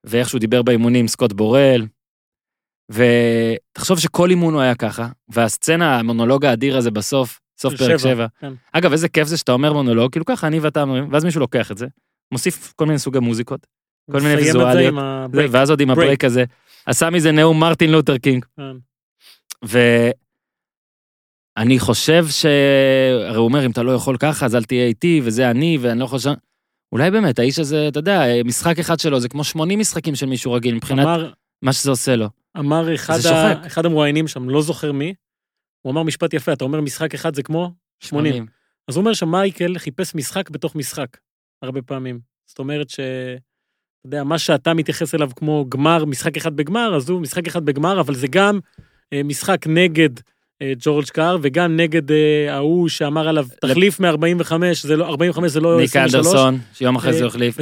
ואיך 0.04 0.28
שהוא 0.28 0.38
דיבר 0.38 0.62
באימונים, 0.62 1.08
סקוט 1.08 1.32
בורל. 1.32 1.86
ותחשוב 2.90 3.98
שכל 3.98 4.30
אימון 4.30 4.54
הוא 4.54 4.62
היה 4.62 4.74
ככה, 4.74 5.08
והסצנה, 5.28 5.98
המונולוג 5.98 6.44
האדיר 6.44 6.76
הזה 6.76 6.90
בסוף, 6.90 7.40
סוף 7.58 7.74
פרק 7.74 7.96
שבע, 7.96 7.98
7. 7.98 8.26
כן. 8.40 8.52
אגב, 8.72 8.92
איזה 8.92 9.08
כיף 9.08 9.28
זה 9.28 9.36
שאתה 9.36 9.52
אומר 9.52 9.72
מונולוג, 9.72 10.12
כאילו 10.12 10.24
ככה 10.24 10.46
אני 10.46 10.60
ואתה 10.60 10.82
אומרים, 10.82 11.08
ואז 11.12 11.24
מישהו 11.24 11.40
לוקח 11.40 11.70
את 11.70 11.78
זה, 11.78 11.86
מוסיף 12.32 12.72
כל 12.76 12.86
מיני 12.86 12.98
סוגי 12.98 13.18
מוזיקות, 13.18 13.66
כל 14.12 14.20
מיני 14.20 14.34
ויזואליות, 14.34 14.94
זה. 15.32 15.46
ואז 15.50 15.70
עוד 15.70 15.80
עם 15.80 15.88
break. 15.88 15.98
ה 15.98 16.02
break 16.02 16.24
הזה, 16.24 16.44
עשה 16.86 17.10
מזה 17.10 17.32
נאום 17.32 17.60
מרטין 17.60 17.92
לותר 17.92 18.18
קינג. 18.18 18.44
כן. 18.56 18.76
ואני 21.56 21.78
חושב 21.78 22.26
ש... 22.28 22.46
הרי 23.28 23.36
הוא 23.36 23.44
אומר, 23.44 23.66
אם 23.66 23.70
אתה 23.70 23.82
לא 23.82 23.92
יכול 23.92 24.16
ככה, 24.16 24.46
אז 24.46 24.56
אל 24.56 24.64
תהיה 24.64 24.86
איתי, 24.86 25.20
וזה 25.24 25.50
אני, 25.50 25.78
ואני 25.80 26.00
לא 26.00 26.06
חושב... 26.06 26.30
אולי 26.92 27.10
באמת, 27.10 27.38
האיש 27.38 27.58
הזה, 27.58 27.88
אתה 27.88 27.98
יודע, 27.98 28.22
משחק 28.44 28.78
אחד 28.78 29.00
שלו 29.00 29.20
זה 29.20 29.28
כמו 29.28 29.44
80 29.44 29.78
משחקים 29.78 30.14
של 30.14 30.26
מישהו 30.26 30.52
רגיל, 30.52 30.74
מבחינת 30.74 31.04
אמר, 31.04 31.32
מה 31.62 31.72
שזה 31.72 31.90
עושה 31.90 32.16
לו. 32.16 32.28
אמר 32.58 32.94
אחד, 32.94 33.18
ה... 33.26 33.66
אחד 33.66 33.86
המרואיינים 33.86 34.28
שם, 34.28 34.48
לא 34.48 34.62
זוכר 34.62 34.92
מי, 34.92 35.14
הוא 35.82 35.92
אמר 35.92 36.02
משפט 36.02 36.34
יפה, 36.34 36.52
אתה 36.52 36.64
אומר 36.64 36.80
משחק 36.80 37.14
אחד 37.14 37.34
זה 37.34 37.42
כמו 37.42 37.72
80. 38.00 38.46
אז 38.88 38.96
הוא 38.96 39.00
אומר 39.00 39.12
שמייקל 39.12 39.78
חיפש 39.78 40.14
משחק 40.14 40.50
בתוך 40.50 40.74
משחק, 40.74 41.16
הרבה 41.62 41.82
פעמים. 41.82 42.20
זאת 42.46 42.58
אומרת 42.58 42.90
ש... 42.90 43.00
אתה 43.00 44.06
יודע, 44.06 44.24
מה 44.24 44.38
שאתה 44.38 44.74
מתייחס 44.74 45.14
אליו 45.14 45.30
כמו 45.36 45.66
גמר, 45.68 46.04
משחק 46.04 46.36
אחד 46.36 46.56
בגמר, 46.56 46.96
אז 46.96 47.10
הוא 47.10 47.20
משחק 47.20 47.46
אחד 47.46 47.64
בגמר, 47.64 48.00
אבל 48.00 48.14
זה 48.14 48.26
גם 48.30 48.58
אה, 49.12 49.22
משחק 49.22 49.66
נגד 49.66 50.10
ג'ורג' 50.78 51.04
קאר, 51.04 51.36
וגם 51.42 51.76
נגד 51.76 52.12
אה, 52.12 52.16
ההוא 52.54 52.88
שאמר 52.88 53.28
עליו, 53.28 53.46
תחליף 53.60 54.00
מ-45, 54.00 54.52
זה 54.82 54.96
לא, 54.96 55.06
45 55.06 55.50
זה 55.52 55.60
לא 55.60 55.80
ניק 55.80 55.90
23. 55.96 56.26
אנדרסון, 56.26 56.58
שיום 56.74 56.96
אחרי 56.96 57.12
זה 57.12 57.22
אה, 57.22 57.26
החליף, 57.26 57.58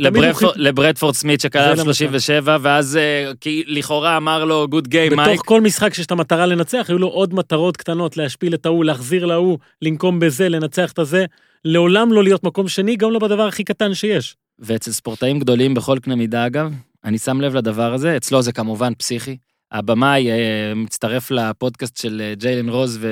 לברדפורד- 0.56 1.14
סמית 1.14 1.40
שקלע 1.40 1.70
למשל. 1.70 1.82
37, 1.84 2.56
ואז 2.62 2.96
אה, 2.96 3.32
לכאורה 3.66 4.16
אמר 4.16 4.44
לו 4.44 4.68
גוד 4.68 4.88
גיי 4.88 5.08
מייק, 5.08 5.28
בתוך 5.30 5.42
כל 5.46 5.60
משחק 5.60 5.94
שיש 5.94 6.06
את 6.06 6.10
המטרה 6.10 6.46
לנצח, 6.46 6.86
היו 6.88 6.98
לו 6.98 7.08
עוד 7.08 7.34
מטרות 7.34 7.76
קטנות, 7.76 8.16
להשפיל 8.16 8.54
את 8.54 8.66
ההוא, 8.66 8.84
להחזיר 8.84 9.24
להוא, 9.26 9.58
לנקום 9.82 10.20
בזה, 10.20 10.48
לנצח 10.48 10.92
את 10.92 10.98
הזה. 10.98 11.24
לעולם 11.64 12.12
לא 12.12 12.22
להיות 12.24 12.44
מקום 12.44 12.68
שני, 12.68 12.96
גם 12.96 13.10
לא 13.10 13.18
בדבר 13.18 13.42
הכי 13.46 13.64
קטן 13.64 13.94
שיש. 13.94 14.36
ואצל 14.58 14.90
ספורטאים 14.92 15.38
גדולים 15.38 15.74
בכל 15.74 15.98
קנה 15.98 16.16
מידה 16.16 16.46
אגב, 16.46 16.72
אני 17.04 17.18
שם 17.18 17.40
לב 17.40 17.54
לדבר 17.56 17.94
הזה, 17.94 18.16
אצלו 18.16 18.42
זה 18.42 18.52
כמובן 18.52 18.92
פסיכי. 18.94 19.36
הבמאי 19.72 20.30
אה, 20.30 20.72
מצטרף 20.76 21.30
לפודקאסט 21.30 21.96
של 21.96 22.22
אה, 22.24 22.34
ג'יילן 22.34 22.68
רוז 22.68 22.98
ו... 23.00 23.08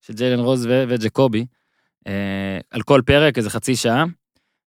של 0.00 0.12
ג'יילן 0.12 0.38
רוז 0.38 0.66
ו... 0.66 0.84
וג'קובי, 0.88 1.46
אה, 2.06 2.58
על 2.70 2.82
כל 2.82 3.00
פרק, 3.06 3.38
איזה 3.38 3.50
חצי 3.50 3.76
שעה, 3.76 4.04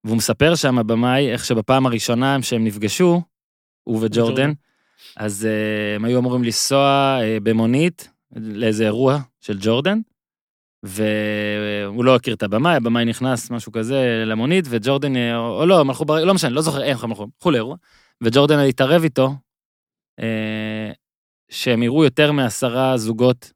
והוא 0.04 0.16
מספר 0.16 0.54
שם, 0.54 0.78
הבמאי, 0.78 1.32
איך 1.32 1.44
שבפעם 1.44 1.86
הראשונה 1.86 2.42
שהם 2.42 2.64
נפגשו, 2.64 3.22
הוא 3.84 3.98
וג'ורדן. 4.02 4.52
אז 5.16 5.48
הם 5.96 6.04
היו 6.04 6.18
אמורים 6.18 6.44
לנסוע 6.44 7.18
במונית 7.42 8.08
לאיזה 8.36 8.84
אירוע 8.84 9.18
של 9.40 9.58
ג'ורדן, 9.60 9.98
והוא 10.82 12.04
לא 12.04 12.16
הכיר 12.16 12.34
את 12.34 12.42
הבמאי, 12.42 12.76
הבמאי 12.76 13.04
נכנס, 13.04 13.50
משהו 13.50 13.72
כזה, 13.72 14.24
למונית, 14.26 14.64
וג'ורדן, 14.68 15.16
או 15.34 15.66
לא, 15.66 15.80
הם 15.80 15.90
הלכו, 15.90 16.04
לא 16.24 16.34
משנה, 16.34 16.50
לא 16.50 16.62
זוכר 16.62 16.82
איך 16.82 17.04
הם 17.04 17.10
הלכו, 17.10 17.22
הלכו 17.22 17.50
לאירוע, 17.50 17.76
וג'ורדן 18.20 18.58
התערב 18.58 19.02
איתו, 19.02 19.34
שהם 21.50 21.82
יראו 21.82 22.04
יותר 22.04 22.32
מעשרה 22.32 22.96
זוגות 22.96 23.52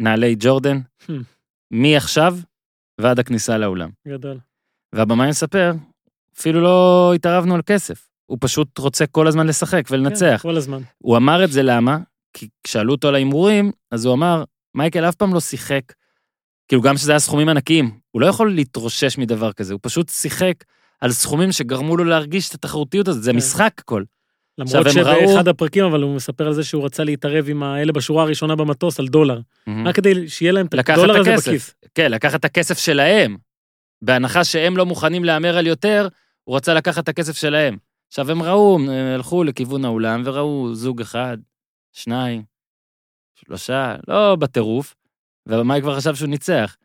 נעלי 0.00 0.36
ג'ורדן, 0.38 0.80
Hmm. 1.00 1.12
מעכשיו 1.70 2.36
ועד 3.00 3.18
הכניסה 3.18 3.58
לאולם. 3.58 3.90
גדול. 4.08 4.38
והבמאי 4.94 5.28
מספר, 5.28 5.72
אפילו 6.38 6.60
לא 6.60 7.12
התערבנו 7.14 7.54
על 7.54 7.60
כסף, 7.66 8.08
הוא 8.26 8.38
פשוט 8.40 8.78
רוצה 8.78 9.06
כל 9.06 9.26
הזמן 9.26 9.46
לשחק 9.46 9.82
ולנצח. 9.90 10.36
כן, 10.42 10.48
כל 10.48 10.56
הזמן. 10.56 10.82
הוא 10.98 11.16
אמר 11.16 11.44
את 11.44 11.52
זה 11.52 11.62
למה? 11.62 11.98
כי 12.32 12.48
כשאלו 12.64 12.92
אותו 12.92 13.08
על 13.08 13.14
ההימורים, 13.14 13.72
אז 13.90 14.04
הוא 14.04 14.14
אמר, 14.14 14.44
מייקל 14.74 15.08
אף 15.08 15.14
פעם 15.14 15.34
לא 15.34 15.40
שיחק, 15.40 15.82
כאילו 16.68 16.82
גם 16.82 16.96
שזה 16.96 17.12
היה 17.12 17.18
סכומים 17.18 17.48
ענקיים, 17.48 18.00
הוא 18.10 18.22
לא 18.22 18.26
יכול 18.26 18.54
להתרושש 18.54 19.18
מדבר 19.18 19.52
כזה, 19.52 19.72
הוא 19.72 19.80
פשוט 19.82 20.08
שיחק 20.08 20.64
על 21.00 21.12
סכומים 21.12 21.52
שגרמו 21.52 21.96
לו 21.96 22.04
להרגיש 22.04 22.48
את 22.48 22.54
התחרותיות 22.54 23.08
הזאת, 23.08 23.22
זה 23.22 23.30
כן. 23.30 23.36
משחק 23.36 23.72
הכל. 23.78 24.04
למרות 24.60 24.86
הם 24.86 25.02
ראו- 25.02 25.28
שבאחד 25.28 25.48
הפרקים, 25.48 25.84
אבל 25.84 26.02
הוא 26.02 26.14
מספר 26.14 26.46
על 26.46 26.52
זה 26.52 26.64
שהוא 26.64 26.84
רצה 26.84 27.04
להתערב 27.04 27.48
עם 27.48 27.62
האלה 27.62 27.92
בשורה 27.92 28.22
הראשונה 28.22 28.56
במטוס 28.56 29.00
על 29.00 29.08
דולר. 29.08 29.40
רק 29.86 29.94
כדי 29.94 30.28
שיהיה 30.28 30.52
להם 30.52 30.66
את 30.66 30.74
הדולר 30.88 31.20
הזה 31.20 31.32
הכסף. 31.34 31.48
בכיס. 31.48 31.74
כן, 31.94 32.12
לקחת 32.12 32.40
את 32.40 32.44
הכסף 32.44 32.78
שלהם. 32.78 33.36
בהנחה 34.02 34.44
שהם 34.44 34.76
לא 34.76 34.86
מוכנים 34.86 35.24
להמר 35.24 35.56
על 35.56 35.66
יותר, 35.66 36.08
הוא 36.44 36.56
רצה 36.56 36.74
לקחת 36.74 37.04
את 37.04 37.08
הכסף 37.08 37.36
שלהם. 37.36 37.76
עכשיו 38.08 38.30
הם 38.30 38.42
ראו, 38.42 38.78
הם 38.78 39.14
הלכו 39.14 39.44
לכיוון 39.44 39.84
האולם 39.84 40.22
וראו 40.24 40.74
זוג 40.74 41.00
אחד, 41.00 41.38
שניים, 41.92 42.42
שלושה, 43.34 43.96
לא 44.08 44.36
בטירוף, 44.36 44.94
והבמאי 45.46 45.80
כבר 45.80 45.96
חשב 45.96 46.14
שהוא 46.14 46.28
ניצח. 46.28 46.76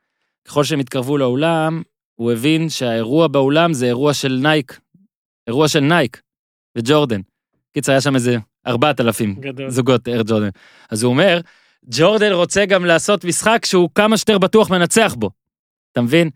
ככל 0.47 0.63
שהם 0.63 0.79
התקרבו 0.79 1.17
לאולם, 1.17 1.81
הוא 2.15 2.31
הבין 2.31 2.69
שהאירוע 2.69 3.27
באולם 3.27 3.73
זה 3.73 3.85
אירוע 3.85 4.13
של 4.13 4.39
נייק, 4.41 4.79
אירוע 5.47 5.67
של 5.67 5.79
נייק 5.79 6.21
וג'ורדן. 6.77 7.21
קיצר, 7.75 7.91
היה 7.91 8.01
שם 8.01 8.15
איזה 8.15 8.37
4,000 8.67 9.35
גדול. 9.39 9.69
זוגות 9.69 10.07
אר 10.07 10.21
ג'ורדן. 10.27 10.49
אז 10.91 11.03
הוא 11.03 11.09
אומר, 11.09 11.39
ג'ורדן 11.89 12.31
רוצה 12.31 12.65
גם 12.65 12.85
לעשות 12.85 13.25
משחק 13.25 13.65
שהוא 13.65 13.89
כמה 13.95 14.17
שיותר 14.17 14.37
בטוח 14.37 14.69
מנצח 14.69 15.15
בו. 15.17 15.29
אתה 15.91 16.01
מבין? 16.01 16.29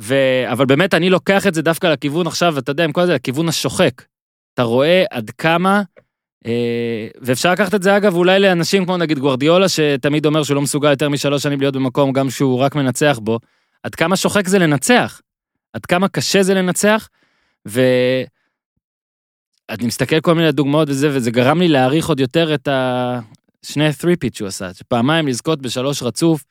ו... 0.00 0.14
אבל 0.52 0.66
באמת 0.66 0.94
אני 0.94 1.10
לוקח 1.10 1.46
את 1.46 1.54
זה 1.54 1.62
דווקא 1.62 1.86
לכיוון 1.86 2.26
עכשיו, 2.26 2.58
אתה 2.58 2.70
יודע, 2.70 2.84
עם 2.84 2.92
כל 2.92 3.06
זה, 3.06 3.14
לכיוון 3.14 3.48
השוחק. 3.48 4.02
אתה 4.54 4.62
רואה 4.62 5.04
עד 5.10 5.30
כמה, 5.30 5.82
אה, 6.46 7.08
ואפשר 7.20 7.52
לקחת 7.52 7.74
את 7.74 7.82
זה 7.82 7.96
אגב 7.96 8.14
אולי 8.14 8.40
לאנשים 8.40 8.84
כמו 8.84 8.96
נגיד 8.96 9.18
גוורדיולה, 9.18 9.68
שתמיד 9.68 10.26
אומר 10.26 10.42
שהוא 10.42 10.54
לא 10.54 10.60
מסוגל 10.62 10.90
יותר 10.90 11.08
משלוש 11.08 11.42
שנים 11.42 11.60
להיות 11.60 11.74
במקום 11.74 12.12
גם 12.12 12.30
שהוא 12.30 12.58
רק 12.58 12.74
מנצח 12.74 13.18
בו, 13.22 13.38
עד 13.82 13.94
כמה 13.94 14.16
שוחק 14.16 14.48
זה 14.48 14.58
לנצח. 14.58 15.20
עד 15.72 15.86
כמה 15.86 16.08
קשה 16.08 16.42
זה 16.42 16.54
לנצח, 16.54 17.08
ו... 17.68 17.80
אני 19.70 19.86
מסתכל 19.86 20.20
כל 20.20 20.34
מיני 20.34 20.52
דוגמאות 20.52 20.88
וזה, 20.88 21.08
וזה 21.16 21.30
גרם 21.30 21.58
לי 21.58 21.68
להעריך 21.68 22.08
עוד 22.08 22.20
יותר 22.20 22.54
את 22.54 22.68
השני 22.68 23.86
ה 23.86 24.16
three-peat 24.20 24.34
שהוא 24.34 24.48
עשה, 24.48 24.74
שפעמיים 24.74 25.28
לזכות 25.28 25.62
בשלוש 25.62 26.02
רצוף, 26.02 26.44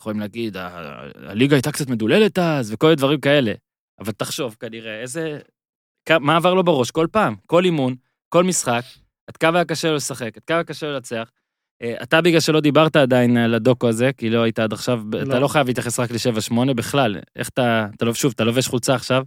יכולים 0.00 0.20
להגיד, 0.20 0.56
"ה- 0.56 1.00
הליגה 1.14 1.56
הייתה 1.56 1.72
קצת 1.72 1.88
מדוללת 1.88 2.38
אז, 2.38 2.72
וכל 2.72 2.86
מיני 2.86 2.96
דברים 2.96 3.20
כאלה. 3.20 3.52
אבל 4.00 4.12
תחשוב, 4.12 4.56
כנראה, 4.60 5.00
איזה... 5.00 5.38
מה 6.20 6.36
עבר 6.36 6.54
לו 6.54 6.64
בראש 6.64 6.90
כל 6.90 7.06
פעם, 7.12 7.34
כל 7.46 7.64
אימון, 7.64 7.94
כל 8.28 8.44
משחק, 8.44 8.82
עד 9.28 9.36
כמה 9.36 9.58
היה 9.58 9.64
קשה 9.64 9.88
לו 9.88 9.94
לשחק, 9.96 10.36
עד 10.36 10.44
כמה 10.46 10.56
היה 10.56 10.64
קשה 10.64 10.86
לו 10.86 10.92
לנצח. 10.92 11.30
אה, 11.82 11.94
אתה 12.02 12.20
בגלל 12.20 12.40
שלא 12.40 12.60
דיברת 12.60 12.96
עדיין 12.96 13.36
על 13.36 13.54
הדוקו 13.54 13.88
הזה, 13.88 14.10
כי 14.16 14.30
לא 14.30 14.42
היית 14.42 14.58
עד 14.58 14.72
עכשיו, 14.72 15.02
אתה 15.10 15.24
לא. 15.24 15.38
לא 15.38 15.48
חייב 15.48 15.66
להתייחס 15.66 16.00
רק 16.00 16.10
ל-7-8 16.10 16.74
בכלל. 16.74 17.16
איך 17.36 17.48
אתה, 17.48 17.86
אתה 17.96 18.04
לא, 18.04 18.14
שוב, 18.14 18.32
אתה 18.34 18.44
לובש 18.44 18.68
חולצה 18.68 18.94
עכשיו? 18.94 19.24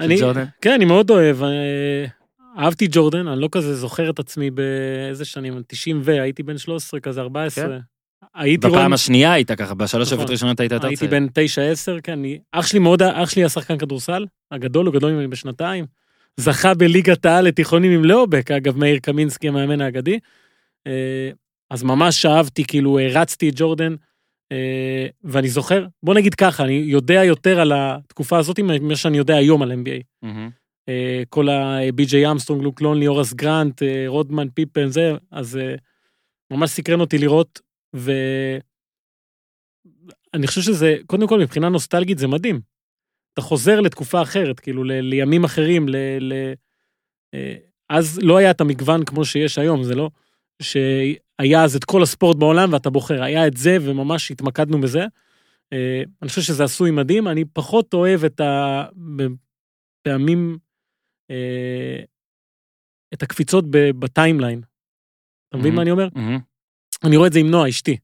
אני? 0.00 0.16
כן, 0.60 0.72
אני 0.72 0.84
מאוד 0.84 1.10
אוהב. 1.10 1.36
אה, 2.58 2.64
אהבתי 2.64 2.86
ג'ורדן, 2.90 3.28
אני 3.28 3.40
לא 3.40 3.48
כזה 3.52 3.74
זוכר 3.76 4.10
את 4.10 4.18
עצמי 4.18 4.50
באיזה 4.50 5.24
שנים, 5.24 5.62
90 5.66 6.00
ו, 6.04 6.10
הייתי 6.22 6.42
בן 6.42 6.58
13, 6.58 7.00
כזה 7.00 7.20
14. 7.20 7.64
כן. 7.64 7.78
הייתי 8.34 8.66
בפעם 8.66 8.72
רואה- 8.74 8.94
השנייה 8.94 9.32
היית 9.32 9.52
ככה, 9.52 9.74
בשלוש 9.74 10.06
נכון. 10.06 10.16
שבועות 10.16 10.30
ראשונות 10.30 10.60
היית 10.60 10.72
יותר 10.72 10.86
הייתי 10.86 10.98
צעיר. 11.08 11.10
בן 11.10 11.26
9-10, 11.96 12.00
כן, 12.02 12.12
אני, 12.12 12.38
אח 12.52 12.66
שלי 12.66 12.78
מאוד, 12.78 13.02
אח 13.02 13.30
שלי 13.30 13.42
היה 13.42 13.48
שחקן 13.48 13.78
כדורסל, 13.78 14.26
הגדול, 14.50 14.86
הוא 14.86 14.94
גדול 14.94 15.12
ממני 15.12 15.26
בשנתיים. 15.28 15.84
זכה 16.36 16.74
בליגת 16.74 17.26
העל 17.26 17.44
לתיכונים 17.44 17.92
עם 17.92 18.04
לאובק, 18.04 18.50
אגב, 18.50 18.76
מאיר 18.78 18.98
קמינסקי, 18.98 19.48
המאמן 19.48 19.80
האגדי. 19.80 20.18
אה, 20.86 21.30
אז 21.70 21.82
ממש 21.82 22.26
אהבתי, 22.26 22.64
כאילו, 22.64 22.98
הרצתי 23.00 23.48
את 23.48 23.54
ג'ורדן, 23.56 23.94
אה, 24.52 25.06
ואני 25.24 25.48
זוכר, 25.48 25.86
בוא 26.02 26.14
נגיד 26.14 26.34
ככה, 26.34 26.64
אני 26.64 26.72
יודע 26.72 27.24
יותר 27.24 27.60
על 27.60 27.72
התקופה 27.74 28.38
הזאת 28.38 28.60
ממה 28.60 28.96
שאני 28.96 29.18
יודע 29.18 29.36
היום 29.36 29.62
על 29.62 29.72
NBA. 29.72 30.02
מהמם. 30.22 30.50
אה, 30.88 31.22
כל 31.28 31.48
ה-BJ 31.48 32.30
אמסטרונג, 32.30 32.62
לוק 32.62 32.80
לונגלי, 32.80 33.06
הוראס 33.06 33.32
גרנט, 33.32 33.82
אה, 33.82 34.04
רודמן, 34.06 34.48
פיפן, 34.48 34.88
זה, 34.88 35.12
אז 35.30 35.56
אה, 35.56 35.74
ממש 36.50 36.70
סקרן 36.70 37.00
אותי 37.00 37.18
לראות, 37.18 37.60
ואני 37.94 38.60
חושב 40.46 40.60
שזה, 40.60 40.96
קודם 41.06 41.28
כל, 41.28 41.40
מבחינה 41.40 41.68
נוסטלגית 41.68 42.18
זה 42.18 42.26
מדהים. 42.26 42.60
אתה 43.32 43.42
חוזר 43.42 43.80
לתקופה 43.80 44.22
אחרת, 44.22 44.60
כאילו, 44.60 44.84
ל- 44.84 45.00
לימים 45.00 45.44
אחרים, 45.44 45.88
ל... 45.88 45.96
ל... 46.20 46.32
אה, 47.34 47.54
אז 47.90 48.18
לא 48.22 48.36
היה 48.36 48.50
את 48.50 48.60
המגוון 48.60 49.04
כמו 49.04 49.24
שיש 49.24 49.58
היום, 49.58 49.82
זה 49.82 49.94
לא 49.94 50.10
שהיה 50.62 51.64
אז 51.64 51.76
את 51.76 51.84
כל 51.84 52.02
הספורט 52.02 52.36
בעולם 52.36 52.72
ואתה 52.72 52.90
בוחר, 52.90 53.22
היה 53.22 53.46
את 53.46 53.56
זה 53.56 53.76
וממש 53.80 54.30
התמקדנו 54.30 54.80
בזה. 54.80 55.04
אה, 55.72 56.02
אני 56.22 56.28
חושב 56.28 56.42
שזה 56.42 56.64
עשוי 56.64 56.90
מדהים, 56.90 57.28
אני 57.28 57.44
פחות 57.44 57.94
אוהב 57.94 58.24
את 58.24 58.40
הפעמים, 60.04 60.50
אה, 60.50 60.56
את 63.14 63.22
הקפיצות 63.22 63.64
בטיימליין. 63.70 64.62
אתה 65.48 65.56
מבין. 65.56 65.74
מה 65.74 65.82
אני 65.82 65.90
אומר? 65.90 66.08
אני 67.04 67.16
רואה 67.16 67.28
את 67.28 67.32
זה 67.32 67.38
עם 67.38 67.50
נועה, 67.50 67.68
אשתי. 67.68 67.96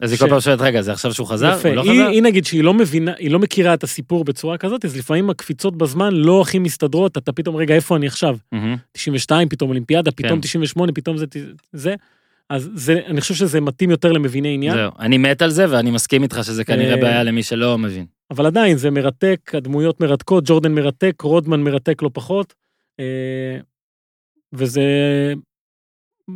אז 0.00 0.12
היא 0.12 0.18
כל 0.18 0.28
פעם 0.28 0.40
שואלת, 0.40 0.60
רגע, 0.60 0.82
זה 0.82 0.92
עכשיו 0.92 1.14
שהוא 1.14 1.26
חזר? 1.26 1.56
יפה. 1.58 1.74
לא 1.74 1.82
היא, 1.82 2.22
נגיד 2.22 2.44
שהיא 2.44 2.64
לא 2.64 2.74
מבינה, 2.74 3.12
היא 3.18 3.30
לא 3.30 3.38
מכירה 3.38 3.74
את 3.74 3.82
הסיפור 3.82 4.24
בצורה 4.24 4.58
כזאת, 4.58 4.84
אז 4.84 4.96
לפעמים 4.96 5.30
הקפיצות 5.30 5.76
בזמן 5.76 6.14
לא 6.14 6.40
הכי 6.42 6.58
מסתדרות, 6.58 7.18
אתה 7.18 7.32
פתאום, 7.32 7.56
רגע, 7.56 7.74
איפה 7.74 7.96
אני 7.96 8.06
עכשיו? 8.06 8.36
מהמם. 8.52 8.76
92, 8.92 9.48
פתאום 9.48 9.70
אולימפיאדה, 9.70 10.10
פתאום 10.10 10.34
כן. 10.34 10.40
98, 10.40 10.92
פתאום 10.92 11.16
זה, 11.16 11.26
זה. 11.72 11.94
אז 12.50 12.70
זה, 12.74 13.00
אני 13.06 13.20
חושב 13.20 13.34
שזה 13.34 13.60
מתאים 13.60 13.90
יותר 13.90 14.12
למביני 14.12 14.54
עניין, 14.54 14.74
זהו, 14.74 14.90
אני 14.98 15.18
מת 15.18 15.42
על 15.42 15.50
זה, 15.50 15.66
ואני 15.70 15.90
מסכים 15.90 16.22
איתך 16.22 16.40
שזה 16.42 16.64
כנראה 16.64 16.94
אה, 16.94 17.00
בעיה 17.00 17.22
למי 17.22 17.42
שלא 17.42 17.78
מבין. 17.78 18.06
אבל 18.30 18.46
עדיין 18.46 18.76
זה 18.76 18.90
מרתק, 18.90 19.50
הדמויות 19.54 20.00
מרתקות, 20.00 20.44
ג'ורדן 20.46 20.72
מרתק, 20.72 21.14
רודמן 21.22 21.60
מרתק 21.60 22.02
לא 22.02 22.10
פחות, 22.12 22.54
אה, 23.00 23.58
וזה 24.52 24.82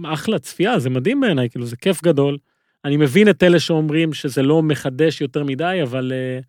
אחלה 0.05 0.39
צפייה, 0.39 0.79
זה 0.79 0.91
מדהים 0.91 1.21
בעיניי, 1.21 1.51
כאילו 1.51 1.67
זה 1.67 1.77
כיף 1.77 2.03
גדול. 2.03 2.39
אני 2.85 2.97
מבין 2.97 3.29
את 3.29 3.43
אלה 3.43 3.61
שאומרים 3.61 4.13
שזה 4.13 4.43
לא 4.43 4.63
מחדש 4.63 5.21
יותר 5.21 5.45
מדי, 5.45 5.79
אבל 5.83 6.13
אה, 6.15 6.41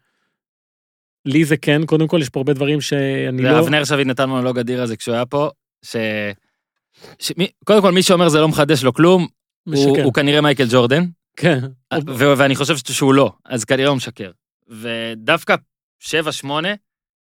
לי 1.25 1.45
זה 1.45 1.57
כן, 1.57 1.85
קודם 1.85 2.07
כל 2.07 2.19
יש 2.21 2.29
פה 2.29 2.39
הרבה 2.39 2.53
דברים 2.53 2.81
שאני 2.81 3.43
לא... 3.43 3.49
ואבנר 3.49 3.83
שביט 3.83 4.07
נתן 4.07 4.29
מונולוג 4.29 4.59
אדיר 4.59 4.81
על 4.81 4.87
זה 4.87 4.97
כשהוא 4.97 5.15
היה 5.15 5.25
פה, 5.25 5.49
ש... 5.85 5.95
שמי- 7.19 7.51
קודם 7.65 7.81
כל, 7.81 7.91
מי 7.91 8.03
שאומר 8.03 8.29
זה 8.29 8.39
לא 8.39 8.47
מחדש 8.47 8.83
לו 8.83 8.93
כלום, 8.93 9.27
משקר. 9.67 10.03
הוא 10.03 10.13
כנראה 10.13 10.41
מייקל 10.41 10.65
ג'ורדן, 10.69 11.03
כן. 11.37 11.59
ואני 12.37 12.55
חושב 12.55 12.75
שהוא 12.77 13.13
לא, 13.13 13.31
אז 13.45 13.65
כנראה 13.65 13.89
הוא 13.89 13.97
משקר. 13.97 14.31
ודווקא 14.67 15.55
7-8, 16.03 16.07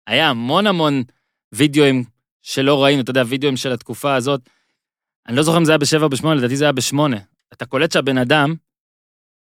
היה 0.06 0.30
המון 0.30 0.66
המון 0.66 1.02
וידאוים 1.54 2.04
שלא 2.42 2.84
ראינו, 2.84 3.02
אתה 3.02 3.10
יודע, 3.10 3.22
וידאוים 3.26 3.56
של 3.56 3.72
התקופה 3.72 4.14
הזאת. 4.14 4.40
אני 5.28 5.36
לא 5.36 5.42
זוכר 5.42 5.58
אם 5.58 5.64
זה 5.64 5.72
היה 5.72 5.78
ב-7 5.78 6.02
או 6.02 6.08
ב-8, 6.08 6.26
לדעתי 6.34 6.56
זה 6.56 6.64
היה 6.64 6.72
ב-8. 6.72 6.96
אתה 7.52 7.66
קולט 7.66 7.92
שהבן 7.92 8.18
אדם 8.18 8.54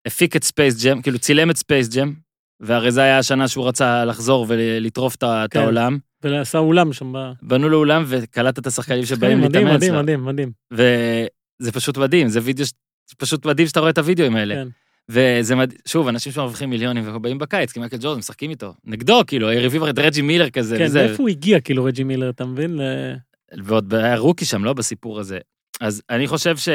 הפיק 0.07 0.35
את 0.35 0.43
ספייס 0.43 0.85
ג'ם, 0.85 1.01
כאילו 1.01 1.19
צילם 1.19 1.51
את 1.51 1.57
ספייס 1.57 1.95
ג'ם, 1.95 2.13
והרי 2.59 2.91
זה 2.91 3.01
היה 3.01 3.17
השנה 3.17 3.47
שהוא 3.47 3.67
רצה 3.67 4.05
לחזור 4.05 4.45
ולטרוף 4.49 5.15
את 5.15 5.23
כן. 5.51 5.59
העולם. 5.59 5.97
ועשה 6.23 6.57
אולם 6.57 6.93
שם. 6.93 7.13
בנו 7.41 7.69
לו 7.69 7.77
אולם 7.77 8.03
וקלט 8.07 8.59
את 8.59 8.67
השחקנים 8.67 9.05
שבאים 9.05 9.41
מדהים, 9.41 9.67
להתאמץ. 9.67 9.83
מדהים, 9.83 9.93
לה. 9.93 10.01
מדהים, 10.01 10.25
מדהים. 10.25 10.51
וזה 11.61 11.71
פשוט 11.71 11.97
מדהים, 11.97 12.27
זה 12.27 12.39
וידאו, 12.43 12.65
זה 12.65 13.15
פשוט 13.17 13.45
מדהים 13.45 13.67
שאתה 13.67 13.79
רואה 13.79 13.89
את 13.89 13.97
הוידאוים 13.97 14.35
האלה. 14.35 14.55
כן. 14.55 14.67
וזה 15.09 15.55
מדהים, 15.55 15.79
שוב, 15.87 16.07
אנשים 16.07 16.31
שמרוויחים 16.31 16.69
מיליונים 16.69 17.15
ובאים 17.15 17.37
בקיץ, 17.37 17.71
כי 17.71 17.79
מייקל 17.79 17.97
ג'ורדן 17.99 18.19
משחקים 18.19 18.49
איתו. 18.49 18.73
נגדו, 18.85 19.21
כאילו, 19.27 19.51
יריבים 19.51 19.89
את 19.89 19.99
רג'י 19.99 20.21
מילר 20.21 20.49
כזה, 20.49 20.77
כן, 20.77 20.85
וזה. 20.85 21.05
מאיפה 21.07 21.23
הוא 21.23 21.29
הגיע, 21.29 21.59
כאילו, 21.59 21.83
רג'י 21.83 22.03
מילר, 22.03 22.29
אתה 22.29 22.45
מבין? 22.45 22.77
ל- 22.77 23.13
ועוד 23.63 23.93
היה 23.93 24.17
רוקי 24.17 24.45
שם, 24.45 24.63
לא 24.63 24.73
בסיפור 24.73 25.19
הזה. 25.19 25.39
אז 25.81 26.01
אני 26.09 26.27
חושב 26.27 26.57
ש... 26.57 26.69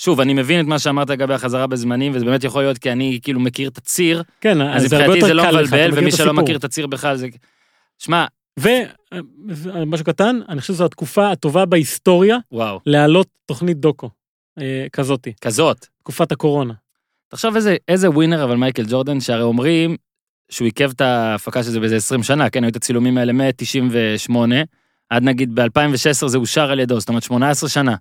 שוב, 0.00 0.20
אני 0.20 0.34
מבין 0.34 0.60
את 0.60 0.66
מה 0.66 0.78
שאמרת 0.78 1.10
לגבי 1.10 1.34
החזרה 1.34 1.66
בזמנים, 1.66 2.12
וזה 2.14 2.24
באמת 2.24 2.44
יכול 2.44 2.62
להיות 2.62 2.78
כי 2.78 2.92
אני 2.92 3.18
כאילו 3.22 3.40
מכיר 3.40 3.68
את 3.68 3.78
הציר, 3.78 4.22
כן, 4.40 4.60
אז 4.60 4.82
זה 4.82 4.96
הרבה 4.96 5.08
מבחינתי 5.08 5.18
יותר 5.18 5.26
זה 5.26 5.34
לא 5.34 5.42
קל 5.42 5.50
לך, 5.50 5.68
אתה 5.68 5.76
מבלבל, 5.76 5.88
מכיר 5.88 6.00
ומי 6.00 6.10
את 6.10 6.16
שלא 6.16 6.24
הסיפור. 6.24 6.42
מכיר 6.42 6.56
את 6.56 6.64
הציר 6.64 6.86
בכלל 6.86 7.16
זה... 7.16 7.28
שמע, 7.98 8.24
ומשהו 8.60 10.04
קטן, 10.04 10.40
אני 10.48 10.60
חושב 10.60 10.72
שזו 10.74 10.84
התקופה 10.84 11.30
הטובה 11.30 11.64
בהיסטוריה 11.64 12.38
וואו, 12.52 12.80
להעלות 12.86 13.28
תוכנית 13.46 13.76
דוקו 13.80 14.06
אה, 14.06 14.12
כזאתי, 14.92 15.32
כזאת. 15.40 15.86
תקופת 15.98 16.32
הקורונה. 16.32 16.74
תחשוב 17.28 17.56
איזה, 17.56 17.76
איזה 17.88 18.10
ווינר 18.10 18.44
אבל 18.44 18.56
מייקל 18.56 18.84
ג'ורדן, 18.88 19.20
שהרי 19.20 19.42
אומרים 19.42 19.96
שהוא 20.50 20.66
עיכב 20.66 20.90
את 20.90 21.00
ההפקה 21.00 21.62
של 21.62 21.70
זה 21.70 21.80
באיזה 21.80 21.96
20 21.96 22.22
שנה, 22.22 22.50
כן, 22.50 22.64
היו 22.64 22.70
את 22.70 22.76
הצילומים 22.76 23.18
האלה 23.18 23.32
מ-98, 23.32 24.36
עד 25.10 25.22
נגיד 25.22 25.54
ב-2016 25.54 26.28
זה 26.28 26.38
אושר 26.38 26.70
על 26.70 26.80
ידו, 26.80 27.00
זאת 27.00 27.08
אומרת 27.08 27.22
18 27.22 27.68
שנה. 27.68 27.96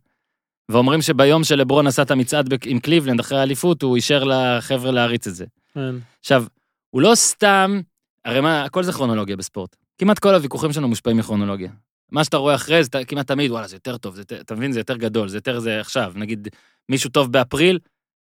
ואומרים 0.70 1.02
שביום 1.02 1.44
שלברון 1.44 1.88
עשה 1.88 2.02
את 2.02 2.12
המצעד 2.12 2.54
עם 2.66 2.80
קליבלנד 2.80 3.20
אחרי 3.20 3.40
האליפות, 3.40 3.82
הוא 3.82 3.96
אישר 3.96 4.24
לחבר'ה 4.24 4.92
להריץ 4.92 5.28
את 5.28 5.36
זה. 5.36 5.46
כן. 5.74 5.96
עכשיו, 6.20 6.46
הוא 6.90 7.02
לא 7.02 7.16
סתם, 7.16 7.82
הרי 8.26 8.42
מה, 8.42 8.64
הכל 8.64 8.84
זה 8.84 8.92
כרונולוגיה 8.92 9.36
בספורט. 9.36 9.76
כמעט 9.98 10.20
כל 10.20 10.36
הוויכוחים 10.36 10.74
שלנו 10.74 10.88
מושפעים 10.88 11.18
מכרונולוגיה. 11.18 11.70
מה 12.14 12.24
שאתה 12.24 12.38
רואה 12.38 12.56
אחרי 12.56 12.84
זה, 12.84 12.90
כמעט 13.08 13.28
תמיד, 13.28 13.52
וואלה, 13.52 13.68
זה 13.68 13.76
יותר 13.76 13.98
טוב, 13.98 14.16
זה, 14.16 14.22
אתה 14.42 14.56
מבין, 14.56 14.72
זה 14.72 14.80
יותר 14.80 14.98
גדול, 14.98 15.28
זה 15.28 15.38
יותר 15.38 15.60
זה 15.60 15.80
עכשיו. 15.80 16.14
נגיד, 16.16 16.48
מישהו 16.90 17.10
טוב 17.10 17.32
באפריל, 17.32 17.80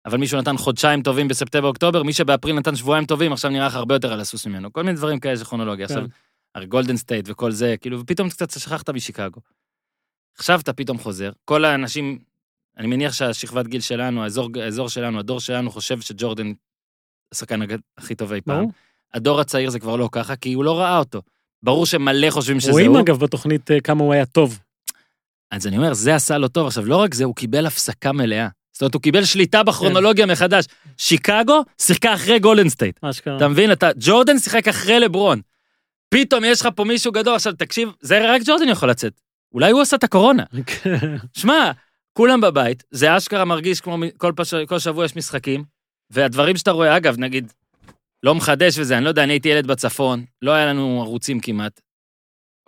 אבל 0.06 0.18
מישהו 0.18 0.42
נתן 0.42 0.58
חודשיים 0.58 1.04
טובים 1.04 1.28
בספטמבר-אוקטובר, 1.28 2.04
מי 2.04 2.14
שבאפריל 2.14 2.56
נתן 2.56 2.76
שבועיים 2.76 3.06
טובים, 3.06 3.34
עכשיו 3.34 3.52
נראה 3.52 3.68
לך 3.68 3.76
הרבה 3.76 3.96
יותר 3.96 4.14
על 4.14 4.20
הסוס 4.20 4.48
ממנו. 4.48 4.74
כל 4.74 4.84
מיני 4.84 4.96
דברים 4.96 5.20
כאלה 5.20 5.38
של 5.38 5.44
כרונולוגיה. 5.44 5.88
כן. 5.88 5.94
עכשיו, 5.94 6.08
הרי 6.56 6.66
גולדן 6.66 6.98
סטייט 6.98 7.26
וכל 7.30 7.52
זה, 7.52 7.76
כאילו, 7.82 8.00
ופתאום 8.00 8.30
קצת 8.30 8.50
שכחת 8.52 8.90
משיקגו. 8.90 9.42
עכשיו 10.38 10.60
אתה 10.60 10.74
פתאום 10.74 10.98
חוזר, 10.98 11.32
כל 11.46 11.66
האנשים, 11.66 12.20
אני 12.78 12.88
מניח 12.88 13.14
שהשכבת 13.14 13.68
גיל 13.68 13.82
שלנו, 13.82 14.24
האזור, 14.24 14.50
האזור 14.62 14.90
שלנו, 14.90 15.20
הדור 15.20 15.40
שלנו 15.40 15.72
חושב 15.72 16.02
שג'ורדן 16.02 16.54
השחקן 17.32 17.60
הכי 17.98 18.16
טוב 18.16 18.34
אי 18.34 18.42
פעם. 18.42 18.66
הדור 19.14 19.40
הצעיר 19.40 19.70
זה 19.70 19.80
כבר 19.80 19.96
לא 19.96 20.10
ככה, 20.12 20.36
כי 20.36 20.54
הוא 20.54 20.64
לא 20.64 20.80
ראה 20.80 20.98
אותו. 20.98 21.22
ברור 21.64 21.86
שמלא 21.86 22.30
חושבים 22.30 22.60
שזה 22.60 22.72
לברון 22.72 22.92
הוא. 22.92 23.00
אגב 23.00 23.20
בתוכנית 23.20 23.72
אה, 23.72 23.80
כמה 23.80 24.04
הוא 24.04 24.14
היה 24.14 24.26
טוב. 24.26 24.60
אז 25.52 25.68
אני 25.68 25.78
אומר, 25.78 25.94
זה 25.94 26.16
עשה 26.16 26.38
לו 26.38 26.48
טוב. 26.48 26.68
עכשיו, 26.68 26.86
לא 26.86 26.96
רק 26.96 27.14
זה, 27.14 27.24
הוא 27.24 27.36
קיבל 27.36 27.66
הפסקה 27.66 28.12
מלאה. 28.12 28.48
זאת 28.74 28.82
אומרת, 28.82 28.94
הוא 28.94 29.02
קיבל 29.02 29.24
שליטה 29.26 29.64
בכרונולוגיה 29.64 30.26
מחדש. 30.26 30.66
שיקגו 30.98 31.64
שיחקה 31.82 32.14
אחרי 32.14 32.40
גולדן 32.40 32.70
סטייט. 32.70 33.00
מה 33.04 33.14
שקרה. 33.14 33.38
אתה 33.38 33.48
מבין? 33.48 33.72
אתה, 33.72 33.90
ג'ורדן 34.00 34.40
שיחק 34.40 34.68
אחרי 34.68 35.00
לברון. 35.00 35.42
פתאום 36.10 36.44
יש 36.46 36.62
לך 36.62 36.70
פה 36.76 36.84
מישהו 36.84 37.12
גדול, 37.12 37.36
עכשיו 37.36 37.54
תקשיב, 37.54 37.90
זה 38.02 38.34
רק 38.34 38.42
ג'ורדן 38.46 38.70
יכול 38.70 38.90
לצאת. 38.90 39.14
אולי 39.54 39.72
הוא 39.72 39.82
עשה 39.82 39.96
את 39.96 40.04
הקורונה. 40.04 40.44
שמע, 41.38 41.72
כולם 42.14 42.42
בבית, 42.42 42.84
זה 42.92 43.18
אשכרה 43.18 43.46
מרגיש 43.46 43.82
כמו 43.82 43.98
כל, 44.18 44.34
פש... 44.36 44.54
כל 44.54 44.80
שבוע 44.80 45.06
יש 45.06 45.16
משחקים, 45.16 45.64
והדברים 46.10 46.58
שאתה 46.58 46.72
רואה, 46.72 46.98
אגב, 46.98 47.16
נגיד, 47.20 47.54
לא 48.24 48.36
מחדש 48.36 48.80
וזה, 48.80 48.98
אני 48.98 49.04
לא 49.04 49.10
יודע, 49.10 49.24
אני 49.24 49.34
הייתי 49.34 49.50
ילד 49.50 49.68
בצפון, 49.68 50.24
לא 50.42 50.52
היה 50.52 50.66
לנו 50.66 51.02
ערוצים 51.02 51.40
כמעט. 51.40 51.82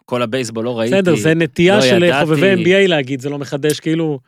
כל 0.06 0.22
הבייסבול 0.22 0.66
לא 0.66 0.80
ראיתי. 0.80 0.96
בסדר, 0.96 1.16
זה 1.16 1.34
נטייה 1.34 1.76
לא 1.76 1.82
של 1.82 2.04
ידעתי. 2.04 2.26
חובבי 2.26 2.54
NBA 2.54 2.88
להגיד, 2.88 3.22
זה 3.22 3.30
לא 3.30 3.40
מחדש, 3.40 3.80
כאילו, 3.80 4.20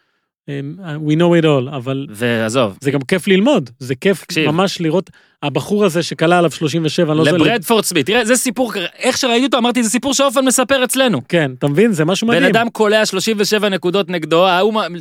um, 0.50 0.80
we 1.08 1.16
know 1.16 1.42
it 1.42 1.46
all, 1.46 1.76
אבל 1.76 2.08
ועזוב, 2.10 2.78
זה 2.82 2.92
גם 2.92 3.02
כיף 3.02 3.28
ללמוד, 3.28 3.70
זה 3.80 3.96
כיף 3.96 4.26
תקשיב. 4.26 4.52
ממש 4.52 4.82
לראות, 4.82 5.10
הבחור 5.44 5.86
הזה 5.86 6.04
שקלה 6.04 6.38
עליו 6.38 6.52
37, 6.52 7.12
אני 7.12 7.18
לא 7.18 7.26
זוכר, 7.26 7.38
לברדפורד 7.38 7.84
סמית, 7.84 8.06
תראה, 8.06 8.26
זה 8.26 8.36
סיפור, 8.36 8.72
איך 9.00 9.18
שראיתי 9.18 9.46
אותו, 9.46 9.58
אמרתי, 9.58 9.84
זה 9.84 9.90
סיפור 9.90 10.14
שהופמן 10.14 10.46
מספר 10.46 10.84
אצלנו. 10.84 11.22
כן, 11.28 11.52
אתה 11.60 11.68
מבין? 11.68 11.92
זה 11.92 12.06
משהו 12.06 12.28
מדהים. 12.28 12.44
בן 12.44 12.50
אדם 12.50 12.70
קולע 12.70 13.06
37 13.06 13.70
נקודות 13.70 14.10
נגדו, 14.10 14.46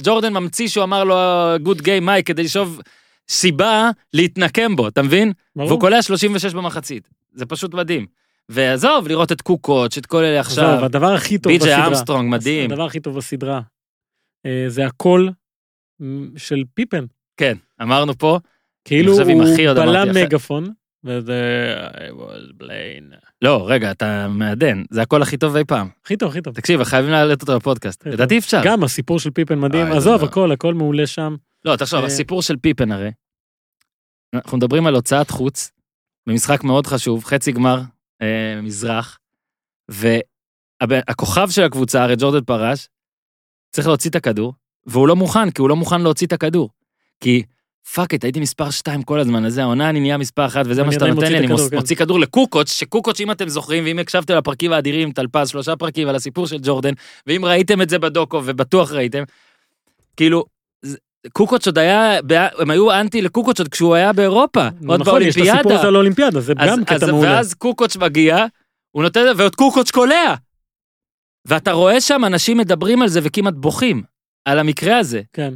ג'ורדן 0.03 0.33
ממציא 0.33 0.69
שהוא 0.69 0.85
אמר 0.85 1.05
לו 1.05 1.17
good 1.62 1.83
game 1.83 2.07
Mike 2.07 2.27
כדי 2.27 2.43
לשאוב 2.43 2.81
סיבה 3.29 3.91
להתנקם 4.13 4.77
בו, 4.77 4.89
אתה 4.89 5.03
מבין? 5.03 5.33
ברור. 5.57 5.69
והוא 5.69 5.81
קולע 5.81 6.03
36 6.03 6.55
במחצית. 6.55 7.09
זה 7.33 7.47
פשוט 7.47 7.75
מדהים. 7.75 8.07
ועזוב, 8.49 9.09
לראות 9.09 9.33
את 9.33 9.41
קוקוץ', 9.41 9.99
את 9.99 10.07
כל 10.07 10.25
אלה 10.25 10.41
עזוב, 10.41 10.65
עכשיו. 10.65 10.85
הדבר 10.85 11.13
הכי 11.15 11.39
טוב 11.39 11.53
בי.ג'יי 11.53 11.73
בסדרה. 11.73 11.89
אמסטרונג, 11.89 12.31
מדהים. 12.31 12.71
הדבר 12.71 12.85
הכי 12.85 13.01
טוב 13.01 13.17
בסדרה. 13.17 13.61
אה, 14.47 14.65
זה 14.69 14.87
הקול 14.87 15.31
של 16.37 16.63
פיפן. 16.75 17.05
כן, 17.37 17.57
אמרנו 17.83 18.19
פה, 18.19 18.39
כאילו 18.85 19.13
הוא 19.13 19.25
בלם 19.75 20.15
מגפון, 20.15 20.73
וזה... 21.05 21.75
I 21.95 22.21
was 22.21 22.63
playing. 22.63 23.17
לא, 23.43 23.65
רגע, 23.69 23.91
אתה 23.91 24.29
מעדן, 24.29 24.83
זה 24.91 25.03
הכל 25.03 25.23
הכי 25.23 25.37
טוב 25.37 25.57
אי 25.57 25.65
פעם. 25.65 25.89
הכי 26.05 26.17
טוב, 26.17 26.31
הכי 26.31 26.41
טוב. 26.41 26.55
תקשיב, 26.55 26.85
חייבים 26.85 27.11
להעלות 27.11 27.43
אותו 27.43 27.57
לפודקאסט. 27.57 28.07
לדעתי 28.07 28.39
אפשר. 28.39 28.61
גם 28.65 28.85
הסיפור 28.85 29.19
של 29.19 29.31
פיפן 29.31 29.59
מדהים, 29.59 29.87
אה, 29.87 29.97
עזוב, 29.97 30.21
לא. 30.21 30.27
הכל, 30.27 30.53
הכל 30.53 30.75
מעולה 30.75 31.07
שם. 31.07 31.37
לא, 31.65 31.77
תחשוב, 31.77 32.01
אה, 32.01 32.07
הסיפור 32.07 32.43
של 32.43 32.57
פיפן 32.57 32.93
הרי, 32.93 33.11
אנחנו 34.35 34.59
מדברים 34.59 34.86
על 34.86 34.95
הוצאת 34.95 35.31
חוץ, 35.31 35.70
במשחק 36.27 36.65
מאוד 36.65 36.86
חשוב, 36.86 37.24
חצי 37.24 37.53
גמר, 37.53 37.81
אה, 38.23 38.61
מזרח, 38.62 39.19
והכוכב 40.89 41.51
של 41.51 41.62
הקבוצה, 41.62 42.03
הרי 42.03 42.15
ג'ורדן 42.19 42.45
פרש, 42.45 42.89
צריך 43.73 43.86
להוציא 43.86 44.11
את 44.11 44.15
הכדור, 44.15 44.55
והוא 44.86 45.09
לא 45.09 45.16
מוכן, 45.16 45.51
כי 45.51 45.61
הוא 45.61 45.69
לא 45.69 45.77
מוכן 45.77 46.01
להוציא 46.01 46.27
את 46.27 46.32
הכדור. 46.32 46.70
כי 47.20 47.43
fuck 47.95 48.15
it, 48.15 48.25
הייתי 48.24 48.41
מספר 48.41 48.70
2 48.70 49.03
כל 49.03 49.20
הזמן 49.20 49.45
הזה, 49.45 49.62
העונה 49.62 49.91
אני 49.91 50.01
נהיה 50.01 50.16
מספר 50.19 50.47
1, 50.47 50.62
וזה 50.66 50.82
מה 50.82 50.93
שאתה 50.93 51.07
נותן 51.07 51.32
לי, 51.32 51.39
אני 51.39 51.47
הכדור, 51.47 51.70
כן. 51.70 51.77
מוציא 51.77 51.97
כדור 51.97 52.20
לקוקוץ', 52.20 52.73
שקוקוץ', 52.73 53.20
אם 53.20 53.31
אתם 53.31 53.49
זוכרים, 53.49 53.85
ואם 53.85 53.99
הקשבתם 53.99 54.35
לפרקים 54.36 54.73
האדירים, 54.73 55.12
טל 55.12 55.27
פז, 55.27 55.49
שלושה 55.49 55.77
פרקים 55.77 56.09
על 56.09 56.16
הסיפור 56.16 56.47
של 56.47 56.57
ג'ורדן, 56.62 56.93
ואם 57.27 57.45
ראיתם 57.45 57.82
את 57.82 57.89
זה 57.89 57.99
בדוקו, 57.99 58.43
ובטוח 58.45 58.93
ראיתם, 58.93 59.23
כאילו, 60.16 60.45
זה- 60.45 60.54
קוקוץ' 61.33 61.67
עוד 61.67 61.79
היה, 61.79 62.19
הם 62.59 62.71
היו 62.71 62.93
אנטי 62.93 63.23
לקוקוץ' 63.23 63.59
עוד 63.59 63.69
כשהוא 63.69 63.95
היה 63.95 64.13
באירופה, 64.13 64.69
עוד 64.87 65.01
נכון, 65.01 65.23
יש 65.23 65.37
את 65.37 65.41
הסיפור 65.41 65.73
הזה 65.73 65.83
באולימפיאדה. 65.83 65.89
על 65.89 65.95
האולימפיאדה, 65.95 66.41
זה 66.41 66.55
גם 66.55 66.85
קטע 66.85 67.07
מעולה. 67.07 67.31
ואז 67.31 67.55
קוקוץ' 67.55 67.97
מגיע, 67.97 68.47
הוא 68.91 69.03
נותן, 69.03 69.21
ועוד 69.37 69.55
קוקוץ' 69.55 69.91
קולע. 69.91 70.35
ואתה 71.49 71.73
רואה 71.73 72.01
שם 72.01 72.25
אנשים 72.25 72.59
מדברים 72.59 73.03
על 73.03 73.09
זה 73.09 73.21
וכמעט 73.23 73.55
בוכים, 73.55 74.03
על 74.45 74.59
המקרה 74.59 74.99
הזה. 74.99 75.23
כן. 75.33 75.55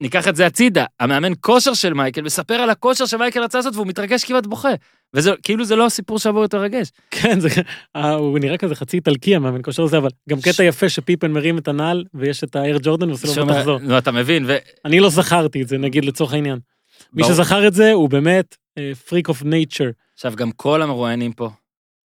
וניקח 0.00 0.28
את 0.28 0.36
זה 0.36 0.46
הצידה, 0.46 0.84
המאמן 1.00 1.32
כושר 1.40 1.74
של 1.74 1.94
מייקל 1.94 2.22
מספר 2.22 2.54
על 2.54 2.70
הכושר 2.70 3.06
שמייקל 3.06 3.42
רצה 3.42 3.58
לעשות 3.58 3.74
והוא 3.74 3.86
מתרגש 3.86 4.24
כמעט 4.24 4.46
בוכה. 4.46 4.68
וזה 5.14 5.30
כאילו 5.42 5.64
זה 5.64 5.76
לא 5.76 5.86
הסיפור 5.86 6.18
שאמור 6.18 6.42
יותר 6.42 6.58
רגש. 6.58 6.90
כן, 7.10 7.40
זה, 7.40 7.48
אה, 7.96 8.10
הוא 8.14 8.38
נראה 8.38 8.56
כזה 8.56 8.74
חצי 8.74 8.96
איטלקי 8.96 9.36
המאמן 9.36 9.60
כושר 9.62 9.82
הזה, 9.82 9.98
אבל 9.98 10.10
גם 10.28 10.40
קטע 10.40 10.64
יפה 10.64 10.88
שפיפן 10.88 11.32
מרים 11.32 11.58
את 11.58 11.68
הנעל 11.68 12.04
ויש 12.14 12.44
את 12.44 12.56
האייר 12.56 12.78
ג'ורדן 12.82 13.08
ועושה 13.08 13.40
לו 13.40 13.54
תחזור. 13.54 13.78
נו, 13.78 13.98
אתה 13.98 14.12
מבין, 14.12 14.44
ו... 14.46 14.56
אני 14.84 15.00
לא 15.00 15.10
זכרתי 15.10 15.62
את 15.62 15.68
זה, 15.68 15.78
נגיד 15.78 16.04
לצורך 16.04 16.32
העניין. 16.32 16.58
מי. 17.12 17.24
שזכר 17.24 17.66
את 17.66 17.74
זה 17.74 17.92
הוא 17.92 18.08
באמת 18.08 18.56
פריק 19.08 19.28
אוף 19.28 19.42
נייצ'ר. 19.42 19.90
עכשיו 20.14 20.32
גם 20.36 20.52
כל 20.52 20.82
המרואיינים 20.82 21.32
פה 21.32 21.50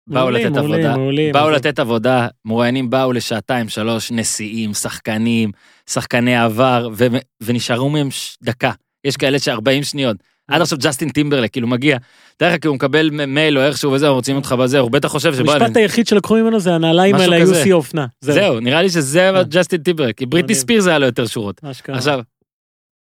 באו 0.07 0.21
מעולים, 0.23 0.45
לתת 0.47 0.55
מעולים, 0.55 0.73
עבודה, 0.85 0.97
מעולים, 0.97 1.33
באו 1.33 1.41
עזוב. 1.41 1.55
לתת 1.55 1.79
עבודה, 1.79 2.27
מרואיינים 2.45 2.89
באו 2.89 3.13
לשעתיים, 3.13 3.69
שלוש, 3.69 4.11
נשיאים, 4.11 4.73
שחקנים, 4.73 5.51
שחקני 5.89 6.35
עבר, 6.37 6.89
ו- 6.93 7.05
ונשארו 7.41 7.89
מהם 7.89 8.11
ש- 8.11 8.37
דקה. 8.43 8.71
יש 9.03 9.17
כאלה 9.17 9.39
ש-40 9.39 9.83
שניות. 9.83 10.17
עד 10.47 10.61
עכשיו 10.61 10.77
ג'סטין 10.81 11.09
טימברלק, 11.09 11.51
כאילו 11.51 11.67
מגיע, 11.67 11.97
תאר 12.37 12.53
לך, 12.53 12.61
כי 12.61 12.67
הוא 12.67 12.75
מקבל 12.75 13.09
מייל 13.27 13.57
או 13.57 13.63
איכשהו 13.63 13.91
וזה, 13.91 14.07
רוצים 14.07 14.35
אותך 14.35 14.51
בזה, 14.51 14.79
הוא 14.79 14.91
בטח 14.91 15.07
חושב 15.09 15.33
שבוא, 15.35 15.53
המשפט 15.53 15.77
היחיד 15.77 16.07
שלקחו 16.07 16.35
ממנו 16.35 16.59
זה 16.59 16.75
הנעליים 16.75 17.15
האלה 17.15 17.35
היו. 17.35 17.55
שיא 17.55 17.73
האופנה. 17.73 18.05
זהו, 18.21 18.59
נראה 18.59 18.81
לי 18.81 18.89
שזה 18.89 19.31
כן. 19.33 19.49
ג'סטין 19.49 19.83
טימברלק, 19.83 20.17
כי 20.17 20.25
בריטני. 20.25 20.55
ספירס 20.55 20.87
היה 20.87 20.99
לו 20.99 21.05
יותר 21.05 21.27
שורות. 21.27 21.61
עכשיו, 21.87 22.19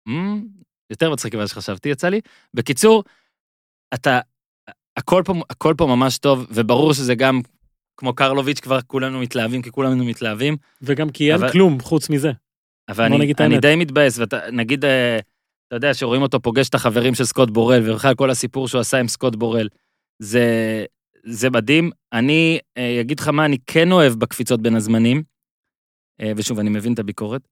אמ, 0.09 0.43
יותר 0.91 1.11
מצחיק 1.11 1.35
ממה 1.35 1.47
שחשבתי, 1.47 1.89
יצא 1.89 2.09
לי. 2.09 2.21
בקיצור, 2.55 3.05
אתה, 3.95 4.21
הכל 4.97 5.23
פה, 5.25 5.35
הכל 5.51 5.75
פה 5.77 5.87
ממש 5.87 6.19
טוב, 6.19 6.47
וברור 6.51 6.95
שזה 6.95 7.15
גם, 7.15 7.41
כמו 7.97 8.15
קרלוביץ', 8.15 8.61
כבר 8.61 8.81
כולנו 8.87 9.21
מתלהבים, 9.21 9.63
כי 9.63 9.71
כולנו 9.71 10.05
מתלהבים, 10.05 10.57
וגם 10.83 11.11
כי 11.11 11.33
אין 11.33 11.41
אבל- 11.41 11.53
כלום 11.53 11.81
חוץ 11.81 12.11
מזה. 12.11 12.33
אבל 12.89 13.05
אני, 13.05 13.33
אני. 13.41 13.59
די 13.59 13.77
מתבאס, 13.77 14.19
ואתה, 14.19 14.39
נגיד, 14.53 14.85
אה, 14.85 15.19
אתה 15.69 15.77
יודע, 15.77 15.95
שרואים 15.95 16.23
אותו 16.23 16.41
פוגש 16.41 16.69
את 16.69 16.75
החברים 16.75 17.15
של 17.15 17.25
סקוט 17.25 17.51
בורל, 17.51 17.91
ובכלל 17.91 18.15
כל 18.15 18.31
הסיפור 18.31 18.69
שהוא 18.69 18.81
עשה 18.81 18.99
עם 19.01 19.09
סקוט 19.09 19.37
בורל, 19.37 19.69
זה, 20.19 20.45
זה 21.27 21.51
מדהים. 21.51 21.91
אני 22.13 22.59
אה, 22.79 23.01
אגיד 23.01 23.21
לך 23.21 23.29
מה 23.29 23.45
אני 23.45 23.57
כן 23.67 23.93
אוהב 23.93 24.13
בקפיצות 24.13 24.61
בין 24.63 24.75
הזמנים, 24.77 25.23
אה, 26.21 26.33
ושוב, 26.37 26.59
אני 26.59 26.71
מבין 26.71 26.93
את 26.95 26.99
הביקורת, 26.99 27.43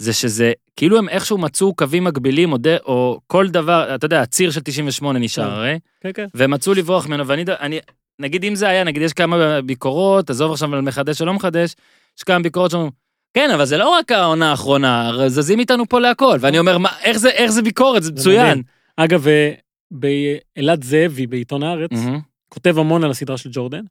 זה 0.00 0.12
שזה, 0.12 0.52
כאילו 0.76 0.98
הם 0.98 1.08
איכשהו 1.08 1.38
מצאו 1.38 1.74
קווים 1.74 2.04
מקבילים, 2.04 2.52
או, 2.52 2.58
ד, 2.58 2.66
או 2.66 3.20
כל 3.26 3.48
דבר, 3.48 3.94
אתה 3.94 4.04
יודע, 4.04 4.22
הציר 4.22 4.50
של 4.50 4.60
98 4.60 5.18
נשאר 5.18 5.44
כן. 5.44 5.50
הרי, 5.50 5.78
כן, 6.00 6.10
כן. 6.14 6.26
והם 6.34 6.50
מצאו 6.50 6.74
לברוח 6.74 7.06
ממנו, 7.06 7.26
ואני, 7.26 7.44
אני, 7.60 7.78
נגיד 8.18 8.44
אם 8.44 8.54
זה 8.54 8.68
היה, 8.68 8.84
נגיד 8.84 9.02
יש 9.02 9.12
כמה 9.12 9.60
ביקורות, 9.60 10.30
עזוב 10.30 10.52
עכשיו 10.52 10.74
על 10.74 10.80
מחדש 10.80 11.20
או 11.20 11.26
לא 11.26 11.34
מחדש, 11.34 11.74
יש 12.18 12.22
כמה 12.22 12.38
ביקורות 12.42 12.70
שאומרים, 12.70 12.90
כן, 13.34 13.50
אבל 13.54 13.64
זה 13.64 13.76
לא 13.76 13.88
רק 13.88 14.12
העונה 14.12 14.50
האחרונה, 14.50 15.12
זזים 15.26 15.60
איתנו 15.60 15.88
פה 15.88 16.00
להכל, 16.00 16.36
ואני 16.40 16.58
אומר, 16.58 16.78
מה, 16.78 16.88
איך 17.02 17.18
זה, 17.18 17.30
איך 17.30 17.50
זה 17.50 17.62
ביקורת, 17.62 18.02
זה 18.02 18.12
מצוין. 18.12 18.62
אגב, 18.96 19.28
אה, 19.28 19.52
באלעד 19.90 20.84
זאבי 20.84 21.26
בעיתון 21.26 21.62
הארץ, 21.62 21.92
מהמם. 21.92 22.20
כותב 22.48 22.78
המון 22.78 23.04
על 23.04 23.10
הסדרה 23.10 23.36
של 23.36 23.50
ג'ורדן, 23.52 23.84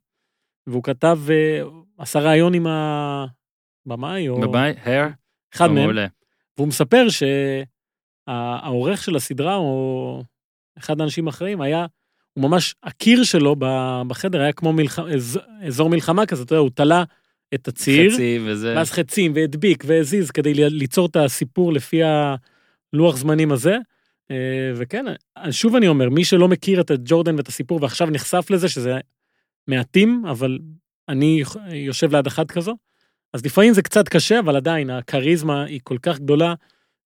והוא 0.68 0.84
כתב, 0.84 1.20
אה, 1.30 1.62
עשה 1.98 2.20
ראיון 2.20 2.54
עם 2.54 2.68
הבמאי, 2.68 4.30
או 4.30 4.42
בביי, 4.42 4.74
הר, 4.84 5.08
אחד 5.56 5.68
מהם, 5.68 5.76
מעולה. 5.76 6.08
והוא 6.58 6.68
מספר 6.68 7.08
שהעורך 8.30 9.04
של 9.04 9.16
הסדרה, 9.16 9.56
או 9.56 10.24
אחד 10.78 11.02
האנשים 11.02 11.28
האחראים, 11.28 11.62
היה, 11.62 11.86
הוא 12.34 12.44
ממש, 12.44 12.76
הקיר 12.84 13.24
שלו 13.24 13.56
בחדר 14.08 14.42
היה 14.42 14.54
כמו 14.54 14.74
מלח... 14.74 15.00
אז- 15.00 15.40
אזור 15.68 15.90
מלחמה 15.90 16.26
כזה, 16.26 16.44
אתה 16.44 16.54
יודע, 16.54 16.62
הוא 16.62 16.70
תלה 16.74 17.04
את 17.54 17.68
הציר, 17.68 18.14
חצי 18.14 18.40
וזה, 18.46 18.74
ואז 18.76 18.92
חצים 18.92 19.32
והדביק 19.36 19.84
והזיז 19.88 20.32
כדי 20.32 20.54
ליצור 20.54 21.06
את 21.06 21.16
הסיפור 21.16 21.74
לפי 21.74 22.02
הלוח 22.04 23.18
זמנים 23.18 23.52
הזה. 23.52 23.78
אה, 24.32 24.72
וכן, 24.76 25.06
שוב 25.52 25.76
אני 25.76 25.88
אומר, 25.88 26.10
מי 26.10 26.26
שלא 26.26 26.48
מכיר 26.48 26.82
את 26.82 26.92
ג'ורדן 27.04 27.36
ואת 27.36 27.48
הסיפור 27.48 27.80
ועכשיו 27.82 28.10
נחשף 28.10 28.48
לזה, 28.50 28.70
שזה 28.70 29.00
מעטים, 29.68 30.24
אבל 30.30 30.60
אני 31.10 31.44
יושב 31.72 32.16
ליד 32.16 32.28
אחת 32.28 32.52
כזו, 32.52 32.76
אז 33.34 33.46
לפעמים 33.46 33.74
זה 33.74 33.82
קצת 33.82 34.10
קשה, 34.10 34.40
אבל 34.40 34.56
עדיין 34.56 34.90
הכריזמה 34.90 35.64
היא 35.64 35.80
כל 35.84 35.98
כך 36.02 36.20
גדולה, 36.20 36.54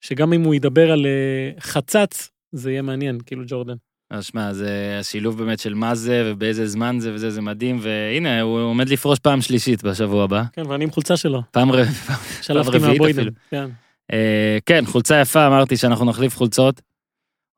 שגם 0.01 0.33
אם 0.33 0.43
הוא 0.43 0.55
ידבר 0.55 0.91
על 0.91 1.05
אה, 1.05 1.61
חצץ, 1.61 2.29
זה 2.51 2.71
יהיה 2.71 2.81
מעניין, 2.81 3.17
כאילו 3.25 3.43
ג'ורדן. 3.47 3.75
אז 4.11 4.25
שמע, 4.25 4.53
זה 4.53 4.97
השילוב 4.99 5.37
באמת 5.37 5.59
של 5.59 5.73
מה 5.73 5.95
זה 5.95 6.23
ובאיזה 6.25 6.67
זמן 6.67 6.99
זה 6.99 7.13
וזה, 7.13 7.29
זה 7.29 7.41
מדהים, 7.41 7.77
והנה, 7.81 8.41
הוא 8.41 8.59
עומד 8.59 8.89
לפרוש 8.89 9.19
פעם 9.19 9.41
שלישית 9.41 9.83
בשבוע 9.83 10.23
הבא. 10.23 10.43
כן, 10.53 10.67
ואני 10.67 10.83
עם 10.83 10.91
חולצה 10.91 11.17
שלו, 11.17 11.41
פעם 11.51 11.71
ר... 11.71 11.83
שלפתי 12.41 12.77
רביעית. 12.77 13.17
אפילו. 13.17 13.31
כן. 13.49 13.69
אה, 14.13 14.57
כן, 14.65 14.83
חולצה 14.85 15.21
יפה, 15.21 15.47
אמרתי 15.47 15.77
שאנחנו 15.77 16.05
נחליף 16.05 16.37
חולצות. 16.37 16.81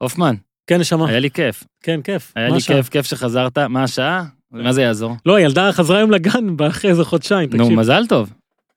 הופמן, 0.03 0.35
כן, 0.67 0.79
נשמה, 0.79 1.09
היה 1.09 1.19
לי 1.19 1.31
כיף. 1.31 1.63
כן, 1.83 2.01
כיף. 2.01 2.33
היה 2.35 2.49
לי 2.49 2.57
השעה? 2.57 2.77
כיף, 2.77 2.89
כיף 2.89 3.05
שחזרת. 3.05 3.57
מה 3.57 3.83
השעה? 3.83 4.23
מה 4.51 4.73
זה 4.73 4.81
יעזור? 4.81 5.15
לא, 5.25 5.35
הילדה 5.35 5.71
חזרה 5.71 5.97
היום 5.97 6.11
לגן 6.11 6.55
אחרי 6.69 6.89
איזה 6.89 7.03
חודשיים, 7.03 7.49
נו, 7.53 7.63
תקשיב. 7.63 7.79
מזל 7.79 8.03
טוב. 8.09 8.33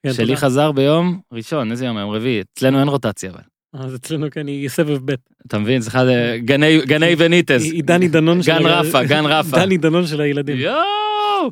כן, 0.06 0.12
שלי 0.12 0.26
תודה. 0.26 0.36
חזר 0.36 0.72
ביום 0.72 1.20
ראשון, 1.32 1.70
איזה 1.70 1.86
יום? 1.86 1.98
יום 1.98 2.10
רביעי. 2.10 2.42
אצלנו 2.54 2.80
אין 2.80 2.88
רוטציה 2.88 3.30
אבל. 3.30 3.40
אז 3.74 3.94
אצלנו 3.94 4.26
כן, 4.30 4.46
היא 4.46 4.68
סבב 4.68 4.98
ב'. 5.04 5.14
אתה 5.46 5.58
מבין? 5.58 5.80
זה 5.80 5.90
אחד 5.90 6.06
אה, 6.06 6.38
גני- 6.38 6.80
גני 6.86 7.16
בניטז. 7.16 7.62
היא 7.64 7.84
דני 7.84 8.08
דנון 8.08 8.42
של 8.42 8.52
גן 8.52 8.66
רפה, 8.66 9.04
גן 9.04 9.26
רפה. 9.26 9.56
דני 9.60 9.76
דנון 9.78 10.06
של 10.06 10.20
הילדים. 10.20 10.56
יואו! 10.56 11.50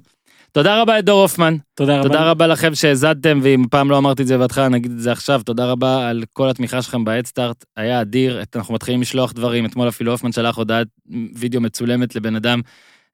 תודה 0.52 0.82
רבה 0.82 0.98
לדור 0.98 1.20
הופמן. 1.23 1.56
תודה 1.74 1.94
רבה. 1.98 2.02
תודה 2.09 2.31
רבה 2.31 2.47
לכם 2.47 2.74
שהאזנתם, 2.74 3.39
ואם 3.43 3.64
פעם 3.70 3.90
לא 3.90 3.98
אמרתי 3.98 4.23
את 4.23 4.27
זה 4.27 4.39
בהתחלה, 4.39 4.68
נגיד 4.68 4.90
את 4.93 4.98
זה 5.01 5.12
עכשיו. 5.12 5.40
תודה 5.44 5.66
רבה 5.66 6.09
על 6.09 6.24
כל 6.32 6.48
התמיכה 6.51 6.82
שלכם 6.82 7.05
בהדסטארט, 7.05 7.64
היה 7.77 8.01
אדיר. 8.01 8.43
אנחנו 8.56 8.74
מתחילים 8.74 9.01
לשלוח 9.01 9.32
דברים, 9.32 9.66
אתמול 9.66 9.89
אפילו 9.89 10.12
הופמן 10.12 10.32
שלח 10.32 10.56
הודעת 10.56 10.86
וידאו 11.35 11.60
מצולמת 11.60 12.16
לבן 12.16 12.36
אדם, 12.36 12.60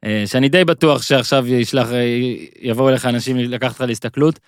אה, 0.05 0.23
שאני 0.27 0.49
די 0.49 0.65
בטוח 0.65 1.03
שעכשיו 1.03 1.47
ישלח, 1.47 1.93
אה, 1.93 2.05
יבואו 2.63 2.89
אליך 2.89 3.07
אנשים 3.07 3.37
לקחת 3.37 3.71
אותך 3.73 3.85
להסתכלות, 3.89 4.39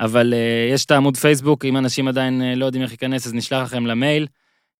אבל 0.00 0.34
אה, 0.34 0.74
יש 0.74 0.84
את 0.84 0.90
העמוד 0.90 1.16
פייסבוק, 1.16 1.64
אם 1.64 1.76
אנשים 1.76 2.08
עדיין 2.08 2.42
אה, 2.42 2.54
לא 2.54 2.66
יודעים 2.66 2.82
איך 2.82 2.90
להיכנס, 2.90 3.26
אז 3.26 3.34
נשלח 3.34 3.62
לכם 3.62 3.86
למייל. 3.86 4.26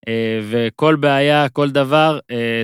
אה, 0.09 0.41
וכל 0.51 0.97
בעיה, 0.97 1.49
כל 1.49 1.71
דבר, 1.71 2.19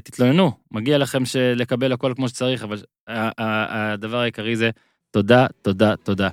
תתלוננו. 0.05 0.53
מגיע 0.73 0.99
לכם 0.99 1.23
לקבל 1.57 1.93
הכל 1.93 2.13
כמו 2.17 2.29
שצריך, 2.29 2.63
אבל 2.63 2.79
הדבר 3.09 4.19
העיקרי 4.19 4.57
זה 4.57 4.71
תודה, 5.11 5.47
תודה, 5.63 5.97
תודה. 5.97 6.29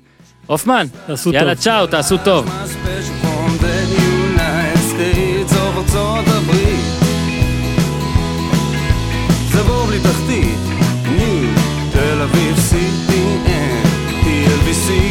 הופמן, 0.45 0.85
יאללה, 1.33 1.55
צ'או, 1.55 1.87
תעשו 1.87 2.17
טוב. 2.25 2.49
תחתית, 10.03 10.59
ניו, 11.17 11.49
תל 11.91 12.21
אביב, 12.21 12.55
TLBC 14.23 15.10